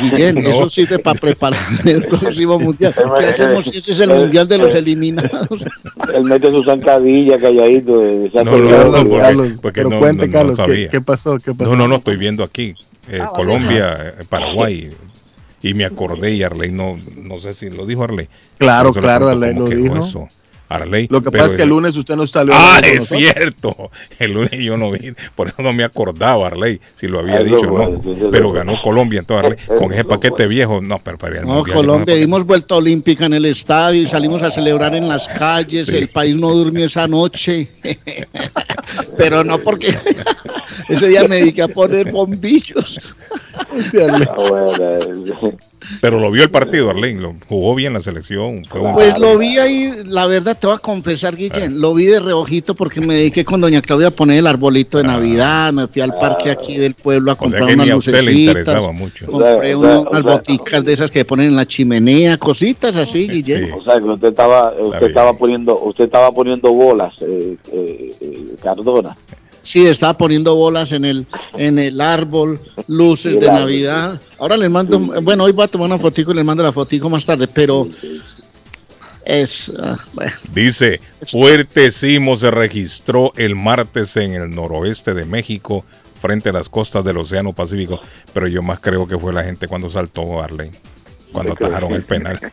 Guillén, 0.00 0.42
No. 0.42 0.48
eso 0.48 0.68
sirve 0.68 0.98
para 0.98 1.18
preparar 1.18 1.58
el 1.84 2.04
próximo 2.04 2.58
mundial. 2.58 2.94
¿Qué 3.18 3.26
hacemos 3.26 3.64
si 3.64 3.78
ese 3.78 3.92
es 3.92 4.00
el 4.00 4.10
mundial 4.10 4.46
de 4.48 4.58
los 4.58 4.74
eliminados? 4.74 5.48
Él 6.14 6.24
mete 6.24 6.50
su 6.50 6.62
zancadilla 6.62 7.38
calladito. 7.38 8.02
eh, 8.04 8.30
saca 8.32 8.44
No, 8.50 8.58
no, 8.58 8.84
no, 8.84 8.92
porque, 9.02 9.18
Carlos, 9.18 9.48
porque 9.60 9.80
pero 9.80 9.90
no, 9.90 9.98
cuente, 9.98 10.22
no- 10.22 10.26
no 10.26 10.32
Carlos, 10.32 10.58
¿qué- 10.58 10.66
sabía. 10.72 10.88
qué 10.90 11.00
pasó? 11.00 11.38
¿Qué 11.38 11.54
pasó? 11.54 11.70
No, 11.70 11.76
no, 11.76 11.88
no, 11.88 11.96
estoy 11.96 12.16
viendo 12.16 12.42
aquí 12.44 12.51
eh, 12.58 12.74
Ah, 13.20 13.30
vale. 13.30 13.30
Colombia, 13.34 14.14
eh, 14.18 14.24
Paraguay. 14.28 14.90
Y 15.62 15.74
me 15.74 15.84
acordé 15.84 16.32
y 16.32 16.42
Arley 16.42 16.72
no, 16.72 16.98
no 17.16 17.38
sé 17.38 17.54
si 17.54 17.70
lo 17.70 17.86
dijo 17.86 18.02
Arley. 18.02 18.28
Claro, 18.58 18.92
claro, 18.92 19.28
Arley 19.28 19.54
lo 19.54 19.66
dijo. 19.66 19.96
eso. 19.96 20.28
Arley. 20.68 21.06
Lo 21.10 21.20
que 21.20 21.30
pasa 21.30 21.46
es 21.48 21.54
que 21.54 21.62
el 21.64 21.68
lunes 21.68 21.94
usted 21.96 22.16
no 22.16 22.26
salió. 22.26 22.54
Ah, 22.56 22.80
es 22.82 23.00
nosotros. 23.10 23.20
cierto. 23.20 23.90
El 24.18 24.32
lunes 24.32 24.52
yo 24.52 24.76
no 24.78 24.90
vi, 24.90 25.12
por 25.36 25.48
eso 25.48 25.56
no 25.60 25.72
me 25.72 25.84
acordaba, 25.84 26.46
Arley, 26.46 26.80
si 26.96 27.06
lo 27.08 27.20
había 27.20 27.40
Eso 27.40 27.44
dicho 27.44 27.70
o 27.72 27.90
no. 27.90 28.30
Pero 28.30 28.50
ganó 28.52 28.80
Colombia, 28.80 29.20
entonces 29.20 29.52
Arley, 29.52 29.78
con 29.78 29.92
ese 29.92 30.04
paquete 30.04 30.46
viejo, 30.46 30.80
no, 30.80 30.98
pero 30.98 31.18
para 31.18 31.42
No, 31.42 31.56
mundial, 31.56 31.76
Colombia, 31.76 32.14
dimos 32.14 32.44
vuelta 32.44 32.76
olímpica 32.76 33.26
en 33.26 33.34
el 33.34 33.44
estadio 33.44 34.00
y 34.02 34.06
salimos 34.06 34.42
a 34.42 34.50
celebrar 34.50 34.94
en 34.94 35.08
las 35.08 35.28
calles. 35.28 35.86
Sí. 35.86 35.96
El 35.96 36.08
país 36.08 36.36
no 36.36 36.50
durmió 36.50 36.86
esa 36.86 37.06
noche. 37.06 37.68
Pero 39.16 39.44
no 39.44 39.58
porque 39.58 39.94
ese 40.88 41.08
día 41.08 41.24
me 41.28 41.36
dediqué 41.36 41.62
a 41.62 41.68
poner 41.68 42.10
bombillos. 42.12 43.00
Ah, 43.54 44.66
eh, 44.80 45.12
Pero 46.00 46.18
lo 46.18 46.30
vio 46.30 46.42
el 46.42 46.50
partido, 46.50 46.90
Arley, 46.90 47.14
lo 47.14 47.34
jugó 47.48 47.74
bien 47.74 47.92
la 47.92 48.00
selección. 48.02 48.64
Fue 48.64 48.80
un- 48.80 48.94
Pues 48.94 49.18
lo 49.18 49.36
vi 49.38 49.58
ahí, 49.58 49.92
la 50.06 50.26
verdad 50.26 50.56
te 50.58 50.66
voy 50.66 50.76
a 50.76 50.78
confesar, 50.78 51.36
Guillén, 51.36 51.80
lo 51.80 51.92
vi 51.94 52.06
de 52.06 52.20
reojito 52.20 52.74
porque 52.74 53.00
me 53.00 53.14
dediqué 53.14 53.44
con 53.44 53.60
doña 53.60 53.82
Claudia 53.82 54.08
a 54.08 54.10
poner 54.10 54.38
el 54.38 54.46
arbolito 54.46 54.98
de 54.98 55.04
Navidad, 55.04 55.72
me 55.72 55.86
fui 55.88 56.02
al 56.02 56.14
parque 56.14 56.50
aquí 56.50 56.76
del 56.78 56.94
pueblo 56.94 57.30
a 57.30 57.34
Ah. 57.34 57.36
sea 57.36 57.42
comprar 57.42 57.66
que 57.68 57.76
ni 57.76 57.82
unas 57.82 57.92
a 57.94 57.96
usted 57.96 58.12
le 58.12 58.18
lucecitas, 58.22 58.56
interesaba 58.58 58.92
mucho. 58.92 59.26
compré 59.26 59.48
O 59.48 59.60
sea, 59.62 59.76
o 59.76 59.78
unas, 59.80 59.92
sea, 59.92 60.00
o 60.08 60.12
sea- 60.12 60.20
boticas 60.22 60.84
de 60.84 60.92
esas 60.92 61.10
que 61.10 61.24
ponen 61.24 61.48
en 61.48 61.56
la 61.56 61.66
chimenea, 61.66 62.36
cositas 62.38 62.96
así, 62.96 63.28
Guillén. 63.28 63.72
O 63.72 63.82
sea, 63.82 63.98
que 63.98 64.04
usted 64.04 64.28
estaba, 64.28 64.72
usted 64.80 65.06
estaba 65.08 65.32
poniendo, 65.36 65.78
usted 65.78 66.04
estaba 66.04 66.32
poniendo 66.32 66.72
bolas, 66.72 67.12
eh, 67.22 67.56
eh, 67.72 68.14
eh, 68.20 68.44
Cardona. 68.62 69.16
Sí, 69.62 69.86
estaba 69.86 70.14
poniendo 70.14 70.56
bolas 70.56 70.92
en 70.92 71.04
el, 71.04 71.26
en 71.54 71.78
el 71.78 72.00
árbol, 72.00 72.60
luces 72.88 73.38
de. 73.38 73.46
Navidad. 73.46 74.20
Ahora 74.38 74.56
les 74.56 74.70
mando, 74.70 74.98
bueno, 74.98 75.44
hoy 75.44 75.52
voy 75.52 75.64
a 75.64 75.68
tomar 75.68 75.86
una 75.86 75.98
fotico 75.98 76.32
y 76.32 76.34
les 76.34 76.44
mando 76.44 76.62
la 76.62 76.72
fotico 76.72 77.08
más 77.08 77.24
tarde, 77.24 77.46
pero 77.46 77.88
es, 79.24 79.72
ah, 79.78 79.96
bueno. 80.14 80.32
Dice, 80.52 81.00
fuerte 81.30 81.90
sismo 81.90 82.36
se 82.36 82.50
registró 82.50 83.32
el 83.36 83.54
martes 83.54 84.16
en 84.16 84.34
el 84.34 84.50
noroeste 84.50 85.14
de 85.14 85.24
México, 85.24 85.84
frente 86.20 86.48
a 86.48 86.52
las 86.52 86.68
costas 86.68 87.04
del 87.04 87.18
Océano 87.18 87.52
Pacífico. 87.52 88.00
Pero 88.32 88.48
yo 88.48 88.62
más 88.62 88.80
creo 88.80 89.06
que 89.06 89.18
fue 89.18 89.32
la 89.32 89.44
gente 89.44 89.68
cuando 89.68 89.88
saltó 89.90 90.42
Arley, 90.42 90.70
cuando 91.32 91.52
atajaron 91.54 91.92
el 91.92 92.02
penal. 92.02 92.40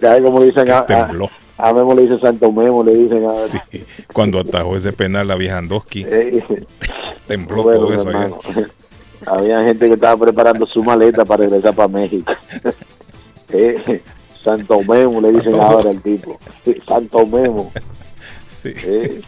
¿Sabe 0.00 0.22
cómo 0.22 0.42
dicen 0.42 0.70
a, 0.70 0.78
a, 0.78 0.86
Tembló. 0.86 1.28
A 1.58 1.72
Memo 1.72 1.94
le 1.94 2.02
dice 2.02 2.18
Santo 2.20 2.52
Memo, 2.52 2.84
le 2.84 2.92
dicen 2.96 3.28
a... 3.28 3.34
Sí, 3.34 3.58
cuando 4.12 4.40
atajó 4.40 4.76
ese 4.76 4.92
penal 4.92 5.28
la 5.28 5.36
vieja 5.36 5.58
Andoski, 5.58 6.04
Eh, 6.08 6.42
tembló 7.26 7.62
bueno, 7.62 7.78
todo 7.80 7.94
eso. 7.94 8.08
hermano, 8.08 8.38
Había 9.26 9.60
gente 9.64 9.88
que 9.88 9.94
estaba 9.94 10.24
preparando 10.26 10.66
su 10.66 10.84
maleta 10.84 11.24
para 11.24 11.44
regresar 11.44 11.74
para 11.74 11.88
México. 11.88 12.32
Eh, 13.52 14.02
Santo 14.42 14.82
Memo 14.82 15.20
le 15.20 15.30
dicen 15.30 15.54
ahora 15.54 15.90
al 15.90 16.02
tipo. 16.02 16.36
Santo 16.84 17.24
Memo. 17.24 17.70
Sí. 18.50 18.72
Eh. 18.84 19.20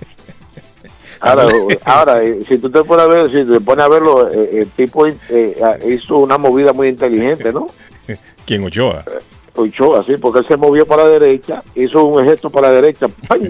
Ahora, 1.21 1.49
ahora, 1.85 2.23
eh, 2.25 2.41
si 2.49 2.59
tú 2.59 2.69
te 2.69 2.83
pones 2.83 3.05
a 3.05 3.09
ver, 3.09 3.31
si 3.31 3.49
te 3.49 3.61
pones 3.61 3.85
a 3.85 3.89
verlo, 3.89 4.29
eh, 4.29 4.51
el 4.55 4.69
tipo 4.71 5.07
eh, 5.07 5.57
hizo 5.89 6.19
una 6.19 6.37
movida 6.37 6.73
muy 6.73 6.89
inteligente, 6.89 7.53
¿no? 7.53 7.69
¿Quién 8.45 8.65
Ochoa? 8.65 9.05
Ochoa, 9.63 10.03
sí, 10.03 10.13
porque 10.21 10.41
él 10.41 10.47
se 10.49 10.57
movió 10.57 10.87
para 10.87 11.05
la 11.05 11.11
derecha, 11.13 11.63
hizo 11.75 12.05
un 12.05 12.25
gesto 12.25 12.51
para 12.51 12.69
la 12.69 12.75
derecha, 12.75 13.07
¡pam! 13.29 13.41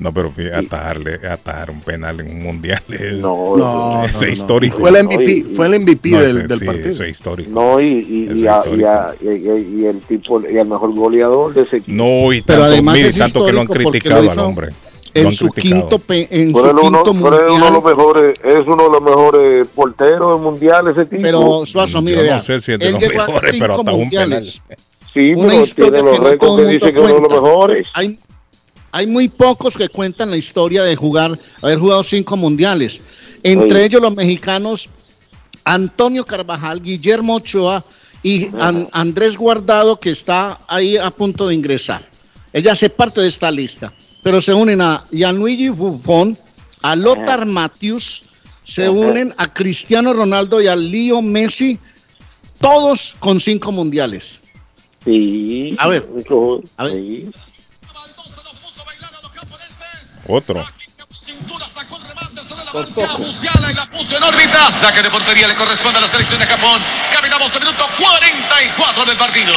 No, 0.00 0.12
pero 0.14 0.32
atajarle, 0.54 1.14
atajar 1.28 1.70
un 1.72 1.80
penal 1.80 2.20
en 2.20 2.30
un 2.30 2.42
mundial. 2.44 2.80
es- 2.88 3.14
No, 3.14 3.56
No, 3.56 4.04
eso 4.04 4.18
es 4.18 4.22
no. 4.22 4.28
histórico. 4.28 4.78
Fue 4.78 4.90
el 4.90 5.04
MVP, 5.06 5.44
fue 5.56 5.66
el 5.66 5.80
MVP 5.80 6.10
No, 6.10 6.20
del, 6.20 6.36
ese- 6.38 6.46
del 6.46 6.58
sí, 6.60 6.64
partido. 6.66 6.88
Eso 6.90 7.02
es 7.04 7.10
histórico. 7.10 7.50
No, 7.50 7.80
y, 7.80 7.84
y, 7.86 8.30
y, 8.32 8.42
es 8.42 8.48
a- 8.48 8.62
y 8.76 8.84
a- 8.84 9.14
y- 9.20 9.84
el 9.86 9.98
tipo, 10.06 10.40
y 10.48 10.56
el 10.56 10.68
mejor 10.68 10.94
goleador 10.94 11.52
de 11.52 11.62
ese 11.62 11.78
equipo. 11.78 11.96
No, 11.96 12.32
y 12.32 12.42
Pero 12.42 12.60
tanto, 12.60 12.72
además 12.74 12.94
mire, 12.94 13.08
es 13.08 13.18
tanto 13.18 13.44
que 13.44 13.52
lo 13.52 13.60
han 13.62 13.66
criticado 13.66 14.22
lo 14.22 14.30
al 14.30 14.38
hombre. 14.38 14.68
En 15.14 15.32
su 15.32 15.48
criticado. 15.48 15.80
quinto 15.80 15.98
pe- 15.98 16.28
en 16.30 16.52
Pero 16.52 16.64
su 16.80 16.86
uno, 16.86 17.02
quinto 17.02 17.28
pero 17.30 17.46
él 17.46 17.52
uno 17.54 17.64
de 17.64 17.70
los 17.72 17.82
mundial. 17.82 17.96
mejores, 17.96 18.40
es 18.44 18.66
uno 18.68 18.84
de 18.84 18.90
los 18.90 19.02
mejores 19.02 19.66
porteros 19.74 20.30
del 20.32 20.40
mundial 20.42 20.88
ese 20.88 21.06
tipo. 21.06 21.22
Pero 21.22 21.66
Suazo, 21.66 22.00
mire, 22.02 22.30
no 22.30 22.40
sé 22.40 22.60
si 22.60 22.72
es 22.72 22.78
de 22.78 22.86
él 22.86 22.92
los 22.92 23.02
llegó 23.02 23.22
a 23.22 23.26
mejores, 23.26 23.50
pero 23.58 23.74
cinco 23.74 23.80
hasta 23.80 23.92
un 23.94 23.98
mundiales. 24.00 24.62
Sí, 25.14 25.32
Una 25.34 25.48
pero 25.50 25.62
historia 25.62 25.92
tiene 25.92 26.10
los 26.10 26.18
que 26.18 26.24
no 26.24 26.30
récords 26.30 26.62
que 26.66 26.72
dice 26.72 26.92
que 26.92 27.00
uno 27.00 27.14
de 27.14 27.20
los 27.20 27.32
mejores. 27.42 27.86
Hay, 27.94 28.18
hay 28.92 29.06
muy 29.06 29.28
pocos 29.28 29.76
que 29.76 29.88
cuentan 29.88 30.30
la 30.30 30.36
historia 30.36 30.82
de 30.84 30.94
jugar, 30.96 31.38
haber 31.62 31.78
jugado 31.78 32.02
cinco 32.02 32.36
mundiales. 32.36 33.00
Entre 33.42 33.78
Sí. 33.80 33.84
ellos 33.86 34.02
los 34.02 34.14
mexicanos 34.14 34.88
Antonio 35.64 36.24
Carvajal, 36.24 36.80
Guillermo 36.82 37.36
Ochoa 37.36 37.84
y 38.22 38.48
An- 38.60 38.88
Andrés 38.92 39.36
Guardado, 39.36 39.98
que 40.00 40.10
está 40.10 40.58
ahí 40.66 40.96
a 40.96 41.10
punto 41.10 41.48
de 41.48 41.54
ingresar. 41.54 42.02
Ella 42.52 42.72
hace 42.72 42.88
parte 42.90 43.20
de 43.20 43.28
esta 43.28 43.50
lista. 43.50 43.92
Pero 44.22 44.40
se 44.40 44.52
unen 44.52 44.80
a 44.80 45.04
Gianluigi 45.12 45.68
Buffon, 45.68 46.36
a 46.82 46.96
Lothar 46.96 47.46
Matthews, 47.46 48.24
se 48.64 48.82
Ajá. 48.84 48.90
unen 48.92 49.34
a 49.36 49.52
Cristiano 49.52 50.12
Ronaldo 50.12 50.60
y 50.60 50.66
a 50.66 50.74
Leo 50.76 51.22
Messi, 51.22 51.78
todos 52.60 53.16
con 53.20 53.40
cinco 53.40 53.70
mundiales. 53.72 54.40
Sí. 55.08 55.74
A 55.78 55.88
ver, 55.88 56.06
a 56.76 56.84
ver. 56.84 56.92
sí. 56.92 57.30
Otro. 60.26 60.62
Musiala 63.18 63.72
y 63.72 63.74
la 63.74 63.90
puso 63.90 64.18
en 64.18 64.22
órbita. 64.22 64.70
Saque 64.70 65.02
de 65.02 65.08
portería 65.10 65.48
le 65.48 65.54
corresponde 65.54 65.98
a 65.98 66.02
la 66.02 66.08
selección 66.08 66.38
de 66.38 66.44
Japón. 66.44 66.82
Caminamos 67.14 67.54
el 67.54 67.60
minuto 67.60 67.84
44 67.98 69.04
del 69.06 69.16
partido. 69.16 69.52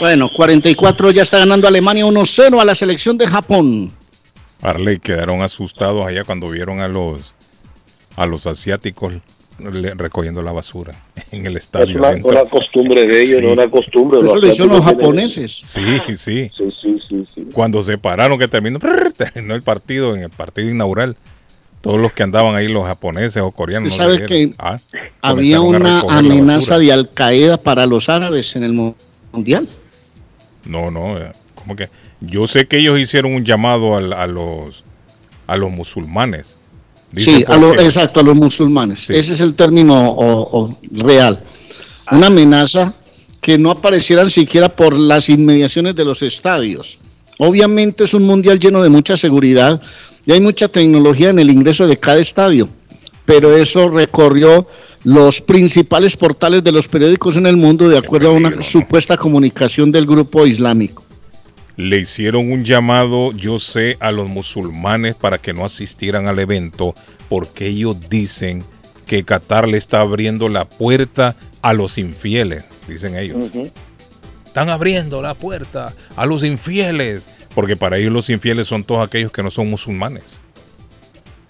Bueno, 0.00 0.28
44 0.28 1.12
ya 1.12 1.22
está 1.22 1.38
ganando 1.38 1.68
Alemania 1.68 2.04
1-0 2.04 2.60
a 2.60 2.64
la 2.64 2.74
selección 2.74 3.16
de 3.16 3.28
Japón. 3.28 3.92
Arley 4.60 4.98
quedaron 4.98 5.42
asustados 5.42 6.04
allá 6.04 6.24
cuando 6.24 6.48
vieron 6.48 6.80
a 6.80 6.88
los 6.88 7.32
a 8.16 8.26
los 8.26 8.46
asiáticos 8.46 9.12
recogiendo 9.58 10.42
la 10.42 10.52
basura 10.52 10.92
en 11.30 11.46
el 11.46 11.56
Es 11.56 11.64
estadio. 11.64 11.98
una, 11.98 12.08
adentro. 12.08 12.30
una 12.30 12.44
costumbre 12.44 13.06
de 13.06 13.22
ellos, 13.22 13.38
Sí. 13.40 13.46
no 13.46 13.52
una 13.52 13.68
costumbre. 13.70 14.20
Eso 14.24 14.36
lo 14.36 14.46
hicieron 14.46 14.74
los 14.76 14.84
japoneses. 14.84 15.52
Sí, 15.64 15.82
sí. 16.08 16.16
Sí, 16.16 16.50
sí, 16.80 16.98
sí, 17.08 17.24
sí. 17.34 17.48
Cuando 17.52 17.82
se 17.82 17.96
pararon 17.98 18.38
que 18.38 18.48
terminó, 18.48 18.78
terminó 19.16 19.54
el 19.54 19.62
partido, 19.62 20.14
en 20.16 20.22
el 20.24 20.30
partido 20.30 20.68
inaugural, 20.70 21.16
todos 21.80 22.00
los 22.00 22.12
que 22.12 22.22
andaban 22.22 22.54
ahí, 22.56 22.66
los 22.68 22.86
japoneses 22.86 23.42
o 23.42 23.50
coreanos. 23.50 23.92
Usted 23.92 24.04
no 24.04 24.10
sé 24.10 24.16
sabe 24.16 24.26
qué, 24.26 24.48
que 24.48 24.54
ah, 24.58 24.78
Había 25.20 25.60
una 25.60 26.00
amenaza 26.00 26.78
de 26.78 26.92
Al 26.92 27.10
Qaeda 27.10 27.58
para 27.58 27.86
los 27.86 28.08
árabes 28.08 28.56
en 28.56 28.64
el 28.64 28.72
mu- 28.72 28.94
mundial. 29.32 29.68
No, 30.64 30.90
no, 30.90 31.18
eh, 31.18 31.30
como 31.54 31.76
que 31.76 31.90
yo 32.22 32.46
sé 32.48 32.66
que 32.66 32.78
ellos 32.78 32.98
hicieron 32.98 33.34
un 33.34 33.44
llamado 33.44 33.96
a, 33.96 34.26
los 34.26 34.82
a 35.46 35.56
los 35.58 35.70
musulmanes. 35.70 36.56
Dice 37.14 37.36
Sí, 37.38 37.44
a 37.46 37.56
lo- 37.56 37.78
exacto, 37.80 38.20
a 38.20 38.22
los 38.22 38.34
musulmanes. 38.36 39.00
Sí. 39.06 39.14
Ese 39.14 39.34
es 39.34 39.40
el 39.40 39.54
término 39.54 40.08
o- 40.10 40.60
o 40.64 40.78
real. 40.92 41.40
Una 42.10 42.26
amenaza 42.26 42.94
que 43.40 43.56
no 43.58 43.70
aparecieran 43.70 44.30
siquiera 44.30 44.68
por 44.68 44.98
las 44.98 45.28
inmediaciones 45.28 45.94
de 45.94 46.04
los 46.04 46.22
estadios. 46.22 46.98
Obviamente 47.38 48.04
es 48.04 48.14
un 48.14 48.24
mundial 48.24 48.58
lleno 48.58 48.82
de 48.82 48.88
mucha 48.88 49.16
seguridad 49.16 49.80
y 50.26 50.32
hay 50.32 50.40
mucha 50.40 50.68
tecnología 50.68 51.30
en 51.30 51.38
el 51.38 51.50
ingreso 51.50 51.86
de 51.86 51.96
cada 51.98 52.18
estadio, 52.18 52.68
pero 53.24 53.56
eso 53.56 53.88
recorrió 53.88 54.66
los 55.04 55.42
principales 55.42 56.16
portales 56.16 56.64
de 56.64 56.72
los 56.72 56.88
periódicos 56.88 57.36
en 57.36 57.46
el 57.46 57.56
mundo 57.58 57.88
de 57.88 57.98
acuerdo 57.98 58.30
a 58.30 58.32
una 58.32 58.62
supuesta 58.62 59.16
comunicación 59.18 59.92
del 59.92 60.06
grupo 60.06 60.46
islámico. 60.46 61.03
Le 61.76 61.98
hicieron 61.98 62.52
un 62.52 62.64
llamado, 62.64 63.32
yo 63.32 63.58
sé, 63.58 63.96
a 64.00 64.12
los 64.12 64.28
musulmanes 64.28 65.14
para 65.14 65.38
que 65.38 65.52
no 65.52 65.64
asistieran 65.64 66.28
al 66.28 66.38
evento 66.38 66.94
porque 67.28 67.66
ellos 67.66 68.08
dicen 68.08 68.62
que 69.06 69.24
Qatar 69.24 69.68
le 69.68 69.76
está 69.76 70.00
abriendo 70.00 70.48
la 70.48 70.66
puerta 70.66 71.34
a 71.62 71.72
los 71.72 71.98
infieles, 71.98 72.66
dicen 72.88 73.16
ellos. 73.16 73.50
Están 74.44 74.70
abriendo 74.70 75.20
la 75.20 75.34
puerta 75.34 75.92
a 76.16 76.26
los 76.26 76.44
infieles, 76.44 77.24
porque 77.54 77.76
para 77.76 77.98
ellos 77.98 78.12
los 78.12 78.30
infieles 78.30 78.68
son 78.68 78.84
todos 78.84 79.06
aquellos 79.06 79.32
que 79.32 79.42
no 79.42 79.50
son 79.50 79.68
musulmanes. 79.68 80.24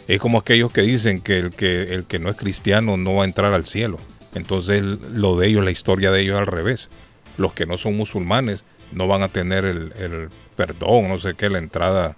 Es 0.09 0.21
como 0.21 0.39
aquellos 0.39 0.73
que 0.73 0.83
dicen 0.83 1.21
que 1.21 1.39
el 1.39 1.51
que, 1.51 1.83
el 1.85 2.05
que 2.05 2.19
no 2.19 2.31
es 2.31 2.37
cristiano 2.37 2.97
no 2.97 3.15
va 3.15 3.25
a 3.25 3.27
entrar 3.27 3.53
al 3.55 3.67
cielo. 3.67 3.99
Entonces 4.35 4.83
lo 4.83 5.37
de 5.37 5.49
ellos, 5.49 5.65
la 5.65 5.71
historia 5.71 6.11
de 6.11 6.23
ellos 6.23 6.35
es 6.35 6.41
al 6.41 6.47
revés. 6.47 6.89
Los 7.37 7.53
que 7.53 7.67
no 7.67 7.79
son 7.79 7.97
musulmanes 7.97 8.65
no 8.95 9.07
van 9.07 9.23
a 9.23 9.29
tener 9.29 9.65
el, 9.65 9.93
el 9.99 10.29
perdón, 10.57 11.09
no 11.09 11.19
sé 11.19 11.35
qué, 11.35 11.49
la 11.51 11.59
entrada 11.59 12.17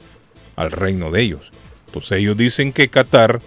al 0.56 0.70
reino 0.70 1.10
de 1.10 1.22
ellos. 1.22 1.50
Entonces 1.86 2.18
ellos 2.18 2.36
dicen 2.36 2.72
que 2.72 2.88
Qatar 2.88 3.40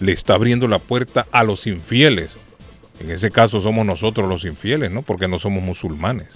le 0.00 0.12
está 0.12 0.34
abriendo 0.34 0.68
la 0.68 0.78
puerta 0.78 1.26
a 1.32 1.44
los 1.44 1.66
infieles. 1.66 2.32
En 3.00 3.10
ese 3.10 3.30
caso 3.30 3.60
somos 3.60 3.84
nosotros 3.84 4.28
los 4.28 4.44
infieles, 4.44 4.90
¿no? 4.90 5.02
Porque 5.02 5.28
no 5.28 5.38
somos 5.38 5.62
musulmanes. 5.62 6.28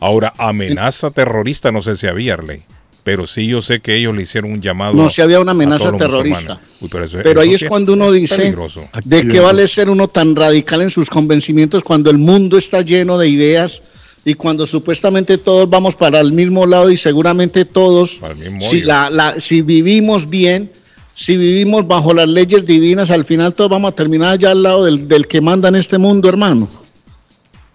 Ahora, 0.00 0.34
amenaza 0.36 1.10
terrorista 1.10 1.72
no 1.72 1.80
sé 1.80 1.96
si 1.96 2.06
había, 2.06 2.34
Arley, 2.34 2.62
pero 3.02 3.26
sí 3.26 3.46
yo 3.46 3.62
sé 3.62 3.80
que 3.80 3.94
ellos 3.96 4.14
le 4.14 4.22
hicieron 4.22 4.52
un 4.52 4.60
llamado. 4.60 4.92
No, 4.94 5.08
si 5.08 5.22
había 5.22 5.40
una 5.40 5.52
amenaza 5.52 5.90
terrorista. 5.96 6.60
Uy, 6.80 6.88
pero 6.92 7.04
eso- 7.04 7.18
Pero 7.22 7.40
ahí 7.40 7.54
es 7.54 7.64
cuando 7.64 7.94
uno 7.94 8.12
dice 8.12 8.36
peligroso. 8.36 8.86
de 9.04 9.26
qué 9.26 9.40
vale 9.40 9.66
ser 9.68 9.88
uno 9.88 10.08
tan 10.08 10.36
radical 10.36 10.82
en 10.82 10.90
sus 10.90 11.08
convencimientos 11.08 11.82
cuando 11.82 12.10
el 12.10 12.18
mundo 12.18 12.58
está 12.58 12.82
lleno 12.82 13.16
de 13.16 13.28
ideas 13.28 13.80
y 14.26 14.34
cuando 14.34 14.66
supuestamente 14.66 15.38
todos 15.38 15.70
vamos 15.70 15.94
para 15.94 16.18
el 16.20 16.32
mismo 16.32 16.66
lado 16.66 16.90
y 16.90 16.96
seguramente 16.96 17.64
todos, 17.64 18.20
si, 18.58 18.80
la, 18.82 19.08
la- 19.08 19.38
si 19.38 19.62
vivimos 19.62 20.28
bien, 20.28 20.70
si 21.14 21.36
vivimos 21.36 21.86
bajo 21.86 22.12
las 22.12 22.26
leyes 22.28 22.66
divinas, 22.66 23.12
al 23.12 23.24
final 23.24 23.54
todos 23.54 23.70
vamos 23.70 23.92
a 23.92 23.94
terminar 23.94 24.32
allá 24.32 24.50
al 24.50 24.64
lado 24.64 24.84
del, 24.84 25.06
del 25.06 25.28
que 25.28 25.40
manda 25.40 25.68
en 25.68 25.76
este 25.76 25.96
mundo, 25.96 26.28
hermano. 26.28 26.68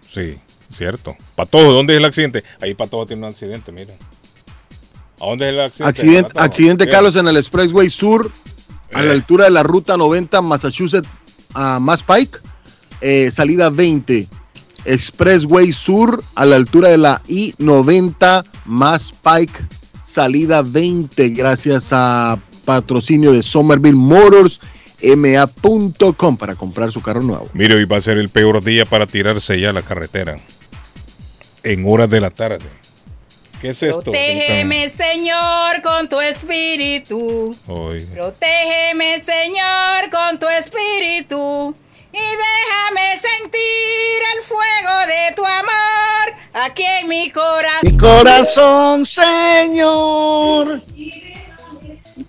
Sí, 0.06 0.36
cierto. 0.70 1.16
Patojo, 1.36 1.72
¿dónde 1.72 1.94
es 1.94 2.00
el 2.00 2.06
accidente? 2.06 2.44
Ahí 2.60 2.74
Patojo 2.74 3.06
tiene 3.06 3.26
un 3.26 3.32
accidente, 3.32 3.72
mira. 3.72 3.94
¿A 5.22 5.26
dónde 5.28 5.48
es 5.48 5.54
el 5.54 5.60
accidente? 5.62 5.90
Accidente, 5.90 6.24
Patojo? 6.32 6.46
accidente 6.46 6.86
Mira. 6.86 6.98
Carlos, 6.98 7.16
en 7.16 7.28
el 7.30 7.38
Expressway 7.38 7.90
Sur, 7.90 8.30
a 8.94 9.02
la 9.02 9.08
Eh. 9.08 9.12
altura 9.12 9.46
de 9.46 9.52
la 9.52 9.64
ruta 9.64 9.96
90 9.96 10.42
Massachusetts 10.42 11.08
a 11.54 11.80
Mass 11.80 12.04
Pike, 12.04 12.40
eh, 13.00 13.32
salida 13.32 13.70
20. 13.70 14.28
Expressway 14.86 15.74
Sur, 15.74 16.24
a 16.36 16.46
la 16.46 16.56
altura 16.56 16.90
de 16.90 16.98
la 16.98 17.22
I-90 17.28 18.46
Mass 18.66 19.14
Pike, 19.14 19.60
salida 20.04 20.62
20. 20.62 21.30
Gracias 21.30 21.90
a 21.92 22.38
patrocinio 22.66 23.32
de 23.32 23.44
Somerville 23.44 23.98
Motors, 23.98 24.60
ma.com 25.18 26.38
para 26.38 26.56
comprar 26.56 26.92
su 26.92 27.02
carro 27.02 27.22
nuevo. 27.22 27.48
Mire, 27.54 27.76
hoy 27.76 27.86
va 27.86 27.98
a 27.98 28.02
ser 28.02 28.18
el 28.18 28.30
peor 28.30 28.64
día 28.64 28.86
para 28.86 29.08
tirarse 29.08 29.60
ya 29.60 29.72
a 29.72 29.74
la 29.74 29.82
carretera. 29.82 30.38
En 31.64 31.86
horas 31.88 32.10
de 32.10 32.22
la 32.22 32.30
tarde. 32.30 32.66
¿Qué 33.62 33.70
es 33.70 33.84
esto? 33.84 34.02
Protégeme, 34.02 34.90
Señor, 34.90 35.84
con 35.84 36.10
tu 36.10 36.20
espíritu. 36.20 37.56
Hoy. 37.68 38.02
Protégeme, 38.06 39.20
Señor, 39.20 40.10
con 40.10 40.40
tu 40.40 40.48
espíritu. 40.50 41.76
Y 42.14 42.18
déjame 42.18 43.22
sentir 43.22 44.20
el 44.36 44.44
fuego 44.44 45.08
de 45.08 45.34
tu 45.36 45.46
amor 45.46 46.36
aquí 46.54 46.84
en 46.84 47.08
mi 47.08 47.30
corazón. 47.32 47.80
Mi 47.84 47.98
corazón, 47.98 49.06
Señor. 49.06 50.82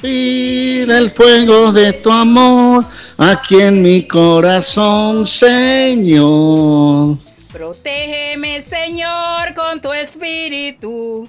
Tira 0.00 0.98
el 0.98 1.10
fuego 1.10 1.72
de 1.72 1.92
tu 1.94 2.10
amor 2.10 2.84
aquí 3.18 3.60
en 3.60 3.82
mi 3.82 4.06
corazón, 4.06 5.26
Señor. 5.26 7.18
Protégeme, 7.52 8.62
Señor, 8.62 9.54
con 9.54 9.80
tu 9.80 9.92
espíritu. 9.92 11.28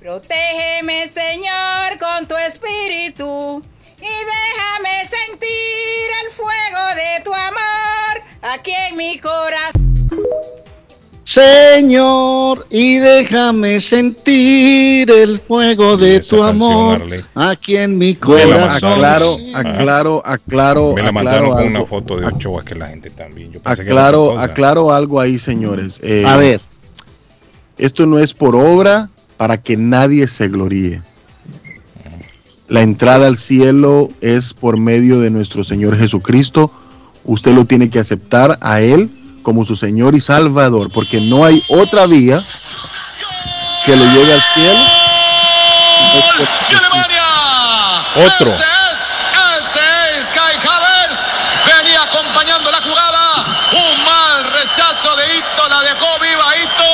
Protégeme, 0.00 1.08
Señor, 1.08 1.98
con 1.98 2.26
tu 2.26 2.36
espíritu. 2.36 3.62
Y 4.00 4.02
déjame 4.02 5.08
sentir 5.08 6.08
el 6.22 6.30
fuego 6.30 6.94
de 6.94 7.24
tu 7.24 7.34
amor 7.34 7.67
aquí 8.52 8.72
en 8.90 8.96
mi 8.96 9.18
corazón. 9.18 9.82
Señor, 11.24 12.66
y 12.70 12.96
déjame 12.98 13.80
sentir 13.80 15.10
el 15.10 15.38
fuego 15.38 15.98
de 15.98 16.20
tu 16.20 16.42
amor 16.42 17.02
aquí 17.34 17.76
en 17.76 17.98
mi 17.98 18.14
corazón. 18.14 18.92
Aclaro, 18.92 19.36
aclaro, 19.54 20.22
aclaro, 20.24 20.94
Me 20.94 21.02
la 21.02 21.08
aclaro 21.08 21.12
mandaron 21.12 21.50
con 21.50 21.66
una 21.66 21.84
foto 21.84 22.16
de 22.16 22.26
Ochoa 22.26 22.64
que 22.64 22.74
la 22.74 22.88
gente 22.88 23.10
también. 23.10 23.52
Yo 23.52 23.60
pensé 23.60 23.82
Aclaro, 23.82 24.38
aclaro 24.38 24.90
algo 24.90 25.20
ahí, 25.20 25.38
señores. 25.38 26.00
Eh, 26.02 26.24
A 26.26 26.36
ver. 26.36 26.62
Esto 27.76 28.06
no 28.06 28.18
es 28.18 28.32
por 28.32 28.56
obra 28.56 29.10
para 29.36 29.60
que 29.60 29.76
nadie 29.76 30.26
se 30.28 30.48
gloríe. 30.48 31.02
La 32.68 32.80
entrada 32.80 33.26
al 33.26 33.36
cielo 33.36 34.08
es 34.22 34.54
por 34.54 34.78
medio 34.78 35.20
de 35.20 35.30
nuestro 35.30 35.62
Señor 35.62 35.98
Jesucristo. 35.98 36.72
Usted 37.28 37.52
lo 37.52 37.66
tiene 37.66 37.90
que 37.90 37.98
aceptar 37.98 38.56
a 38.62 38.80
Él 38.80 39.10
como 39.42 39.66
su 39.66 39.76
Señor 39.76 40.14
y 40.14 40.20
Salvador, 40.20 40.90
porque 40.90 41.20
no 41.20 41.44
hay 41.44 41.62
otra 41.68 42.06
vía 42.06 42.42
que 43.84 43.94
lo 43.94 44.04
lleve 44.06 44.32
al 44.32 44.42
cielo. 44.54 44.80
¡De 46.70 46.76
Alemania! 46.76 47.24
Otro. 48.16 48.48
Este 48.48 49.84
es 50.16 50.24
Kai 50.32 50.56
Havertz. 50.56 51.20
Venía 51.66 52.00
acompañando 52.00 52.70
la 52.70 52.80
jugada. 52.80 53.68
Un 53.72 54.04
mal 54.04 54.44
rechazo 54.44 55.14
de 55.16 55.36
Ito. 55.36 55.68
La 55.68 55.82
dejó 55.82 56.08
viva 56.20 56.56
Ito. 56.56 56.92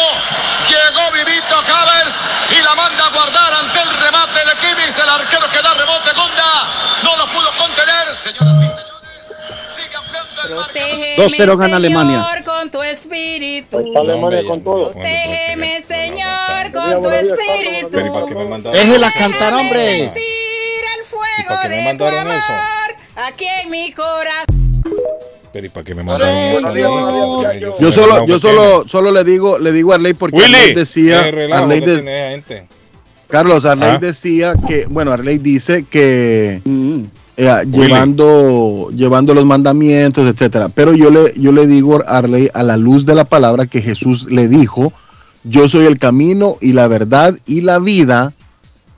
Llegó 0.67 1.13
vivito 1.13 1.55
Havertz 1.55 2.17
y 2.51 2.61
la 2.61 2.75
manda 2.75 3.07
a 3.07 3.11
guardar 3.11 3.53
ante 3.55 3.81
el 3.81 3.89
remate 4.03 4.41
de 4.47 4.57
Kimmich. 4.57 4.99
El 4.99 5.09
arquero 5.09 5.49
que 5.49 5.63
da 5.63 5.75
rebote 5.75 6.11
Gunda. 6.11 7.03
No 7.05 7.17
lo 7.19 7.27
pudo 7.29 7.51
contener. 7.57 8.09
Señoras 8.17 8.65
y 8.65 8.74
2-0 10.57 11.57
gana 11.59 11.77
Alemania. 11.77 12.25
Señor, 12.25 12.45
con 12.45 12.71
tu 12.71 12.83
espíritu. 12.83 13.79
Alemania 13.99 14.43
con 14.47 14.63
todo. 14.63 14.93
Protégeme, 14.93 15.81
Señor, 15.83 16.73
con 16.73 17.03
tu 17.03 17.11
espíritu. 17.11 17.89
Pero 17.91 18.07
¿y 18.07 18.11
para 18.11 18.27
qué 18.27 18.35
me 18.35 18.45
mandaron? 18.47 18.81
Déjela 18.81 19.13
cantar, 19.13 19.53
hombre. 19.55 19.99
¿Y 19.99 21.05
fuego 21.05 21.49
para 21.49 21.63
qué 21.63 21.69
me 21.69 21.75
de 21.75 21.83
tu 21.83 21.87
mandaron 22.05 22.21
amor 22.31 22.35
eso? 22.35 22.53
aquí 23.17 23.47
en 23.63 23.71
mi 23.71 23.93
corazón. 23.93 24.45
Pero 25.53 25.67
¿y 25.67 25.69
para 25.69 25.85
qué 25.85 25.95
me 25.95 26.03
mandaron 26.03 26.37
eso? 26.37 27.79
Yo 27.81 27.93
solo, 27.93 28.27
yo 28.27 28.39
solo, 28.41 28.89
solo 28.89 29.11
le 29.13 29.23
digo, 29.25 29.59
le 29.59 29.73
digo 29.73 29.93
a 29.93 29.97
Arley 29.97 30.15
porque 30.15 30.37
Willy, 30.37 30.55
Arley 30.55 30.75
decía, 30.75 31.21
Arley 31.21 31.81
que 31.81 31.87
de-. 31.91 32.67
Carlos 33.29 33.65
Arley 33.65 33.91
Ah. 33.91 33.99
decía 34.01 34.55
que, 34.69 34.87
bueno, 34.87 35.13
Arley 35.13 35.39
dice 35.39 35.85
que 35.89 36.61
Mm. 36.65 37.05
Eh, 37.37 37.51
llevando, 37.71 38.91
llevando 38.95 39.35
los 39.35 39.45
mandamientos, 39.45 40.29
etcétera. 40.29 40.69
Pero 40.69 40.95
yo 40.95 41.11
le, 41.11 41.33
yo 41.37 41.53
le 41.53 41.67
digo 41.67 42.03
a 42.07 42.19
Arley 42.19 42.51
a 42.55 42.63
la 42.63 42.77
luz 42.77 43.05
de 43.07 43.15
la 43.15 43.25
palabra 43.25 43.67
que 43.67 43.83
Jesús 43.83 44.31
le 44.31 44.49
dijo, 44.49 44.93
yo 45.43 45.69
soy 45.69 45.87
el 45.87 45.99
camino 45.99 46.57
y 46.61 46.73
la 46.73 46.89
verdad 46.89 47.39
y 47.47 47.61
la 47.61 47.79
vida. 47.79 48.33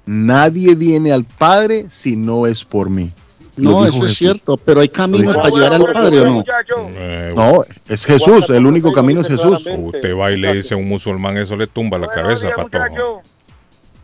Nadie 0.04 0.76
viene 0.76 1.12
al 1.12 1.24
Padre 1.24 1.86
si 1.88 2.14
no 2.14 2.46
es 2.46 2.64
por 2.64 2.90
mí. 2.90 3.10
No, 3.56 3.86
eso 3.86 3.96
es 3.96 4.02
Jesús. 4.02 4.18
cierto, 4.18 4.56
pero 4.58 4.80
hay 4.80 4.88
caminos 4.88 5.34
para 5.36 5.48
llegar 5.48 5.72
al 5.72 5.82
Padre 5.92 6.20
o 6.20 6.26
no. 6.26 6.44
Eh, 6.92 7.32
No, 7.34 7.64
es 7.88 8.04
Jesús, 8.04 8.50
el 8.50 8.66
único 8.66 8.92
camino 8.92 9.22
es 9.22 9.28
Jesús. 9.28 9.66
Usted 9.66 10.16
va 10.16 10.30
y 10.30 10.38
le 10.38 10.54
dice 10.54 10.74
a 10.74 10.76
un 10.76 10.86
musulmán, 10.86 11.36
eso 11.38 11.56
le 11.56 11.66
tumba 11.66 11.98
la 11.98 12.06
cabeza, 12.06 12.50
patojo. 12.54 13.22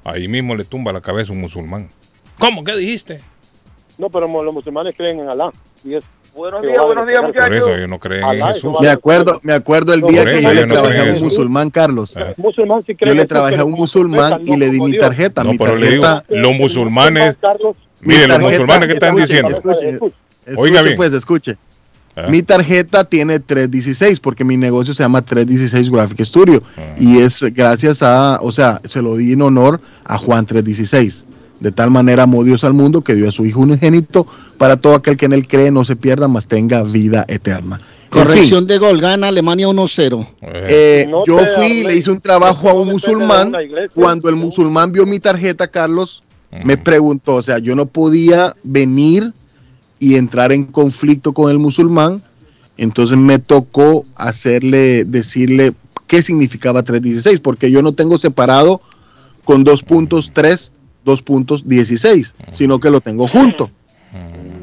Ahí 0.05 0.27
mismo 0.27 0.57
le 0.57 0.65
tumba 0.65 0.93
la 0.93 1.01
cabeza 1.01 1.33
a 1.33 1.35
un 1.35 1.43
musulmán. 1.43 1.89
¿Cómo? 2.39 2.65
¿Qué 2.65 2.75
dijiste? 2.77 3.21
No, 3.99 4.09
pero 4.11 4.27
los 4.43 4.55
musulmanes 4.55 4.95
creen 4.97 5.21
en 5.21 5.29
Alá. 5.29 5.51
Y 5.85 5.95
es 5.95 6.05
Buenos 6.35 6.63
días, 6.63 6.79
buenos 6.83 7.07
días, 7.07 7.19
defender- 7.23 7.45
Por 7.45 7.55
eso 7.55 7.75
ellos 7.75 7.89
no 7.91 7.99
creen 7.99 8.23
en 8.25 8.29
Alá, 8.31 8.53
Jesús. 8.55 8.73
Me 8.81 8.89
acuerdo, 8.89 9.39
me 9.43 9.53
acuerdo 9.53 9.93
el 9.93 10.01
día 10.01 10.25
que 10.25 10.41
yo 10.41 10.55
le 10.55 10.67
no 10.67 10.73
trabajé 10.73 10.99
a 10.99 11.03
un 11.03 11.09
eso. 11.11 11.25
musulmán, 11.25 11.71
Carlos. 11.71 12.17
Ah. 12.17 12.33
Musulmán 12.39 12.83
sí 12.83 12.97
Yo 12.99 13.15
le 13.15 13.25
trabajé 13.27 13.57
a 13.59 13.65
un 13.65 13.73
musulmán 13.73 14.41
y 14.47 14.57
le 14.57 14.71
di 14.71 14.81
mi 14.81 14.97
tarjeta. 14.97 15.45
No, 15.45 15.53
mi 15.53 15.59
pero 15.59 15.77
le 15.77 15.91
digo, 15.91 16.03
tarjeta. 16.05 16.35
los 16.41 16.53
musulmanes, 16.55 17.37
Carlos, 17.39 17.77
los 18.01 18.17
tarjeta- 18.17 18.39
musulmanes 18.39 18.87
que 18.89 18.95
están 18.95 19.19
escuche, 19.19 19.27
diciendo. 19.43 19.49
Escuche, 19.59 19.89
Escuche. 19.91 20.15
Oiga 20.57 20.81
bien. 20.83 20.97
pues, 20.97 21.13
escuche. 21.13 21.57
Ah. 22.17 22.27
Mi 22.31 22.43
tarjeta 22.43 23.05
tiene 23.05 23.39
316 23.39 24.19
porque 24.19 24.43
mi 24.45 24.57
negocio 24.57 24.95
se 24.95 25.03
llama 25.03 25.21
316 25.23 25.91
Graphic 25.91 26.23
Studio 26.25 26.63
Ah. 26.79 26.95
y 26.99 27.19
es 27.19 27.43
gracias 27.53 28.03
a, 28.03 28.39
o 28.41 28.53
sea, 28.53 28.81
se 28.85 29.03
lo 29.03 29.17
di 29.17 29.35
en 29.35 29.43
honor 29.43 29.81
a 30.05 30.17
Juan 30.17 30.47
316. 30.47 31.27
De 31.63 31.71
tal 31.71 31.93
manera 31.93 32.25
amó 32.25 32.43
Dios 32.43 32.65
al 32.65 32.73
mundo 32.73 33.03
que 33.03 33.15
dio 33.15 33.29
a 33.29 33.33
su 33.33 33.47
Hijo 33.47 33.61
unigénito 33.61 34.27
para 34.59 34.79
todo 34.79 34.97
aquel 34.97 35.17
que 35.17 35.27
en 35.27 35.33
él 35.33 35.47
cree 35.47 35.71
no 35.71 35.85
se 35.85 35.95
pierda, 35.95 36.27
mas 36.27 36.49
tenga 36.49 36.83
vida 36.83 37.25
eterna. 37.29 37.81
En 38.05 38.11
Corrección 38.11 38.67
de 38.67 38.79
gol, 38.79 39.01
gana 39.01 39.29
Alemania 39.29 39.69
1-0. 39.69 40.27
Eh, 40.43 41.07
No 41.09 41.25
yo 41.25 41.39
fui 41.57 41.67
y 41.67 41.85
le 41.85 41.95
hice 41.95 42.11
un 42.11 42.21
trabajo 42.21 42.69
a 42.69 42.75
un 42.75 42.89
musulmán. 42.89 43.53
Cuando 43.95 44.29
el 44.29 44.35
musulmán 44.35 44.91
vio 44.91 45.07
mi 45.07 45.21
tarjeta, 45.21 45.69
Carlos, 45.69 46.25
me 46.65 46.77
preguntó, 46.77 47.37
o 47.37 47.43
sea, 47.43 47.59
yo 47.59 47.77
no 47.77 47.87
podía 47.87 48.57
venir 48.65 49.33
y 50.01 50.17
entrar 50.17 50.51
en 50.51 50.65
conflicto 50.65 51.33
con 51.33 51.49
el 51.49 51.61
musulmán. 51.61 52.23
Entonces 52.77 53.17
me 53.17 53.39
tocó 53.39 54.05
hacerle, 54.17 55.05
decirle 55.05 55.75
qué 56.09 56.25
significaba 56.25 56.83
316, 56.83 57.39
porque 57.39 57.71
yo 57.71 57.83
no 57.83 57.93
tengo 57.93 58.19
separado 58.19 58.81
con 59.45 59.63
dos 59.63 59.83
puntos 59.85 60.33
3, 60.35 60.73
dos 61.05 61.23
puntos 61.23 61.69
16, 61.69 62.35
sino 62.53 62.79
que 62.81 62.91
lo 62.91 63.01
tengo 63.01 63.27
junto. 63.29 63.71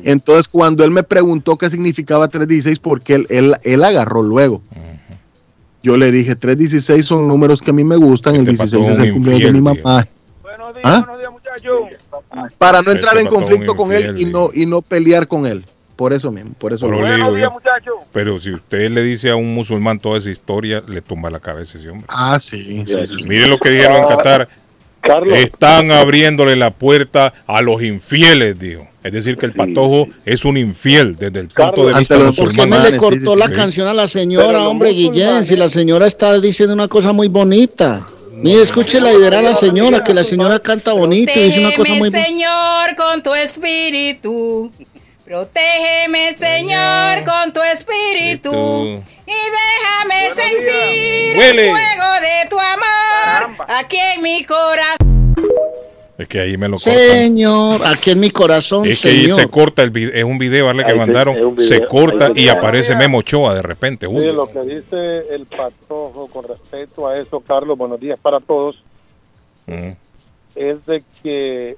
Entonces, 0.03 0.47
cuando 0.47 0.83
él 0.85 0.91
me 0.91 1.03
preguntó 1.03 1.57
qué 1.57 1.69
significaba 1.69 2.27
316, 2.27 2.79
porque 2.79 3.15
él, 3.15 3.27
él, 3.29 3.55
él 3.63 3.83
agarró 3.83 4.21
luego. 4.23 4.61
Yo 5.81 5.97
le 5.97 6.11
dije, 6.11 6.35
316 6.35 7.05
son 7.05 7.27
números 7.27 7.61
que 7.61 7.71
a 7.71 7.73
mí 7.73 7.83
me 7.83 7.95
gustan, 7.95 8.35
el 8.35 8.41
Este 8.41 8.51
16 8.51 8.81
pato 8.87 8.91
es 8.93 8.99
el 8.99 9.13
cumpleaños 9.13 9.47
de 9.47 9.53
mi 9.53 9.61
mamá. 9.61 10.07
¿Ah? 10.83 11.05
Para 12.57 12.81
no 12.81 12.91
Este 12.91 12.99
entrar 12.99 13.17
en 13.17 13.27
conflicto 13.27 13.75
con 13.75 13.91
él 13.91 14.15
y 14.17 14.25
no, 14.25 14.49
y 14.53 14.65
no 14.65 14.81
pelear 14.81 15.27
con 15.27 15.45
él. 15.45 15.65
Por 15.95 16.13
eso 16.13 16.31
mismo, 16.31 16.53
por 16.57 16.71
eso 16.71 16.85
Pero, 16.85 17.01
lo- 17.01 17.07
le 17.07 17.15
digo 17.15 17.37
yo, 17.37 17.51
pero 18.13 18.39
si 18.39 18.53
usted 18.53 18.89
le 18.89 19.03
dice 19.03 19.31
a 19.31 19.35
un 19.35 19.53
musulmán 19.53 19.99
toda 19.99 20.17
esa 20.17 20.29
historia, 20.29 20.81
le 20.87 21.01
tumba 21.01 21.29
la 21.29 21.41
cabeza 21.41 21.77
ese 21.77 21.89
hombre. 21.89 22.05
Ah, 22.07 22.39
sí. 22.39 22.85
sí, 22.87 23.07
sí. 23.07 23.23
Mire 23.27 23.47
lo 23.47 23.57
que 23.59 23.69
dijeron 23.69 23.97
en 23.97 24.07
Qatar. 24.07 24.47
Están 25.33 25.91
abriéndole 25.91 26.55
la 26.55 26.71
puerta 26.71 27.33
a 27.47 27.61
los 27.61 27.81
infieles, 27.81 28.59
dijo. 28.59 28.87
Es 29.03 29.13
decir, 29.13 29.37
que 29.37 29.45
el 29.45 29.53
patojo 29.53 30.09
es 30.25 30.43
un 30.43 30.57
infiel 30.57 31.15
desde 31.15 31.39
el 31.39 31.47
punto 31.47 31.87
de 31.87 31.99
vista 31.99 32.17
¿Por 32.35 32.51
qué 32.53 32.65
me 32.65 32.79
le 32.79 32.97
cortó 32.97 33.35
la 33.35 33.49
canción 33.49 33.87
a 33.87 33.93
la 33.93 34.07
señora, 34.07 34.67
hombre, 34.67 34.91
Guillén? 34.91 35.45
Si 35.45 35.55
la 35.55 35.69
señora 35.69 36.05
está 36.05 36.37
diciendo 36.39 36.73
una 36.73 36.87
cosa 36.87 37.13
muy 37.13 37.27
bonita. 37.27 38.05
Mire, 38.33 38.61
escúchela 38.61 39.11
y 39.13 39.17
verá 39.17 39.39
a 39.39 39.41
la 39.41 39.55
señora, 39.55 40.03
que 40.03 40.13
la 40.13 40.23
señora 40.23 40.59
canta 40.59 40.93
bonito 40.93 41.31
y 41.35 41.43
dice 41.43 41.59
una 41.59 41.75
cosa 41.75 41.93
muy 41.95 42.09
Protégeme, 42.09 42.09
bonita. 42.09 42.25
Señor, 42.25 42.95
con 42.95 43.23
tu 43.23 43.35
espíritu. 43.35 44.71
Protégeme, 45.25 46.33
Señor, 46.33 47.23
con 47.23 47.53
tu 47.53 47.61
espíritu. 47.61 49.03
Y 49.29 50.07
déjame 50.11 50.41
sentir 50.41 51.37
Huele. 51.37 51.69
el 51.69 51.75
fuego 51.75 52.11
de 52.21 52.49
tu 52.49 52.59
amor 52.59 53.65
aquí 53.67 53.97
en 54.15 54.21
mi 54.23 54.43
corazón. 54.43 54.97
Es 56.17 56.27
que 56.27 56.39
ahí 56.41 56.57
me 56.57 56.67
lo 56.67 56.75
cortan. 56.77 56.95
Señor, 56.95 57.81
aquí 57.85 58.11
en 58.11 58.19
mi 58.19 58.29
corazón, 58.31 58.87
Es 58.87 59.01
que 59.03 59.09
ahí 59.09 59.21
señor. 59.21 59.39
se 59.39 59.47
corta 59.47 59.83
el 59.83 59.91
video, 59.91 60.11
es 60.13 60.23
un 60.25 60.37
video 60.37 60.65
¿vale? 60.65 60.79
que 60.83 60.87
Ahí 60.89 60.93
se- 60.93 60.97
mandaron, 60.97 61.39
un 61.45 61.55
video, 61.55 61.67
se 61.69 61.87
corta 61.87 62.25
ahí 62.27 62.33
se- 62.33 62.41
y 62.41 62.49
aparece 62.49 62.95
Memo 62.95 63.19
Ochoa 63.19 63.53
de 63.53 63.61
repente. 63.61 64.05
Uy, 64.07 64.25
Sí, 64.25 64.31
lo 64.33 64.49
que 64.51 64.61
dice 64.63 65.33
el 65.33 65.45
patojo 65.45 66.27
con 66.27 66.45
respecto 66.47 67.07
a 67.07 67.17
eso, 67.17 67.39
Carlos, 67.39 67.77
buenos 67.77 67.99
días 68.01 68.19
para 68.19 68.39
todos, 68.41 68.83
mm, 69.67 69.91
es 70.55 70.85
de 70.87 71.03
que 71.23 71.77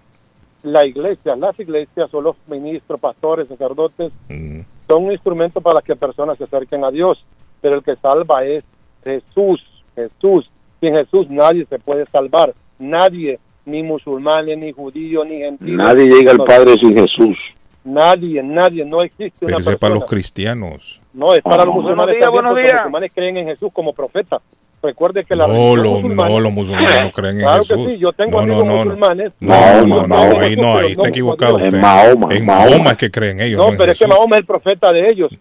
la 0.64 0.86
iglesia, 0.88 1.36
las 1.36 1.60
iglesias 1.60 2.12
o 2.14 2.22
los 2.22 2.36
ministros, 2.48 3.00
pastores, 3.00 3.48
sacerdotes, 3.48 4.12
mm. 4.30 4.62
Son 4.92 5.06
un 5.06 5.12
instrumento 5.12 5.62
para 5.62 5.82
que 5.82 5.96
personas 5.96 6.38
se 6.38 6.44
acerquen 6.44 6.84
a 6.84 6.92
Dios, 6.92 7.24
pero 7.62 7.76
el 7.76 7.84
que 7.84 7.96
salva 7.96 8.44
es 8.44 8.64
Jesús, 9.04 9.62
Jesús. 9.96 10.50
Sin 10.80 10.94
Jesús 10.94 11.30
nadie 11.30 11.66
se 11.66 11.78
puede 11.80 12.06
salvar, 12.08 12.54
nadie, 12.80 13.40
ni 13.66 13.84
musulmanes, 13.84 14.58
ni 14.58 14.72
judíos, 14.72 15.26
ni 15.28 15.38
gentiles. 15.38 15.78
Nadie 15.78 16.08
llega 16.08 16.32
al 16.32 16.40
Padre 16.40 16.74
sin 16.82 16.96
Jesús. 16.98 17.38
Nadie, 17.84 18.42
nadie, 18.44 18.86
no 18.86 19.02
existe 19.02 19.46
Pero 19.46 19.58
una 19.58 19.60
es 19.60 19.66
para 19.66 19.78
persona. 19.78 19.96
los 20.00 20.10
cristianos. 20.10 21.02
No, 21.14 21.34
es 21.34 21.42
para 21.42 21.66
los 21.66 21.74
Buenos 21.76 21.84
musulmanes 21.84 22.16
días, 22.16 22.26
también, 22.26 22.44
buenos 22.44 22.58
días. 22.64 22.74
los 22.74 22.82
musulmanes 22.82 23.12
creen 23.14 23.38
en 23.38 23.46
Jesús 23.48 23.70
como 23.74 23.94
profeta. 23.94 24.40
Recuerde 24.84 25.24
que 25.26 25.36
la 25.36 25.46
No, 25.48 25.54
musulmana- 25.54 26.30
no, 26.30 26.40
los 26.40 26.52
musulmanes 26.52 27.02
no 27.02 27.12
creen 27.12 27.36
en 27.36 27.42
Claro 27.46 27.62
que 27.64 27.76
Jesús. 27.76 27.92
sí, 27.92 27.98
yo 28.00 28.12
tengo 28.14 28.42
no, 28.42 28.48
no, 28.48 28.54
amigos 28.54 28.66
no, 28.66 28.72
no. 28.74 28.86
musulmanes. 28.86 29.32
No, 29.40 29.86
no, 29.86 30.08
no, 30.08 30.08
no, 30.08 30.40
ahí 30.40 30.56
no, 30.56 30.78
ahí 30.78 30.92
está 30.94 31.08
equivocado 31.10 31.60
en 31.60 31.66
usted. 31.66 31.80
Mahoma, 31.80 32.36
En 32.36 32.46
Mahoma. 32.46 32.92
Es 32.92 32.98
que 32.98 33.12
creen 33.12 33.40
ellos. 33.42 33.60
No, 33.60 33.70
en 33.70 33.78
pero 33.78 33.92
es 33.92 34.00
que. 34.00 34.08
Mahoma 34.08 34.36
es 34.38 34.40
el 34.40 34.46
profeta 34.46 34.92
de 34.92 35.08
ellos. 35.08 35.32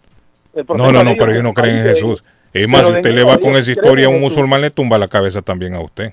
El 0.55 0.65
profeta 0.67 0.87
No, 0.87 0.93
no, 0.93 1.03
no, 1.05 1.11
ellos 1.11 1.17
pero 1.19 1.33
ellos 1.33 1.45
no 1.45 1.55
creen 1.55 1.77
en 1.79 1.85
Jesús. 1.85 2.23
Es 2.53 2.69
más, 2.69 2.85
si 2.87 2.93
usted 2.93 3.13
le 3.15 3.25
va 3.25 3.39
con 3.39 3.57
esa 3.57 3.71
historia 3.71 4.07
a 4.07 4.11
en 4.11 4.17
un 4.17 4.21
musulmán, 4.21 4.61
le 4.61 4.71
tumba 4.71 4.99
la 4.99 5.09
cabeza 5.09 5.41
también 5.41 5.75
a 5.75 5.81
usted. 5.81 6.13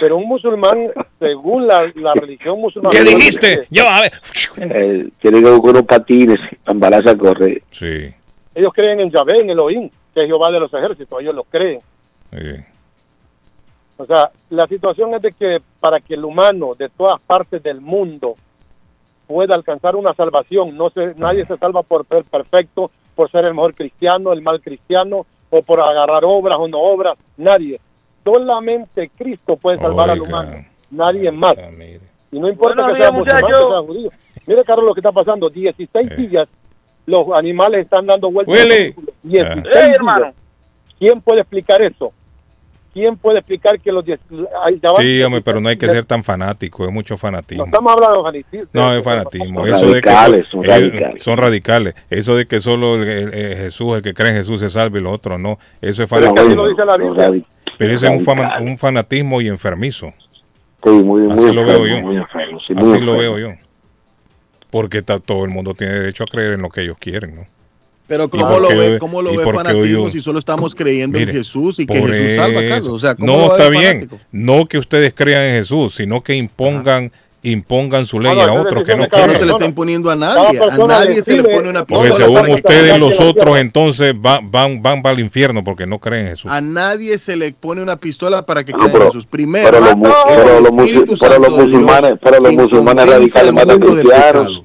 Pero 0.00 0.16
un 0.16 0.26
musulmán, 0.26 0.88
según 1.20 1.66
la, 1.68 1.92
la 1.94 2.14
religión 2.14 2.58
musulmana... 2.60 2.96
¿Qué 2.98 3.04
dijiste? 3.04 3.66
Yo, 3.70 3.88
a 3.88 4.00
ver. 4.00 4.12
Eh, 4.58 5.08
tiene 5.20 5.42
que 5.42 5.50
buscar 5.50 5.70
unos 5.72 5.82
patines, 5.84 6.38
embaraza 6.66 7.10
a 7.10 7.16
correr. 7.16 7.62
Sí, 7.70 8.08
Ellos 8.54 8.72
creen 8.74 9.00
en 9.00 9.10
Yahvé, 9.10 9.40
en 9.42 9.50
Elohim, 9.50 9.88
que 10.14 10.22
es 10.22 10.26
Jehová 10.26 10.50
de 10.50 10.60
los 10.60 10.72
ejércitos, 10.74 11.20
ellos 11.20 11.34
lo 11.34 11.44
creen. 11.44 11.78
Sí. 12.34 12.64
O 13.96 14.06
sea, 14.06 14.30
la 14.50 14.66
situación 14.66 15.14
es 15.14 15.22
de 15.22 15.30
que 15.30 15.58
para 15.80 16.00
que 16.00 16.14
el 16.14 16.24
humano 16.24 16.74
de 16.76 16.88
todas 16.88 17.22
partes 17.22 17.62
del 17.62 17.80
mundo 17.80 18.34
pueda 19.26 19.54
alcanzar 19.54 19.94
una 19.94 20.12
salvación, 20.14 20.76
no 20.76 20.90
se, 20.90 21.14
nadie 21.16 21.46
se 21.46 21.56
salva 21.56 21.82
por 21.82 22.06
ser 22.06 22.24
perfecto, 22.24 22.90
por 23.14 23.30
ser 23.30 23.44
el 23.44 23.54
mejor 23.54 23.74
cristiano, 23.74 24.32
el 24.32 24.42
mal 24.42 24.60
cristiano, 24.60 25.26
o 25.50 25.62
por 25.62 25.80
agarrar 25.80 26.24
obras 26.24 26.56
o 26.58 26.66
no 26.66 26.80
obras, 26.80 27.16
nadie. 27.36 27.80
Solamente 28.24 29.10
Cristo 29.16 29.56
puede 29.56 29.78
salvar 29.78 30.10
al 30.10 30.20
humano, 30.20 30.64
nadie 30.90 31.30
más. 31.30 31.54
Y 32.32 32.40
no 32.40 32.48
importa 32.48 32.82
Buenos 32.82 32.96
que 32.96 33.02
sea 33.02 33.12
musulmán, 33.12 33.52
que 33.52 33.58
sea 33.58 33.80
judío. 33.86 34.10
Mire, 34.46 34.64
Carlos, 34.64 34.86
lo 34.88 34.94
que 34.94 35.00
está 35.00 35.12
pasando, 35.12 35.48
16 35.48 36.16
días 36.16 36.48
los 37.06 37.28
animales 37.36 37.84
están 37.84 38.06
dando 38.06 38.30
vueltas. 38.30 38.54
Huele. 38.54 38.76
en 38.76 38.84
círculo. 38.86 39.12
16 39.22 39.66
Ey, 39.66 39.72
días. 39.72 39.90
hermano. 39.96 40.32
¿Quién 40.98 41.20
puede 41.20 41.40
explicar 41.42 41.82
eso? 41.82 42.12
¿Quién 42.94 43.16
puede 43.18 43.40
explicar 43.40 43.78
que 43.80 43.92
los 43.92 44.04
10... 44.04 44.18
ay, 44.64 44.80
ya 44.82 44.92
van- 44.92 45.02
Sí, 45.02 45.22
hombre, 45.22 45.42
pero 45.42 45.60
no 45.60 45.68
hay 45.68 45.76
que 45.76 45.86
ser 45.88 46.04
tan 46.06 46.24
fanático, 46.24 46.86
es 46.86 46.92
mucho 46.92 47.14
No 47.14 47.18
fanatismo. 47.18 47.64
estamos 47.66 47.92
hablando 47.92 48.18
de 48.18 48.22
fanatismo. 48.22 48.68
No, 48.72 48.94
es 48.94 49.04
fanatismo. 49.04 49.60
Son 49.66 49.74
Eso 49.74 49.86
de 49.92 50.00
que 50.00 50.10
radicales, 50.10 50.46
son 50.48 50.64
eh, 50.64 50.68
radicales. 50.68 51.22
son 51.22 51.36
radicales. 51.36 51.94
Eso 52.08 52.36
de 52.36 52.46
que 52.46 52.60
solo 52.60 52.94
el- 53.02 53.08
el- 53.08 53.34
el 53.34 53.56
Jesús, 53.56 53.96
el 53.96 54.02
que 54.02 54.14
cree 54.14 54.30
en 54.30 54.36
Jesús 54.36 54.60
se 54.60 54.70
salve 54.70 55.00
y 55.00 55.02
los 55.02 55.12
otros 55.12 55.38
no. 55.38 55.58
Eso 55.82 56.02
es 56.04 56.08
fanatismo. 56.08 56.64
Pero 57.76 57.92
ese 57.92 58.06
es 58.06 58.12
un, 58.12 58.24
Radicales. 58.24 58.62
un 58.70 58.78
fanatismo 58.78 59.40
y 59.40 59.48
enfermizo. 59.48 60.12
Sí, 60.84 60.90
muy, 60.90 61.22
muy 61.22 61.32
Así 61.32 61.52
lo 61.52 61.64
veo 61.64 61.86
yo. 61.86 62.00
muy 62.02 62.16
enfermo, 62.16 62.60
sí, 62.66 62.74
muy 62.74 62.92
Así 62.92 63.00
lo 63.04 63.16
veo 63.16 63.38
yo. 63.38 63.48
Porque 64.70 65.02
ta- 65.02 65.18
todo 65.18 65.44
el 65.44 65.50
mundo 65.50 65.74
tiene 65.74 65.94
derecho 65.94 66.24
a 66.24 66.26
creer 66.26 66.52
en 66.52 66.62
lo 66.62 66.68
que 66.68 66.82
ellos 66.82 66.96
quieren, 66.98 67.34
¿no? 67.36 67.46
Pero 68.14 68.24
¿Y 68.26 68.28
¿cómo 68.28 68.58
lo 68.60 68.68
ve, 68.68 68.98
cómo 68.98 69.22
lo 69.22 69.36
ve 69.36 69.44
fanatismo 69.44 70.04
yo- 70.06 70.10
si 70.10 70.20
solo 70.20 70.38
estamos 70.38 70.74
creyendo 70.74 71.18
en 71.18 71.26
Mire, 71.26 71.38
Jesús 71.38 71.80
y 71.80 71.86
que 71.86 71.94
Jesús 71.94 72.36
salva, 72.36 72.60
eso. 72.60 72.68
Carlos? 72.74 72.88
O 72.92 72.98
sea, 73.00 73.14
¿cómo 73.16 73.26
no, 73.36 73.56
está 73.56 73.68
bien. 73.68 74.08
No 74.30 74.66
que 74.66 74.78
ustedes 74.78 75.12
crean 75.14 75.42
en 75.42 75.56
Jesús, 75.56 75.94
sino 75.96 76.22
que 76.22 76.34
impongan 76.36 77.10
impongan 77.46 78.06
su 78.06 78.18
ley 78.20 78.34
No, 78.34 78.46
no, 78.46 78.52
a 78.52 78.60
otros 78.62 78.84
que 78.84 78.96
no 78.96 79.04
creen. 79.06 79.26
no 79.26 79.38
se 79.38 79.44
le 79.44 79.52
está 79.52 79.66
imponiendo 79.66 80.10
a 80.10 80.16
nadie. 80.16 80.58
A 80.62 80.78
nadie 80.78 81.22
se 81.22 81.36
le 81.36 81.42
pone 81.42 81.68
una 81.68 81.84
Porque 81.84 82.08
pistola 82.08 82.24
según 82.24 82.34
para 82.36 82.46
que 82.48 82.54
ustedes, 82.54 82.86
cada 82.86 82.98
los 82.98 83.20
otros 83.20 83.58
entonces 83.58 84.14
va- 84.14 84.40
van, 84.42 84.80
van 84.80 85.02
para 85.02 85.12
el 85.14 85.20
infierno 85.20 85.62
porque 85.62 85.86
no 85.86 85.98
creen 85.98 86.24
en 86.24 86.30
Jesús. 86.32 86.50
A 86.50 86.62
nadie 86.62 87.18
se 87.18 87.36
le 87.36 87.52
pone 87.52 87.82
una 87.82 87.96
pistola 87.96 88.46
para 88.46 88.64
que 88.64 88.72
No, 88.72 88.78
crea 88.78 88.96
en 88.96 89.02
Jesús. 89.08 89.26
Primero, 89.26 89.68
pero 89.72 89.80
los 89.80 89.90
es 89.90 89.96
pero 89.98 90.60
los 90.60 91.18
pero 91.20 91.38
los 91.38 91.50
musulmanes- 91.50 92.14
pero 92.22 92.40
los 92.40 92.52
musulmanes 92.54 93.10
radicales 93.10 93.48
al 93.48 93.52
matan 93.54 93.78
cristianos. 93.80 94.62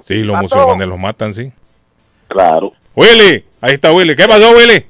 Sí, 0.00 0.22
los 0.22 0.40
musulmanes 0.40 0.88
los 0.88 0.98
matan, 0.98 1.34
sí. 1.34 1.52
Claro. 2.28 2.72
Willy, 2.94 3.44
ahí 3.60 3.74
está 3.74 3.92
Willy. 3.92 4.14
¿Qué 4.14 4.26
pasó, 4.26 4.50
Willy? 4.56 4.86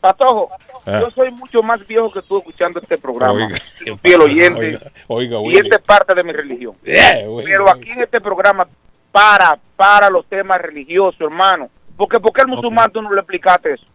Patojo, 0.00 0.50
Ah. 0.86 1.00
yo 1.00 1.10
soy 1.10 1.30
mucho 1.30 1.62
más 1.62 1.86
viejo 1.86 2.12
que 2.12 2.20
tú 2.20 2.36
escuchando 2.38 2.78
este 2.78 2.98
programa. 2.98 3.46
Oiga. 3.46 3.58
Un 3.90 3.98
fiel 4.00 4.20
oyente. 4.20 4.60
Oiga, 4.60 4.80
oiga, 5.08 5.38
y 5.38 5.46
Willy. 5.46 5.58
esta 5.60 5.76
es 5.76 5.82
parte 5.82 6.14
de 6.14 6.22
mi 6.22 6.32
religión. 6.32 6.74
Yeah, 6.84 7.26
Willy. 7.26 7.50
Pero 7.50 7.70
aquí 7.70 7.88
en 7.90 8.02
este 8.02 8.20
programa, 8.20 8.68
para, 9.10 9.58
para 9.76 10.10
los 10.10 10.26
temas 10.26 10.60
religiosos, 10.60 11.18
hermano. 11.20 11.70
Porque, 11.96 12.20
¿por 12.20 12.32
qué 12.32 12.42
al 12.42 12.48
musulmán 12.48 12.90
tú 12.92 13.00
no 13.00 13.12
le 13.14 13.20
explicaste 13.20 13.74
eso? 13.74 13.86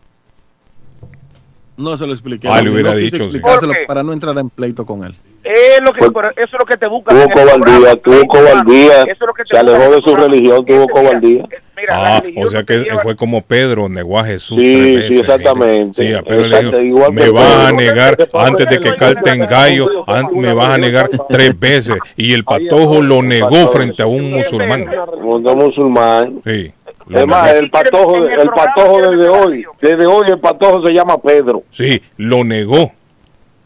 No 1.77 1.95
se 1.97 2.07
lo 2.07 2.13
expliqué. 2.13 2.47
Ah, 2.47 2.61
le 2.61 2.71
hubiera 2.71 2.93
dicho, 2.93 3.23
sí. 3.25 3.39
para 3.87 4.01
no 4.03 4.11
entrar 4.11 4.37
en 4.37 4.49
pleito 4.49 4.85
con 4.85 5.03
él. 5.05 5.15
Es 5.49 5.81
lo 5.81 5.91
que, 5.93 6.11
Pues, 6.11 6.27
eso 6.37 6.45
es 6.53 6.59
lo 6.59 6.65
que 6.65 6.77
te 6.77 6.87
busca. 6.87 7.11
Tuvo 7.13 7.27
programa, 7.27 7.65
cobardía, 7.65 7.95
tuvo 7.95 8.13
hermano. 8.15 8.29
cobardía, 8.29 9.01
Eso 9.01 9.11
es 9.11 9.19
lo 9.21 9.33
que 9.33 9.43
te 9.43 9.49
se 9.53 9.57
alejó 9.59 9.83
en 9.83 9.91
de 9.91 10.01
su 10.01 10.15
religión, 10.15 10.65
tuvo 10.65 10.87
cobardía. 10.87 11.43
Ah, 11.91 12.21
o 12.35 12.47
sea 12.49 12.63
que 12.63 12.85
fue 13.01 13.15
como 13.15 13.41
Pedro 13.41 13.87
negó 13.87 14.19
a 14.19 14.25
Jesús 14.25 14.59
Sí, 14.59 14.93
tres 14.95 15.07
sí, 15.07 15.19
exactamente. 15.21 16.01
mire. 16.03 16.11
Sí, 16.11 16.13
a 16.13 16.21
Pedro 16.23 16.47
le 16.71 16.79
dijo, 16.81 17.09
me 17.11 17.29
vas 17.29 17.69
a 17.69 17.71
negar 17.71 18.17
antes 18.33 18.67
de 18.67 18.79
que 18.79 18.91
Pedro 18.91 18.97
calte 18.97 19.29
en 19.31 19.45
gallo, 19.47 19.87
an- 20.05 20.27
me 20.33 20.51
vas 20.53 20.69
a 20.69 20.77
negar 20.77 21.09
tres 21.29 21.57
veces. 21.57 21.95
Y 22.17 22.33
el 22.33 22.43
patojo 22.43 23.01
lo 23.01 23.21
negó 23.23 23.69
frente 23.69 24.03
a 24.03 24.07
un 24.07 24.29
musulmán. 24.29 24.85
Mundo 25.21 25.55
musulmán. 25.55 26.41
Sí. 26.45 26.71
Es 27.11 27.25
más, 27.25 27.53
el 27.53 27.71
patojo, 27.71 28.17
el 28.17 28.49
patojo 28.49 28.99
desde 29.09 29.29
hoy, 29.29 29.65
desde 29.81 30.05
hoy 30.05 30.27
el 30.27 30.39
patojo 30.39 30.85
se 30.85 30.93
llama 30.93 31.17
Pedro. 31.19 31.63
Sí, 31.71 31.99
lo 32.17 32.43
negó. 32.43 32.91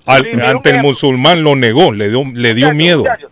Al- 0.06 0.24
Sí, 0.24 0.30
mira, 0.34 0.50
ante 0.50 0.70
el 0.72 0.82
musulmán 0.82 1.44
lo 1.44 1.56
negó, 1.56 1.92
le 1.92 2.10
dio, 2.10 2.24
le 2.34 2.54
dio 2.54 2.66
Muchachos, 2.68 2.76
miedo. 2.78 3.00
muchachos, 3.00 3.32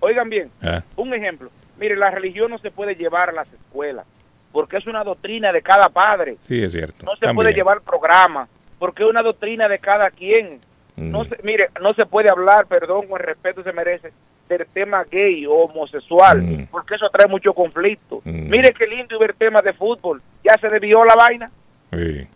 Oigan 0.00 0.28
bien, 0.28 0.50
Ah, 0.62 0.82
un 0.96 1.14
ejemplo. 1.14 1.50
Mire, 1.78 1.96
la 1.96 2.10
religión 2.10 2.50
no 2.50 2.58
se 2.58 2.70
puede 2.70 2.94
llevar 2.94 3.30
a 3.30 3.32
las 3.32 3.52
escuelas, 3.52 4.04
porque 4.52 4.76
es 4.76 4.86
una 4.86 5.02
doctrina 5.04 5.52
de 5.52 5.62
cada 5.62 5.88
padre. 5.88 6.36
sí, 6.42 6.62
es 6.62 6.72
cierto. 6.72 7.04
No 7.06 7.14
se 7.14 7.20
También. 7.20 7.36
puede 7.36 7.54
llevar 7.54 7.80
programa, 7.82 8.48
porque 8.78 9.02
es 9.04 9.08
una 9.08 9.22
doctrina 9.22 9.68
de 9.68 9.78
cada 9.78 10.10
quien. 10.10 10.60
Mm. 10.96 11.10
No 11.10 11.24
se, 11.24 11.38
mire, 11.42 11.68
no 11.80 11.94
se 11.94 12.04
puede 12.06 12.28
hablar, 12.30 12.66
perdón, 12.66 13.06
con 13.08 13.20
el 13.20 13.26
respeto 13.26 13.62
se 13.62 13.72
merece, 13.72 14.12
del 14.48 14.66
tema 14.66 15.04
gay 15.10 15.46
o 15.46 15.52
homosexual, 15.52 16.42
Mm. 16.42 16.66
porque 16.70 16.96
eso 16.96 17.08
trae 17.10 17.26
mucho 17.28 17.52
conflicto. 17.54 18.20
Mire 18.24 18.72
qué 18.76 18.86
lindo 18.86 19.18
ver 19.18 19.34
temas 19.34 19.62
de 19.64 19.72
fútbol. 19.72 20.20
Ya 20.44 20.54
se 20.60 20.68
desvió 20.68 21.04
la 21.04 21.14
vaina. 21.14 21.50
Sí. 21.92 22.26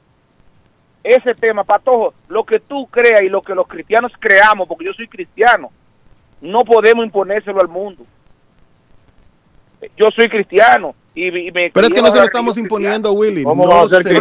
Ese 1.06 1.34
tema, 1.34 1.62
Patojo, 1.62 2.14
lo 2.28 2.42
que 2.42 2.58
tú 2.58 2.88
creas 2.88 3.22
y 3.22 3.28
lo 3.28 3.40
que 3.40 3.54
los 3.54 3.68
cristianos 3.68 4.10
creamos, 4.18 4.66
porque 4.66 4.86
yo 4.86 4.92
soy 4.92 5.06
cristiano, 5.06 5.70
no 6.40 6.64
podemos 6.64 7.04
imponérselo 7.04 7.60
al 7.60 7.68
mundo. 7.68 8.04
Yo 9.96 10.08
soy 10.16 10.28
cristiano 10.28 10.96
y, 11.14 11.28
y 11.28 11.52
me 11.52 11.70
Pero 11.70 11.86
es 11.86 11.94
que 11.94 12.02
no 12.02 12.10
se 12.10 12.18
lo 12.18 12.24
estamos 12.24 12.58
imponiendo, 12.58 13.12
Willy. 13.12 13.44
¿Cómo 13.44 13.62
No 13.62 13.68
vamos 13.68 13.92
a 13.92 13.96
ser 13.96 14.02
se-. 14.02 14.14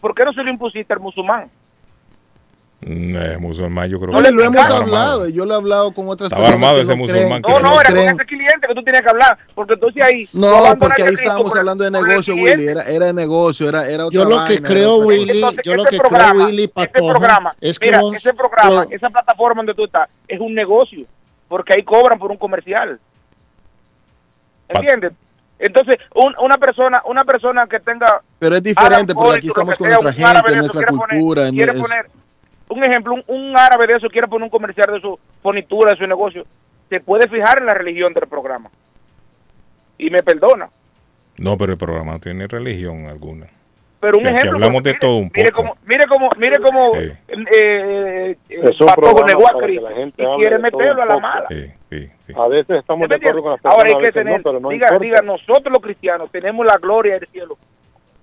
¿Por 0.00 0.12
qué 0.12 0.24
no 0.24 0.32
se 0.32 0.42
lo 0.42 0.50
impusiste 0.50 0.92
al 0.92 0.98
musulmán? 0.98 1.48
Eh, 2.80 3.36
musulmán, 3.40 3.90
yo 3.90 3.98
creo 3.98 4.12
No 4.12 4.18
que 4.18 4.30
le 4.30 4.30
lo 4.30 4.44
hemos 4.44 4.56
hablado. 4.62 4.82
armado. 4.84 5.28
Yo 5.28 5.44
lo 5.44 5.52
he 5.54 5.56
hablado 5.56 5.92
con 5.92 6.08
otras 6.08 6.26
Estaba 6.30 6.44
personas. 6.44 6.54
armado 6.70 6.76
que 6.76 6.82
ese 6.82 6.92
no 6.92 6.96
musulmán 6.98 7.42
que 7.42 7.50
No, 7.50 7.56
que 7.58 7.62
no, 7.64 7.80
era 7.80 7.90
con 7.90 7.98
ese 7.98 8.24
cliente 8.26 8.66
que 8.68 8.74
tú 8.74 8.82
tenías 8.84 9.02
que 9.02 9.08
hablar, 9.10 9.38
porque 9.54 9.74
entonces 9.74 10.02
ahí... 10.04 10.28
No, 10.32 10.62
porque 10.78 11.02
ahí 11.02 11.14
estábamos 11.14 11.50
por 11.50 11.58
hablando 11.58 11.82
de 11.82 11.90
negocio. 11.90 12.34
Willy. 12.36 12.68
Era, 12.68 12.82
era 12.84 13.06
de 13.06 13.12
negocio, 13.14 13.68
era, 13.68 13.88
era 13.90 14.06
otra 14.06 14.20
Yo 14.20 14.24
lo 14.28 14.44
que 14.44 14.52
vaina, 14.54 14.68
creo. 14.68 14.96
Willy, 14.98 15.30
Entonces, 15.38 15.60
yo 15.64 15.74
lo 15.74 15.84
que 15.86 15.96
programa, 15.98 16.32
creo, 16.34 16.46
Willy 16.46 16.68
programa, 16.68 17.54
es 17.60 17.78
que 17.80 17.88
mira, 17.88 18.00
vos- 18.00 18.14
ese 18.16 18.32
programa, 18.32 18.86
esa 18.90 19.10
plataforma 19.10 19.56
donde 19.62 19.74
tú 19.74 19.84
estás, 19.84 20.08
es 20.28 20.38
un 20.38 20.54
negocio, 20.54 21.04
porque 21.48 21.74
ahí 21.76 21.82
cobran 21.82 22.16
por 22.18 22.30
un 22.30 22.36
comercial. 22.36 23.00
¿Entiendes? 24.68 25.12
Entonces, 25.58 25.96
un- 26.14 26.34
una 26.40 26.56
persona 26.58 27.02
una 27.06 27.24
persona 27.24 27.66
que 27.66 27.80
tenga... 27.80 28.20
Pero 28.38 28.54
es 28.54 28.62
diferente 28.62 29.12
porque 29.14 29.38
aquí 29.38 29.48
estamos 29.48 29.76
con 29.76 29.88
que 29.88 29.94
nuestra 30.00 30.12
gente, 30.34 30.56
nuestra 30.56 30.86
cultura. 30.86 31.50
quiere 31.50 31.72
poner, 31.74 32.06
un 32.70 32.84
ejemplo, 32.84 33.14
un, 33.14 33.22
un 33.28 33.58
árabe 33.58 33.86
de 33.88 33.96
eso 33.96 34.08
quiere 34.08 34.26
poner 34.28 34.44
un 34.44 34.50
comercial 34.50 34.92
de 34.92 35.00
su 35.00 35.18
furnitura, 35.42 35.92
de 35.92 35.98
su 35.98 36.06
negocio, 36.06 36.44
se 36.88 37.00
puede 37.00 37.28
fijar 37.28 37.58
en 37.58 37.66
la 37.66 37.74
religión 37.74 38.12
del 38.14 38.26
programa. 38.28 38.70
Y 39.98 40.10
me 40.10 40.22
perdona. 40.22 40.68
No, 41.38 41.56
pero 41.58 41.72
el 41.72 41.78
programa 41.78 42.12
no 42.12 42.20
tiene 42.20 42.46
religión 42.46 43.06
alguna. 43.06 43.46
Pero 44.00 44.18
un 44.18 44.24
Que 44.24 44.30
ejemplo. 44.30 44.52
hablamos 44.54 44.82
de 44.84 44.90
mire, 44.90 45.00
todo 45.00 45.16
un 45.16 45.30
Mire 45.34 45.50
poco. 45.50 45.62
cómo, 45.62 45.76
mire 45.86 46.04
cómo, 46.08 46.30
mire 46.38 46.56
cómo 46.62 46.92
Sí. 46.94 46.98
eh, 47.00 47.16
eh, 47.28 48.36
eh, 48.48 48.60
Es 48.62 48.80
un 48.80 48.86
Patojo 48.86 49.18
hable 49.24 50.12
quiere 50.36 50.58
meterlo 50.58 51.02
a 51.02 51.06
la 51.06 51.18
mala. 51.18 51.46
Sí, 51.48 51.66
sí, 51.90 52.08
sí. 52.26 52.32
A 52.36 52.46
veces 52.46 52.78
estamos 52.78 53.08
de 53.08 53.16
acuerdo 53.16 53.42
con 53.42 53.52
las 53.52 53.60
personas, 53.60 53.84
Ahora 53.86 53.98
hay 53.98 54.04
que 54.04 54.12
tener, 54.12 54.36
no, 54.38 54.42
pero 54.44 54.60
no 54.60 54.68
diga, 54.68 54.86
diga, 55.00 55.20
nosotros 55.22 55.72
los 55.72 55.82
cristianos 55.82 56.30
tenemos 56.30 56.64
la 56.64 56.76
gloria 56.80 57.18
del 57.18 57.26
cielo 57.28 57.56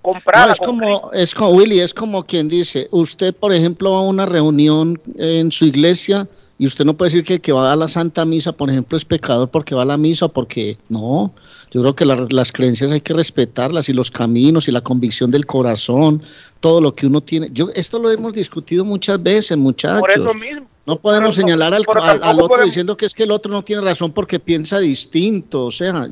comprada 0.06 0.46
No, 0.48 0.52
es 0.54 0.60
como, 0.60 1.12
es 1.14 1.36
como, 1.36 1.50
Willy, 1.52 1.80
es 1.80 1.94
como 1.94 2.24
quien 2.24 2.48
dice, 2.48 2.88
usted, 2.92 3.34
por 3.36 3.52
ejemplo, 3.54 3.92
va 3.92 3.98
a 4.00 4.02
una 4.02 4.26
reunión 4.26 5.00
en 5.18 5.52
su 5.52 5.66
iglesia 5.66 6.28
y 6.58 6.68
usted 6.68 6.86
no 6.86 6.94
puede 6.96 7.10
decir 7.12 7.24
que 7.26 7.34
el 7.34 7.42
que 7.42 7.52
va 7.52 7.72
a 7.74 7.76
la 7.76 7.88
Santa 7.90 8.24
Misa, 8.24 8.54
por 8.54 8.70
ejemplo, 8.70 8.96
es 8.96 9.04
pecador 9.04 9.50
porque 9.50 9.76
va 9.76 9.82
a 9.82 9.86
la 9.86 9.98
misa 9.98 10.26
o 10.28 10.30
porque 10.30 10.78
no. 10.88 11.34
Yo 11.72 11.82
creo 11.82 11.96
que 11.96 12.06
la- 12.06 12.26
las 12.30 12.54
creencias 12.54 12.92
hay 12.92 13.02
que 13.02 13.14
respetarlas 13.14 13.90
y 13.90 13.94
los 13.94 14.10
caminos 14.10 14.70
y 14.70 14.72
la 14.72 14.80
convicción 14.80 15.30
del 15.32 15.46
corazón, 15.46 16.22
todo 16.62 16.80
lo 16.80 16.96
que 16.96 17.08
uno 17.08 17.20
tiene. 17.20 17.50
Yo 17.52 17.68
Esto 17.76 18.00
lo 18.00 18.10
hemos 18.10 18.32
discutido 18.32 18.86
muchas 18.86 19.22
veces, 19.22 19.58
muchachos. 19.58 20.00
Por 20.00 20.12
eso 20.12 20.34
mismo. 20.36 20.68
No 20.86 20.98
podemos 21.00 21.36
Pero 21.36 21.48
señalar 21.48 21.74
al, 21.74 21.84
al- 22.22 22.36
otro 22.36 22.48
podemos- 22.48 22.66
diciendo 22.68 22.96
que 22.96 23.08
es 23.08 23.14
que 23.14 23.24
el 23.24 23.32
otro 23.32 23.52
no 23.52 23.64
tiene 23.64 23.82
razón 23.82 24.12
porque 24.14 24.40
piensa 24.40 24.78
distinto. 24.80 25.66
O 25.66 25.72
sea, 25.72 26.08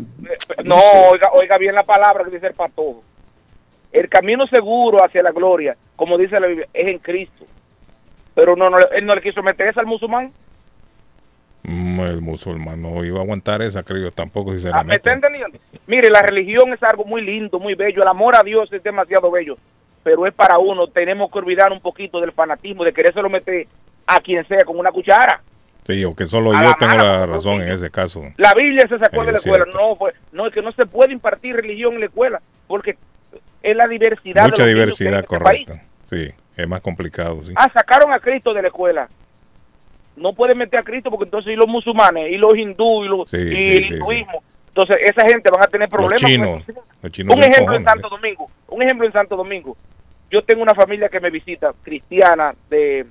No, 0.66 0.76
oiga, 1.12 1.30
oiga 1.34 1.58
bien 1.60 1.76
la 1.76 1.84
palabra 1.84 2.26
que 2.26 2.32
dice 2.32 2.48
el 2.48 2.54
patojo. 2.54 3.04
El 3.94 4.10
camino 4.10 4.46
seguro 4.48 4.98
hacia 5.06 5.22
la 5.24 5.32
gloria, 5.32 5.78
como 5.96 6.18
dice 6.18 6.40
la 6.40 6.48
Biblia, 6.48 6.68
es 6.74 6.88
en 6.88 6.98
Cristo. 6.98 7.46
Pero 8.36 8.56
no, 8.56 8.70
no 8.70 8.78
él 8.92 9.06
no 9.06 9.14
le 9.16 9.22
quiso 9.22 9.42
meterse 9.44 9.80
al 9.80 9.86
musulmán. 9.86 10.32
Mm, 11.64 12.00
el 12.02 12.22
musulmán 12.22 12.82
no 12.82 13.06
iba 13.06 13.20
a 13.20 13.22
aguantar 13.22 13.62
esa, 13.62 13.84
creo 13.84 14.02
yo 14.06 14.12
tampoco, 14.12 14.52
si 14.54 14.60
se 14.60 14.70
Ah, 14.74 14.84
¿Me 14.84 14.96
está 14.96 15.14
entendiendo? 15.14 15.58
Mire, 15.88 16.10
la 16.10 16.22
religión 16.24 16.74
es 16.74 16.84
algo 16.84 17.06
muy 17.06 17.22
lindo, 17.22 17.60
muy 17.60 17.76
bello. 17.76 18.02
El 18.02 18.08
amor 18.08 18.36
a 18.36 18.44
Dios 18.44 18.72
es 18.74 18.84
demasiado 18.84 19.32
bello. 19.32 19.56
Pero 20.04 20.28
es 20.28 20.34
para 20.34 20.58
uno. 20.58 20.88
Tenemos 20.88 21.32
que 21.32 21.40
olvidar 21.40 21.72
un 21.72 21.80
poquito 21.80 22.20
del 22.20 22.34
fanatismo, 22.34 22.84
de 22.84 22.92
querérselo 22.92 23.30
meter 23.30 23.68
a 24.08 24.20
quien 24.20 24.46
sea 24.48 24.66
con 24.66 24.78
una 24.78 24.92
cuchara. 24.92 25.42
Sí, 25.86 26.04
o 26.04 26.14
que 26.16 26.26
solo 26.26 26.52
A 26.52 26.62
yo 26.64 26.70
la 26.70 26.74
tengo 26.78 26.98
la 26.98 27.26
razón 27.26 27.62
en 27.62 27.70
ese 27.70 27.90
caso. 27.90 28.24
La 28.38 28.54
Biblia 28.54 28.86
se 28.88 28.98
sacó 28.98 29.24
de 29.24 29.32
la 29.34 29.38
es 29.38 29.46
escuela. 29.46 29.64
cierto. 29.66 29.80
No, 29.80 29.96
pues, 29.96 30.16
no, 30.34 30.48
es 30.48 30.54
que 30.54 30.62
no 30.62 30.72
se 30.74 30.86
puede 30.86 31.14
impartir 31.14 31.56
religión 31.56 31.94
en 31.94 32.00
la 32.02 32.06
escuela 32.08 32.42
porque 32.68 32.98
es 33.64 33.76
la 33.76 33.88
diversidad. 33.88 34.44
de 34.44 34.50
Mucha 34.50 34.64
los 34.64 34.74
diversidad, 34.74 35.20
este 35.22 35.28
correcto. 35.28 35.74
Sí, 36.10 36.30
es 36.58 36.68
más 36.68 36.82
complicado, 36.82 37.42
sí. 37.42 37.54
Ah, 37.56 37.72
sacaron 37.74 38.12
a 38.14 38.20
Cristo 38.20 38.54
de 38.54 38.62
la 38.62 38.68
escuela. 38.68 39.08
No 40.16 40.34
pueden 40.34 40.58
meter 40.60 40.80
a 40.80 40.84
Cristo 40.84 41.10
porque 41.10 41.24
entonces 41.24 41.54
y 41.54 41.56
los 41.56 41.68
musulmanes 41.68 42.32
y 42.32 42.38
los 42.38 42.56
hindúes 42.56 43.08
y, 43.08 43.10
los, 43.10 43.30
Sí, 43.30 43.38
y 43.38 43.56
sí, 43.56 43.72
el 43.72 43.94
hinduismo. 43.94 44.44
Entonces 44.68 44.98
esa 45.02 45.28
gente 45.28 45.50
van 45.50 45.64
a 45.64 45.68
tener 45.68 45.90
Los 45.90 45.98
problemas. 45.98 46.22
con 46.22 46.30
chinos, 46.30 46.64
los 47.02 47.12
chinos 47.12 47.36
un 47.36 47.44
ejemplo 47.44 47.76
en 47.76 47.86
Santo 47.86 48.10
Domingo. 48.10 48.48
Un 48.68 48.84
ejemplo 48.84 49.08
en 49.08 49.14
Santo 49.14 49.36
Domingo. 49.36 49.78
Yo 50.30 50.44
tengo 50.44 50.62
una 50.62 50.76
familia 50.76 51.10
que 51.10 51.20
me 51.20 51.30
visita, 51.30 51.74
cristiana, 51.84 52.54
de 52.70 53.06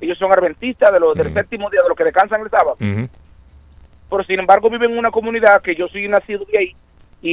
ellos 0.00 0.18
son 0.18 0.30
adventistas 0.32 0.92
de 0.92 1.00
los, 1.00 1.16
del 1.16 1.32
séptimo 1.32 1.70
día, 1.70 1.80
de 1.82 1.88
los 1.88 1.96
que 1.96 2.04
descansan 2.04 2.42
el 2.42 2.50
sábado. 2.50 2.76
Pero 2.78 4.24
sin 4.24 4.40
embargo 4.40 4.68
viven 4.68 4.90
en 4.90 4.98
una 4.98 5.10
comunidad 5.10 5.62
que 5.62 5.74
yo 5.74 5.88
soy 5.88 6.06
nacido 6.06 6.44
de 6.44 6.58
ahí 6.58 6.76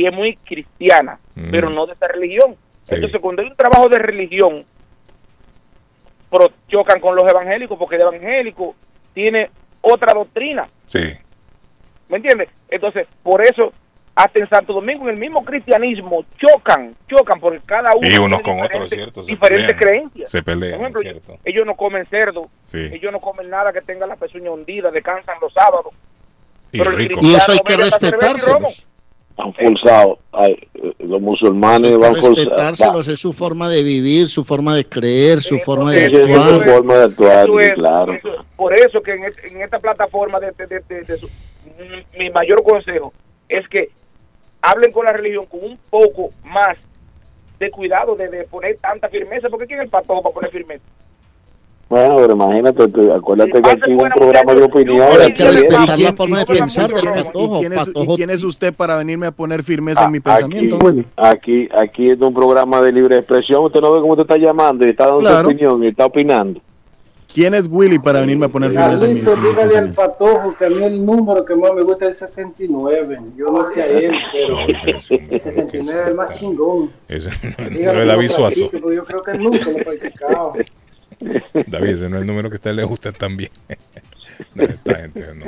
y 0.01 0.05
es 0.07 0.13
muy 0.13 0.35
cristiana, 0.37 1.19
Mm. 1.35 1.51
pero 1.51 1.69
no 1.69 1.85
de 1.85 1.93
esa 1.93 2.07
religión. 2.07 2.55
Sí. 2.83 2.95
Entonces 2.95 3.21
cuando 3.21 3.41
hay 3.41 3.47
un 3.49 3.55
trabajo 3.55 3.87
de 3.89 3.97
religión, 3.99 4.65
pero 6.29 6.51
chocan 6.67 6.99
con 6.99 7.15
los 7.15 7.29
evangélicos 7.29 7.77
porque 7.77 7.95
el 7.95 8.01
evangélico 8.01 8.75
tiene 9.13 9.49
otra 9.81 10.13
doctrina. 10.13 10.67
Sí. 10.87 10.99
¿Me 12.09 12.17
entiendes? 12.17 12.49
Entonces, 12.69 13.07
por 13.21 13.41
eso, 13.45 13.71
hasta 14.15 14.39
en 14.39 14.47
Santo 14.47 14.73
Domingo, 14.73 15.03
en 15.05 15.11
el 15.15 15.19
mismo 15.19 15.43
cristianismo, 15.45 16.25
chocan, 16.37 16.95
chocan, 17.07 17.39
porque 17.39 17.59
cada 17.65 17.91
uno 17.95 18.07
Y 18.07 18.17
unos 18.17 18.41
tiene 18.41 18.43
con 18.43 18.65
otros, 18.65 18.89
diferentes- 18.89 18.95
¿cierto? 18.97 19.23
Se 19.23 19.31
diferentes 19.31 19.67
pelean. 19.77 19.79
creencias. 19.79 20.29
Se 20.31 20.43
pelean, 20.43 20.71
Por 20.73 20.81
ejemplo, 20.81 21.01
¿cierto? 21.01 21.37
ellos 21.45 21.65
no 21.65 21.75
comen 21.75 22.05
cerdo, 22.07 22.49
Sí. 22.67 22.89
ellos 22.91 23.11
no 23.11 23.19
comen 23.19 23.49
nada 23.49 23.71
que 23.73 23.81
tenga 23.81 24.05
la 24.07 24.15
pezuña 24.15 24.51
hundida, 24.51 24.91
descansan 24.91 25.37
los 25.41 25.53
sábados. 25.53 25.93
Y 26.71 26.81
rico. 26.83 27.19
Y 27.21 27.35
eso 27.35 27.51
hay 27.51 27.59
que 27.59 27.77
bebe 27.77 27.89
Han 29.37 29.53
forzado. 29.53 30.19
Los 30.99 31.21
musulmanes 31.21 31.97
van 31.97 32.13
forzados. 32.13 32.35
respetárselos, 32.37 33.07
es 33.07 33.19
su 33.19 33.33
forma 33.33 33.67
de 33.69 33.81
vivir, 33.83 34.27
su 34.27 34.43
forma 34.43 34.75
de 34.75 34.85
creer, 34.85 35.41
su 35.41 35.57
forma 35.59 35.91
de 35.91 36.05
es 36.05 36.11
su 36.11 36.17
actuar. 36.17 36.69
forma 36.69 36.93
de 36.95 37.03
actuar, 37.03 37.43
Eso 37.49 37.59
es, 37.59 37.69
claro. 37.75 38.13
eso- 38.13 38.45
por 38.55 38.73
eso 38.73 39.01
que 39.01 39.11
en, 39.13 39.61
esta 39.61 39.79
plataforma 39.79 40.39
de, 40.39 40.51
de- 40.51 40.67
de- 40.67 40.79
de- 40.87 41.01
de 41.03 41.17
su- 41.17 41.29
mi- 41.79 42.19
mi 42.19 42.29
mayor 42.29 42.61
consejo 42.63 43.11
es 43.49 43.67
que 43.69 43.89
hablen 44.61 44.91
con 44.91 45.05
la 45.05 45.13
religión 45.13 45.45
con 45.47 45.63
un 45.63 45.77
poco 45.89 46.29
más 46.43 46.77
de 47.59 47.69
cuidado 47.71 48.15
de, 48.15 48.27
de 48.29 48.43
poner 48.45 48.77
tanta 48.77 49.09
firmeza, 49.09 49.49
porque 49.49 49.65
¿quién 49.65 49.79
es 49.79 49.85
el 49.85 49.89
patojo 49.89 50.21
para 50.21 50.33
poner 50.33 50.51
firmeza? 50.51 50.83
Bueno, 51.93 52.15
pero 52.15 52.33
imagínate, 52.33 52.87
tú, 52.87 53.13
acuérdate 53.13 53.51
que 53.61 53.69
aquí 53.69 53.81
hay 53.85 53.93
un 53.93 54.09
programa 54.15 54.53
de 54.55 54.63
opinión. 54.63 55.07
Hay 55.21 55.31
que 55.31 55.43
¿Y 55.43 55.45
respetar 55.45 55.85
quién- 55.95 56.03
la 56.07 56.13
forma 56.13 56.39
de 56.39 56.45
pensar 56.47 56.89
y 56.89 58.15
quién 58.15 58.29
es- 58.31 58.43
usted 58.43 58.73
para 58.73 58.95
venirme 58.95 59.27
a 59.27 59.31
poner 59.31 59.61
firmeza 59.61 60.05
en 60.05 60.11
mi 60.11 60.17
Aquí, 60.17 60.23
pensamiento? 60.47 60.79
aquí, 61.17 61.69
aquí 61.77 62.09
es 62.09 62.19
un 62.19 62.33
programa 62.33 62.81
de 62.81 62.91
libre 62.91 63.17
expresión. 63.17 63.63
Usted 63.65 63.79
no 63.79 63.93
ve 63.93 64.01
cómo 64.01 64.15
te 64.15 64.23
está 64.23 64.37
llamando 64.37 64.87
y 64.87 64.89
está 64.89 65.05
dando 65.05 65.19
Claro. 65.19 65.41
su 65.41 65.45
opinión 65.45 65.83
y 65.83 65.87
está 65.89 66.05
opinando. 66.07 66.59
¿Quién 67.31 67.53
es 67.53 67.67
Willy 67.69 67.99
para 67.99 68.21
venirme 68.21 68.45
a 68.47 68.49
poner 68.49 68.71
firmeza 68.71 69.05
en 69.05 69.13
mi, 69.13 69.21
mi 69.21 69.21
dígale 69.21 69.39
al 69.39 69.55
pensamiento? 69.55 70.01
patojo 70.01 70.55
que 70.57 70.65
a 70.65 70.69
mí 70.69 70.83
el 70.83 71.05
número 71.05 71.45
que 71.45 71.55
más 71.55 71.73
me 71.73 71.81
gusta 71.83 72.05
es 72.05 72.21
el 72.21 72.27
69. 72.27 73.19
Yo 73.37 73.45
no 73.51 73.69
sé 73.71 73.81
a 73.83 73.85
él, 73.87 74.11
pero 74.33 74.57
el 75.29 75.41
69 75.41 76.01
es 76.01 76.07
el 76.07 76.15
más 76.15 76.39
chingón. 76.39 76.89
Ese 77.07 77.29
no 77.59 78.01
es 78.01 78.07
David 78.07 78.29
Suazo. 78.29 78.71
Yo 78.71 79.03
creo 79.05 79.21
que 79.21 79.33
nunca 79.37 79.59
lo 79.69 79.77
he 79.77 79.83
practicado. 79.83 80.53
David, 81.67 81.89
ese 81.89 82.09
no 82.09 82.17
es 82.17 82.21
el 82.21 82.27
número 82.27 82.49
que 82.49 82.55
a 82.55 82.57
usted 82.57 82.73
le 82.73 82.83
gusta 82.83 83.11
también. 83.11 83.51
No, 84.55 84.63
esta 84.63 84.95
gente 84.95 85.27
no, 85.35 85.45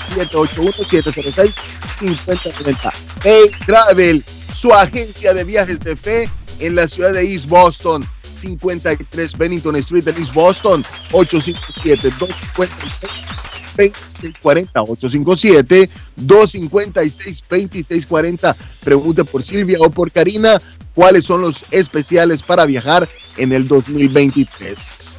781-706-5090. 2.00 2.92
Hey 3.24 3.50
Travel, 3.64 4.22
su 4.52 4.74
agencia 4.74 5.32
de 5.32 5.44
viajes 5.44 5.80
de 5.80 5.96
fe 5.96 6.28
en 6.58 6.74
la 6.74 6.86
ciudad 6.86 7.14
de 7.14 7.22
East 7.22 7.48
Boston. 7.48 8.06
53 8.34 9.38
Bennington 9.38 9.76
Street 9.76 10.06
en 10.08 10.18
East 10.18 10.34
Boston. 10.34 10.84
857-253-2640. 14.22 15.88
857-256-2640. 16.22 18.54
Pregunte 18.84 19.24
por 19.24 19.42
Silvia 19.44 19.78
o 19.80 19.90
por 19.90 20.10
Karina 20.10 20.60
cuáles 20.94 21.24
son 21.24 21.42
los 21.42 21.64
especiales 21.70 22.42
para 22.42 22.66
viajar 22.66 23.08
en 23.36 23.52
el 23.52 23.66
2023. 23.66 25.18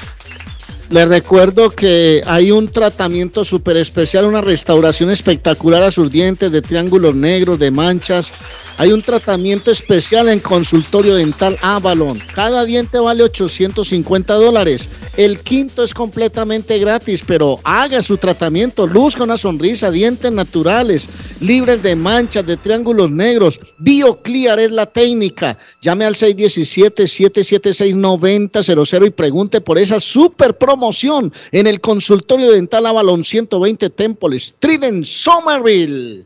Les 0.94 1.08
recuerdo 1.08 1.72
que 1.72 2.22
hay 2.24 2.52
un 2.52 2.68
tratamiento 2.68 3.44
súper 3.44 3.78
especial, 3.78 4.26
una 4.26 4.42
restauración 4.42 5.10
espectacular 5.10 5.82
a 5.82 5.92
sus 5.92 6.12
dientes 6.12 6.52
de 6.52 6.62
triángulos 6.62 7.16
negros, 7.16 7.58
de 7.58 7.72
manchas. 7.72 8.32
Hay 8.78 8.92
un 8.92 9.02
tratamiento 9.02 9.72
especial 9.72 10.30
en 10.30 10.40
consultorio 10.40 11.16
dental 11.16 11.58
Avalon. 11.64 12.20
Cada 12.36 12.64
diente 12.64 13.00
vale 13.00 13.24
850 13.24 14.36
dólares. 14.36 14.88
El 15.18 15.40
quinto 15.40 15.84
es 15.84 15.96
completamente 15.96 16.78
gratis, 16.78 17.24
pero 17.26 17.60
haga 17.64 18.04
su 18.04 18.18
tratamiento. 18.18 18.86
Luzca 18.86 19.24
una 19.24 19.38
sonrisa, 19.38 19.90
dientes 19.90 20.32
naturales, 20.32 21.10
libres 21.44 21.84
de 21.84 21.96
manchas, 21.96 22.46
de 22.46 22.58
triángulos 22.58 23.12
negros. 23.12 23.62
BioClear 23.80 24.60
es 24.60 24.72
la 24.72 24.86
técnica. 24.86 25.58
Llame 25.82 26.06
al 26.06 26.16
617-776-9000 26.16 29.08
y 29.08 29.12
pregunte 29.12 29.62
por 29.62 29.78
esa 29.78 30.00
super 30.00 30.58
promoción 30.58 31.32
en 31.52 31.68
el 31.68 31.80
consultorio 31.82 32.52
dental 32.52 32.86
Avalon 32.86 33.24
120 33.24 33.90
Temple 33.90 34.36
Street 34.38 34.84
en 34.84 35.06
Somerville. 35.06 36.26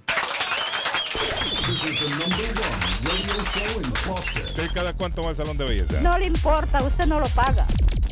¿Usted 4.47 4.69
cada 4.73 4.93
cuánto 4.93 5.21
va 5.23 5.31
al 5.31 5.35
salón 5.35 5.57
de 5.57 5.65
belleza? 5.65 5.99
No 6.01 6.17
le 6.17 6.27
importa, 6.27 6.81
usted 6.83 7.05
no 7.05 7.19
lo 7.19 7.27
paga. 7.29 7.65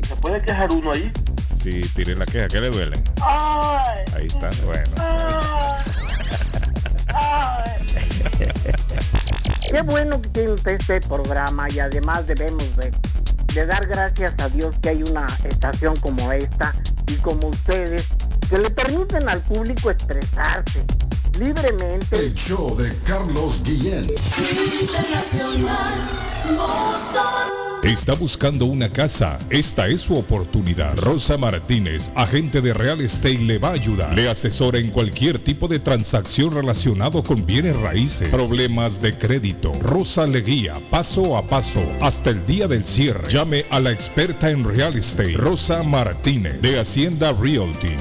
¿Se 0.06 0.14
puede 0.16 0.42
quejar 0.42 0.70
uno 0.70 0.92
ahí? 0.92 1.10
Sí, 1.62 1.80
tire 1.94 2.14
la 2.14 2.26
queja, 2.26 2.48
¿qué 2.48 2.60
le 2.60 2.68
duele? 2.70 3.02
Ahí 4.14 4.26
está, 4.26 4.50
bueno. 4.64 4.90
Qué 9.70 9.82
bueno 9.82 10.22
que 10.22 10.28
tiene 10.30 10.52
usted 10.52 10.72
este 10.80 11.00
programa 11.00 11.68
y 11.70 11.80
además 11.80 12.26
debemos 12.26 12.64
de, 12.76 12.92
de 13.54 13.66
dar 13.66 13.86
gracias 13.86 14.34
a 14.40 14.48
Dios 14.48 14.74
que 14.80 14.90
hay 14.90 15.02
una 15.02 15.26
estación 15.44 15.96
como 15.96 16.32
esta 16.32 16.74
y 17.08 17.14
como 17.16 17.48
ustedes 17.48 18.06
que 18.48 18.58
le 18.58 18.70
permiten 18.70 19.28
al 19.28 19.40
público 19.40 19.90
expresarse 19.90 20.84
libremente. 21.38 22.16
El 22.16 22.34
show 22.34 22.76
de 22.76 22.92
Carlos 23.04 23.62
Guillén. 23.62 24.06
Está 27.82 28.14
buscando 28.14 28.66
una 28.66 28.88
casa. 28.88 29.38
Esta 29.48 29.86
es 29.86 30.00
su 30.00 30.16
oportunidad. 30.16 30.96
Rosa 30.98 31.38
Martínez, 31.38 32.10
agente 32.16 32.60
de 32.60 32.74
Real 32.74 33.00
Estate, 33.00 33.38
le 33.38 33.58
va 33.58 33.68
a 33.68 33.72
ayudar. 33.72 34.14
Le 34.14 34.28
asesora 34.28 34.78
en 34.78 34.90
cualquier 34.90 35.38
tipo 35.38 35.68
de 35.68 35.78
transacción 35.78 36.52
relacionado 36.52 37.22
con 37.22 37.46
bienes 37.46 37.76
raíces, 37.76 38.28
problemas 38.28 39.00
de 39.02 39.16
crédito. 39.16 39.72
Rosa 39.80 40.26
le 40.26 40.40
guía 40.40 40.74
paso 40.90 41.36
a 41.36 41.46
paso 41.46 41.82
hasta 42.00 42.30
el 42.30 42.44
día 42.46 42.66
del 42.66 42.84
cierre. 42.84 43.30
Llame 43.30 43.66
a 43.70 43.78
la 43.78 43.92
experta 43.92 44.50
en 44.50 44.64
Real 44.64 44.96
Estate, 44.96 45.34
Rosa 45.34 45.82
Martínez, 45.82 46.60
de 46.60 46.80
Hacienda 46.80 47.32
Realty, 47.32 47.94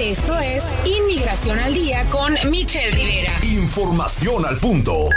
Esto 0.00 0.38
es 0.38 0.64
Inmigración 0.86 1.58
al 1.58 1.74
Día 1.74 2.08
con 2.08 2.34
Michelle 2.50 2.90
Rivera. 2.90 3.32
Información 3.42 4.46
al 4.46 4.58
punto. 4.58 5.08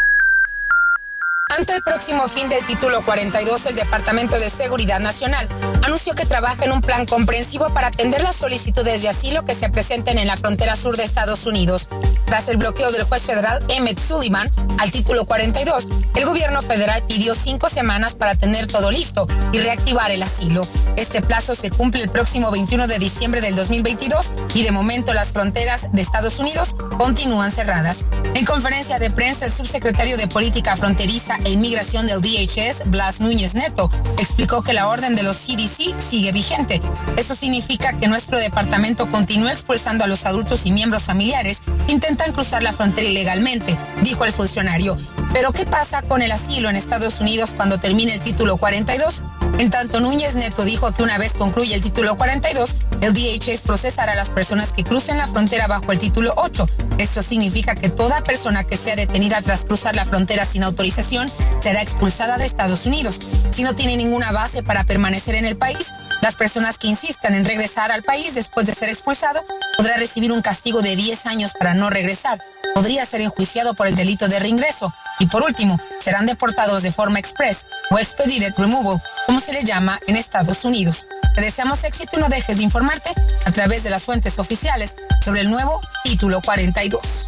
Ante 1.50 1.74
el 1.74 1.82
próximo 1.82 2.28
fin 2.28 2.50
del 2.50 2.66
título 2.66 3.02
42, 3.06 3.68
el 3.68 3.76
Departamento 3.76 4.38
de 4.38 4.50
Seguridad 4.50 5.00
Nacional 5.00 5.48
anunció 5.82 6.14
que 6.14 6.26
trabaja 6.26 6.66
en 6.66 6.74
un 6.74 6.82
plan 6.82 7.06
comprensivo 7.06 7.74
para 7.74 7.88
atender 7.88 8.22
las 8.22 8.36
solicitudes 8.36 9.02
de 9.02 9.08
asilo 9.08 9.46
que 9.46 9.56
se 9.56 9.70
presenten 9.70 10.18
en 10.18 10.28
la 10.28 10.36
frontera 10.36 10.76
sur 10.76 10.98
de 10.98 11.04
Estados 11.04 11.46
Unidos. 11.46 11.88
Tras 12.26 12.50
el 12.50 12.58
bloqueo 12.58 12.92
del 12.92 13.04
juez 13.04 13.24
federal 13.24 13.66
Emmett 13.70 13.98
Sullivan 13.98 14.52
al 14.78 14.92
título 14.92 15.24
42, 15.24 15.88
el 16.16 16.26
gobierno 16.26 16.62
federal 16.62 17.04
pidió 17.08 17.34
cinco 17.34 17.70
semanas 17.70 18.16
para 18.16 18.36
tener 18.36 18.68
todo 18.68 18.92
listo 18.92 19.26
y 19.54 19.60
reactivar 19.60 20.12
el 20.12 20.24
asilo. 20.24 20.68
Este 20.98 21.22
plazo 21.22 21.56
se 21.56 21.70
cumple 21.70 22.04
el 22.04 22.10
próximo 22.10 22.52
21 22.52 22.88
de 22.88 23.00
diciembre 23.00 23.40
del 23.40 23.56
2022 23.56 24.34
y 24.54 24.64
de 24.64 24.72
momento 24.72 25.14
las 25.14 25.32
fronteras 25.32 25.94
de 25.94 26.02
Estados 26.02 26.40
Unidos 26.40 26.76
continúan 26.98 27.54
cerradas. 27.54 28.06
En 28.34 28.46
conferencia 28.46 29.00
de 29.00 29.10
prensa, 29.12 29.46
el 29.46 29.54
subsecretario 29.54 30.18
de 30.18 30.28
Política 30.28 30.76
Fronteriza 30.76 31.37
e 31.46 31.52
Inmigración 31.52 32.08
del 32.08 32.22
DHS, 32.22 32.90
Blas 32.90 33.22
Núñez 33.22 33.56
Neto, 33.56 33.90
explicó 34.18 34.62
que 34.62 34.74
la 34.74 34.88
orden 34.88 35.16
de 35.16 35.24
los 35.24 35.38
CDC 35.38 36.00
sigue 36.00 36.32
vigente. 36.32 36.82
Eso 37.18 37.36
significa 37.36 37.94
que 37.94 38.08
nuestro 38.08 38.40
departamento 38.40 39.10
continúa 39.12 39.52
expulsando 39.52 40.04
a 40.04 40.08
los 40.08 40.26
adultos 40.26 40.66
y 40.66 40.72
miembros 40.72 41.04
familiares 41.04 41.62
que 41.86 41.92
intentan 41.92 42.32
cruzar 42.32 42.64
la 42.64 42.74
frontera 42.74 43.08
ilegalmente, 43.08 43.78
dijo 44.04 44.26
el 44.26 44.32
funcionario. 44.32 44.98
Pero 45.34 45.52
¿qué 45.52 45.66
pasa 45.66 46.02
con 46.02 46.22
el 46.22 46.32
asilo 46.32 46.70
en 46.70 46.76
Estados 46.76 47.20
Unidos 47.20 47.54
cuando 47.56 47.80
termine 47.80 48.14
el 48.14 48.20
título 48.22 48.58
42? 48.58 49.24
En 49.60 49.72
tanto, 49.72 50.00
Núñez 50.00 50.36
Neto 50.36 50.64
dijo 50.64 50.92
que 50.92 51.04
una 51.04 51.18
vez 51.18 51.34
concluye 51.34 51.74
el 51.74 51.82
título 51.82 52.16
42, 52.16 52.78
el 53.02 53.14
DHS 53.14 53.62
procesará 53.62 54.14
a 54.14 54.16
las 54.16 54.30
personas 54.30 54.72
que 54.72 54.84
crucen 54.84 55.18
la 55.18 55.28
frontera 55.28 55.68
bajo 55.68 55.92
el 55.92 56.00
título 56.00 56.34
8. 56.38 56.68
Esto 57.00 57.24
significa 57.24 57.76
que 57.76 57.90
toda 57.90 58.22
persona 58.22 58.64
que 58.64 58.78
sea 58.78 58.96
detenida 58.96 59.42
tras 59.42 59.66
cruzar 59.66 59.96
la 59.96 60.06
frontera 60.06 60.46
sin 60.46 60.64
autorización 60.64 61.27
será 61.62 61.82
expulsada 61.82 62.38
de 62.38 62.46
Estados 62.46 62.86
Unidos. 62.86 63.20
Si 63.52 63.64
no 63.64 63.76
tiene 63.76 63.98
ninguna 63.98 64.32
base 64.32 64.64
para 64.64 64.84
permanecer 64.84 65.36
en 65.36 65.46
el 65.46 65.58
país, 65.58 65.94
las 66.22 66.36
personas 66.36 66.78
que 66.78 66.88
insistan 66.88 67.36
en 67.36 67.46
regresar 67.46 67.92
al 67.92 68.04
país 68.04 68.36
después 68.36 68.66
de 68.68 68.76
ser 68.76 68.90
expulsado 68.90 69.44
podrá 69.78 69.98
recibir 69.98 70.32
un 70.32 70.42
castigo 70.42 70.82
de 70.82 70.96
10 70.96 71.26
años 71.28 71.54
para 71.58 71.74
no 71.74 71.90
regresar. 71.90 72.40
Podría 72.74 73.06
ser 73.06 73.22
enjuiciado 73.22 73.74
por 73.74 73.88
el 73.88 73.96
delito 73.96 74.28
de 74.28 74.40
reingreso. 74.40 74.94
Y 75.20 75.26
por 75.26 75.42
último, 75.44 75.80
serán 76.00 76.26
deportados 76.26 76.84
de 76.84 76.92
forma 76.92 77.20
express 77.20 77.68
o 77.90 77.98
expedited 77.98 78.54
removal, 78.56 79.02
como 79.26 79.40
se 79.40 79.54
le 79.54 79.64
llama 79.64 80.00
en 80.08 80.16
Estados 80.16 80.64
Unidos. 80.64 81.08
Te 81.34 81.42
deseamos 81.42 81.84
éxito 81.84 82.18
y 82.18 82.20
no 82.22 82.30
dejes 82.30 82.58
de 82.58 82.64
informarte 82.64 83.12
a 83.46 83.52
través 83.52 83.84
de 83.84 83.90
las 83.90 84.04
fuentes 84.06 84.38
oficiales 84.40 84.96
sobre 85.24 85.42
el 85.42 85.50
nuevo 85.50 85.82
Título 86.04 86.42
42. 86.42 87.28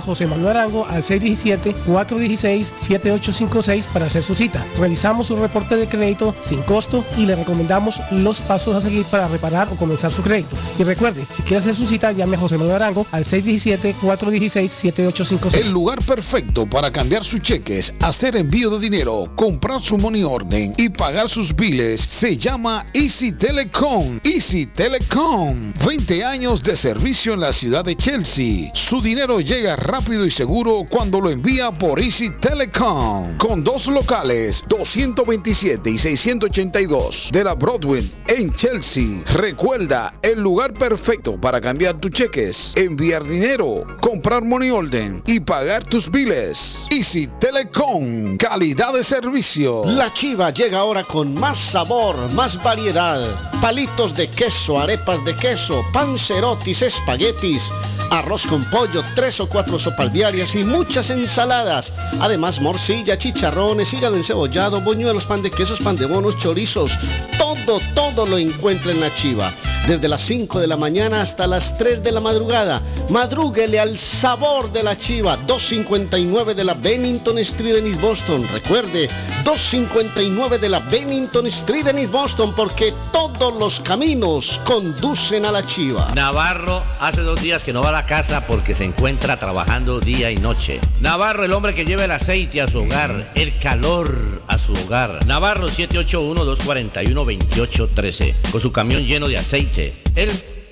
José 0.01 0.27
Manuel 0.27 0.57
Arango 0.57 0.85
al 0.87 1.03
617-416-7856 1.03 3.85
para 3.85 4.07
hacer 4.07 4.23
su 4.23 4.33
cita. 4.35 4.65
Revisamos 4.77 5.27
su 5.27 5.35
reporte 5.35 5.75
de 5.75 5.87
crédito 5.87 6.33
sin 6.43 6.63
costo 6.63 7.05
y 7.17 7.25
le 7.25 7.35
recomendamos 7.35 8.01
los 8.11 8.39
pasos 8.41 8.75
a 8.75 8.81
seguir 8.81 9.05
para 9.05 9.27
reparar 9.27 9.67
o 9.71 9.75
comenzar 9.75 10.11
su 10.11 10.23
crédito. 10.23 10.57
Y 10.79 10.83
recuerde, 10.83 11.23
si 11.33 11.43
quiere 11.43 11.57
hacer 11.57 11.75
su 11.75 11.85
cita, 11.87 12.11
llame 12.11 12.35
a 12.35 12.39
José 12.39 12.57
Manuel 12.57 12.77
Arango 12.77 13.05
al 13.11 13.23
617-416-7856. 13.25 15.53
El 15.55 15.71
lugar 15.71 15.99
perfecto 16.03 16.67
para 16.67 16.91
cambiar 16.91 17.23
sus 17.23 17.41
cheques, 17.41 17.93
hacer 18.01 18.35
envío 18.35 18.71
de 18.71 18.79
dinero, 18.79 19.31
comprar 19.35 19.79
su 19.81 19.97
money 19.97 20.23
orden 20.23 20.73
y 20.77 20.89
pagar 20.89 21.29
sus 21.29 21.55
biles 21.55 22.01
se 22.01 22.35
llama 22.37 22.87
Easy 22.93 23.31
Telecom. 23.31 24.19
Easy 24.23 24.65
Telecom. 24.65 25.73
20 25.85 26.25
años 26.25 26.63
de 26.63 26.75
servicio 26.75 27.33
en 27.33 27.41
la 27.41 27.53
ciudad 27.53 27.85
de 27.85 27.95
Chelsea. 27.95 28.71
Su 28.73 28.99
dinero 29.01 29.39
llega 29.39 29.75
rápido 29.75 29.90
y 29.99 30.31
seguro 30.31 30.85
cuando 30.89 31.19
lo 31.19 31.29
envía 31.29 31.69
por 31.69 31.99
Easy 31.99 32.29
Telecom. 32.29 33.37
Con 33.37 33.61
dos 33.61 33.87
locales, 33.87 34.63
227 34.69 35.89
y 35.89 35.97
682 35.97 37.29
de 37.33 37.43
la 37.43 37.55
Broadway 37.55 38.01
en 38.27 38.53
Chelsea. 38.53 39.21
Recuerda, 39.25 40.13
el 40.21 40.41
lugar 40.41 40.73
perfecto 40.73 41.39
para 41.39 41.59
cambiar 41.59 41.99
tus 41.99 42.11
cheques, 42.11 42.73
enviar 42.77 43.25
dinero, 43.25 43.85
comprar 44.01 44.45
money 44.45 44.69
order 44.69 45.21
y 45.25 45.41
pagar 45.41 45.83
tus 45.83 46.09
biles. 46.09 46.87
Easy 46.89 47.27
Telecom. 47.39 48.37
Calidad 48.37 48.93
de 48.93 49.03
servicio. 49.03 49.83
La 49.85 50.13
chiva 50.13 50.51
llega 50.51 50.79
ahora 50.79 51.03
con 51.03 51.35
más 51.35 51.57
sabor, 51.57 52.15
más 52.31 52.63
variedad. 52.63 53.19
Palitos 53.59 54.15
de 54.15 54.29
queso, 54.29 54.79
arepas 54.79 55.23
de 55.25 55.35
queso, 55.35 55.83
pancerotis, 55.91 56.81
espaguetis, 56.81 57.71
arroz 58.09 58.45
con 58.45 58.63
pollo, 58.65 59.03
tres 59.15 59.39
o 59.39 59.47
cuatro 59.47 59.77
sopalviarias 59.81 60.55
y 60.55 60.63
muchas 60.63 61.09
ensaladas. 61.09 61.93
Además, 62.19 62.61
morcilla, 62.61 63.17
chicharrones, 63.17 63.93
hígado 63.93 64.15
encebollado, 64.15 64.81
boñuelos, 64.81 65.25
pan 65.25 65.41
de 65.41 65.49
quesos, 65.49 65.79
pan 65.79 65.95
de 65.95 66.05
bonos, 66.05 66.37
chorizos. 66.37 66.91
Todo, 67.37 67.79
todo 67.95 68.25
lo 68.25 68.37
encuentra 68.37 68.91
en 68.91 69.01
la 69.01 69.13
chiva. 69.15 69.51
Desde 69.87 70.07
las 70.07 70.21
5 70.21 70.59
de 70.59 70.67
la 70.67 70.77
mañana 70.77 71.21
hasta 71.21 71.47
las 71.47 71.77
3 71.77 72.03
de 72.03 72.11
la 72.11 72.19
madrugada. 72.19 72.81
Madrúguele 73.09 73.79
al 73.79 73.97
sabor 73.97 74.71
de 74.71 74.83
la 74.83 74.95
chiva. 74.95 75.37
259 75.47 76.53
de 76.53 76.63
la 76.63 76.75
Bennington 76.75 77.39
Street 77.39 77.77
en 77.77 77.87
East 77.87 78.01
Boston. 78.01 78.47
Recuerde, 78.53 79.09
259 79.43 80.59
de 80.59 80.69
la 80.69 80.79
Bennington 80.79 81.47
Street 81.47 81.87
en 81.87 81.97
East 81.97 82.11
Boston 82.11 82.53
porque 82.55 82.93
todos 83.11 83.55
los 83.55 83.79
caminos 83.79 84.59
conducen 84.65 85.45
a 85.45 85.51
la 85.51 85.65
chiva. 85.65 86.11
Navarro 86.13 86.83
hace 86.99 87.21
dos 87.21 87.41
días 87.41 87.63
que 87.63 87.73
no 87.73 87.81
va 87.81 87.89
a 87.89 87.93
la 87.93 88.05
casa 88.05 88.45
porque 88.45 88.75
se 88.75 88.85
encuentra 88.85 89.37
trabajando 89.37 89.70
día 89.79 90.29
y 90.29 90.35
noche. 90.35 90.81
Navarro, 90.99 91.45
el 91.45 91.53
hombre 91.53 91.73
que 91.73 91.85
lleva 91.85 92.03
el 92.03 92.11
aceite 92.11 92.59
a 92.61 92.67
su 92.67 92.79
hogar, 92.79 93.25
el 93.35 93.57
calor 93.57 94.43
a 94.47 94.59
su 94.59 94.73
hogar. 94.73 95.25
Navarro 95.25 95.69
781-241-2813, 95.69 98.51
con 98.51 98.59
su 98.59 98.73
camión 98.73 99.01
lleno 99.01 99.29
de 99.29 99.37
aceite. 99.37 99.93
Él 100.15 100.29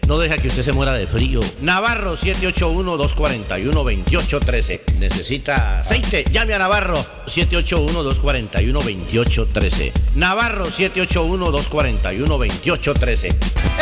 no 0.10 0.18
deja 0.18 0.36
que 0.38 0.48
usted 0.48 0.64
se 0.64 0.73
muera 0.73 0.94
de 0.94 1.06
frío. 1.06 1.40
Navarro 1.61 2.18
781-241-2813. 2.18 4.95
Necesita 4.98 5.77
aceite. 5.77 6.26
Llame 6.31 6.56
a 6.56 6.57
Navarro 6.57 6.98
781-241-2813. 7.27 9.91
Navarro 10.15 10.65
781-241-2813. 10.65 13.36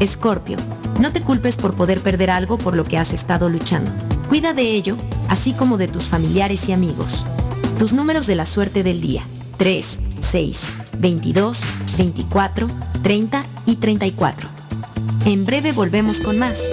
Escorpio, 0.00 0.58
no 1.00 1.12
te 1.12 1.22
culpes 1.22 1.56
por 1.56 1.74
poder 1.74 2.00
perder 2.00 2.30
algo 2.30 2.58
por 2.58 2.76
lo 2.76 2.84
que 2.84 2.98
has 2.98 3.12
estado 3.12 3.48
luchando. 3.48 3.90
Cuida 4.28 4.52
de 4.52 4.62
ello, 4.62 4.96
así 5.28 5.52
como 5.52 5.78
de 5.78 5.88
tus 5.88 6.04
familiares 6.04 6.68
y 6.68 6.72
amigos. 6.72 7.26
Tus 7.78 7.92
números 7.92 8.26
de 8.26 8.34
la 8.34 8.46
suerte 8.46 8.82
del 8.82 9.00
día. 9.00 9.22
3, 9.56 9.98
6, 10.20 10.60
22, 10.98 11.62
24, 11.98 12.66
30 13.02 13.44
y 13.66 13.76
34. 13.76 14.48
En 15.26 15.44
breve 15.44 15.72
volvemos 15.72 16.20
con 16.20 16.38
más. 16.38 16.72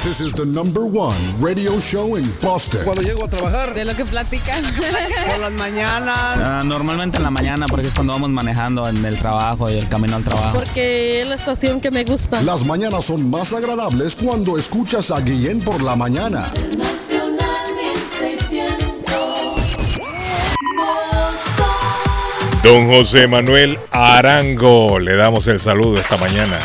This 0.00 0.20
is 0.20 0.32
the 0.32 0.44
number 0.44 0.84
one 0.84 1.14
radio 1.40 1.78
show 1.78 2.16
in 2.16 2.24
Boston. 2.42 2.80
Cuando 2.84 3.02
llego 3.02 3.24
a 3.24 3.28
trabajar. 3.28 3.72
De 3.72 3.84
lo 3.84 3.94
que 3.94 4.04
platican. 4.04 4.64
Por 5.30 5.38
las 5.38 5.52
mañanas. 5.52 6.18
Ah, 6.18 6.62
normalmente 6.64 7.18
en 7.18 7.22
la 7.22 7.30
mañana, 7.30 7.66
porque 7.66 7.86
es 7.86 7.94
cuando 7.94 8.12
vamos 8.14 8.30
manejando 8.30 8.88
en 8.88 9.04
el 9.04 9.16
trabajo 9.18 9.70
y 9.70 9.74
el 9.74 9.88
camino 9.88 10.16
al 10.16 10.24
trabajo. 10.24 10.58
Porque 10.58 11.20
es 11.20 11.28
la 11.28 11.36
estación 11.36 11.80
que 11.80 11.92
me 11.92 12.02
gusta. 12.02 12.42
Las 12.42 12.64
mañanas 12.64 13.04
son 13.04 13.30
más 13.30 13.52
agradables 13.52 14.16
cuando 14.16 14.58
escuchas 14.58 15.12
a 15.12 15.20
Guillén 15.20 15.60
por 15.60 15.80
la 15.82 15.94
mañana. 15.94 16.50
Don 22.64 22.88
José 22.88 23.26
Manuel 23.28 23.78
Arango, 23.90 24.98
le 24.98 25.16
damos 25.16 25.46
el 25.48 25.60
saludo 25.60 25.98
esta 25.98 26.16
mañana. 26.16 26.58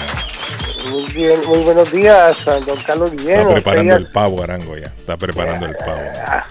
Bien, 1.18 1.40
muy 1.48 1.58
buenos 1.64 1.92
días, 1.92 2.38
don 2.46 2.78
Carlos 2.86 3.12
Guillén. 3.12 3.40
Está 3.40 3.54
preparando 3.56 3.96
el 3.96 4.06
pavo, 4.12 4.44
Arango, 4.44 4.78
ya. 4.78 4.86
Está 4.96 5.18
preparando 5.18 5.66
el 5.66 5.76
pavo. 5.76 6.00
a- 6.00 6.46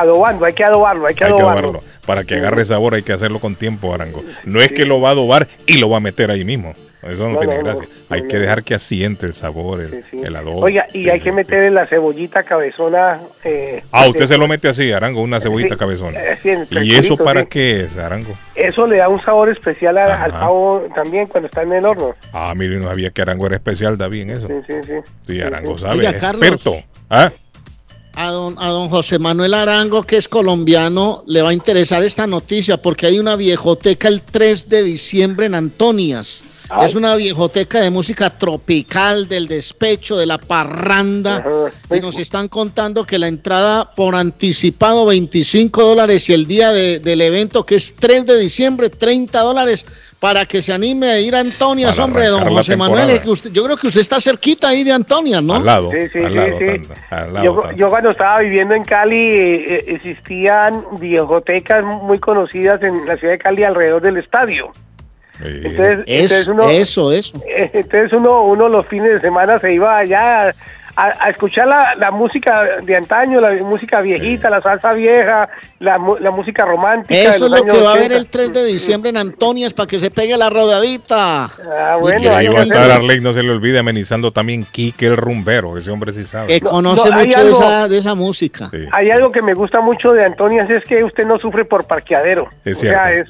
adobando, 0.00 0.44
hay 0.44 0.52
que 0.52 0.62
adobarlo, 0.62 1.08
hay 1.08 1.14
que 1.16 1.24
Hay 1.24 1.32
que 1.34 1.40
adobarlo. 1.40 1.68
adobarlo. 1.70 1.88
Para 2.06 2.22
que 2.22 2.36
agarre 2.36 2.64
sabor 2.64 2.94
hay 2.94 3.02
que 3.02 3.12
hacerlo 3.12 3.40
con 3.40 3.56
tiempo, 3.56 3.92
Arango. 3.92 4.22
No 4.44 4.60
es 4.60 4.70
que 4.70 4.86
lo 4.86 5.00
va 5.00 5.08
a 5.08 5.12
adobar 5.12 5.48
y 5.66 5.78
lo 5.78 5.90
va 5.90 5.96
a 5.96 6.00
meter 6.00 6.30
ahí 6.30 6.44
mismo. 6.44 6.72
Eso 7.02 7.24
no, 7.24 7.30
No, 7.32 7.38
tiene 7.40 7.56
no, 7.58 7.62
no, 7.62 7.76
gracia. 7.78 7.94
hay 8.10 8.28
que 8.28 8.38
dejar 8.38 8.62
que 8.62 8.74
asiente 8.76 9.26
el 9.26 9.34
sabor, 9.34 9.80
el, 9.80 10.04
el 10.12 10.36
adobo. 10.36 10.60
Oiga, 10.60 10.86
y 10.92 11.08
hay 11.10 11.18
que 11.18 11.32
meterle 11.32 11.70
la 11.70 11.84
cebollita 11.86 12.44
cabezona. 12.44 13.20
Eh, 13.42 13.82
Ah, 13.90 14.06
usted 14.08 14.26
se 14.26 14.38
lo 14.38 14.46
mete 14.46 14.68
así, 14.68 14.92
Arango, 14.92 15.20
una 15.20 15.40
cebollita 15.40 15.74
Sí, 15.74 15.78
cabezona. 15.80 16.20
eh, 16.22 16.38
sí, 16.40 16.50
¿Y 16.70 16.94
eso 16.94 17.16
para 17.16 17.40
sí. 17.42 17.46
qué 17.50 17.84
es, 17.84 17.96
Arango? 17.96 18.34
Eso 18.54 18.86
le 18.86 18.98
da 18.98 19.08
un 19.08 19.20
sabor 19.24 19.48
especial 19.50 19.98
a- 19.98 20.22
al 20.22 20.30
pavo 20.30 20.82
también 20.94 21.26
cuando 21.26 21.48
está 21.48 21.62
en 21.62 21.72
el 21.72 21.84
horno. 21.86 22.14
Ah, 22.32 22.52
mire, 22.54 22.78
no 22.78 22.86
sabía 22.88 23.10
que 23.10 23.20
Arango 23.22 23.46
era 23.46 23.56
especial, 23.56 23.98
David, 23.98 24.20
en 24.22 24.30
eso. 24.30 24.46
Sí, 24.46 24.54
sí, 24.68 24.74
sí. 24.86 24.94
Sí, 25.26 25.40
Arango 25.40 25.76
sí. 25.76 25.82
sabe, 25.82 25.96
Oiga, 25.98 26.10
es 26.10 26.22
experto. 26.22 26.74
¿Ah? 27.10 27.30
A 28.14 28.30
don, 28.30 28.56
a 28.60 28.68
don 28.68 28.90
José 28.90 29.18
Manuel 29.18 29.54
Arango, 29.54 30.02
que 30.02 30.18
es 30.18 30.28
colombiano, 30.28 31.24
le 31.26 31.40
va 31.42 31.48
a 31.48 31.52
interesar 31.54 32.04
esta 32.04 32.26
noticia 32.26 32.76
porque 32.76 33.06
hay 33.06 33.18
una 33.18 33.36
viejoteca 33.36 34.06
el 34.06 34.20
3 34.20 34.68
de 34.68 34.82
diciembre 34.82 35.46
en 35.46 35.54
Antonias. 35.54 36.44
Ay. 36.74 36.86
Es 36.86 36.94
una 36.94 37.14
viejoteca 37.16 37.80
de 37.80 37.90
música 37.90 38.30
tropical, 38.30 39.28
del 39.28 39.46
despecho, 39.46 40.16
de 40.16 40.26
la 40.26 40.38
parranda. 40.38 41.44
Y 41.94 42.00
nos 42.00 42.18
están 42.18 42.48
contando 42.48 43.04
que 43.04 43.18
la 43.18 43.28
entrada 43.28 43.92
por 43.94 44.14
anticipado 44.14 45.06
25 45.06 45.82
dólares 45.84 46.28
y 46.28 46.32
el 46.34 46.46
día 46.46 46.72
de- 46.72 46.98
del 46.98 47.20
evento 47.20 47.64
que 47.66 47.74
es 47.76 47.94
3 47.96 48.24
de 48.26 48.38
diciembre 48.38 48.90
30 48.90 49.40
dólares 49.40 49.86
para 50.18 50.44
que 50.46 50.62
se 50.62 50.72
anime 50.72 51.10
a 51.10 51.18
ir 51.20 51.34
a 51.34 51.40
Antonias, 51.40 51.90
Para 51.96 52.04
hombre, 52.04 52.26
don 52.28 52.42
José 52.48 52.76
Manuel. 52.76 53.00
temporada. 53.00 53.12
es 53.12 53.20
que 53.22 53.30
usted- 53.30 53.50
yo 53.50 53.64
creo 53.64 53.76
que 53.76 53.88
usted 53.88 54.00
está 54.00 54.20
cerquita 54.20 54.68
ahí 54.68 54.84
de 54.84 54.92
Antonias, 54.92 55.42
¿no? 55.42 55.56
Al 55.56 55.66
lado, 55.66 55.90
Sí, 55.90 55.96
sí, 56.12 56.18
al 56.20 56.28
sí, 56.28 56.34
lado, 56.34 56.58
sí. 56.58 56.64
tanto, 56.66 56.94
al 57.10 57.32
lado, 57.34 57.72
Yo, 57.76 57.88
cuando 57.88 58.10
estaba 58.10 58.38
viviendo 58.40 58.74
en 58.74 58.84
Cali 58.84 59.16
eh, 59.16 59.64
eh, 59.66 59.84
existían 59.88 60.84
bibliotecas 61.00 61.84
muy 61.84 62.18
conocidas 62.18 62.80
en 62.82 63.04
la 63.06 63.16
ciudad 63.16 63.32
de 63.34 63.38
Cali 63.38 63.64
alrededor 63.64 64.00
del 64.00 64.18
estadio. 64.18 64.70
Entonces, 65.44 65.98
Es- 66.06 66.30
entonces 66.32 66.48
uno, 66.48 66.68
eso, 66.70 67.12
eso. 67.12 67.36
eh, 67.48 67.70
entonces 67.72 68.12
uno, 68.12 68.42
uno 68.42 68.68
los 68.68 68.86
fines 68.86 69.14
de 69.14 69.20
semana 69.20 69.58
se 69.58 69.72
iba 69.72 69.96
allá 69.98 70.52
a, 70.94 71.04
a 71.20 71.30
escuchar 71.30 71.66
la, 71.68 71.94
la 71.96 72.10
música 72.10 72.64
de 72.84 72.94
antaño, 72.96 73.40
la 73.40 73.50
música 73.64 74.02
viejita, 74.02 74.50
la 74.50 74.60
salsa 74.60 74.92
vieja, 74.92 75.48
la, 75.78 75.98
mu- 75.98 76.18
la 76.18 76.30
música 76.30 76.66
romántica. 76.66 77.14
de 77.14 77.24
Eso 77.28 77.46
es 77.46 77.50
lo 77.50 77.64
que 77.64 77.78
va 77.78 77.90
a 77.90 77.94
haber 77.94 78.12
80. 78.12 78.16
el 78.18 78.28
3 78.28 78.52
de 78.52 78.64
diciembre 78.66 79.08
en 79.08 79.16
Antonias 79.16 79.72
para 79.72 79.86
que 79.86 79.98
se 79.98 80.10
pegue 80.10 80.36
la 80.36 80.50
rodadita. 80.50 81.44
Ah, 81.46 81.96
Y 81.96 82.00
bueno, 82.02 82.20
que 82.20 82.28
ahí 82.28 82.46
hay 82.46 82.52
va 82.52 82.60
a 82.60 82.62
estar. 82.64 82.90
Arley, 82.90 83.20
no 83.22 83.32
se 83.32 83.42
le 83.42 83.50
olvide, 83.52 83.78
amenizando 83.78 84.32
también 84.32 84.66
Quique 84.70 85.06
el 85.06 85.16
rumbero, 85.16 85.78
ese 85.78 85.90
hombre 85.90 86.12
sí 86.12 86.24
sabe. 86.24 86.48
Que 86.48 86.60
conoce 86.60 87.08
no, 87.08 87.16
mucho 87.18 87.38
algo- 87.38 87.58
de, 87.58 87.64
esa, 87.66 87.88
de 87.88 87.96
esa 87.98 88.14
música. 88.14 88.70
Hay 88.92 89.08
algo 89.10 89.30
que 89.30 89.40
me 89.40 89.54
gusta 89.54 89.80
mucho 89.80 90.12
de 90.12 90.26
Antonias 90.26 90.68
es 90.68 90.84
que 90.84 91.02
usted 91.02 91.24
no 91.26 91.38
sufre 91.38 91.64
por 91.64 91.86
parqueadero. 91.86 92.48
Es 92.66 92.76
o 92.76 92.80
sea, 92.80 93.10
es, 93.14 93.28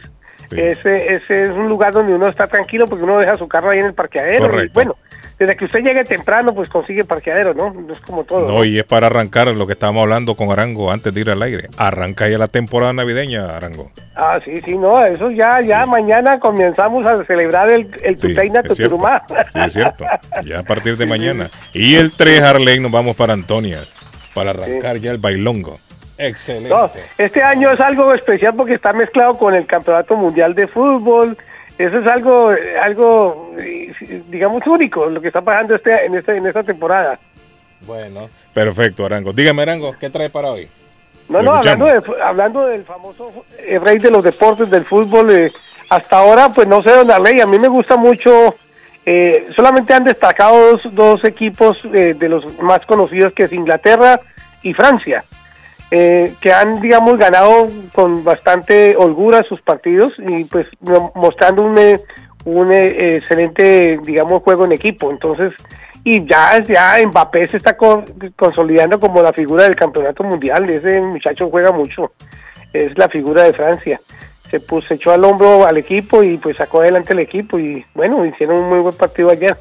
ese, 0.57 1.15
ese 1.15 1.43
es 1.43 1.49
un 1.51 1.69
lugar 1.69 1.93
donde 1.93 2.15
uno 2.15 2.27
está 2.27 2.47
tranquilo 2.47 2.87
porque 2.87 3.05
uno 3.05 3.19
deja 3.19 3.37
su 3.37 3.49
carro 3.49 3.71
ahí 3.71 3.79
en 3.79 3.87
el 3.87 3.95
parqueadero. 3.95 4.63
Y 4.63 4.69
bueno, 4.69 4.97
desde 5.39 5.57
que 5.57 5.65
usted 5.65 5.81
llegue 5.81 6.05
temprano, 6.05 6.55
pues 6.55 6.69
consigue 6.69 7.05
parqueadero, 7.05 7.55
¿no? 7.55 7.73
No 7.73 7.93
es 7.93 8.01
como 8.01 8.25
todo. 8.25 8.47
No, 8.47 8.65
y 8.65 8.79
es 8.79 8.85
para 8.85 9.09
arrancar 9.09 9.49
lo 9.49 9.67
que 9.67 9.73
estábamos 9.73 10.03
hablando 10.03 10.37
con 10.37 10.51
Arango 10.51 10.93
antes 10.93 11.13
de 11.13 11.21
ir 11.21 11.31
al 11.31 11.43
aire. 11.43 11.69
Arranca 11.77 12.29
ya 12.29 12.39
la 12.39 12.47
temporada 12.47 12.93
navideña, 12.93 13.57
Arango. 13.57 13.91
Ah, 14.15 14.39
sí, 14.45 14.61
sí, 14.65 14.79
no, 14.79 15.05
eso 15.05 15.31
ya, 15.31 15.61
ya 15.61 15.85
mañana 15.87 16.39
comenzamos 16.39 17.07
a 17.07 17.25
celebrar 17.25 17.73
el, 17.73 17.91
el 18.03 18.17
Tuteina 18.17 18.61
es 18.61 18.77
cierto. 18.77 18.97
Tuturumá. 18.97 19.23
Sí, 19.53 19.59
es 19.67 19.73
cierto. 19.73 20.05
Ya 20.45 20.61
a 20.61 20.63
partir 20.63 20.97
de 20.97 21.07
mañana. 21.07 21.51
Y 21.73 21.97
el 21.97 22.13
3, 22.13 22.43
Arley, 22.43 22.79
nos 22.79 22.93
vamos 22.93 23.17
para 23.17 23.33
Antonia 23.33 23.81
para 24.35 24.51
arrancar 24.51 24.99
ya 24.99 25.11
el 25.11 25.19
bailongo. 25.19 25.79
Excelente. 26.19 26.69
No, 26.69 26.91
este 27.19 27.43
año 27.43 27.73
es 27.73 27.81
algo 27.81 28.13
especial 28.15 28.55
porque 28.55 28.75
está 28.75 28.93
mezclado 28.93 29.39
con 29.39 29.55
el 29.55 29.67
Campeonato 29.67 30.17
Mundial 30.17 30.55
de 30.55 30.67
Fútbol. 30.69 31.37
Eso 31.79 31.99
es 31.99 32.07
algo, 32.07 32.53
algo, 32.83 33.55
digamos, 34.29 34.67
único 34.67 35.07
lo 35.07 35.21
que 35.21 35.29
está 35.29 35.41
pasando 35.41 35.75
este, 35.75 36.07
en, 36.07 36.15
este, 36.15 36.37
en 36.37 36.47
esta 36.47 36.63
temporada. 36.63 37.19
Bueno. 37.87 38.29
Perfecto, 38.53 39.07
Arango. 39.07 39.33
Dígame, 39.33 39.63
Arango, 39.63 39.95
¿qué 39.99 40.11
trae 40.11 40.31
para 40.31 40.51
hoy? 40.51 40.69
No, 41.29 41.41
Lo 41.41 41.53
no, 41.53 41.59
hablando, 41.59 41.87
de, 41.87 42.03
hablando 42.23 42.67
del 42.67 42.85
famoso 42.85 43.33
eh, 43.59 43.79
rey 43.79 43.99
de 43.99 44.11
los 44.11 44.23
deportes 44.23 44.69
del 44.69 44.85
fútbol, 44.85 45.31
eh, 45.31 45.53
hasta 45.89 46.19
ahora, 46.19 46.51
pues 46.51 46.69
no 46.69 46.83
sé, 46.83 46.91
don 46.91 47.11
Arley, 47.11 47.41
a 47.41 47.47
mí 47.47 47.59
me 47.59 47.69
gusta 47.69 47.97
mucho, 47.97 48.55
eh, 49.07 49.47
solamente 49.55 49.95
han 49.95 50.05
destacado 50.05 50.73
dos, 50.73 50.81
dos 50.93 51.25
equipos 51.25 51.79
eh, 51.95 52.15
de 52.15 52.29
los 52.29 52.59
más 52.61 52.81
conocidos, 52.87 53.33
que 53.35 53.45
es 53.45 53.53
Inglaterra 53.53 54.21
y 54.63 54.75
Francia, 54.75 55.25
eh, 55.95 56.33
que 56.41 56.53
han, 56.53 56.81
digamos, 56.81 57.19
ganado 57.19 57.69
con 57.95 58.25
bastante 58.25 58.97
holgura 58.97 59.43
sus 59.47 59.61
partidos 59.61 60.15
y 60.27 60.45
pues 60.45 60.67
mo- 60.81 61.13
mostrando 61.15 61.63
un, 61.63 61.77
eh, 61.79 62.01
un 62.47 62.73
eh, 62.73 63.17
excelente, 63.19 63.99
digamos, 64.03 64.43
juego 64.43 64.65
en 64.65 64.73
equipo. 64.73 65.11
Entonces, 65.11 65.53
y 66.03 66.25
ya, 66.27 66.61
ya 66.63 66.97
Mbappé 67.07 67.47
se 67.47 67.59
está 67.59 67.77
con- 67.77 68.05
consolidando 68.37 68.99
como 68.99 69.23
la 69.23 69.35
figura 69.35 69.65
del 69.65 69.77
campeonato 69.77 70.25
mundial. 70.25 70.69
Ese 70.69 70.99
muchacho 71.01 71.51
juega 71.51 71.71
mucho. 71.73 72.13
Es 72.73 72.97
la 72.97 73.09
figura 73.11 73.43
de 73.43 73.53
Francia. 73.53 74.01
Se 74.51 74.61
puso, 74.61 74.89
se 74.89 74.95
echó 74.95 75.13
al 75.13 75.25
hombro 75.25 75.67
al 75.67 75.77
equipo 75.77 76.23
y 76.23 76.39
pues 76.39 76.57
sacó 76.57 76.81
adelante 76.81 77.13
el 77.13 77.19
equipo 77.19 77.59
y 77.59 77.85
bueno, 77.95 78.25
hicieron 78.25 78.59
un 78.61 78.69
muy 78.71 78.79
buen 78.81 78.97
partido 78.97 79.31
ayer. 79.31 79.57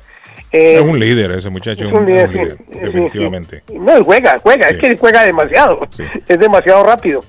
Eh, 0.51 0.75
es 0.75 0.81
un 0.81 0.99
líder 0.99 1.31
ese 1.31 1.49
muchacho, 1.49 1.85
es 1.85 1.91
un, 1.93 1.99
un 1.99 2.05
líder, 2.07 2.23
es 2.23 2.27
un 2.29 2.33
sí, 2.33 2.39
líder, 2.39 2.57
sí, 2.73 2.79
definitivamente. 2.79 3.63
no, 3.73 3.95
él 3.95 4.03
juega, 4.03 4.37
juega, 4.43 4.67
Sí. 4.67 4.75
es 4.75 4.81
que 4.81 4.87
él 4.87 4.97
juega 4.99 5.25
demasiado, 5.25 5.87
es 6.27 6.39
demasiado 6.39 6.83
rápido. 6.83 7.23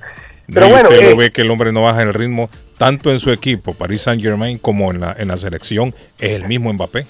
Pero 0.53 0.69
bueno, 0.69 0.89
usted 0.91 1.07
eh, 1.07 1.11
lo 1.11 1.17
ve 1.17 1.31
que 1.31 1.43
el 1.43 1.51
hombre 1.51 1.73
no 1.73 1.83
baja 1.83 2.03
el 2.03 2.13
ritmo 2.13 2.51
tanto 2.77 3.11
en 3.13 3.21
su 3.21 3.31
equipo, 3.31 3.75
Paris 3.75 4.03
Saint 4.03 4.21
Germain, 4.21 4.59
como 4.59 4.91
en 4.91 5.01
la, 5.01 5.15
en 5.17 5.29
la 5.29 5.37
selección. 5.37 5.95
Es 6.19 6.31
el 6.31 6.47
mismo 6.49 6.73
Mbappé. 6.73 7.07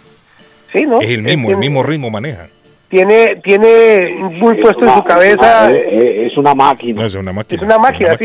sí, 0.72 0.82
¿no? 0.82 1.00
Es 1.00 1.10
el 1.10 1.22
mismo, 1.22 1.50
el 1.50 1.56
mismo 1.56 1.82
ritmo 1.82 2.10
maneja. 2.10 2.48
Tiene, 2.90 3.36
tiene 3.42 4.16
muy 4.18 4.60
puesto 4.60 4.84
en 4.84 4.94
su 4.94 5.02
cabeza. 5.02 5.72
Es 5.72 6.36
una 6.36 6.54
máquina. 6.54 7.00
No, 7.00 7.06
es 7.06 7.14
una 7.14 7.32
máquina. 7.32 7.62
Es 7.62 7.66
una 7.66 7.78
máquina, 7.78 8.18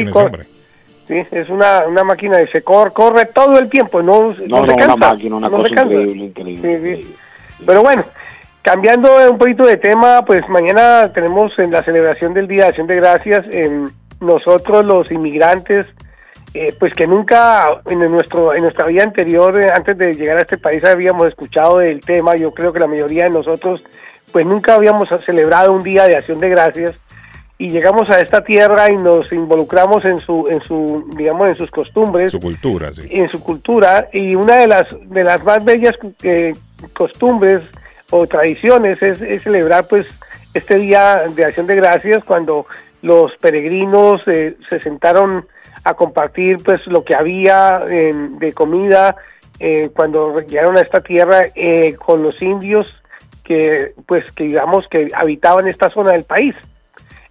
sí, 1.07 1.15
es 1.31 1.49
una, 1.49 1.87
una 1.87 2.03
máquina 2.03 2.35
de 2.37 2.47
se 2.47 2.61
corre, 2.61 2.91
corre 2.91 3.25
todo 3.27 3.57
el 3.59 3.69
tiempo, 3.69 4.03
no, 4.03 4.23
no, 4.23 4.27
No, 4.29 4.35
se 4.35 4.47
no, 4.49 4.63
una 4.63 4.75
cansa. 4.75 4.95
máquina, 4.97 5.35
una 5.37 5.47
no 5.49 5.55
cosa 5.57 5.69
se 5.69 5.75
cansa. 5.75 5.93
increíble, 5.93 6.25
increíble. 6.25 6.95
Sí, 6.97 7.03
sí. 7.03 7.15
Pero 7.65 7.81
bueno, 7.81 8.05
cambiando 8.61 9.09
un 9.29 9.37
poquito 9.37 9.67
de 9.67 9.77
tema, 9.77 10.23
pues 10.25 10.47
mañana 10.49 11.11
tenemos 11.13 11.51
en 11.57 11.71
la 11.71 11.83
celebración 11.83 12.33
del 12.33 12.47
Día 12.47 12.63
de 12.63 12.69
Acción 12.69 12.87
de 12.87 12.95
Gracias, 12.95 13.45
en 13.51 13.89
nosotros 14.19 14.85
los 14.85 15.11
inmigrantes, 15.11 15.85
eh, 16.53 16.73
pues 16.79 16.93
que 16.93 17.07
nunca 17.07 17.81
en 17.85 17.99
nuestro 18.11 18.53
en 18.53 18.63
nuestra 18.63 18.87
vida 18.87 19.03
anterior, 19.03 19.59
eh, 19.59 19.67
antes 19.73 19.97
de 19.97 20.13
llegar 20.13 20.37
a 20.37 20.41
este 20.41 20.57
país, 20.57 20.83
habíamos 20.83 21.27
escuchado 21.27 21.79
del 21.79 22.01
tema. 22.01 22.35
Yo 22.35 22.53
creo 22.53 22.73
que 22.73 22.79
la 22.79 22.87
mayoría 22.87 23.25
de 23.25 23.31
nosotros, 23.31 23.85
pues 24.31 24.45
nunca 24.45 24.75
habíamos 24.75 25.09
celebrado 25.23 25.73
un 25.73 25.83
Día 25.83 26.05
de 26.05 26.15
Acción 26.15 26.39
de 26.39 26.49
Gracias 26.49 26.99
y 27.57 27.69
llegamos 27.69 28.09
a 28.09 28.19
esta 28.19 28.43
tierra 28.43 28.91
y 28.91 28.97
nos 28.97 29.31
involucramos 29.31 30.05
en 30.05 30.19
su 30.19 30.47
en 30.49 30.61
su 30.61 31.09
digamos 31.15 31.49
en 31.49 31.55
sus 31.55 31.71
costumbres 31.71 32.31
Su 32.31 32.39
cultura, 32.39 32.91
sí. 32.93 33.07
en 33.09 33.29
su 33.29 33.41
cultura 33.41 34.09
y 34.13 34.35
una 34.35 34.57
de 34.57 34.67
las 34.67 34.85
de 35.09 35.23
las 35.23 35.43
más 35.43 35.65
bellas 35.65 35.93
eh, 36.23 36.53
costumbres 36.93 37.63
o 38.11 38.27
tradiciones 38.27 39.01
es, 39.01 39.21
es 39.21 39.41
celebrar 39.41 39.87
pues 39.87 40.07
este 40.53 40.75
día 40.75 41.23
de 41.35 41.45
acción 41.45 41.67
de 41.67 41.75
gracias 41.75 42.23
cuando 42.23 42.65
los 43.01 43.35
peregrinos 43.37 44.27
eh, 44.27 44.55
se 44.69 44.79
sentaron 44.79 45.47
a 45.83 45.93
compartir 45.93 46.57
pues 46.63 46.85
lo 46.87 47.03
que 47.03 47.15
había 47.15 47.79
de 47.79 48.53
comida 48.53 49.15
eh, 49.59 49.89
cuando 49.95 50.39
llegaron 50.41 50.77
a 50.77 50.81
esta 50.81 51.01
tierra 51.01 51.45
eh, 51.55 51.95
con 51.95 52.21
los 52.21 52.39
indios 52.41 52.87
que 53.43 53.93
pues 54.05 54.29
que 54.31 54.43
digamos 54.43 54.85
que 54.87 55.07
habitaban 55.15 55.67
esta 55.67 55.89
zona 55.89 56.11
del 56.11 56.25
país 56.25 56.53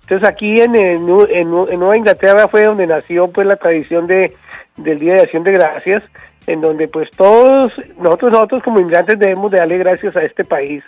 entonces 0.08 0.28
aquí 0.28 0.60
en, 0.60 0.74
en, 0.76 1.04
Nu- 1.06 1.26
en 1.28 1.50
Nu- 1.50 1.66
en 1.68 1.80
Nueva 1.80 1.96
Inglaterra 1.96 2.46
fue 2.46 2.62
donde 2.64 2.86
nació 2.86 3.28
pues 3.28 3.46
la 3.46 3.56
tradición 3.56 4.06
de 4.06 4.34
del 4.76 4.98
Día 4.98 5.14
de 5.14 5.22
Acción 5.22 5.42
de 5.42 5.52
Gracias, 5.52 6.02
en 6.46 6.60
donde 6.60 6.86
pues 6.86 7.10
todos 7.16 7.72
nosotros 7.98 8.32
nosotros 8.32 8.62
como 8.62 8.78
inmigrantes 8.78 9.18
debemos 9.18 9.50
de 9.50 9.58
darle 9.58 9.78
gracias 9.78 10.14
a 10.16 10.20
este 10.20 10.44
país, 10.44 10.84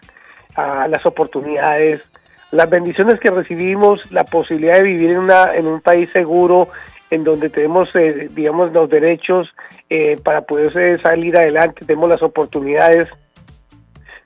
a 0.54 0.86
las 0.88 1.04
oportunidades, 1.06 2.06
las 2.52 2.68
bendiciones 2.70 3.18
que 3.18 3.30
recibimos, 3.30 4.00
la 4.12 4.24
posibilidad 4.24 4.74
de 4.74 4.82
vivir 4.84 5.10
en 5.10 5.18
una 5.18 5.54
en 5.54 5.66
un 5.66 5.80
país 5.80 6.10
seguro, 6.12 6.68
en 7.10 7.24
donde 7.24 7.48
tenemos 7.48 7.88
eh, 7.96 8.28
digamos 8.30 8.72
los 8.72 8.88
derechos 8.88 9.48
eh, 9.90 10.16
para 10.22 10.42
poder 10.42 11.00
salir 11.02 11.36
adelante, 11.38 11.84
tenemos 11.86 12.08
las 12.08 12.22
oportunidades. 12.22 13.08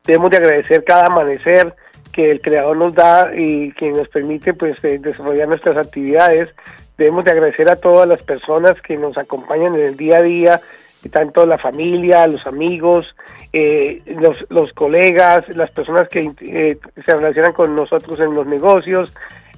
Debemos 0.05 0.31
de 0.33 0.37
agradecer 0.39 0.83
cada 0.85 1.07
amanecer 1.07 1.73
que 2.13 2.31
el 2.31 2.41
creador 2.41 2.77
nos 2.77 2.95
da 2.95 3.31
y 3.35 3.73
que 3.73 3.91
nos 3.91 4.09
permite 4.09 4.55
pues 4.55 4.83
eh, 4.85 4.99
desarrollar 5.01 5.49
nuestras 5.49 5.77
actividades 5.77 6.49
debemos 6.99 7.25
de 7.25 7.31
agradecer 7.33 7.71
a 7.71 7.77
todas 7.77 8.07
las 8.07 8.23
personas 8.23 8.81
que 8.83 8.97
nos 8.97 9.17
acompañan 9.19 9.75
en 9.75 9.87
el 9.87 9.97
día 9.97 10.19
a 10.19 10.23
día 10.23 10.61
tanto 11.11 11.45
la 11.47 11.59
familia, 11.59 12.29
los 12.29 12.47
amigos, 12.47 13.05
eh, 13.53 14.03
los, 14.21 14.47
los 14.51 14.73
colegas, 14.73 15.45
las 15.57 15.69
personas 15.73 16.09
que 16.09 16.21
eh, 16.43 16.79
se 17.05 17.13
relacionan 17.17 17.53
con 17.55 17.75
nosotros 17.75 18.21
en 18.21 18.33
los 18.35 18.47
negocios. 18.47 19.13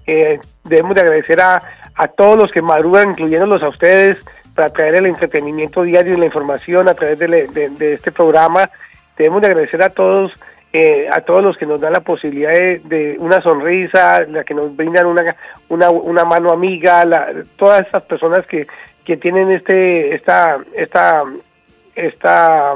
Eh, 0.07 0.39
debemos 0.65 0.95
de 0.95 1.03
agradecer 1.03 1.39
a, 1.43 1.61
a 1.95 2.09
todos 2.09 2.39
los 2.39 2.51
que 2.51 2.63
madrugan, 2.63 3.11
incluyéndolos 3.11 3.63
a 3.63 3.69
ustedes, 3.69 4.17
para 4.55 4.71
traer 4.71 4.95
el 4.97 5.05
entretenimiento 5.07 5.83
diario 5.83 6.15
y 6.15 6.17
la 6.17 6.25
información 6.25 6.89
a 6.89 6.95
través 6.95 7.19
de, 7.19 7.27
de- 7.29 7.69
de 7.69 7.93
este 7.93 8.11
programa. 8.11 8.71
Debemos 9.19 9.43
de 9.43 9.49
agradecer 9.49 9.83
a 9.83 9.91
todos, 9.91 10.33
eh, 10.77 11.09
a 11.11 11.21
todos 11.21 11.41
los 11.43 11.57
que 11.57 11.67
nos 11.67 11.81
dan 11.81 11.93
la 11.93 12.01
posibilidad 12.01 12.53
de, 12.53 13.17
una 13.21 13.41
sonrisa, 13.41 14.25
la 14.29 14.43
que 14.43 14.55
nos 14.55 14.75
brindan 14.77 15.07
una, 15.07 15.35
una, 15.69 15.89
una 15.91 16.25
mano 16.25 16.51
amiga, 16.51 17.05
la- 17.05 17.33
todas 17.57 17.87
estas 17.87 18.03
personas 18.03 18.45
que, 18.47 18.67
que 19.05 19.17
tienen 19.17 19.53
este, 19.53 20.13
esta, 20.17 20.59
esta, 20.77 21.23
esta 21.95 22.75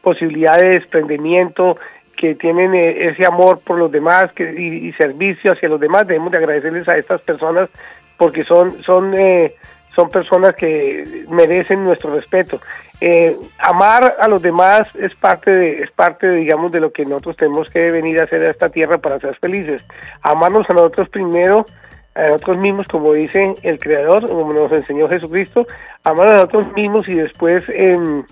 posibilidad 0.00 0.58
de 0.58 0.68
desprendimiento, 0.78 1.76
que 2.16 2.36
tienen 2.36 2.72
eh, 2.74 3.08
ese 3.08 3.26
amor 3.26 3.58
por 3.64 3.78
los 3.78 3.90
demás 3.90 4.32
que, 4.32 4.44
y, 4.56 4.86
y 4.88 4.92
servicio 4.92 5.52
hacia 5.52 5.68
los 5.68 5.80
demás, 5.80 6.06
debemos 6.06 6.30
de 6.30 6.38
agradecerles 6.38 6.88
a 6.88 6.96
estas 6.96 7.20
personas 7.22 7.68
porque 8.16 8.44
son, 8.44 8.80
son, 8.84 9.12
eh, 9.18 9.54
son 9.96 10.08
personas 10.08 10.54
que 10.54 11.24
merecen 11.28 11.82
nuestro 11.82 12.14
respeto. 12.14 12.60
Eh, 13.00 13.36
amar 13.58 14.16
a 14.20 14.28
los 14.28 14.40
demás 14.40 14.82
es 14.94 15.14
parte 15.16 15.54
de, 15.54 15.82
es 15.82 15.90
parte 15.90 16.26
de, 16.26 16.36
digamos 16.36 16.72
de 16.72 16.80
lo 16.80 16.92
que 16.92 17.04
nosotros 17.04 17.36
tenemos 17.36 17.68
que 17.68 17.90
venir 17.90 18.20
a 18.20 18.24
hacer 18.24 18.42
a 18.42 18.50
esta 18.50 18.68
tierra 18.68 18.98
para 18.98 19.20
ser 19.20 19.36
felices. 19.36 19.84
Amarnos 20.22 20.68
a 20.70 20.74
nosotros 20.74 21.08
primero, 21.08 21.66
a 22.14 22.30
nosotros 22.30 22.58
mismos, 22.58 22.86
como 22.88 23.12
dice 23.12 23.54
el 23.62 23.78
Creador, 23.78 24.28
como 24.28 24.52
nos 24.52 24.72
enseñó 24.72 25.08
Jesucristo, 25.08 25.66
amar 26.04 26.28
a 26.28 26.34
nosotros 26.34 26.72
mismos 26.74 27.08
y 27.08 27.14
después 27.14 27.62
em, 27.68 28.24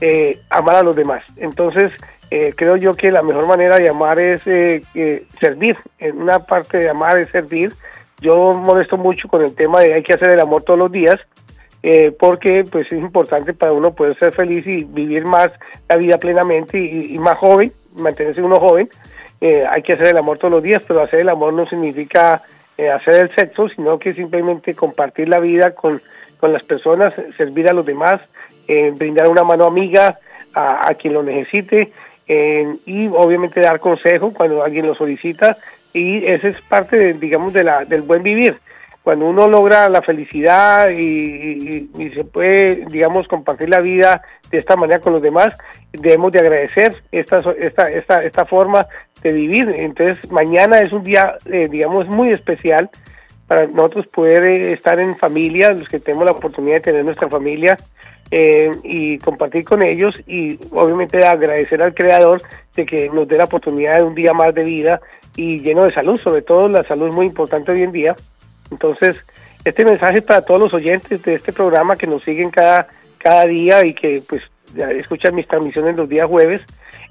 eh, 0.00 0.38
amar 0.50 0.76
a 0.76 0.82
los 0.82 0.94
demás. 0.94 1.24
Entonces, 1.36 1.92
eh, 2.30 2.52
creo 2.56 2.76
yo 2.76 2.94
que 2.94 3.12
la 3.12 3.22
mejor 3.22 3.46
manera 3.46 3.76
de 3.76 3.88
amar 3.88 4.18
es 4.18 4.40
eh, 4.46 4.82
eh, 4.94 5.26
servir. 5.40 5.76
En 5.98 6.20
una 6.20 6.40
parte 6.40 6.78
de 6.78 6.88
amar 6.88 7.18
es 7.18 7.28
servir. 7.30 7.72
Yo 8.20 8.52
molesto 8.54 8.96
mucho 8.96 9.28
con 9.28 9.42
el 9.42 9.54
tema 9.54 9.80
de 9.80 9.94
hay 9.94 10.02
que 10.02 10.14
hacer 10.14 10.30
el 10.34 10.40
amor 10.40 10.62
todos 10.62 10.78
los 10.78 10.90
días, 10.90 11.20
eh, 11.86 12.16
porque 12.18 12.64
pues 12.64 12.86
es 12.86 12.98
importante 12.98 13.52
para 13.52 13.74
uno 13.74 13.92
poder 13.92 14.18
ser 14.18 14.32
feliz 14.32 14.66
y 14.66 14.84
vivir 14.84 15.26
más 15.26 15.52
la 15.86 15.96
vida 15.96 16.16
plenamente 16.16 16.78
y, 16.78 17.18
más 17.18 17.36
joven, 17.36 17.74
mantenerse 17.94 18.40
uno 18.40 18.58
joven. 18.58 18.88
Eh, 19.38 19.66
hay 19.70 19.82
que 19.82 19.92
hacer 19.92 20.06
el 20.06 20.16
amor 20.16 20.38
todos 20.38 20.50
los 20.50 20.62
días, 20.62 20.82
pero 20.88 21.02
hacer 21.02 21.20
el 21.20 21.28
amor 21.28 21.52
no 21.52 21.66
significa 21.66 22.40
eh, 22.78 22.88
hacer 22.88 23.24
el 23.24 23.30
sexo, 23.30 23.68
sino 23.68 23.98
que 23.98 24.14
simplemente 24.14 24.72
compartir 24.72 25.28
la 25.28 25.40
vida 25.40 25.72
con, 25.72 26.00
con 26.40 26.54
las 26.54 26.64
personas, 26.64 27.12
servir 27.36 27.68
a 27.68 27.74
los 27.74 27.84
demás, 27.84 28.22
eh, 28.66 28.90
brindar 28.96 29.28
una 29.28 29.44
mano 29.44 29.66
amiga 29.66 30.16
a, 30.54 30.94
quien 30.94 31.12
lo 31.12 31.22
necesite 31.22 31.90
y 32.26 33.08
obviamente 33.08 33.60
dar 33.60 33.80
consejo 33.80 34.32
cuando 34.32 34.62
alguien 34.62 34.86
lo 34.86 34.94
solicita 34.94 35.58
y 35.92 36.24
esa 36.24 36.48
es 36.48 36.60
parte, 36.62 36.96
de, 36.96 37.12
digamos, 37.12 37.52
de 37.52 37.64
la, 37.64 37.84
del 37.84 38.00
buen 38.00 38.22
vivir. 38.22 38.56
Cuando 39.04 39.26
uno 39.26 39.46
logra 39.46 39.90
la 39.90 40.00
felicidad 40.00 40.88
y, 40.88 41.90
se 42.16 42.24
puede, 42.24 42.86
digamos, 42.86 43.28
compartir 43.28 43.68
la 43.68 43.80
vida 43.80 44.22
de 44.50 44.58
esta 44.58 44.76
manera 44.76 44.98
con 44.98 45.12
los 45.12 45.20
demás, 45.20 45.54
debemos 45.92 46.32
de 46.32 46.38
agradecer 46.38 47.02
esta, 47.12 47.36
esta, 47.58 47.84
esta, 47.84 48.16
esta 48.20 48.46
forma 48.46 48.86
de 49.22 49.32
vivir. 49.32 49.74
Entonces, 49.76 50.32
mañana 50.32 50.78
es 50.78 50.90
un 50.90 51.04
día, 51.04 51.34
eh, 51.44 51.68
digamos, 51.70 52.08
muy 52.08 52.32
especial 52.32 52.88
para 53.46 53.66
nosotros 53.66 54.06
poder 54.06 54.42
eh, 54.44 54.72
estar 54.72 54.98
en 54.98 55.16
familia, 55.16 55.74
los 55.74 55.86
que 55.86 56.00
tenemos 56.00 56.24
la 56.24 56.32
oportunidad 56.32 56.76
de 56.76 56.80
tener 56.80 57.04
nuestra 57.04 57.28
familia 57.28 57.76
eh, 58.30 58.70
y 58.84 59.18
compartir 59.18 59.64
con 59.64 59.82
ellos 59.82 60.18
y 60.26 60.58
obviamente 60.70 61.18
agradecer 61.18 61.82
al 61.82 61.92
Creador 61.92 62.40
de 62.74 62.86
que 62.86 63.10
nos 63.10 63.28
dé 63.28 63.36
la 63.36 63.44
oportunidad 63.44 63.98
de 63.98 64.04
un 64.04 64.14
día 64.14 64.32
más 64.32 64.54
de 64.54 64.64
vida 64.64 65.00
y 65.36 65.60
lleno 65.60 65.84
de 65.84 65.92
salud, 65.92 66.18
sobre 66.18 66.40
todo 66.40 66.68
la 66.68 66.84
salud 66.84 67.08
es 67.08 67.14
muy 67.14 67.26
importante 67.26 67.72
hoy 67.72 67.82
en 67.82 67.92
día. 67.92 68.16
Entonces, 68.70 69.16
este 69.64 69.84
mensaje 69.84 70.18
es 70.18 70.24
para 70.24 70.42
todos 70.42 70.60
los 70.60 70.74
oyentes 70.74 71.22
de 71.22 71.34
este 71.34 71.52
programa 71.52 71.96
que 71.96 72.06
nos 72.06 72.22
siguen 72.22 72.50
cada, 72.50 72.88
cada 73.18 73.44
día 73.44 73.84
y 73.84 73.94
que 73.94 74.22
pues 74.28 74.42
escuchan 74.98 75.34
mis 75.34 75.46
transmisiones 75.46 75.96
los 75.96 76.08
días 76.08 76.26
jueves. 76.26 76.60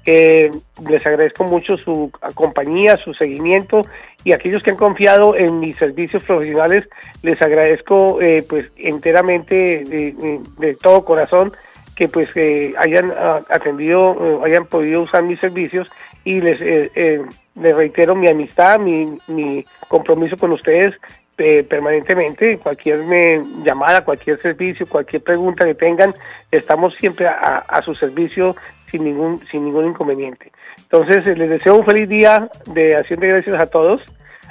Eh, 0.06 0.50
les 0.88 1.06
agradezco 1.06 1.44
mucho 1.44 1.78
su 1.78 2.12
compañía, 2.34 2.98
su 3.02 3.14
seguimiento 3.14 3.80
y 4.22 4.32
aquellos 4.32 4.62
que 4.62 4.70
han 4.70 4.76
confiado 4.76 5.34
en 5.34 5.60
mis 5.60 5.76
servicios 5.76 6.22
profesionales, 6.22 6.86
les 7.22 7.40
agradezco 7.40 8.20
eh, 8.20 8.44
pues 8.48 8.66
enteramente 8.76 9.54
de, 9.84 10.76
todo 10.82 11.04
corazón 11.04 11.52
que 11.96 12.08
pues 12.08 12.28
eh, 12.34 12.74
hayan 12.78 13.12
ah, 13.16 13.40
atendido, 13.50 14.16
eh, 14.20 14.50
hayan 14.50 14.66
podido 14.66 15.02
usar 15.02 15.22
mis 15.22 15.40
servicios 15.40 15.88
y 16.24 16.40
les, 16.40 16.60
eh, 16.60 16.90
eh, 16.94 17.22
les 17.54 17.76
reitero 17.76 18.14
mi 18.14 18.28
amistad, 18.28 18.78
mi, 18.78 19.16
mi 19.28 19.64
compromiso 19.88 20.36
con 20.36 20.52
ustedes 20.52 20.94
eh, 21.38 21.64
permanentemente, 21.64 22.58
cualquier 22.58 23.00
me- 23.04 23.42
llamada, 23.64 24.04
cualquier 24.04 24.38
servicio, 24.38 24.86
cualquier 24.86 25.22
pregunta 25.22 25.64
que 25.64 25.74
tengan, 25.74 26.14
estamos 26.50 26.94
siempre 26.94 27.26
a, 27.26 27.80
su 27.82 27.94
servicio 27.94 28.54
sin 28.90 29.04
ningún, 29.04 29.40
sin 29.50 29.64
ningún 29.64 29.86
inconveniente. 29.86 30.52
Entonces, 30.78 31.26
eh, 31.26 31.34
les 31.36 31.50
deseo 31.50 31.76
un 31.76 31.84
feliz 31.84 32.08
día 32.08 32.48
de 32.66 32.96
acción 32.96 33.20
de 33.20 33.28
gracias 33.28 33.60
a 33.60 33.66
todos, 33.66 34.00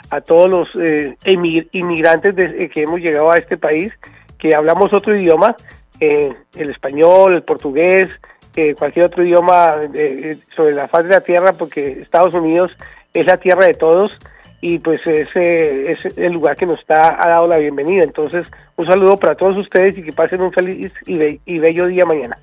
a 0.10 0.20
todos 0.22 0.50
los 0.52 0.70
eh, 0.84 1.16
inmigrantes 1.72 2.36
de- 2.36 2.64
eh, 2.66 2.70
que 2.70 2.84
hemos 2.84 3.00
llegado 3.00 3.32
a 3.32 3.38
este 3.38 3.58
país, 3.58 3.94
que 4.38 4.54
hablamos 4.56 4.94
otro 4.94 5.16
idioma, 5.16 5.56
eh, 6.00 6.34
el 6.56 6.70
español, 6.70 7.36
el 7.36 7.44
portugués, 7.44 8.10
eh, 8.56 8.76
cualquier 8.78 9.06
otro 9.06 9.24
idioma 9.24 9.76
eh, 9.94 10.20
eh, 10.34 10.38
sobre 10.56 10.74
la 10.74 10.88
faz 10.88 11.06
de 11.06 11.12
la 11.16 11.22
tierra, 11.22 11.54
porque 11.54 12.02
Estados 12.02 12.34
Unidos 12.34 12.72
es 13.14 13.26
la 13.26 13.38
tierra 13.38 13.66
de 13.66 13.74
todos 13.74 14.18
y 14.66 14.80
pues 14.80 15.02
ese 15.06 15.92
es 15.92 16.00
el 16.18 16.32
lugar 16.34 16.56
que 16.56 16.66
nos 16.66 16.80
está, 16.80 17.18
ha 17.22 17.30
dado 17.30 17.48
la 17.48 17.58
bienvenida. 17.58 18.04
Entonces, 18.04 18.48
un 18.78 18.86
saludo 18.88 19.18
para 19.18 19.36
todos 19.36 19.58
ustedes 19.58 19.98
y 19.98 20.04
que 20.04 20.14
pasen 20.14 20.42
un 20.42 20.54
feliz 20.54 20.92
y, 21.06 21.18
be- 21.18 21.40
y 21.46 21.60
bello 21.60 21.88
día 21.88 22.06
mañana. 22.06 22.38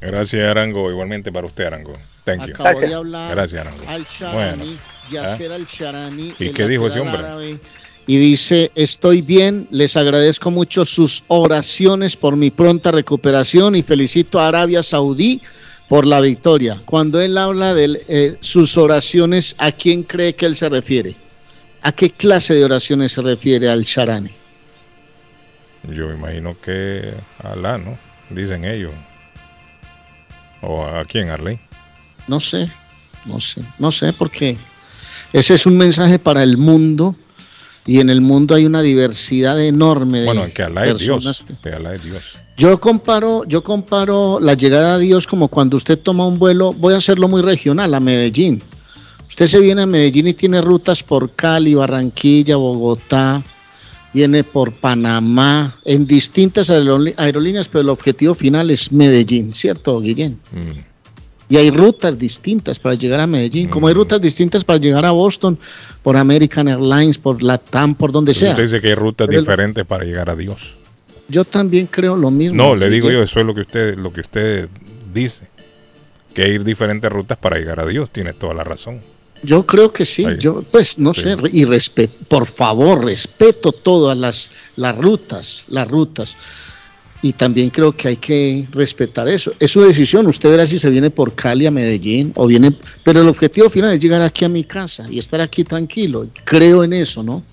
Gracias, 0.00 0.42
Arango. 0.48 0.90
Igualmente 0.90 1.32
para 1.32 1.46
usted, 1.48 1.64
Arango. 1.64 1.92
Thank 2.24 2.46
you. 2.46 2.54
Acabo 2.54 2.80
de 2.80 2.94
hablar 2.94 3.34
Gracias, 3.34 3.60
Arango. 3.66 3.82
al 3.88 4.06
Bueno. 4.32 4.64
Sharani, 4.64 4.78
Yasser 5.10 5.52
al 5.52 5.64
Sharani. 5.66 6.34
¿Y 6.38 6.50
qué 6.50 6.68
dijo 6.68 6.86
ese 6.86 7.00
hombre? 7.00 7.18
árabe, 7.18 7.58
Y 8.06 8.16
dice, 8.18 8.70
estoy 8.76 9.20
bien, 9.20 9.66
les 9.70 9.96
agradezco 9.96 10.50
mucho 10.52 10.84
sus 10.84 11.24
oraciones 11.28 12.16
por 12.16 12.36
mi 12.36 12.50
pronta 12.50 12.92
recuperación 12.92 13.74
y 13.74 13.82
felicito 13.82 14.38
a 14.38 14.48
Arabia 14.48 14.82
Saudí 14.82 15.42
por 15.88 16.06
la 16.06 16.20
victoria. 16.20 16.80
Cuando 16.86 17.20
él 17.20 17.36
habla 17.36 17.74
de 17.74 18.00
eh, 18.08 18.36
sus 18.38 18.78
oraciones, 18.78 19.56
¿a 19.58 19.72
quién 19.72 20.04
cree 20.04 20.34
que 20.36 20.46
él 20.46 20.54
se 20.54 20.68
refiere? 20.68 21.16
¿A 21.82 21.92
qué 21.92 22.10
clase 22.10 22.54
de 22.54 22.64
oraciones 22.64 23.12
se 23.12 23.22
refiere 23.22 23.68
al 23.68 23.84
Sharani? 23.84 24.30
Yo 25.88 26.08
me 26.08 26.14
imagino 26.14 26.56
que 26.60 27.14
Alá, 27.42 27.78
¿no? 27.78 27.98
Dicen 28.28 28.64
ellos. 28.64 28.92
¿O 30.62 30.84
a 30.84 31.04
quién, 31.04 31.30
Arley? 31.30 31.58
No 32.28 32.38
sé, 32.38 32.70
no 33.24 33.40
sé, 33.40 33.62
no 33.78 33.90
sé 33.90 34.12
porque 34.12 34.56
ese 35.32 35.54
es 35.54 35.64
un 35.64 35.78
mensaje 35.78 36.18
para 36.18 36.42
el 36.42 36.58
mundo 36.58 37.16
y 37.86 38.00
en 38.00 38.10
el 38.10 38.20
mundo 38.20 38.54
hay 38.54 38.66
una 38.66 38.82
diversidad 38.82 39.60
enorme 39.60 40.20
de 40.20 40.26
Bueno, 40.26 40.44
que 40.54 40.62
Alá 40.62 40.84
es 40.84 40.92
personas. 40.92 41.44
Dios. 41.46 41.58
Que 41.62 41.70
Alá 41.70 41.94
es 41.94 42.04
Dios. 42.04 42.38
Yo 42.56 42.78
comparo, 42.78 43.44
yo 43.46 43.64
comparo 43.64 44.38
la 44.38 44.52
llegada 44.52 44.94
a 44.94 44.98
Dios 44.98 45.26
como 45.26 45.48
cuando 45.48 45.78
usted 45.78 45.98
toma 45.98 46.26
un 46.26 46.38
vuelo, 46.38 46.72
voy 46.74 46.92
a 46.92 46.98
hacerlo 46.98 47.26
muy 47.26 47.40
regional, 47.40 47.94
a 47.94 48.00
Medellín. 48.00 48.62
Usted 49.30 49.46
se 49.46 49.60
viene 49.60 49.82
a 49.82 49.86
Medellín 49.86 50.26
y 50.28 50.34
tiene 50.34 50.60
rutas 50.60 51.02
por 51.02 51.30
Cali, 51.30 51.74
Barranquilla, 51.74 52.56
Bogotá, 52.56 53.42
viene 54.12 54.44
por 54.44 54.72
Panamá, 54.74 55.78
en 55.84 56.06
distintas 56.06 56.68
aerolí- 56.68 57.14
aerolíneas, 57.16 57.68
pero 57.68 57.80
el 57.82 57.88
objetivo 57.88 58.34
final 58.34 58.70
es 58.70 58.90
Medellín, 58.92 59.54
¿cierto, 59.54 60.00
Guillén? 60.00 60.38
Mm. 60.52 60.80
Y 61.48 61.56
hay 61.56 61.70
rutas 61.70 62.18
distintas 62.18 62.78
para 62.78 62.94
llegar 62.96 63.20
a 63.20 63.26
Medellín, 63.26 63.68
como 63.68 63.88
hay 63.88 63.94
rutas 63.94 64.20
distintas 64.20 64.62
para 64.62 64.78
llegar 64.78 65.04
a 65.06 65.10
Boston, 65.10 65.58
por 66.02 66.16
American 66.16 66.68
Airlines, 66.68 67.18
por 67.18 67.42
Latam, 67.42 67.94
por 67.94 68.12
donde 68.12 68.34
sea. 68.34 68.50
usted 68.50 68.64
dice 68.64 68.80
que 68.80 68.88
hay 68.88 68.94
rutas 68.94 69.26
Pero 69.28 69.38
el- 69.40 69.44
diferentes 69.44 69.86
para 69.86 70.04
llegar 70.04 70.28
a 70.30 70.36
Dios. 70.36 70.74
Yo 71.28 71.44
también 71.44 71.86
creo 71.86 72.16
lo 72.16 72.30
mismo. 72.32 72.56
No, 72.56 72.74
le 72.74 72.90
digo 72.90 73.06
Guillén. 73.06 73.20
yo, 73.20 73.24
eso 73.24 73.38
es 73.40 73.46
lo 73.46 73.54
que 73.54 73.60
usted, 73.62 73.96
lo 73.96 74.12
que 74.12 74.20
usted 74.22 74.68
dice. 75.14 75.46
Que 76.34 76.42
hay 76.42 76.58
diferentes 76.58 77.10
rutas 77.10 77.38
para 77.38 77.56
llegar 77.58 77.78
a 77.80 77.86
Dios. 77.86 78.10
Tiene 78.10 78.32
toda 78.32 78.54
la 78.54 78.62
razón. 78.64 79.00
Yo 79.42 79.64
creo 79.64 79.92
que 79.92 80.04
sí, 80.04 80.24
yo 80.38 80.62
pues 80.70 80.98
no 80.98 81.14
sé, 81.14 81.36
y 81.52 81.64
respeto, 81.64 82.14
por 82.28 82.46
favor, 82.46 83.04
respeto 83.04 83.72
todas 83.72 84.16
las, 84.16 84.50
las 84.76 84.96
rutas, 84.96 85.64
las 85.68 85.88
rutas. 85.88 86.36
Y 87.22 87.34
también 87.34 87.68
creo 87.68 87.94
que 87.94 88.08
hay 88.08 88.16
que 88.16 88.66
respetar 88.70 89.28
eso. 89.28 89.52
Es 89.58 89.72
su 89.72 89.82
decisión, 89.82 90.26
usted 90.26 90.50
verá 90.50 90.66
si 90.66 90.78
se 90.78 90.88
viene 90.88 91.10
por 91.10 91.34
Cali 91.34 91.66
a 91.66 91.70
Medellín 91.70 92.32
o 92.34 92.46
viene, 92.46 92.74
pero 93.04 93.20
el 93.20 93.28
objetivo 93.28 93.68
final 93.68 93.92
es 93.92 94.00
llegar 94.00 94.22
aquí 94.22 94.46
a 94.46 94.48
mi 94.48 94.64
casa 94.64 95.06
y 95.10 95.18
estar 95.18 95.40
aquí 95.40 95.62
tranquilo. 95.64 96.26
Creo 96.44 96.82
en 96.82 96.94
eso, 96.94 97.22
¿no? 97.22 97.44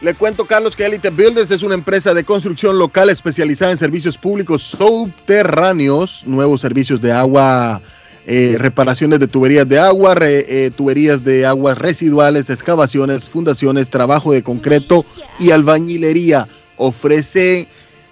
Le 0.00 0.14
cuento, 0.14 0.44
Carlos, 0.44 0.76
que 0.76 0.86
Elite 0.86 1.10
Builders 1.10 1.50
es 1.50 1.64
una 1.64 1.74
empresa 1.74 2.14
de 2.14 2.22
construcción 2.22 2.78
local 2.78 3.10
especializada 3.10 3.72
en 3.72 3.78
servicios 3.78 4.16
públicos 4.16 4.62
subterráneos, 4.62 6.22
nuevos 6.24 6.60
servicios 6.60 7.00
de 7.00 7.10
agua, 7.10 7.82
eh, 8.30 8.56
reparaciones 8.58 9.20
de 9.20 9.26
tuberías 9.26 9.66
de 9.66 9.78
agua, 9.78 10.14
eh, 10.20 10.70
tuberías 10.76 11.24
de 11.24 11.46
aguas 11.46 11.78
residuales, 11.78 12.50
excavaciones, 12.50 13.30
fundaciones, 13.30 13.88
trabajo 13.88 14.34
de 14.34 14.42
concreto 14.42 15.06
y 15.38 15.50
albañilería. 15.50 16.46
Ofrece 16.76 17.68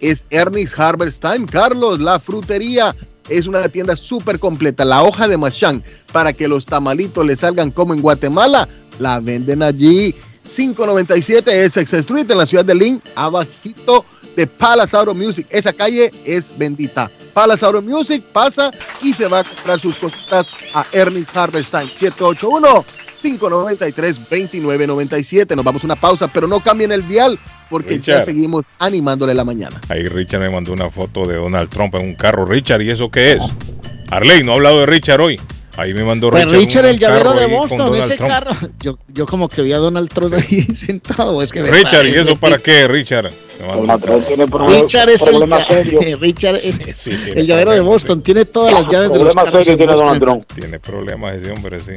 es 0.00 0.26
Ernest 0.30 0.78
Harvest 0.78 1.22
Time. 1.22 1.46
Carlos, 1.46 2.00
la 2.00 2.20
frutería 2.20 2.94
es 3.28 3.46
una 3.46 3.68
tienda 3.68 3.96
súper 3.96 4.38
completa. 4.38 4.84
La 4.84 5.02
hoja 5.02 5.28
de 5.28 5.36
machán 5.36 5.82
para 6.12 6.32
que 6.32 6.48
los 6.48 6.66
tamalitos 6.66 7.24
le 7.24 7.36
salgan 7.36 7.70
como 7.70 7.94
en 7.94 8.02
Guatemala, 8.02 8.68
la 8.98 9.20
venden 9.20 9.62
allí. 9.62 10.14
597 10.44 11.64
Essex 11.64 11.92
Street 11.92 12.30
en 12.30 12.38
la 12.38 12.46
ciudad 12.46 12.64
de 12.64 12.74
Lynn, 12.74 13.02
abajito 13.14 14.04
de 14.34 14.46
Palace 14.46 14.96
Auto 14.96 15.14
Music. 15.14 15.46
Esa 15.50 15.72
calle 15.72 16.10
es 16.24 16.56
bendita. 16.56 17.10
Palace 17.34 17.64
Auto 17.66 17.82
Music 17.82 18.22
pasa 18.32 18.70
y 19.02 19.12
se 19.12 19.28
va 19.28 19.40
a 19.40 19.44
comprar 19.44 19.78
sus 19.78 19.98
cositas 19.98 20.48
a 20.74 20.86
Ernest 20.92 21.36
Harvest 21.36 21.70
Time 21.70 21.90
781 21.94 22.84
593 23.20 24.16
2997. 24.30 25.56
Nos 25.56 25.64
vamos 25.64 25.82
a 25.82 25.86
una 25.86 25.96
pausa, 25.96 26.28
pero 26.28 26.46
no 26.46 26.60
cambien 26.60 26.92
el 26.92 27.06
dial 27.08 27.38
porque 27.70 27.98
ya 27.98 28.24
seguimos 28.24 28.64
animándole 28.78 29.34
la 29.34 29.44
mañana. 29.44 29.80
Ahí 29.88 30.04
Richard 30.08 30.40
me 30.40 30.50
mandó 30.50 30.72
una 30.72 30.90
foto 30.90 31.26
de 31.26 31.36
Donald 31.36 31.68
Trump 31.68 31.94
en 31.96 32.02
un 32.02 32.14
carro. 32.14 32.44
Richard, 32.46 32.82
¿y 32.82 32.90
eso 32.90 33.10
qué 33.10 33.32
es? 33.32 33.42
Arley, 34.10 34.42
no 34.42 34.52
ha 34.52 34.54
hablado 34.54 34.80
de 34.80 34.86
Richard 34.86 35.20
hoy. 35.20 35.38
Ahí 35.76 35.94
me 35.94 36.02
mandó 36.02 36.30
Pues 36.30 36.44
Richard. 36.44 36.58
Richard, 36.60 36.84
un 36.86 36.90
el 36.90 36.98
llavero 36.98 37.34
de 37.34 37.46
Boston, 37.46 37.78
Donald 37.78 38.02
ese 38.02 38.16
Trump. 38.16 38.30
carro. 38.32 38.50
Yo, 38.80 38.98
yo 39.08 39.26
como 39.26 39.48
que 39.48 39.62
vi 39.62 39.72
a 39.72 39.76
Donald 39.76 40.08
Trump 40.08 40.34
ahí 40.34 40.62
sentado. 40.74 41.40
Es 41.40 41.52
que 41.52 41.62
me 41.62 41.70
Richard, 41.70 42.06
¿y 42.06 42.14
eso 42.16 42.34
para 42.36 42.56
qué, 42.58 42.88
Richard? 42.88 43.30
Richard 44.68 45.08
es 45.10 45.22
el. 45.22 46.18
Richard 46.20 46.56
es 46.56 46.78
Sí, 46.96 47.10
tiene 47.24 47.40
el 47.42 47.46
llavero 47.46 47.72
de 47.72 47.80
Boston, 47.80 48.22
tiene 48.22 48.44
todas 48.44 48.72
las 48.74 48.88
llaves 48.88 49.12
de 49.12 49.24
los 49.24 49.34
carros. 49.34 49.68
en 49.68 49.78
Boston. 49.78 50.46
Tiene 50.54 50.80
problemas 50.80 51.36
ese 51.36 51.52
hombre, 51.52 51.78
sí. 51.80 51.92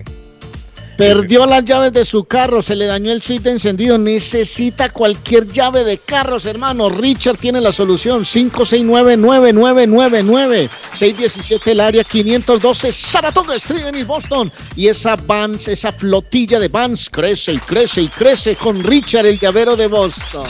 Perdió 0.98 1.46
las 1.46 1.64
llaves 1.66 1.92
de 1.94 2.06
su 2.06 2.24
carro, 2.26 2.62
se 2.62 2.76
le 2.76 2.86
dañó 2.86 3.12
el 3.12 3.22
switch 3.22 3.42
de 3.42 3.52
encendido. 3.52 3.98
Necesita 3.98 4.90
cualquier 4.90 5.48
llave 5.48 5.84
de 5.84 5.98
carros, 5.98 6.46
hermano. 6.46 6.90
Richard 6.90 7.38
tiene 7.38 7.62
la 7.62 7.72
solución. 7.72 8.24
569-9999. 8.24 10.70
617 10.94 11.72
el 11.72 11.80
área 11.80 12.04
512 12.04 12.92
Saratoga 12.92 13.56
Street 13.56 13.88
en 13.88 14.06
Boston. 14.06 14.52
Y 14.76 14.88
esa 14.88 15.16
Vans, 15.16 15.68
esa 15.68 15.92
flotilla 15.92 16.60
de 16.60 16.68
Vans 16.68 17.10
crece 17.10 17.54
y 17.54 17.60
crece 17.60 18.02
y 18.02 18.08
crece 18.08 18.56
con 18.56 18.84
Richard, 18.84 19.26
el 19.26 19.40
llavero 19.40 19.76
de 19.76 19.88
Boston. 19.88 20.48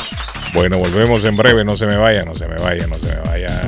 Bueno, 0.54 0.78
volvemos 0.78 1.24
en 1.24 1.36
breve. 1.36 1.64
No 1.64 1.78
se 1.78 1.86
me 1.86 1.98
vaya, 1.98 2.26
no 2.26 2.36
se 2.36 2.48
me 2.48 2.56
vaya, 2.56 2.86
no 2.86 2.96
se 2.96 3.08
me 3.08 3.22
vaya. 3.22 3.62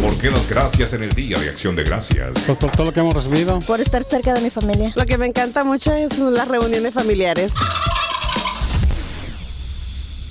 ¿Por 0.00 0.16
qué 0.18 0.30
las 0.30 0.48
gracias 0.48 0.92
en 0.92 1.02
el 1.02 1.10
Día 1.10 1.38
de 1.38 1.48
Acción 1.48 1.74
de 1.74 1.82
Gracias? 1.82 2.30
Pues 2.46 2.58
por 2.58 2.70
todo 2.70 2.86
lo 2.86 2.92
que 2.92 3.00
hemos 3.00 3.14
recibido. 3.14 3.58
Por 3.60 3.80
estar 3.80 4.04
cerca 4.04 4.34
de 4.34 4.40
mi 4.40 4.50
familia. 4.50 4.92
Lo 4.94 5.06
que 5.06 5.18
me 5.18 5.26
encanta 5.26 5.64
mucho 5.64 5.92
es 5.92 6.01
las 6.10 6.48
reuniones 6.48 6.92
familiares. 6.92 7.52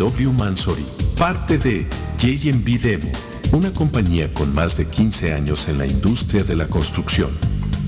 A.W. 0.00 0.32
Mansory, 0.32 0.84
parte 1.18 1.58
de 1.58 1.86
JMB 2.18 2.80
Demo, 2.80 3.12
una 3.52 3.70
compañía 3.70 4.32
con 4.32 4.54
más 4.54 4.78
de 4.78 4.86
15 4.86 5.34
años 5.34 5.68
en 5.68 5.76
la 5.76 5.84
industria 5.84 6.42
de 6.42 6.56
la 6.56 6.66
construcción. 6.66 7.28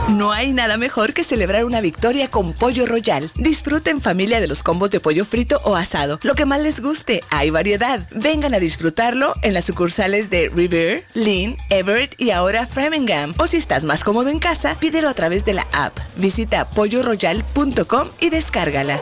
No 0.09 0.31
hay 0.31 0.51
nada 0.53 0.77
mejor 0.77 1.13
que 1.13 1.23
celebrar 1.23 1.65
una 1.65 1.81
victoria 1.81 2.30
con 2.30 2.53
Pollo 2.53 2.85
Royal. 2.85 3.30
Disfruten 3.35 4.01
familia 4.01 4.41
de 4.41 4.47
los 4.47 4.63
combos 4.63 4.91
de 4.91 4.99
pollo 4.99 5.25
frito 5.25 5.61
o 5.63 5.75
asado. 5.75 6.19
Lo 6.23 6.35
que 6.35 6.45
más 6.45 6.61
les 6.61 6.80
guste, 6.81 7.21
hay 7.30 7.49
variedad. 7.49 8.07
Vengan 8.11 8.53
a 8.53 8.59
disfrutarlo 8.59 9.33
en 9.41 9.53
las 9.53 9.65
sucursales 9.65 10.30
de 10.30 10.49
River, 10.49 11.03
Lynn, 11.13 11.55
Everett 11.69 12.19
y 12.19 12.31
ahora 12.31 12.67
Framingham. 12.67 13.33
O 13.38 13.47
si 13.47 13.57
estás 13.57 13.83
más 13.83 14.03
cómodo 14.03 14.30
en 14.30 14.39
casa, 14.39 14.75
pídelo 14.80 15.09
a 15.09 15.13
través 15.13 15.45
de 15.45 15.53
la 15.53 15.67
app. 15.71 15.97
Visita 16.17 16.69
polloroyal.com 16.69 18.09
y 18.19 18.30
descárgala. 18.30 18.99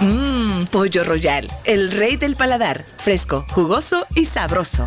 Mmm, 0.00 0.66
Pollo 0.66 1.02
Royal, 1.02 1.48
el 1.64 1.90
rey 1.90 2.16
del 2.16 2.36
paladar. 2.36 2.84
Fresco, 2.98 3.44
jugoso 3.50 4.06
y 4.14 4.26
sabroso. 4.26 4.86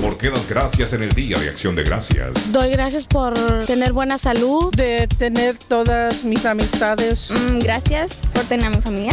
¿Por 0.00 0.17
qué 0.17 0.31
das 0.31 0.49
gracias 0.49 0.92
en 0.92 1.02
el 1.02 1.10
Día 1.10 1.39
de 1.39 1.49
Acción 1.49 1.76
de 1.76 1.83
Gracias? 1.83 2.52
Doy 2.52 2.70
gracias 2.70 3.07
por 3.07 3.34
tener 3.67 3.92
buena 3.92 4.18
salud, 4.18 4.75
de 4.75 5.07
tener 5.07 5.57
todas 5.58 6.25
mis 6.25 6.44
amistades. 6.44 7.31
Mm, 7.31 7.58
gracias 7.58 8.33
por 8.34 8.44
tener 8.44 8.67
a 8.67 8.70
mi 8.70 8.81
familia. 8.81 9.12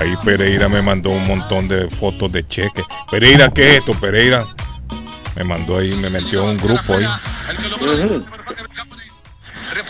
Ahí 0.00 0.16
Pereira 0.24 0.66
me 0.66 0.80
mandó 0.80 1.10
un 1.10 1.26
montón 1.26 1.68
de 1.68 1.86
fotos 1.90 2.32
de 2.32 2.42
cheques. 2.48 2.86
Pereira, 3.10 3.50
¿qué 3.50 3.68
es 3.68 3.78
esto, 3.80 3.92
Pereira? 4.00 4.42
Me 5.36 5.44
mandó 5.44 5.76
ahí, 5.76 5.92
me 5.92 6.08
metió 6.08 6.42
un 6.42 6.56
grupo 6.56 6.94
ahí. 6.94 7.06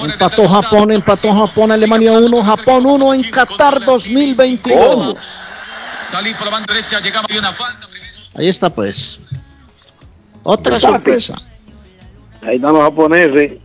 Empató 0.01 0.49
Japón, 0.49 0.91
empató 0.91 1.33
Japón, 1.33 1.71
Alemania 1.71 2.11
1, 2.11 2.43
Japón 2.43 2.87
1 2.87 3.15
en 3.15 3.31
Qatar 3.31 3.85
2022. 3.85 5.17
Salí 6.03 6.35
por 6.35 6.47
la 6.47 6.51
banda 6.51 6.75
derecha, 6.75 6.99
llegaba 6.99 7.29
y 7.31 7.39
una 7.39 7.53
falta. 7.53 7.87
Ahí 8.35 8.49
está 8.49 8.69
pues. 8.69 9.21
Otra 10.43 10.81
sorpresa. 10.81 11.41
Ahí 12.43 12.57
están 12.57 12.73
los 12.73 12.83
japoneses. 12.83 13.59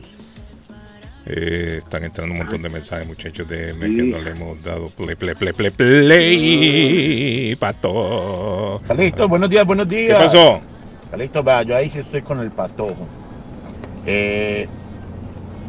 Eh, 1.27 1.79
están 1.79 2.03
entrando 2.03 2.33
un 2.33 2.37
montón 2.39 2.61
de 2.61 2.69
mensajes, 2.69 3.07
muchachos, 3.07 3.49
de 3.49 3.73
que 3.79 3.87
no 3.87 4.19
le 4.19 4.29
hemos 4.29 4.63
dado 4.63 4.89
play, 4.89 5.15
play, 5.15 5.33
play, 5.33 5.53
play, 5.53 5.71
play, 5.71 7.55
pato. 7.55 8.79
Calixto, 8.87 9.27
buenos 9.27 9.49
días, 9.49 9.65
buenos 9.65 9.87
¿Qué 9.87 9.95
días. 10.05 10.23
pasó? 10.23 10.61
Calixto, 11.09 11.43
vea, 11.43 11.63
yo 11.63 11.75
ahí 11.75 11.89
sí 11.89 11.99
estoy 11.99 12.21
con 12.21 12.39
el 12.41 12.51
patojo. 12.51 13.07
Eh, 14.05 14.67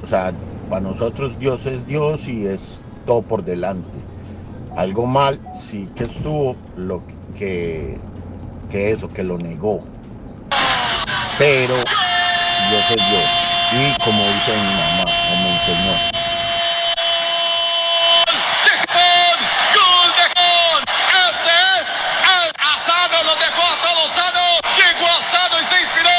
o 0.02 0.06
sea, 0.06 0.32
para 0.68 0.82
nosotros 0.82 1.38
Dios 1.38 1.64
es 1.64 1.86
Dios 1.86 2.28
y 2.28 2.46
es 2.46 2.60
todo 3.06 3.22
por 3.22 3.42
delante. 3.42 3.96
Algo 4.76 5.06
mal 5.06 5.40
sí 5.70 5.88
que 5.96 6.04
estuvo 6.04 6.54
lo 6.76 7.02
que, 7.38 7.96
que 8.70 8.90
eso, 8.90 9.08
que 9.08 9.22
lo 9.22 9.38
negó. 9.38 9.80
Pero 11.38 11.74
Dios 11.76 12.90
es 12.90 12.96
Dios. 13.10 13.45
Y 13.72 13.92
como 13.98 14.22
dice 14.22 14.52
mi 14.52 14.74
mamá, 14.76 15.04
o 15.10 15.36
me 15.42 15.50
enseñó, 15.50 15.90
¡Gol 19.74 20.14
de 20.14 20.22
Japón! 20.22 20.84
Este 20.86 21.50
es 21.50 21.86
el 22.30 22.50
Asano, 22.62 23.24
lo 23.24 23.34
dejó 23.34 23.62
a 23.66 23.76
todos 23.82 24.12
sano. 24.14 24.46
Llegó 24.70 25.06
Asano 25.10 25.58
y 25.60 25.64
se 25.64 25.80
inspiró. 25.82 26.10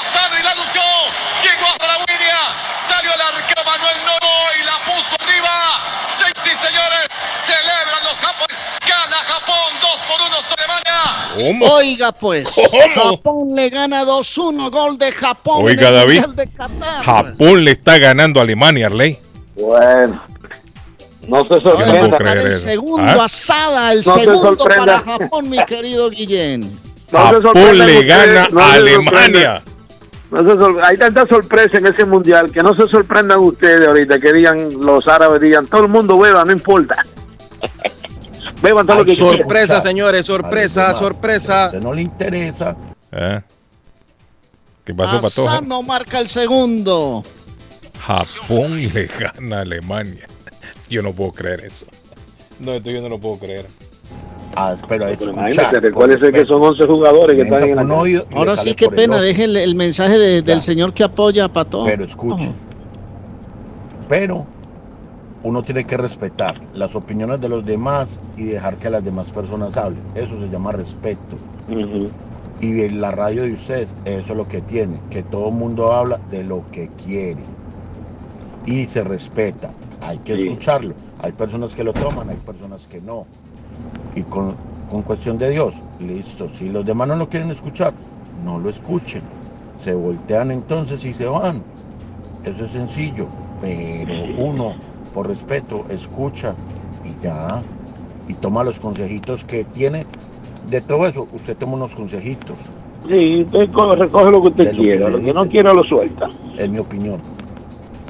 Asano 0.00 0.38
y 0.38 0.42
la 0.42 0.54
luchó. 0.54 0.80
Llegó 1.44 1.66
hasta 1.66 1.86
la 1.88 1.98
línea. 2.08 2.40
Salió 2.80 3.12
el 3.12 3.20
arquero 3.20 3.64
Manuel 3.64 4.04
Novo 4.06 4.32
y 4.58 4.64
la 4.64 4.78
puso 4.88 5.14
arriba. 5.20 5.52
Sí, 6.16 6.50
señores, 6.56 7.08
celebran 7.44 8.02
los 8.04 8.18
japoneses. 8.18 8.64
Gana 8.88 9.18
Japón 9.28 9.78
2 9.82 10.00
por 10.08 10.22
1 10.22 10.42
sobre 10.42 10.66
Oiga 11.60 12.12
pues, 12.12 12.48
Japón 12.94 13.48
le 13.54 13.70
gana 13.70 14.04
2-1, 14.04 14.70
gol 14.70 14.98
de 14.98 15.12
Japón. 15.12 15.64
Oiga, 15.64 15.88
en 15.88 15.94
el 15.94 15.94
David. 15.94 16.20
Mundial 16.20 16.36
de 16.36 16.46
Qatar. 16.48 17.04
Japón 17.04 17.64
le 17.64 17.70
está 17.72 17.98
ganando 17.98 18.40
a 18.40 18.42
Alemania, 18.42 18.86
Arley. 18.86 19.18
Bueno, 19.56 20.22
no 21.26 21.44
se 21.44 21.54
no 21.54 21.60
sorprenda. 21.60 22.16
creer 22.16 22.38
El 22.38 22.58
segundo 22.58 23.20
¿Ah? 23.20 23.24
asada, 23.24 23.92
el 23.92 24.02
No 24.04 24.14
se 24.14 24.20
segundo 24.20 24.56
para 24.56 25.00
Japón, 25.00 25.50
mi 25.50 25.64
querido 25.64 26.10
Guillén. 26.10 26.60
No 27.12 27.30
se 27.30 27.42
Japón 27.42 27.78
le 27.78 28.04
gana 28.04 28.48
no 28.50 28.60
a 28.60 28.72
Alemania. 28.74 29.62
No 30.30 30.84
hay 30.84 30.96
tanta 30.96 31.26
sorpresa 31.26 31.78
en 31.78 31.86
ese 31.86 32.04
mundial 32.04 32.50
que 32.52 32.62
no 32.62 32.74
se 32.74 32.86
sorprendan 32.86 33.38
ustedes 33.40 33.88
ahorita 33.88 34.18
que 34.20 34.32
digan 34.32 34.68
los 34.80 35.08
árabes, 35.08 35.40
digan 35.40 35.66
todo 35.66 35.82
el 35.82 35.88
mundo 35.88 36.18
beba, 36.18 36.44
no 36.44 36.52
importa. 36.52 37.02
Beban 38.62 38.86
todo 38.86 38.98
lo 38.98 39.04
que 39.04 39.14
quieran. 39.14 39.36
Sorpresa, 39.38 39.80
señores, 39.80 40.26
sorpresa, 40.26 40.94
sorpresa. 40.94 41.64
a 41.64 41.66
usted 41.68 41.80
no 41.82 41.92
le 41.94 42.02
interesa. 42.02 42.76
¿Eh? 43.12 43.40
¿Qué 44.84 44.94
pasó, 44.94 45.20
Patojo? 45.20 45.48
Asano 45.48 45.82
marca 45.82 46.18
el 46.18 46.28
segundo. 46.28 47.22
Japón 48.00 48.72
le 48.92 49.06
gana 49.06 49.58
a 49.58 49.60
Alemania. 49.60 50.26
Yo 50.88 51.02
no 51.02 51.12
puedo 51.12 51.32
creer 51.32 51.60
eso. 51.66 51.86
No, 52.60 52.72
esto 52.72 52.90
yo 52.90 53.02
no 53.02 53.08
lo 53.10 53.18
puedo 53.18 53.38
creer. 53.38 53.66
Ah, 54.56 54.74
pero 54.88 55.12
imagínate, 55.12 55.78
recuérdese 55.78 56.32
que 56.32 56.44
son 56.46 56.62
11 56.64 56.84
jugadores 56.86 57.36
que 57.36 57.42
están 57.42 57.62
en 57.64 57.76
la 57.76 57.86
cancha. 57.86 58.24
Ahora 58.34 58.56
sí, 58.56 58.74
qué 58.74 58.88
pena, 58.88 59.18
dejen 59.20 59.54
el 59.54 59.74
mensaje 59.74 60.18
de- 60.18 60.42
del 60.42 60.62
señor 60.62 60.92
que 60.94 61.04
apoya 61.04 61.44
a 61.44 61.48
Pato. 61.52 61.84
Pero 61.84 62.04
escuche. 62.04 62.50
Pero 64.08 64.46
uno 65.44 65.62
tiene 65.62 65.84
que 65.84 65.96
respetar 65.96 66.60
las 66.74 66.94
opiniones 66.96 67.40
de 67.40 67.48
los 67.48 67.64
demás 67.64 68.18
y 68.36 68.44
dejar 68.44 68.76
que 68.76 68.90
las 68.90 69.04
demás 69.04 69.30
personas 69.30 69.76
hablen. 69.76 70.02
Eso 70.14 70.38
se 70.40 70.48
llama 70.48 70.72
respeto. 70.72 71.36
Y 72.60 72.80
en 72.82 73.00
la 73.00 73.12
radio 73.12 73.42
de 73.44 73.52
ustedes, 73.52 73.94
eso 74.04 74.32
es 74.32 74.36
lo 74.36 74.48
que 74.48 74.60
tiene, 74.60 74.98
que 75.10 75.22
todo 75.22 75.48
el 75.48 75.54
mundo 75.54 75.92
habla 75.92 76.18
de 76.30 76.42
lo 76.42 76.64
que 76.72 76.88
quiere. 77.04 77.40
Y 78.66 78.86
se 78.86 79.04
respeta. 79.04 79.70
Hay 80.00 80.18
que 80.18 80.36
Sí. 80.36 80.48
escucharlo. 80.48 80.94
Hay 81.20 81.32
personas 81.32 81.74
que 81.74 81.84
lo 81.84 81.92
toman, 81.92 82.28
hay 82.30 82.36
personas 82.36 82.86
que 82.86 83.00
no. 83.00 83.26
Y 84.14 84.22
con, 84.22 84.54
con 84.90 85.02
cuestión 85.02 85.38
de 85.38 85.50
Dios, 85.50 85.74
listo. 86.00 86.48
Si 86.50 86.68
los 86.68 86.84
demás 86.84 87.06
no 87.08 87.16
lo 87.16 87.28
quieren 87.28 87.50
escuchar, 87.50 87.92
no 88.44 88.58
lo 88.58 88.70
escuchen. 88.70 89.22
Se 89.84 89.94
voltean 89.94 90.50
entonces 90.50 91.04
y 91.04 91.14
se 91.14 91.26
van. 91.26 91.62
Eso 92.44 92.64
es 92.64 92.72
sencillo. 92.72 93.26
Pero 93.60 94.12
uno, 94.44 94.72
por 95.18 95.26
respeto, 95.26 95.84
escucha 95.90 96.54
y 97.04 97.24
ya. 97.24 97.60
Y 98.28 98.34
toma 98.34 98.62
los 98.62 98.78
consejitos 98.78 99.42
que 99.42 99.64
tiene. 99.64 100.06
De 100.70 100.80
todo 100.80 101.08
eso, 101.08 101.26
usted 101.32 101.56
toma 101.56 101.74
unos 101.74 101.92
consejitos. 101.96 102.56
Sí, 103.08 103.42
usted 103.44 103.68
co- 103.72 103.96
recoge 103.96 104.30
lo 104.30 104.40
que 104.42 104.48
usted 104.48 104.72
lo 104.74 104.80
quiera, 104.82 105.06
que 105.06 105.10
lo 105.12 105.20
que 105.20 105.32
no 105.32 105.48
quiera 105.48 105.72
lo 105.74 105.82
suelta. 105.82 106.28
Es 106.56 106.70
mi 106.70 106.78
opinión. 106.78 107.20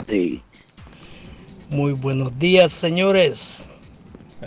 Sí. 0.06 0.42
Muy 1.70 1.94
buenos 1.94 2.38
días, 2.38 2.72
señores. 2.72 3.70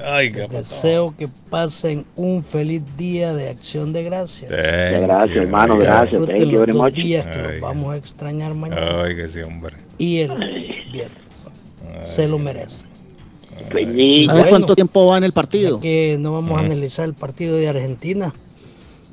Ay, 0.06 0.32
qué 0.32 0.48
Deseo 0.48 1.16
que 1.18 1.28
pasen 1.50 2.06
un 2.16 2.44
feliz 2.44 2.84
día 2.96 3.34
de 3.34 3.50
acción 3.50 3.92
de 3.92 4.04
gracias. 4.04 4.52
Thank 4.52 5.02
Gracias, 5.02 5.36
you. 5.36 5.42
hermano, 5.42 5.74
Ay, 5.74 5.80
gracias. 5.80 6.22
Thank 6.28 6.38
you 6.40 6.46
los 6.46 6.60
very 6.60 6.72
dos 6.74 6.82
much. 6.84 6.94
días 6.94 7.26
que 7.26 7.40
Ay. 7.40 7.52
los 7.54 7.60
vamos 7.62 7.94
a 7.94 7.98
extrañar 7.98 8.54
mañana 8.54 9.04
Ay, 9.04 9.16
que 9.16 9.28
sí, 9.30 9.40
hombre. 9.42 9.76
y 9.98 10.20
el 10.20 10.30
viernes. 10.92 11.50
Se 12.06 12.28
lo 12.28 12.38
merece. 12.40 12.86
¿Sabe 13.70 14.24
Bueno, 14.26 14.50
cuánto 14.50 14.76
tiempo 14.76 15.08
va 15.08 15.18
en 15.18 15.24
el 15.24 15.32
partido? 15.34 15.80
que 15.80 16.18
no 16.20 16.34
vamos 16.34 16.58
a 16.60 16.66
analizar 16.66 17.06
el 17.08 17.14
partido 17.14 17.56
de 17.58 17.68
Argentina. 17.70 18.34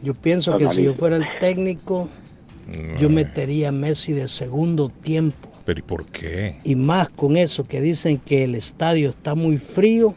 Yo 0.02 0.14
pienso 0.14 0.56
que 0.56 0.68
si 0.70 0.84
yo 0.84 0.94
fuera 0.94 1.16
el 1.16 1.26
técnico, 1.40 2.08
yo 3.00 3.08
metería 3.08 3.68
a 3.70 3.72
Messi 3.72 4.12
de 4.12 4.28
segundo 4.28 4.90
tiempo. 5.02 5.48
¿Pero 5.64 5.80
y 5.80 5.82
por 5.82 6.06
qué? 6.06 6.56
Y 6.64 6.76
más 6.76 7.08
con 7.10 7.36
eso 7.36 7.66
que 7.66 7.80
dicen 7.80 8.18
que 8.18 8.44
el 8.44 8.54
estadio 8.54 9.10
está 9.10 9.34
muy 9.34 9.58
frío, 9.58 10.14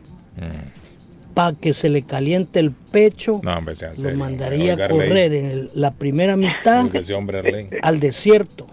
para 1.33 1.55
que 1.57 1.73
se 1.73 1.89
le 1.89 2.01
caliente 2.03 2.59
el 2.59 2.71
pecho, 2.71 3.39
No, 3.43 3.53
hombre, 3.57 3.75
sea 3.75 3.89
en 3.91 3.97
lo 3.97 4.01
serio. 4.09 4.17
mandaría 4.17 4.73
a 4.73 4.87
correr 4.89 5.33
en 5.33 5.45
el- 5.45 5.71
la 5.75 5.91
primera 5.91 6.35
mitad 6.37 6.85
al 7.81 7.99
desierto, 7.99 8.67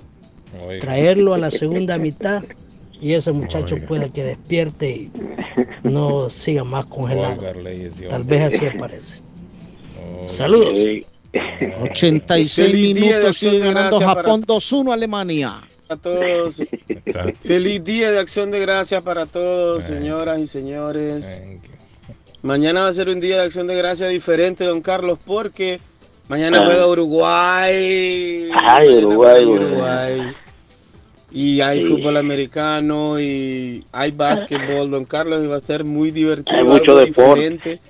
Oiga. 0.67 0.81
traerlo 0.81 1.35
a 1.35 1.39
la 1.39 1.51
segunda 1.51 1.99
mitad 1.99 2.43
y 3.01 3.15
ese 3.15 3.33
muchacho 3.33 3.77
puede 3.87 4.11
que 4.11 4.25
despierte 4.25 4.91
y 4.91 5.11
no 5.83 6.29
siga 6.31 6.65
más 6.65 6.87
congelado. 6.87 7.41
Oiga, 7.41 8.09
Tal 8.11 8.25
vez 8.25 8.55
así 8.55 8.67
aparece. 8.67 9.21
Saludos. 10.27 10.79
86 11.83 12.55
Feliz 12.71 12.95
día 12.95 13.05
de 13.05 13.11
minutos, 13.17 13.37
sigue 13.37 13.59
ganando 13.59 14.01
Japón 14.01 14.43
2-1 14.47 14.91
a 14.91 14.95
Alemania. 14.95 15.61
a 15.89 15.97
todos. 15.97 16.63
Feliz 17.45 17.85
día 17.85 18.11
de 18.11 18.19
acción 18.19 18.51
de 18.51 18.61
gracias 18.61 19.03
para 19.03 19.27
todos, 19.27 19.85
señoras 19.85 20.39
y 20.41 20.47
señores. 20.47 21.43
Mañana 22.43 22.83
va 22.83 22.89
a 22.89 22.93
ser 22.93 23.09
un 23.09 23.21
día 23.21 23.37
de 23.39 23.43
acción 23.45 23.67
de 23.67 23.75
gracias 23.77 24.11
diferente, 24.11 24.65
don 24.65 24.81
Carlos, 24.81 25.19
porque 25.25 25.81
mañana 26.29 26.61
Ah. 26.63 26.67
juega 26.67 26.87
Uruguay. 26.87 28.49
Ay, 28.53 28.89
Mañana 28.89 29.07
Uruguay. 29.07 29.45
Uruguay. 29.45 30.21
Y 31.31 31.61
hay 31.61 31.83
Sí. 31.83 31.89
fútbol 31.91 32.17
americano 32.17 33.21
y 33.21 33.85
hay 33.93 34.11
básquetbol, 34.13 34.91
don 34.91 35.05
Carlos, 35.05 35.45
y 35.45 35.47
va 35.47 35.57
a 35.57 35.61
ser 35.61 35.85
muy 35.85 36.11
divertido. 36.11 36.57
Hay 36.59 36.65
mucho 36.65 36.97
deporte. 36.97 37.41
diferente, 37.51 37.81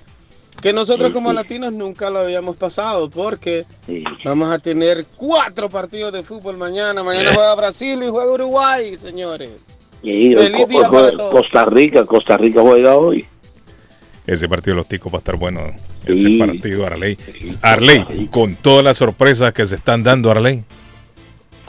Que 0.61 0.73
nosotros 0.73 1.07
Sí, 1.07 1.13
como 1.13 1.29
sí. 1.29 1.35
latinos 1.37 1.73
nunca 1.73 2.09
lo 2.09 2.19
habíamos 2.19 2.57
pasado, 2.57 3.09
porque 3.09 3.63
vamos 4.25 4.51
a 4.51 4.59
tener 4.59 5.05
cuatro 5.15 5.69
partidos 5.69 6.11
de 6.11 6.21
fútbol 6.21 6.57
mañana. 6.57 7.01
Mañana 7.01 7.33
juega 7.33 7.55
Brasil 7.55 7.97
y 8.03 8.09
juega 8.09 8.29
Uruguay, 8.29 8.97
señores. 8.97 9.51
Y 10.03 10.33
Feliz 10.35 10.67
día 10.67 10.83
Co- 10.87 10.91
para 10.91 11.11
todos. 11.11 11.31
Costa 11.31 11.63
Rica, 11.63 12.03
Costa 12.03 12.35
Rica 12.35 12.59
juega 12.59 12.95
hoy. 12.97 13.25
Ese 14.27 14.49
partido 14.49 14.75
de 14.75 14.79
los 14.81 14.87
ticos 14.89 15.13
va 15.13 15.17
a 15.17 15.19
estar 15.19 15.37
bueno. 15.37 15.61
Ese 16.05 16.37
partido, 16.37 16.85
Arley. 16.85 17.17
Arley, 17.61 18.27
con 18.29 18.55
todas 18.55 18.83
las 18.83 18.97
sorpresas 18.97 19.53
que 19.53 19.65
se 19.65 19.75
están 19.75 20.03
dando, 20.03 20.29
Arley. 20.29 20.65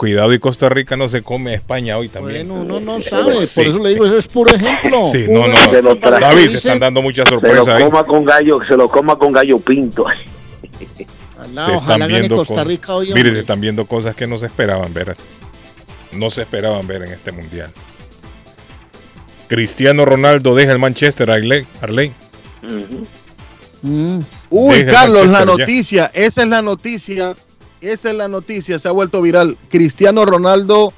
Cuidado 0.00 0.32
y 0.32 0.38
Costa 0.38 0.70
Rica 0.70 0.96
no 0.96 1.10
se 1.10 1.20
come 1.20 1.50
a 1.50 1.56
España 1.56 1.98
hoy 1.98 2.08
también. 2.08 2.48
Bueno, 2.48 2.62
uno 2.62 2.80
no 2.80 3.02
sabe, 3.02 3.44
Sí. 3.44 3.60
por 3.60 3.66
eso 3.68 3.78
le 3.80 3.88
digo, 3.90 4.06
eso 4.06 4.16
es 4.16 4.28
puro 4.28 4.54
ejemplo. 4.54 5.02
Sí, 5.12 5.24
Puro 5.26 5.46
no, 5.46 5.48
no. 5.48 6.00
que 6.00 6.10
David, 6.10 6.48
se 6.48 6.56
están 6.56 6.78
dando 6.78 7.02
muchas 7.02 7.28
Se 7.28 7.34
lo 7.34 7.40
sorpresas 7.42 7.68
ahí. 7.68 7.84
coma 7.84 8.02
con 8.04 8.24
gallo, 8.24 8.60
se 8.66 8.78
lo 8.78 8.88
coma 8.88 9.16
con 9.16 9.30
gallo 9.30 9.58
pinto. 9.58 10.04
ojalá, 11.38 11.66
se 11.66 11.74
están 11.74 12.06
viendo 12.08 12.34
Costa 12.36 12.54
cosas- 12.54 12.66
Rica 12.66 12.94
hoy. 12.94 13.12
Mire, 13.12 13.30
se 13.32 13.40
están 13.40 13.60
viendo 13.60 13.84
cosas 13.84 14.16
que 14.16 14.26
no 14.26 14.38
se 14.38 14.46
esperaban 14.46 14.94
ver. 14.94 15.14
No 16.12 16.30
se 16.30 16.40
esperaban 16.42 16.86
ver 16.86 17.02
en 17.02 17.12
este 17.12 17.30
mundial. 17.32 17.70
Cristiano 19.48 20.06
Ronaldo 20.06 20.54
deja 20.54 20.72
el 20.72 20.78
Manchester, 20.78 21.30
Arley. 21.30 21.66
Arley. 21.82 22.12
Mm. 23.82 24.20
Uy, 24.50 24.76
Deja 24.76 24.88
el 24.88 24.94
Carlos, 24.94 25.26
la 25.26 25.32
Manchester 25.32 25.46
ya. 25.46 25.58
noticia, 25.66 26.10
esa 26.14 26.42
es 26.42 26.48
la 26.48 26.62
noticia, 26.62 27.34
esa 27.80 28.10
es 28.10 28.14
la 28.16 28.28
noticia, 28.28 28.78
se 28.78 28.88
ha 28.88 28.92
vuelto 28.92 29.20
viral. 29.22 29.56
Cristiano 29.68 30.24
Ronaldo 30.24 30.92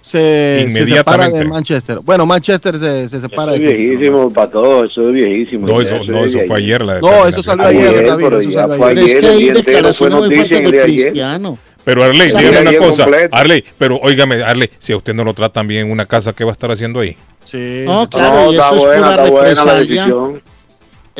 se, 0.00 0.68
se 0.72 0.86
separa 0.86 1.28
de 1.28 1.44
Manchester. 1.44 1.98
Bueno, 2.04 2.24
Manchester 2.26 2.78
se, 2.78 3.08
se 3.08 3.20
separa 3.20 3.54
Eso 3.54 3.62
de 3.62 3.68
es 3.68 3.72
Cristiano. 3.76 3.98
viejísimo 3.98 4.30
para 4.32 4.50
todos, 4.50 4.90
eso 4.90 5.08
es 5.08 5.14
viejísimo. 5.14 5.66
No, 5.66 5.80
eso, 5.80 6.02
no, 6.04 6.24
es 6.24 6.30
eso 6.30 6.38
de 6.40 6.46
fue 6.46 6.56
ayer 6.58 6.82
la 6.82 7.00
No, 7.00 7.26
eso 7.26 7.42
salió 7.42 7.66
determinación. 7.66 7.94
ayer, 7.96 8.06
David, 8.06 8.24
pero 8.24 8.40
eso 8.40 8.50
salió 8.52 8.84
ayer. 8.84 8.98
Es 8.98 9.04
ayer, 9.14 9.20
que 9.20 9.26
hay 9.28 9.50
declaraciones 9.50 10.18
muy 10.18 10.34
fuertes 10.36 10.58
de 10.60 10.66
ayer. 10.66 10.82
Cristiano. 10.84 11.58
Pero 11.84 12.04
Arley, 12.04 12.28
dígame 12.28 12.60
una 12.60 12.76
cosa. 12.78 13.02
completa. 13.04 13.36
Arley, 13.38 13.64
pero 13.78 13.96
óigame, 14.02 14.42
Arley, 14.42 14.70
si 14.78 14.92
a 14.92 14.96
usted 14.98 15.14
no 15.14 15.24
lo 15.24 15.32
tratan 15.34 15.66
bien 15.66 15.86
en 15.86 15.92
una 15.92 16.04
casa, 16.06 16.32
¿qué 16.34 16.44
va 16.44 16.50
a 16.50 16.52
estar 16.52 16.70
haciendo 16.70 17.00
ahí? 17.00 17.16
Sí. 17.44 17.82
No, 17.86 18.08
claro, 18.10 18.44
No, 18.46 18.52
y 18.52 18.56
está 18.56 18.66
eso 18.66 18.76
es 18.76 18.84
buena, 18.84 19.10
pura 19.16 19.24
represalia. 19.24 20.06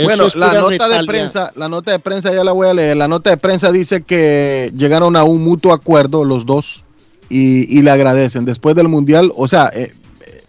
Bueno, 0.05 0.27
es 0.27 0.36
la 0.36 0.52
nota 0.55 0.89
de 0.89 1.05
prensa, 1.05 1.52
la 1.57 1.68
nota 1.68 1.93
de 1.93 1.99
prensa 1.99 2.33
ya 2.35 2.44
la 2.44 2.52
voy 2.52 2.68
a 2.68 2.75
leer. 2.75 2.97
La 2.97 3.09
nota 3.09 3.31
de 3.31 3.36
prensa 3.36 3.73
dice 3.73 4.02
que 4.02 4.73
llegaron 4.77 5.17
a 5.17 5.25
un 5.25 5.43
mutuo 5.43 5.73
acuerdo 5.73 6.25
los 6.25 6.47
dos 6.47 6.85
y, 7.28 7.78
y 7.78 7.83
le 7.83 7.91
agradecen 7.91 8.44
después 8.44 8.75
del 8.77 8.89
mundial. 8.89 9.33
O 9.36 9.49
sea, 9.49 9.70
eh, 9.75 9.93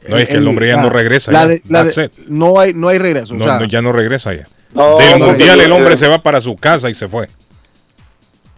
No, 0.08 0.18
es 0.18 0.28
que 0.30 0.36
el 0.38 0.48
hombre 0.48 0.68
ya 0.68 0.76
la- 0.78 0.84
no 0.84 0.90
regresa. 0.90 1.32
la 1.32 1.42
ya. 1.42 1.48
de- 1.48 1.62
de- 1.94 2.12
no 2.28 2.60
hay, 2.60 2.74
no 2.74 2.88
hay 2.88 2.98
regreso. 2.98 3.34
o 3.34 3.38
No, 3.38 3.46
sea, 3.46 3.60
no, 3.60 3.66
ya 3.66 3.82
no 3.82 3.92
regresa 3.92 4.34
ya. 4.34 4.48
No, 4.74 4.98
Del 4.98 5.20
mundial 5.20 5.60
el 5.62 5.72
hombre 5.72 5.96
eh, 5.96 5.98
se 5.98 6.08
va 6.08 6.22
para 6.22 6.40
su 6.42 6.56
casa 6.56 6.90
y 6.90 6.94
se 6.96 7.08
fue. 7.08 7.28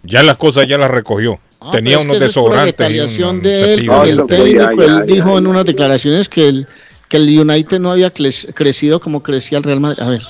Ya 0.03 0.23
las 0.23 0.37
cosas 0.37 0.67
ya 0.67 0.77
las 0.77 0.89
recogió. 0.91 1.39
Ah, 1.59 1.69
Tenía 1.71 1.99
unos 1.99 2.17
que 2.17 2.25
eso 2.25 2.39
es 2.41 2.45
pura 2.47 2.65
desodorantes. 2.65 2.73
y 2.73 2.77
retaliación 2.77 3.35
un- 3.37 3.41
de 3.43 3.63
un 3.63 3.69
él 3.69 3.85
con 3.87 4.07
el 4.07 4.17
técnico. 4.27 4.45
ya, 4.45 4.69
ya, 4.77 4.83
él 4.83 4.95
ya, 4.95 5.01
dijo 5.13 5.37
en 5.37 5.43
ya. 5.43 5.49
unas 5.49 5.65
declaraciones 5.65 6.27
que 6.27 6.47
el, 6.47 6.67
que 7.07 7.17
el 7.17 7.39
United 7.39 7.79
no 7.79 7.91
había 7.91 8.11
cre- 8.13 8.53
crecido 8.53 8.99
como 8.99 9.21
crecía 9.21 9.57
el 9.59 9.63
Real 9.63 9.79
Madrid. 9.79 10.01
A 10.01 10.09
ver. 10.09 10.21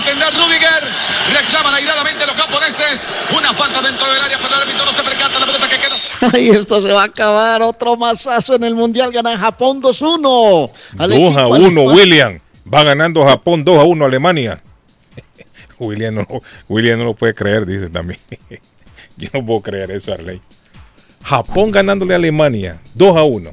Lo 0.00 0.06
atender 0.06 0.34
Rudiger. 0.34 0.84
Reclaman 1.32 1.74
airadamente 1.74 2.26
los 2.26 2.34
japoneses. 2.34 3.06
Una 3.36 3.52
falta 3.54 3.82
dentro 3.82 4.10
del 4.12 4.22
área, 4.22 4.38
pero 4.38 4.54
el 4.54 4.62
árbitro 4.62 4.86
no 4.86 4.92
se 4.92 5.02
percata 5.02 5.40
la 5.40 5.46
pelota 5.46 5.68
que 5.68 5.76
queda. 5.78 6.30
Ay, 6.32 6.48
esto 6.50 6.80
se 6.80 6.92
va 6.92 7.02
a 7.02 7.06
acabar. 7.06 7.62
Otro 7.62 7.96
masazo 7.96 8.54
en 8.54 8.64
el 8.64 8.74
Mundial. 8.74 9.12
Gana 9.12 9.38
Japón 9.38 9.82
2-1. 9.82 10.70
Al 10.98 11.10
2 11.10 11.18
a 11.18 11.40
equipo 11.42 11.48
1, 11.48 11.54
alemán. 11.54 11.94
William. 11.94 12.40
Va 12.72 12.82
ganando 12.82 13.24
Japón 13.24 13.64
2 13.64 13.78
a 13.78 13.84
1 13.84 14.04
Alemania. 14.04 14.62
William 15.78 16.14
no, 16.14 16.26
William 16.68 16.98
no 16.98 17.04
lo 17.06 17.14
puede 17.14 17.34
creer, 17.34 17.66
dice 17.66 17.88
también. 17.88 18.20
Yo 19.16 19.28
no 19.34 19.44
puedo 19.44 19.60
creer 19.60 19.90
eso, 19.90 20.12
Arley. 20.12 20.40
Japón 21.24 21.70
ganándole 21.70 22.14
a 22.14 22.16
Alemania 22.16 22.80
2 22.94 23.16
a 23.16 23.22
1. 23.24 23.52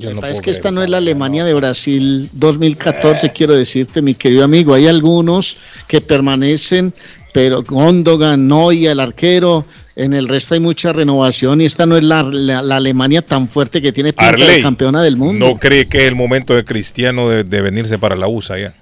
Yo 0.00 0.14
no 0.14 0.26
es 0.26 0.40
que 0.40 0.50
esta 0.50 0.70
no 0.70 0.82
es 0.82 0.88
la 0.88 0.96
Alemania 0.98 1.44
de 1.44 1.54
Brasil 1.54 2.28
2014, 2.32 3.30
quiero 3.30 3.54
decirte, 3.54 4.02
mi 4.02 4.14
querido 4.14 4.44
amigo. 4.44 4.74
Hay 4.74 4.86
algunos 4.86 5.56
que 5.86 6.00
permanecen, 6.00 6.92
pero 7.32 7.62
Gondogan, 7.62 8.48
Noia, 8.48 8.92
el 8.92 9.00
arquero, 9.00 9.64
en 9.96 10.14
el 10.14 10.26
resto 10.28 10.54
hay 10.54 10.60
mucha 10.60 10.92
renovación 10.92 11.60
y 11.60 11.66
esta 11.66 11.84
no 11.84 11.96
es 11.96 12.02
la, 12.02 12.22
la- 12.22 12.62
la 12.62 12.76
Alemania 12.76 13.20
tan 13.22 13.48
fuerte 13.48 13.82
que 13.82 13.92
tiene 13.92 14.12
pinta 14.12 14.34
de 14.36 14.42
Arley, 14.44 14.62
campeona 14.62 15.02
del 15.02 15.16
mundo. 15.16 15.46
¿no 15.48 15.58
cree 15.58 15.84
que 15.84 15.98
es 15.98 16.04
el 16.04 16.14
momento 16.14 16.54
de 16.54 16.64
Cristiano 16.64 17.28
de, 17.28 17.44
de 17.44 17.60
venirse 17.60 17.98
para 17.98 18.16
la 18.16 18.26
USA 18.26 18.58
ya? 18.58 18.72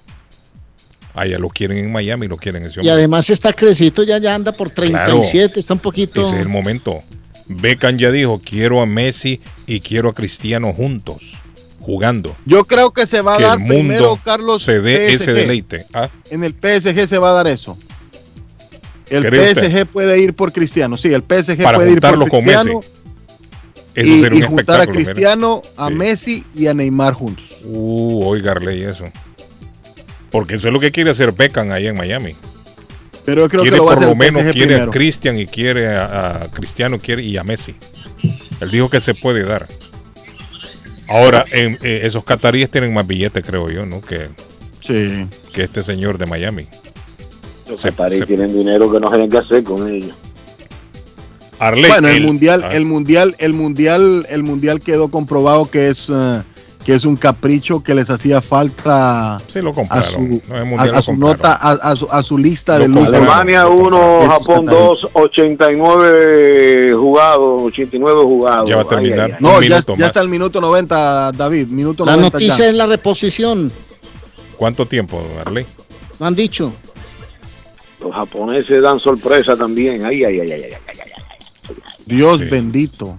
Allá 1.14 1.38
lo 1.38 1.48
quieren 1.48 1.78
en 1.78 1.90
Miami, 1.90 2.28
lo 2.28 2.36
quieren 2.36 2.62
en 2.62 2.68
ese 2.70 2.80
y 2.80 2.88
además 2.88 3.28
está 3.30 3.52
crecito, 3.52 4.05
ya, 4.05 4.18
ya 4.18 4.34
anda 4.36 4.52
por 4.52 4.70
37, 4.70 5.58
está 5.58 5.74
un 5.74 5.80
poquito... 5.80 6.20
Ese 6.24 6.36
es 6.36 6.42
el 6.42 6.48
momento. 6.48 7.02
Beckham 7.49 7.97
ya 7.97 8.10
dijo, 8.10 8.41
quiero 8.44 8.81
a 8.81 8.86
Messi 8.86 9.41
y 9.67 9.81
quiero 9.81 10.10
a 10.10 10.15
Cristiano 10.15 10.73
juntos, 10.73 11.33
jugando. 11.81 12.36
yo 12.44 12.65
creo 12.65 12.93
que 12.93 13.07
se 13.07 13.23
va 13.23 13.35
a 13.35 13.39
que 13.39 13.44
dar 13.44 13.60
el 13.60 13.67
primero, 13.67 14.18
Carlos. 14.25 14.62
se 14.65 14.81
dé 14.81 15.12
ese 15.15 15.33
deleite. 15.33 15.86
¿ah? 15.94 16.09
En 16.31 16.44
el 16.44 16.52
PSG 16.52 17.07
se 17.09 17.18
va 17.18 17.31
a 17.31 17.35
dar 17.35 17.47
eso. 17.47 17.78
El 19.09 19.25
¿Cree 19.25 19.55
PSG 19.55 19.65
usted? 19.65 19.86
puede 19.86 20.20
ir 20.20 20.35
por 20.35 20.52
Cristiano. 20.52 20.99
Sí, 20.99 21.09
el 21.12 21.23
PSG 21.23 21.62
Para 21.62 21.78
puede 21.78 21.93
ir 21.93 22.01
por 22.01 22.10
juntarlo 22.10 22.27
con 22.28 22.43
Cristiano 22.43 22.75
Messi. 22.81 22.89
Eso 23.94 24.15
y, 24.15 24.20
sería 24.20 24.39
y 24.39 24.43
un 24.43 24.49
juntar 24.49 24.81
a 24.81 24.83
espectáculo. 24.83 24.99
mira. 25.01 25.12
Cristiano, 25.15 25.62
a 25.77 25.91
Messi 25.91 26.44
y 26.55 26.67
a 26.67 26.75
Neymar 26.75 27.15
juntos. 27.15 27.44
Uh, 27.65 28.25
oiga, 28.25 28.52
Arley, 28.52 28.85
eso. 28.85 29.05
Porque 30.31 30.57
eso 30.57 30.68
es 30.68 30.75
lo 30.75 30.78
que 30.78 30.91
quiere 30.91 31.10
hacer 31.10 31.33
Beckham 31.33 31.73
ahí 31.73 31.86
en 31.86 31.97
Miami. 31.97 32.35
Pero 33.28 33.42
yo 33.42 33.48
creo 33.50 33.60
quiere 33.62 33.74
que 33.74 33.78
lo 33.78 33.84
va 33.84 33.92
a 33.92 33.94
por 33.97 34.05
hacer 34.05 34.16
lo 34.16 34.18
menos 34.18 34.42
PSG 34.42 34.52
quiere 34.52 34.66
primero. 34.68 34.90
a 34.90 34.94
Cristian 34.94 35.39
y 35.39 35.44
quiere 35.47 35.86
a, 35.89 36.36
a 36.44 36.48
Cristiano 36.50 36.98
quiere 36.98 37.23
y 37.23 37.36
a 37.36 37.44
Messi. 37.44 37.74
Él 38.60 38.70
dijo 38.70 38.89
que 38.89 39.00
se 39.00 39.12
puede 39.15 39.42
dar. 39.42 39.66
Ahora, 41.08 41.44
en- 41.52 41.76
eh, 41.82 42.00
esos 42.05 42.24
cataríes 42.24 42.70
tienen 42.70 42.94
más 42.94 43.07
billetes, 43.07 43.44
creo 43.47 43.68
yo, 43.68 43.84
¿no? 43.84 44.00
Que, 44.00 44.28
Sí. 44.81 45.26
que 45.52 45.65
este 45.65 45.82
señor 45.82 46.16
de 46.16 46.24
Miami. 46.24 46.65
Los 47.68 47.82
Se- 47.82 47.90
cataríes 47.90 48.26
tienen 48.26 48.57
dinero 48.57 48.90
que 48.90 48.98
no 48.98 49.10
saben 49.10 49.28
qué 49.28 49.36
hacer 49.36 49.62
con 49.62 49.86
ellos. 49.90 50.16
Arley, 51.58 51.90
bueno, 51.90 52.08
el, 52.08 52.16
el- 52.16 52.23
mundial, 52.24 52.62
ah. 52.65 52.74
el 52.74 52.84
mundial, 52.86 53.34
el 53.39 53.52
mundial, 53.52 54.26
el 54.31 54.42
mundial 54.42 54.81
quedó 54.81 55.08
comprobado 55.08 55.70
que 55.70 55.89
es 55.89 56.08
eh, 56.08 56.42
que 56.89 56.94
es 56.94 57.05
un 57.05 57.17
capricho 57.17 57.83
que 57.83 57.94
les 57.94 58.08
hacía 58.08 58.41
falta 58.41 59.39
Sí, 59.47 59.60
lo 59.60 59.75
a 59.91 60.02
su, 60.02 60.41
No, 60.49 60.78
a, 60.78 60.83
a 60.84 60.86
lo 60.86 61.02
su 61.02 61.10
compraron. 61.10 61.18
nota, 61.20 61.52
a, 61.52 61.73
a 61.73 61.94
su, 61.97 62.08
a 62.10 62.23
su 62.23 62.39
lista 62.39 62.78
Lo 62.78 62.84
de 62.89 62.94
compraron. 62.94 63.15
Alemania 63.28 63.65
lo 63.65 63.73
1, 63.75 63.91
compraron. 63.91 64.28
Japón 64.31 64.65
2, 64.65 65.08
89 65.12 66.94
jugados, 66.94 67.60
89 67.65 68.23
jugados. 68.25 68.70
Ya 68.70 68.76
va 68.76 68.81
a 68.81 68.84
Ay, 68.84 68.89
terminar. 68.89 69.20
ay, 69.26 69.31
ay. 69.33 69.36
No, 69.39 69.57
Un 69.58 69.62
ya, 69.65 69.68
ya 69.68 69.75
más. 69.86 70.00
está 70.00 70.23
el 70.23 70.28
minuto 70.31 70.62
90, 70.62 71.33
David. 71.33 71.68
Minuto 71.68 72.07
La 72.07 72.12
90 72.17 72.39
noticia 72.39 72.57
ya. 72.65 72.68
es 72.70 72.75
la 72.75 72.86
reposición, 72.86 73.70
¿Cuánto 74.57 74.86
tiempo, 74.86 75.23
Arley? 75.44 75.67
me 76.18 76.26
han 76.26 76.34
dicho. 76.34 76.73
Los 78.00 78.15
japoneses 78.15 78.83
dan 78.83 78.99
sorpresa 78.99 79.55
también. 79.58 80.07
Ay, 80.07 80.25
ay, 80.25 80.41
ay, 80.41 80.52
ay, 80.52 80.62
ay, 80.65 80.73
ay, 80.89 80.99
ay. 80.99 81.76
Dios 82.07 82.39
Sí. 82.41 82.47
bendito. 82.47 83.18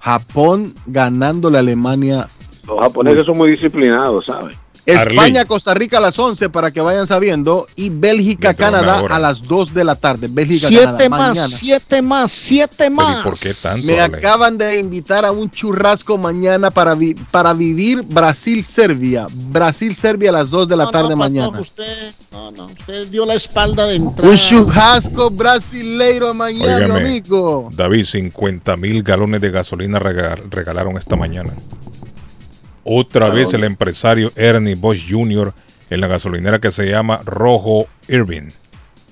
Japón 0.00 0.72
ganándole 0.86 1.58
a 1.58 1.60
Alemania. 1.60 2.28
Los 2.66 2.78
japoneses 2.80 3.26
son 3.26 3.36
muy 3.36 3.50
disciplinados, 3.50 4.24
¿sabes? 4.26 4.56
España. 4.84 5.44
Costa 5.44 5.74
Rica 5.74 5.98
a 5.98 6.00
las 6.00 6.18
11 6.18 6.48
para 6.50 6.72
que 6.72 6.80
vayan 6.80 7.06
sabiendo. 7.06 7.68
Y 7.76 7.90
Bélgica, 7.90 8.52
Canadá 8.52 9.04
a 9.10 9.18
las 9.20 9.42
2 9.42 9.72
de 9.74 9.84
la 9.84 9.94
tarde. 9.94 10.26
Bélgica, 10.28 10.66
Siete 10.66 10.84
Canadá, 10.86 11.08
más, 11.08 11.28
mañana. 11.28 11.46
siete 11.48 12.02
más, 12.02 12.32
siete 12.32 12.90
más. 12.90 13.20
¿y 13.20 13.22
por 13.22 13.38
qué 13.38 13.54
tanto? 13.54 13.86
Me 13.86 14.00
acaban 14.00 14.58
de 14.58 14.80
invitar 14.80 15.24
a 15.24 15.30
un 15.30 15.48
churrasco 15.52 16.18
mañana 16.18 16.72
para, 16.72 16.96
vi- 16.96 17.14
para 17.14 17.52
vivir 17.52 18.02
Brasil-Serbia. 18.02 19.28
Brasil-Serbia 19.32 20.30
a 20.30 20.32
las 20.32 20.50
2 20.50 20.66
de 20.66 20.76
la 20.76 20.84
No, 20.86 20.90
tarde 20.90 21.10
no, 21.10 21.16
mañana. 21.16 21.46
Patojo, 21.52 21.62
usted, 21.62 22.12
no, 22.32 22.50
no, 22.50 22.66
usted 22.66 23.06
dio 23.06 23.24
la 23.24 23.34
espalda 23.34 23.86
de 23.86 23.94
entrada. 23.96 24.30
Un 24.32 24.36
churrasco 24.36 25.30
brasileiro 25.30 26.34
mañana, 26.34 26.96
amigo. 26.96 27.70
David, 27.72 28.04
50 28.04 28.76
mil 28.76 29.04
galones 29.04 29.40
de 29.40 29.50
gasolina 29.52 30.00
rega- 30.00 30.36
regalaron 30.50 30.96
esta 30.98 31.14
mañana. 31.14 31.52
Otra 32.84 33.30
vez 33.30 33.52
el 33.54 33.64
empresario 33.64 34.30
Ernie 34.36 34.74
Bosch 34.74 35.08
Jr. 35.08 35.52
en 35.90 36.00
la 36.00 36.06
gasolinera 36.06 36.58
que 36.58 36.70
se 36.70 36.86
llama 36.86 37.20
Rojo 37.24 37.86
Irving, 38.08 38.48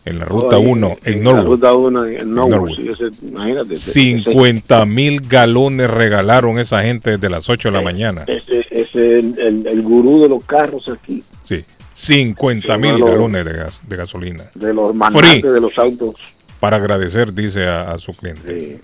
en 0.07 0.19
la 0.19 0.25
ruta 0.25 0.57
Oye, 0.59 0.67
1 0.71 0.97
en 1.05 1.19
La 1.19 1.33
Norwood. 1.33 1.45
ruta 1.47 1.75
1 1.75 2.07
en 2.07 2.35
Norwood. 2.35 2.51
Norwood. 2.51 2.77
sí, 2.77 2.89
ese- 2.89 3.27
imagínate. 3.27 3.75
ese- 3.75 3.93
50 3.93 4.85
mil 4.87 5.21
galones 5.21 5.91
regalaron 5.91 6.59
esa 6.59 6.83
gente 6.83 7.11
desde 7.13 7.29
las 7.31 7.49
8 7.51 7.69
de 7.69 7.73
la 7.77 7.83
mañana. 7.83 8.25
Ese 8.27 8.65
es 8.71 8.95
el, 8.95 9.39
el, 9.39 9.67
el 9.67 9.83
gurú 9.83 10.21
de 10.23 10.29
los 10.31 10.45
carros 10.45 10.89
aquí, 10.89 11.23
Sí, 11.45 11.65
50 11.95 12.79
mil 12.79 12.97
Sí, 12.97 13.03
galones 13.03 13.45
de, 13.45 13.53
gas, 13.53 13.83
de 13.87 13.97
gasolina. 13.97 14.45
de 14.55 14.73
los 14.75 14.95
magnates 14.95 15.43
de 15.43 15.61
los 15.61 15.77
autos. 15.79 16.15
Para 16.61 16.77
agradecer, 16.79 17.33
dice 17.33 17.67
a, 17.67 17.91
a 17.93 17.99
su 17.99 18.13
cliente. 18.13 18.41
A 18.43 18.49
su 18.49 18.57
cliente. 18.59 18.81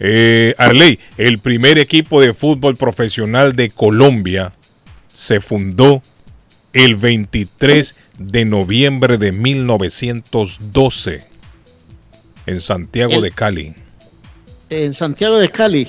Eh, 0.00 0.54
Arley, 0.58 0.98
el 1.18 1.38
primer 1.38 1.78
equipo 1.78 2.20
de 2.20 2.34
fútbol 2.34 2.76
profesional 2.76 3.54
de 3.54 3.70
Colombia 3.70 4.52
se 5.14 5.40
fundó 5.40 6.02
el 6.72 6.96
23 6.96 7.94
de 8.18 8.44
noviembre 8.44 9.18
de 9.18 9.30
1912 9.32 11.22
en 12.46 12.60
Santiago 12.60 13.14
El- 13.14 13.22
de 13.22 13.30
Cali. 13.30 13.74
En 14.70 14.92
Santiago 14.94 15.36
de 15.36 15.48
Cali. 15.50 15.88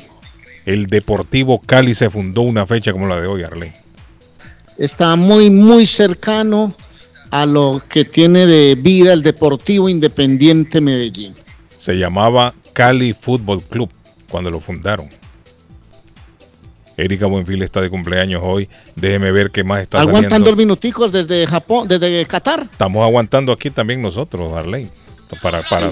el 0.65 0.87
Deportivo 0.87 1.59
Cali 1.59 1.93
se 1.93 2.09
fundó 2.09 2.41
una 2.41 2.65
fecha 2.65 2.91
como 2.91 3.07
la 3.07 3.19
de 3.21 3.27
hoy, 3.27 3.43
Arley. 3.43 3.71
Está 4.77 5.15
muy, 5.15 5.49
muy 5.49 5.85
cercano 5.85 6.75
a 7.31 7.45
lo 7.45 7.81
que 7.89 8.05
tiene 8.05 8.45
de 8.45 8.75
vida 8.75 9.13
el 9.13 9.23
Deportivo 9.23 9.89
Independiente 9.89 10.81
Medellín. 10.81 11.33
Se 11.77 11.93
llamaba 11.93 12.53
Cali 12.75 13.13
Fútbol 13.13 13.63
Club 13.63 13.89
cuando 14.29 14.51
lo 14.51 14.59
fundaron. 14.59 15.09
Erika 16.97 17.25
Buenfil 17.25 17.63
está 17.63 17.81
de 17.81 17.89
cumpleaños 17.89 18.41
hoy. 18.43 18.69
Déjeme 18.95 19.31
ver 19.31 19.49
qué 19.49 19.63
más 19.63 19.81
está 19.81 20.01
Aguantando 20.01 20.51
los 20.51 20.57
minuticos 20.57 21.11
desde 21.11 21.47
Japón, 21.47 21.87
desde 21.87 22.25
Qatar. 22.25 22.63
Estamos 22.63 23.01
aguantando 23.01 23.53
aquí 23.53 23.69
también 23.69 24.01
nosotros, 24.01 24.53
Arley, 24.53 24.89
para, 25.41 25.63
para, 25.63 25.91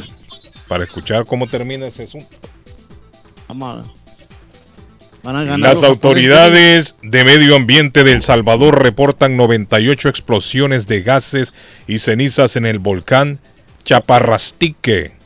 para 0.68 0.84
escuchar 0.84 1.26
cómo 1.26 1.48
termina 1.48 1.88
ese 1.88 2.04
asunto. 2.04 2.28
Vamos 3.48 3.70
a 3.70 3.82
ver. 3.82 3.92
Van 5.24 5.36
a 5.38 5.44
ganar 5.46 5.60
Las 5.60 5.84
autoridades 5.84 6.98
de 7.02 7.24
medio 7.24 7.56
ambiente 7.56 8.04
de 8.04 8.12
El 8.12 8.22
Salvador 8.22 8.84
reportan 8.84 9.38
98 9.38 10.10
explosiones 10.10 10.86
de 10.88 11.02
gases 11.02 11.54
y 11.88 12.00
cenizas 12.00 12.58
en 12.58 12.66
el 12.66 12.80
volcán 12.80 13.40
Chaparrastique. 13.86 15.23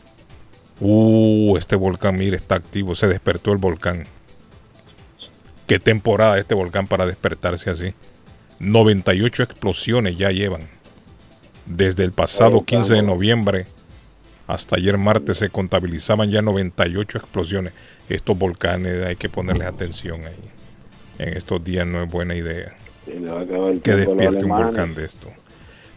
Uh, 0.79 1.57
este 1.57 1.75
volcán, 1.75 2.17
mire, 2.17 2.37
está 2.37 2.55
activo. 2.55 2.95
Se 2.95 3.07
despertó 3.07 3.51
el 3.51 3.57
volcán. 3.57 4.05
Qué 5.65 5.79
temporada 5.79 6.37
este 6.37 6.55
volcán 6.55 6.87
para 6.87 7.05
despertarse 7.05 7.69
así. 7.69 7.93
98 8.59 9.43
explosiones 9.43 10.17
ya 10.17 10.31
llevan. 10.31 10.61
Desde 11.65 12.03
el 12.03 12.11
pasado 12.11 12.63
15 12.63 12.93
de 12.93 13.01
noviembre 13.01 13.65
hasta 14.47 14.77
ayer 14.77 14.97
martes 14.97 15.39
se 15.39 15.49
contabilizaban 15.49 16.31
ya 16.31 16.41
98 16.41 17.17
explosiones. 17.17 17.73
Estos 18.07 18.37
volcanes 18.37 19.05
hay 19.05 19.17
que 19.17 19.27
ponerles 19.27 19.67
atención 19.67 20.21
ahí. 20.25 20.49
En 21.19 21.35
estos 21.35 21.63
días 21.63 21.85
no 21.85 22.01
es 22.03 22.09
buena 22.09 22.35
idea 22.35 22.73
que 23.81 23.93
despierte 23.95 24.45
un 24.45 24.49
volcán 24.49 24.95
de 24.95 25.05
esto. 25.05 25.27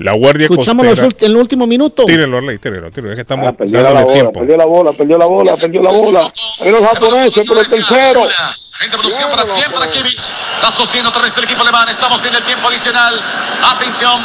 La 0.01 0.13
Guardia 0.15 0.45
Escuchamos 0.47 0.87
los 0.87 0.99
Costera. 0.99 1.19
ult- 1.21 1.27
el 1.31 1.37
último 1.37 1.67
minuto. 1.67 2.05
Tírelo, 2.07 2.39
Arley, 2.39 2.59
tírelo, 2.59 2.91
tírelo. 2.91 3.11
Es 3.13 3.17
que 3.17 3.21
estamos 3.21 3.47
Ah, 3.49 3.53
perdió 3.53 3.83
la 3.83 3.91
bola, 4.03 4.13
tiempo. 4.13 4.33
perdió 4.33 4.57
la 4.57 4.65
bola, 4.67 4.93
perdió 4.93 5.19
la 5.19 5.27
bola, 5.27 5.57
perdió 5.57 5.83
la 5.83 5.91
bola. 5.91 6.33
Ahí 6.61 6.71
los 6.71 6.81
japoneses 6.81 7.47
por 7.47 7.59
el 7.59 7.69
tercero. 7.69 8.23
Para 8.81 9.45
bien 9.45 9.71
para 9.73 9.91
Kimmich. 9.91 10.33
La 10.63 10.71
sostiene 10.71 11.07
otra 11.07 11.21
vez 11.21 11.37
el 11.37 11.45
equipo 11.45 11.61
alemán. 11.61 11.87
Estamos 11.91 12.25
en 12.25 12.35
el 12.35 12.43
tiempo 12.45 12.67
adicional. 12.67 13.13
Atención. 13.77 14.23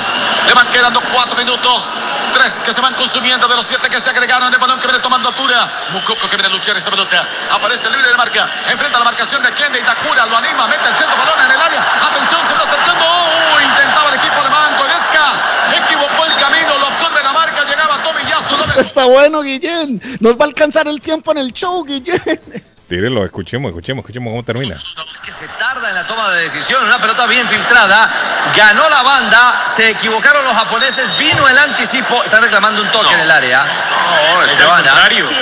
Le 0.48 0.53
van 0.53 0.69
quedando 0.69 1.01
cuatro 1.11 1.35
minutos. 1.35 1.90
Tres 2.32 2.59
que 2.59 2.72
se 2.72 2.80
van 2.80 2.93
consumiendo 2.93 3.50
de 3.50 3.56
los 3.58 3.67
siete 3.67 3.90
que 3.90 4.00
se 4.00 4.11
agregaron. 4.11 4.53
El 4.53 4.58
balón 4.58 4.80
que 4.80 4.88
viene 4.88 5.03
tomando 5.03 5.27
altura. 5.27 5.90
Mukoko 5.92 6.30
que 6.30 6.38
viene 6.38 6.48
a 6.48 6.51
luchar 6.51 6.77
esta 6.77 6.90
pelota. 6.90 7.27
Aparece 7.51 7.90
libre 7.90 8.08
de 8.09 8.16
marca. 8.16 8.50
Enfrenta 8.69 8.98
la 8.98 9.03
marcación 9.03 9.43
de 9.43 9.51
Kende. 9.51 9.80
Itakura 9.80 10.25
lo 10.25 10.38
anima. 10.38 10.67
Mete 10.67 10.88
el 10.88 10.95
centro 10.95 11.17
balón 11.17 11.38
en 11.38 11.51
el 11.51 11.59
área. 11.59 11.82
Atención. 12.08 12.40
Se 12.48 12.56
va 12.56 12.64
acercando. 12.64 13.03
Uh, 13.03 13.59
intentaba 13.59 14.09
el 14.09 14.16
equipo 14.16 14.40
alemán. 14.40 14.72
Goretzka 14.80 15.84
equivocó 15.84 16.25
el 16.27 16.35
camino. 16.38 16.77
Lo 16.80 16.88
absorbe 16.88 17.22
la 17.22 17.34
marca. 17.34 17.66
Llegaba 17.66 18.01
Tommy 18.03 18.24
Yasu. 18.24 18.56
Esto 18.56 18.80
está 18.80 19.03
bueno, 19.03 19.42
Guillén. 19.42 20.01
Nos 20.22 20.40
va 20.40 20.45
a 20.45 20.48
alcanzar 20.48 20.88
el 20.88 21.01
tiempo 21.01 21.34
en 21.34 21.40
el 21.40 21.51
show, 21.51 21.84
Guillén. 21.84 22.74
Tírelo, 22.88 23.26
escuchemos, 23.26 23.70
escuchemos, 23.70 24.04
escuchemos 24.04 24.32
cómo 24.32 24.44
termina. 24.44 24.78
Se 24.80 25.48
tarda 25.60 25.90
en 25.90 25.96
la 25.96 26.06
toma 26.06 26.30
de 26.30 26.44
decisión, 26.44 26.86
una 26.86 27.00
pelota 27.00 27.26
bien 27.26 27.48
filtrada, 27.50 28.52
ganó 28.56 28.88
la 28.90 29.02
banda, 29.02 29.64
se 29.66 29.90
equivocaron 29.90 30.44
los 30.44 30.54
japoneses, 30.54 31.06
vino 31.18 31.50
el 31.50 31.58
anticipo, 31.58 32.24
están 32.24 32.44
reclamando 32.44 32.84
un 32.84 32.92
toque 32.92 33.14
en 33.14 33.20
el 33.22 33.32
área. 33.32 33.66
No, 33.66 34.44
es 34.44 34.60
al 34.60 34.68
contrario. 34.68 35.28
Sí. 35.28 35.36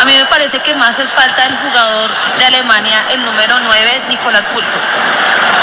A 0.00 0.04
mí 0.04 0.12
me 0.16 0.26
parece 0.26 0.60
que 0.60 0.74
más 0.74 0.98
es 0.98 1.10
falta 1.12 1.46
el 1.46 1.56
jugador 1.56 2.10
de 2.38 2.44
Alemania, 2.44 3.06
el 3.10 3.24
número 3.24 3.58
9, 3.60 4.02
Nicolás 4.08 4.46
Fulco. 4.48 4.68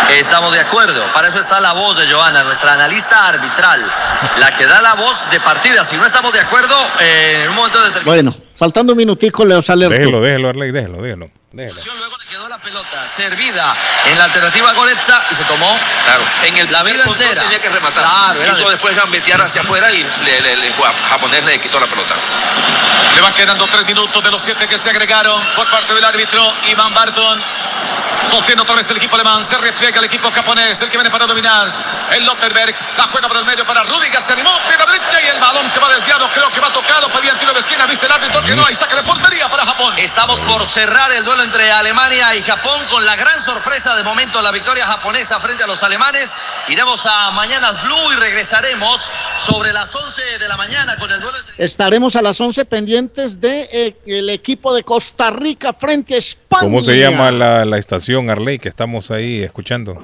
Estamos 0.10 0.51
de 0.51 0.60
acuerdo, 0.60 1.06
para 1.14 1.27
eso 1.27 1.40
está 1.40 1.61
la 1.61 1.74
voz 1.74 1.98
de 1.98 2.11
Joana, 2.11 2.43
nuestra 2.43 2.74
analista 2.74 3.27
arbitral, 3.27 3.85
la 4.38 4.51
que 4.51 4.66
da 4.66 4.82
la 4.82 4.95
voz 4.95 5.30
de 5.30 5.40
partida. 5.40 5.85
Si 5.85 5.95
no 5.95 6.06
estamos 6.06 6.34
de 6.34 6.42
acuerdo, 6.42 6.76
eh, 7.00 7.42
en 7.43 7.50
un 7.50 7.56
momento 7.56 7.77
determinado. 7.80 8.06
Bueno, 8.06 8.35
faltando 8.61 8.93
un 8.93 8.98
minutico, 8.98 9.43
Leo 9.43 9.59
sale 9.59 9.90
Déjelo, 9.90 10.22
déjelo, 10.22 10.49
Arley, 10.49 10.69
déjelo, 10.72 11.01
déjelo. 11.01 11.31
déjelo. 11.51 11.81
pelota 12.64 13.07
servida 13.07 13.75
en 14.06 14.15
la 14.19 14.25
alternativa 14.25 14.72
Goretza 14.73 15.23
y 15.31 15.35
se 15.35 15.43
tomó 15.45 15.80
Claro, 16.06 16.23
en 16.43 16.57
el 16.59 16.72
la 16.72 16.83
vida 16.83 17.03
entera. 17.03 17.41
tenía 17.41 17.59
que 17.59 17.69
rematar. 17.69 18.03
Claro, 18.03 18.40
era 18.43 18.53
Quiso 18.53 18.65
de- 18.67 18.72
después 18.75 18.95
gambetear 18.95 19.41
hacia 19.41 19.61
afuera 19.61 19.91
y 19.91 19.98
le, 20.23 20.41
le- 20.41 20.53
el 20.67 20.73
jua- 20.75 20.93
japonés 21.09 21.43
le 21.43 21.59
quitó 21.59 21.80
la 21.80 21.88
pelota. 21.88 22.14
Le 23.15 23.22
van 23.22 23.33
quedando 23.33 23.65
tres 23.65 23.83
minutos 23.88 24.23
de 24.23 24.30
los 24.30 24.40
siete 24.43 24.67
que 24.67 24.77
se 24.77 24.91
agregaron 24.91 25.41
por 25.56 25.72
parte 25.72 25.95
del 25.95 26.06
árbitro 26.06 26.40
Iván 26.69 26.93
Barton. 26.93 27.41
Sostiene 28.24 28.61
otra 28.61 28.75
vez 28.75 28.90
el 28.90 28.98
equipo 28.98 29.16
alemán. 29.16 29.43
Se 29.43 29.58
repliega 29.58 30.00
el 30.00 30.06
equipo 30.06 30.32
japonés. 30.32 30.82
El 30.82 30.90
que 30.90 30.98
viene 30.98 31.09
para 31.09 31.25
dominar. 31.27 31.67
El 32.11 32.25
Lotterberg. 32.25 32.75
La 32.98 33.03
juega 33.08 33.27
por 33.27 33.38
el 33.38 33.45
medio 33.45 33.66
para 33.66 33.83
Rudiger. 33.83 34.22
Se 34.22 34.33
animó. 34.33 34.51
Pierna 34.67 34.85
derecha 34.85 35.22
y 35.22 35.27
el 35.35 35.40
balón 35.40 35.69
se 35.69 35.80
va 35.80 35.90
desviado. 35.90 36.30
Creo 36.33 36.50
que 36.51 36.59
va 36.59 36.72
tocado. 36.72 37.11
Pedía 37.11 37.38
tiro 37.38 37.53
de 37.53 37.59
esquina. 37.59 37.88
Dice 37.88 38.06
el 38.06 38.11
árbitro 38.11 38.43
que 38.43 38.56
no. 38.56 38.66
Hay 38.66 38.75
saque 38.75 38.95
de 38.95 39.03
portería 39.03 39.50
para 39.50 39.66
Japón. 39.66 39.93
Estamos 39.98 40.40
por 40.41 40.66
cerrar 40.66 41.11
el 41.11 41.24
duelo 41.25 41.43
entre 41.43 41.72
Alemania 41.72 42.35
y 42.35 42.41
Japón 42.43 42.82
con 42.90 43.06
la 43.06 43.16
gran 43.16 43.41
sorpresa 43.43 43.95
de 43.95 44.03
momento 44.03 44.41
la 44.41 44.51
victoria 44.51 44.85
japonesa 44.85 45.40
frente 45.40 45.64
a 45.64 45.67
los 45.67 45.82
alemanes. 45.83 46.32
Iremos 46.67 47.06
a 47.06 47.32
Mañanas 47.32 47.83
Blue 47.83 48.11
y 48.14 48.16
regresaremos 48.16 49.09
sobre 49.38 49.74
las 49.74 49.93
11 49.93 50.22
de 50.40 50.48
la 50.48 50.58
mañana 50.58 50.98
con 50.98 51.11
el 51.11 51.19
duelo 51.19 51.38
entre 51.38 51.64
Estaremos 51.64 52.16
a 52.16 52.22
las 52.22 52.40
11 52.40 52.66
pendientes 52.66 53.40
del 53.40 53.69
de, 53.69 53.88
eh, 53.88 53.95
el 54.06 54.30
equipo 54.30 54.74
de 54.74 54.83
Costa 54.83 55.32
Rica 55.32 55.74
frente 55.74 56.16
a 56.16 56.17
España. 56.17 56.61
¿Cómo 56.61 56.82
se 56.82 56.98
llama 56.98 57.32
la, 57.32 57.66
la 57.66 57.77
estación, 57.77 58.10
Arley, 58.19 58.59
que 58.59 58.69
estamos 58.69 59.11
ahí 59.11 59.43
escuchando? 59.43 60.03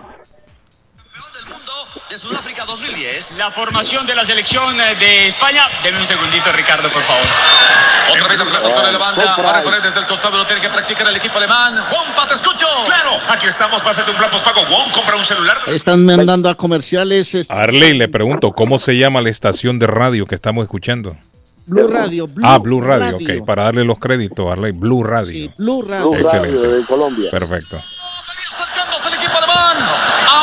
de 2.10 2.18
Sudáfrica 2.18 2.64
2010. 2.66 3.38
La 3.38 3.52
formación 3.52 4.08
de 4.08 4.16
la 4.16 4.24
selección 4.24 4.80
eh, 4.80 4.95
de 4.95 5.27
España. 5.27 5.64
Deme 5.84 6.00
un 6.00 6.06
segundito, 6.06 6.52
Ricardo, 6.53 6.90
por 6.90 7.02
favor. 7.02 7.26
Otra 8.11 8.27
vez 8.30 8.38
los 8.38 8.50
retos 8.50 8.86
de 8.86 8.92
la 8.94 8.98
banda. 8.98 9.36
Para 9.36 9.61
correr 9.61 9.82
desde 9.82 10.00
el 10.00 10.06
costado 10.06 10.38
lo 10.38 10.45
tiene 10.45 10.61
que 10.61 10.69
practicar 10.69 11.08
el 11.08 11.18
equipo 11.18 11.38
alemán. 11.38 11.76
Juanpa, 11.90 12.27
te 12.27 12.36
escucho. 12.36 12.66
Claro, 12.86 13.11
aquí 13.27 13.48
estamos. 13.48 13.82
Pásate 13.82 14.11
un 14.11 14.18
plan. 14.18 14.30
Wong, 14.32 14.92
compra 14.94 15.18
un 15.18 15.26
celular. 15.26 15.58
Están 15.68 16.06
mandando 16.06 16.50
a 16.50 16.56
comerciales 16.56 17.36
este, 17.36 17.53
Arley, 17.53 17.98
le 17.98 18.08
pregunto, 18.08 18.53
¿cómo 18.53 18.80
se 18.80 18.98
llama 18.98 19.22
la 19.22 19.30
estación 19.30 19.77
de 19.77 19.88
radio 19.88 20.26
que 20.26 20.36
estamos 20.36 20.64
escuchando? 20.64 21.18
Blue 21.66 21.88
Radio. 21.88 22.27
Blue 22.27 22.45
ah, 22.48 22.58
Blue 22.60 22.82
Radio, 22.82 23.18
Radio. 23.19 23.40
ok. 23.42 23.45
Para 23.45 23.64
darle 23.64 23.84
los 23.84 24.00
créditos, 24.00 24.50
Arley, 24.50 24.72
Blue 24.72 25.03
Radio. 25.03 25.52
Blue 25.58 25.82
Radio. 25.82 26.16
Excelente. 26.16 26.68
de 26.68 26.86
Colombia. 26.86 27.30
Perfecto. 27.30 27.76
Acercándose 27.76 29.10
el 29.10 29.14
equipo 29.16 29.38
alemán. 29.38 29.77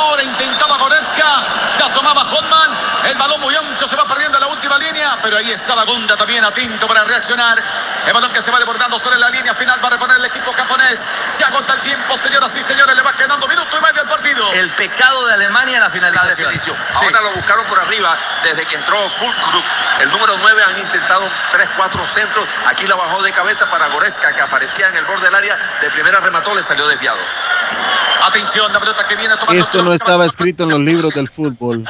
Ahora 0.05 0.23
intentaba 0.23 0.77
Goretzka. 0.77 1.71
Se 1.71 1.83
asomaba 1.83 2.25
Hotman. 2.27 2.71
El 3.09 3.17
balón 3.17 3.41
muy 3.41 3.55
ancho 3.57 3.89
se 3.89 3.97
va 3.97 4.05
perdiendo 4.05 4.34
última 4.65 4.79
línea. 4.79 5.19
Pero 5.23 5.37
ahí 5.37 5.51
estaba 5.53 5.85
Gunda 5.85 6.17
también 6.17 6.45
atento 6.45 6.87
para 6.87 7.05
reaccionar. 7.05 7.63
El 8.07 8.13
balón 8.13 8.33
que 8.33 8.41
se 8.41 8.51
va 8.51 8.59
desbordando 8.59 8.99
sobre 8.99 9.19
la 9.19 9.29
línea 9.31 9.55
final 9.55 9.83
va 9.83 9.89
a 9.89 9.91
reponer 9.93 10.17
el 10.19 10.25
equipo 10.25 10.53
japonés. 10.53 11.05
Se 11.31 11.45
agota 11.45 11.75
el 11.75 11.81
tiempo, 11.81 12.17
señoras 12.17 12.57
y 12.57 12.63
señores. 12.63 12.95
Le 12.97 13.03
va 13.03 13.13
quedando 13.13 13.47
minuto 13.47 13.77
y 13.79 13.83
medio 13.83 14.03
al 14.03 14.09
partido. 14.09 14.53
El 14.55 14.71
pecado 14.73 15.27
de 15.27 15.35
Alemania 15.35 15.77
en 15.77 15.81
la 15.81 15.87
La 15.87 15.91
finalización. 15.93 16.37
definición. 16.37 16.77
Ahora 16.95 17.21
lo 17.23 17.31
buscaron 17.33 17.67
por 17.67 17.79
arriba 17.79 18.19
desde 18.43 18.65
que 18.67 18.77
entró 18.77 18.97
Fulkrug. 19.11 19.65
El 20.01 20.11
número 20.11 20.37
9 20.41 20.63
han 20.69 20.79
intentado 20.79 21.31
3, 21.53 21.69
4 21.77 22.07
centros. 22.07 22.47
Aquí 22.67 22.87
la 22.87 22.97
bajó 22.97 23.23
de 23.23 23.33
cabeza 23.33 23.69
para 23.71 23.87
Goretzka, 23.89 24.33
que 24.35 24.41
aparecía 24.43 24.89
en 24.89 24.97
el 24.97 25.05
borde 25.05 25.25
del 25.25 25.35
área. 25.35 25.57
De 25.81 25.91
primera 25.91 26.21
remató, 26.21 26.55
le 26.55 26.63
salió 26.63 26.87
desviado. 26.87 27.19
Atención, 28.27 28.73
la 28.73 28.81
pelota 28.81 29.07
que 29.07 29.17
viene 29.17 29.37
tomando 29.37 29.63
Esto 29.63 29.83
no 29.83 29.93
estaba 29.93 30.25
escrito 30.25 30.63
en 30.65 30.71
los 30.71 30.81
libros 30.81 31.13
del 31.15 31.29
fútbol. 31.29 31.85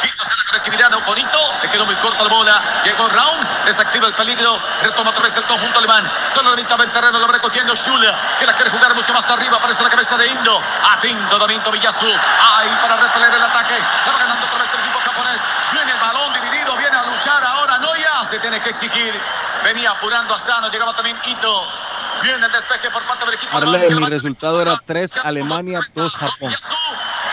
conectividad 0.51 0.93
a 0.93 0.97
Oconito, 0.97 1.39
le 1.63 1.71
quedó 1.71 1.87
muy 1.87 1.95
corta 1.97 2.25
la 2.25 2.29
bola, 2.29 2.63
llegó 2.85 3.09
Raum, 3.09 3.41
desactiva 3.67 4.07
el 4.09 4.15
peligro, 4.15 4.59
retoma 4.83 5.11
otra 5.11 5.23
vez 5.23 5.37
el 5.37 5.45
conjunto 5.45 5.79
alemán, 5.79 6.11
solo 6.35 6.51
la 6.51 6.57
mitad 6.57 6.77
del 6.79 6.91
terreno 6.91 7.19
lo 7.19 7.27
va 7.27 7.33
recogiendo 7.33 7.77
Schule, 7.77 8.09
que 8.39 8.47
la 8.47 8.55
quiere 8.55 8.71
jugar 8.71 8.95
mucho 8.95 9.13
más 9.13 9.29
arriba, 9.31 9.57
aparece 9.57 9.83
la 9.83 9.91
cabeza 9.91 10.17
de 10.17 10.27
Indo, 10.29 10.63
atento 10.93 11.39
también 11.39 11.63
Tomiyasu, 11.63 12.07
ahí 12.07 12.79
para 12.83 12.97
repeler 12.97 13.33
el 13.35 13.43
ataque, 13.43 13.79
la 14.07 14.13
va 14.13 14.19
ganando 14.19 14.47
otra 14.47 14.59
vez 14.59 14.69
el 14.75 14.81
equipo 14.81 14.99
japonés, 15.05 15.41
viene 15.73 15.93
el 15.93 15.99
balón 15.99 16.33
dividido, 16.35 16.77
viene 16.77 16.97
a 16.97 17.03
luchar 17.05 17.43
ahora 17.45 17.79
Noya, 17.79 18.25
se 18.29 18.39
tiene 18.39 18.61
que 18.61 18.71
exigir, 18.71 19.21
venía 19.63 19.91
apurando 19.91 20.35
a 20.35 20.39
Sano, 20.39 20.69
llegaba 20.71 20.95
también 20.95 21.19
Ito, 21.25 21.69
viene 22.23 22.47
el 22.47 22.53
despeje 22.53 22.91
por 22.91 23.03
parte 23.05 23.25
del 23.27 23.35
equipo 23.35 23.57
Arle, 23.57 23.79
alemán, 23.79 24.05
mi 24.05 24.11
resultado 24.11 24.61
era 24.63 24.77
3 24.85 25.17
Alemania, 25.25 25.81
2 25.95 26.17
Japón. 26.17 26.55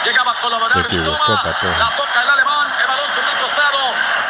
llegaba 0.06 0.32
a 0.32 0.36
colaborar, 0.40 0.74
Se 0.74 0.80
equivocó, 0.82 1.36
pato. 1.44 1.68
la 1.80 1.90
toca 1.96 2.22
el 2.24 2.30
alemán, 2.30 2.68
el 2.82 2.88
balón 2.88 3.06
el. 3.18 3.21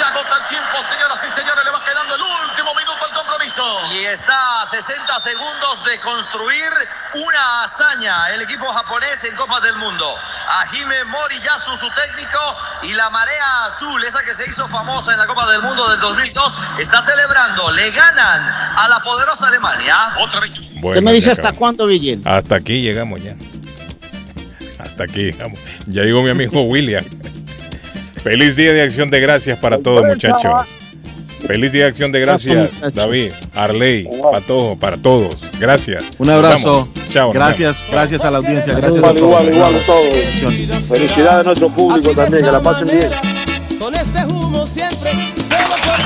Se 0.02 0.08
agota 0.08 0.36
el 0.42 0.48
tiempo, 0.50 0.78
señoras 0.90 1.22
y 1.22 1.30
señores. 1.30 1.64
Le 1.64 1.70
va 1.70 1.86
quedando 1.86 2.16
el 2.16 2.22
último 2.50 2.74
minuto 2.74 3.06
al 3.06 3.14
compromiso. 3.14 3.62
Y 3.94 4.06
está 4.06 4.64
a 4.64 4.66
60 4.66 5.20
segundos 5.20 5.86
de 5.86 6.00
construir 6.00 6.72
una 7.14 7.64
hazaña 7.64 8.34
el 8.34 8.42
equipo 8.42 8.66
japonés 8.66 9.24
en 9.26 9.36
Copas 9.36 9.62
del 9.62 9.76
Mundo. 9.76 10.16
Hajime 10.50 11.06
Moriyasu, 11.06 11.78
su 11.78 11.88
técnico, 11.92 12.40
y 12.82 12.94
la 12.94 13.12
marea 13.12 13.66
azul, 13.68 14.04
esa 14.04 14.24
que 14.24 14.34
se 14.34 14.50
hizo 14.50 14.68
famosa 14.70 15.14
en 15.14 15.20
la 15.20 15.28
Copa 15.28 15.48
del 15.52 15.62
Mundo 15.62 15.88
del 15.92 16.00
2002, 16.00 16.60
está 16.80 17.04
celebrando. 17.04 17.70
Le 17.70 17.92
ganan 17.92 18.76
a 18.76 18.88
la 18.90 19.00
poderosa 19.04 19.50
Alemania. 19.50 19.96
Otra 20.18 20.40
vez. 20.40 20.50
¿Usted 20.50 20.82
Bueno, 20.82 21.02
me 21.04 21.14
dice 21.14 21.30
hasta 21.30 21.52
cuándo, 21.54 21.86
Guillén? 21.86 22.24
Hasta 22.26 22.56
aquí 22.56 22.82
llegamos 22.82 23.22
ya. 23.22 23.36
Hasta 24.80 25.04
aquí 25.04 25.26
llegamos. 25.32 25.60
Ya 25.86 26.02
llegó 26.02 26.24
mi 26.24 26.32
amigo 26.32 26.64
William. 26.64 27.06
Feliz 28.24 28.56
día 28.56 28.74
de 28.74 28.84
acción 28.84 29.10
de 29.10 29.20
gracias 29.20 29.58
para 29.60 29.80
todos, 29.80 30.06
muchachos. 30.06 30.52
Feliz 31.48 31.72
día 31.72 31.86
de 31.86 31.90
acción 31.90 32.12
de 32.12 32.20
gracias, 32.20 32.70
David, 32.94 33.32
Arley, 33.56 34.08
Patojo, 34.32 34.78
para 34.78 34.98
todos. 34.98 35.36
Gracias. 35.60 36.04
Un 36.20 36.30
abrazo. 36.30 36.88
Chao. 37.10 37.34
Gracias, 37.34 37.88
gracias 37.92 38.24
a 38.24 38.30
la 38.30 38.38
audiencia. 38.38 38.74
Gracias 38.74 38.94
a 38.94 38.98
Igual, 38.98 39.16
todos. 39.16 39.42
igual, 39.44 39.56
igual 39.56 39.76
a 39.76 39.86
todos. 39.86 40.84
Felicidades 40.88 41.40
a 41.40 41.44
nuestro 41.44 41.70
público 41.70 42.12
también, 42.14 42.46
que 42.46 42.52
la 42.52 42.62
pasen 42.62 42.88
bien. 42.88 43.10
Con 43.80 43.96
este 43.96 44.24
humo 44.26 44.66
siempre, 44.68 45.12
solo 45.44 45.76
por 45.84 46.00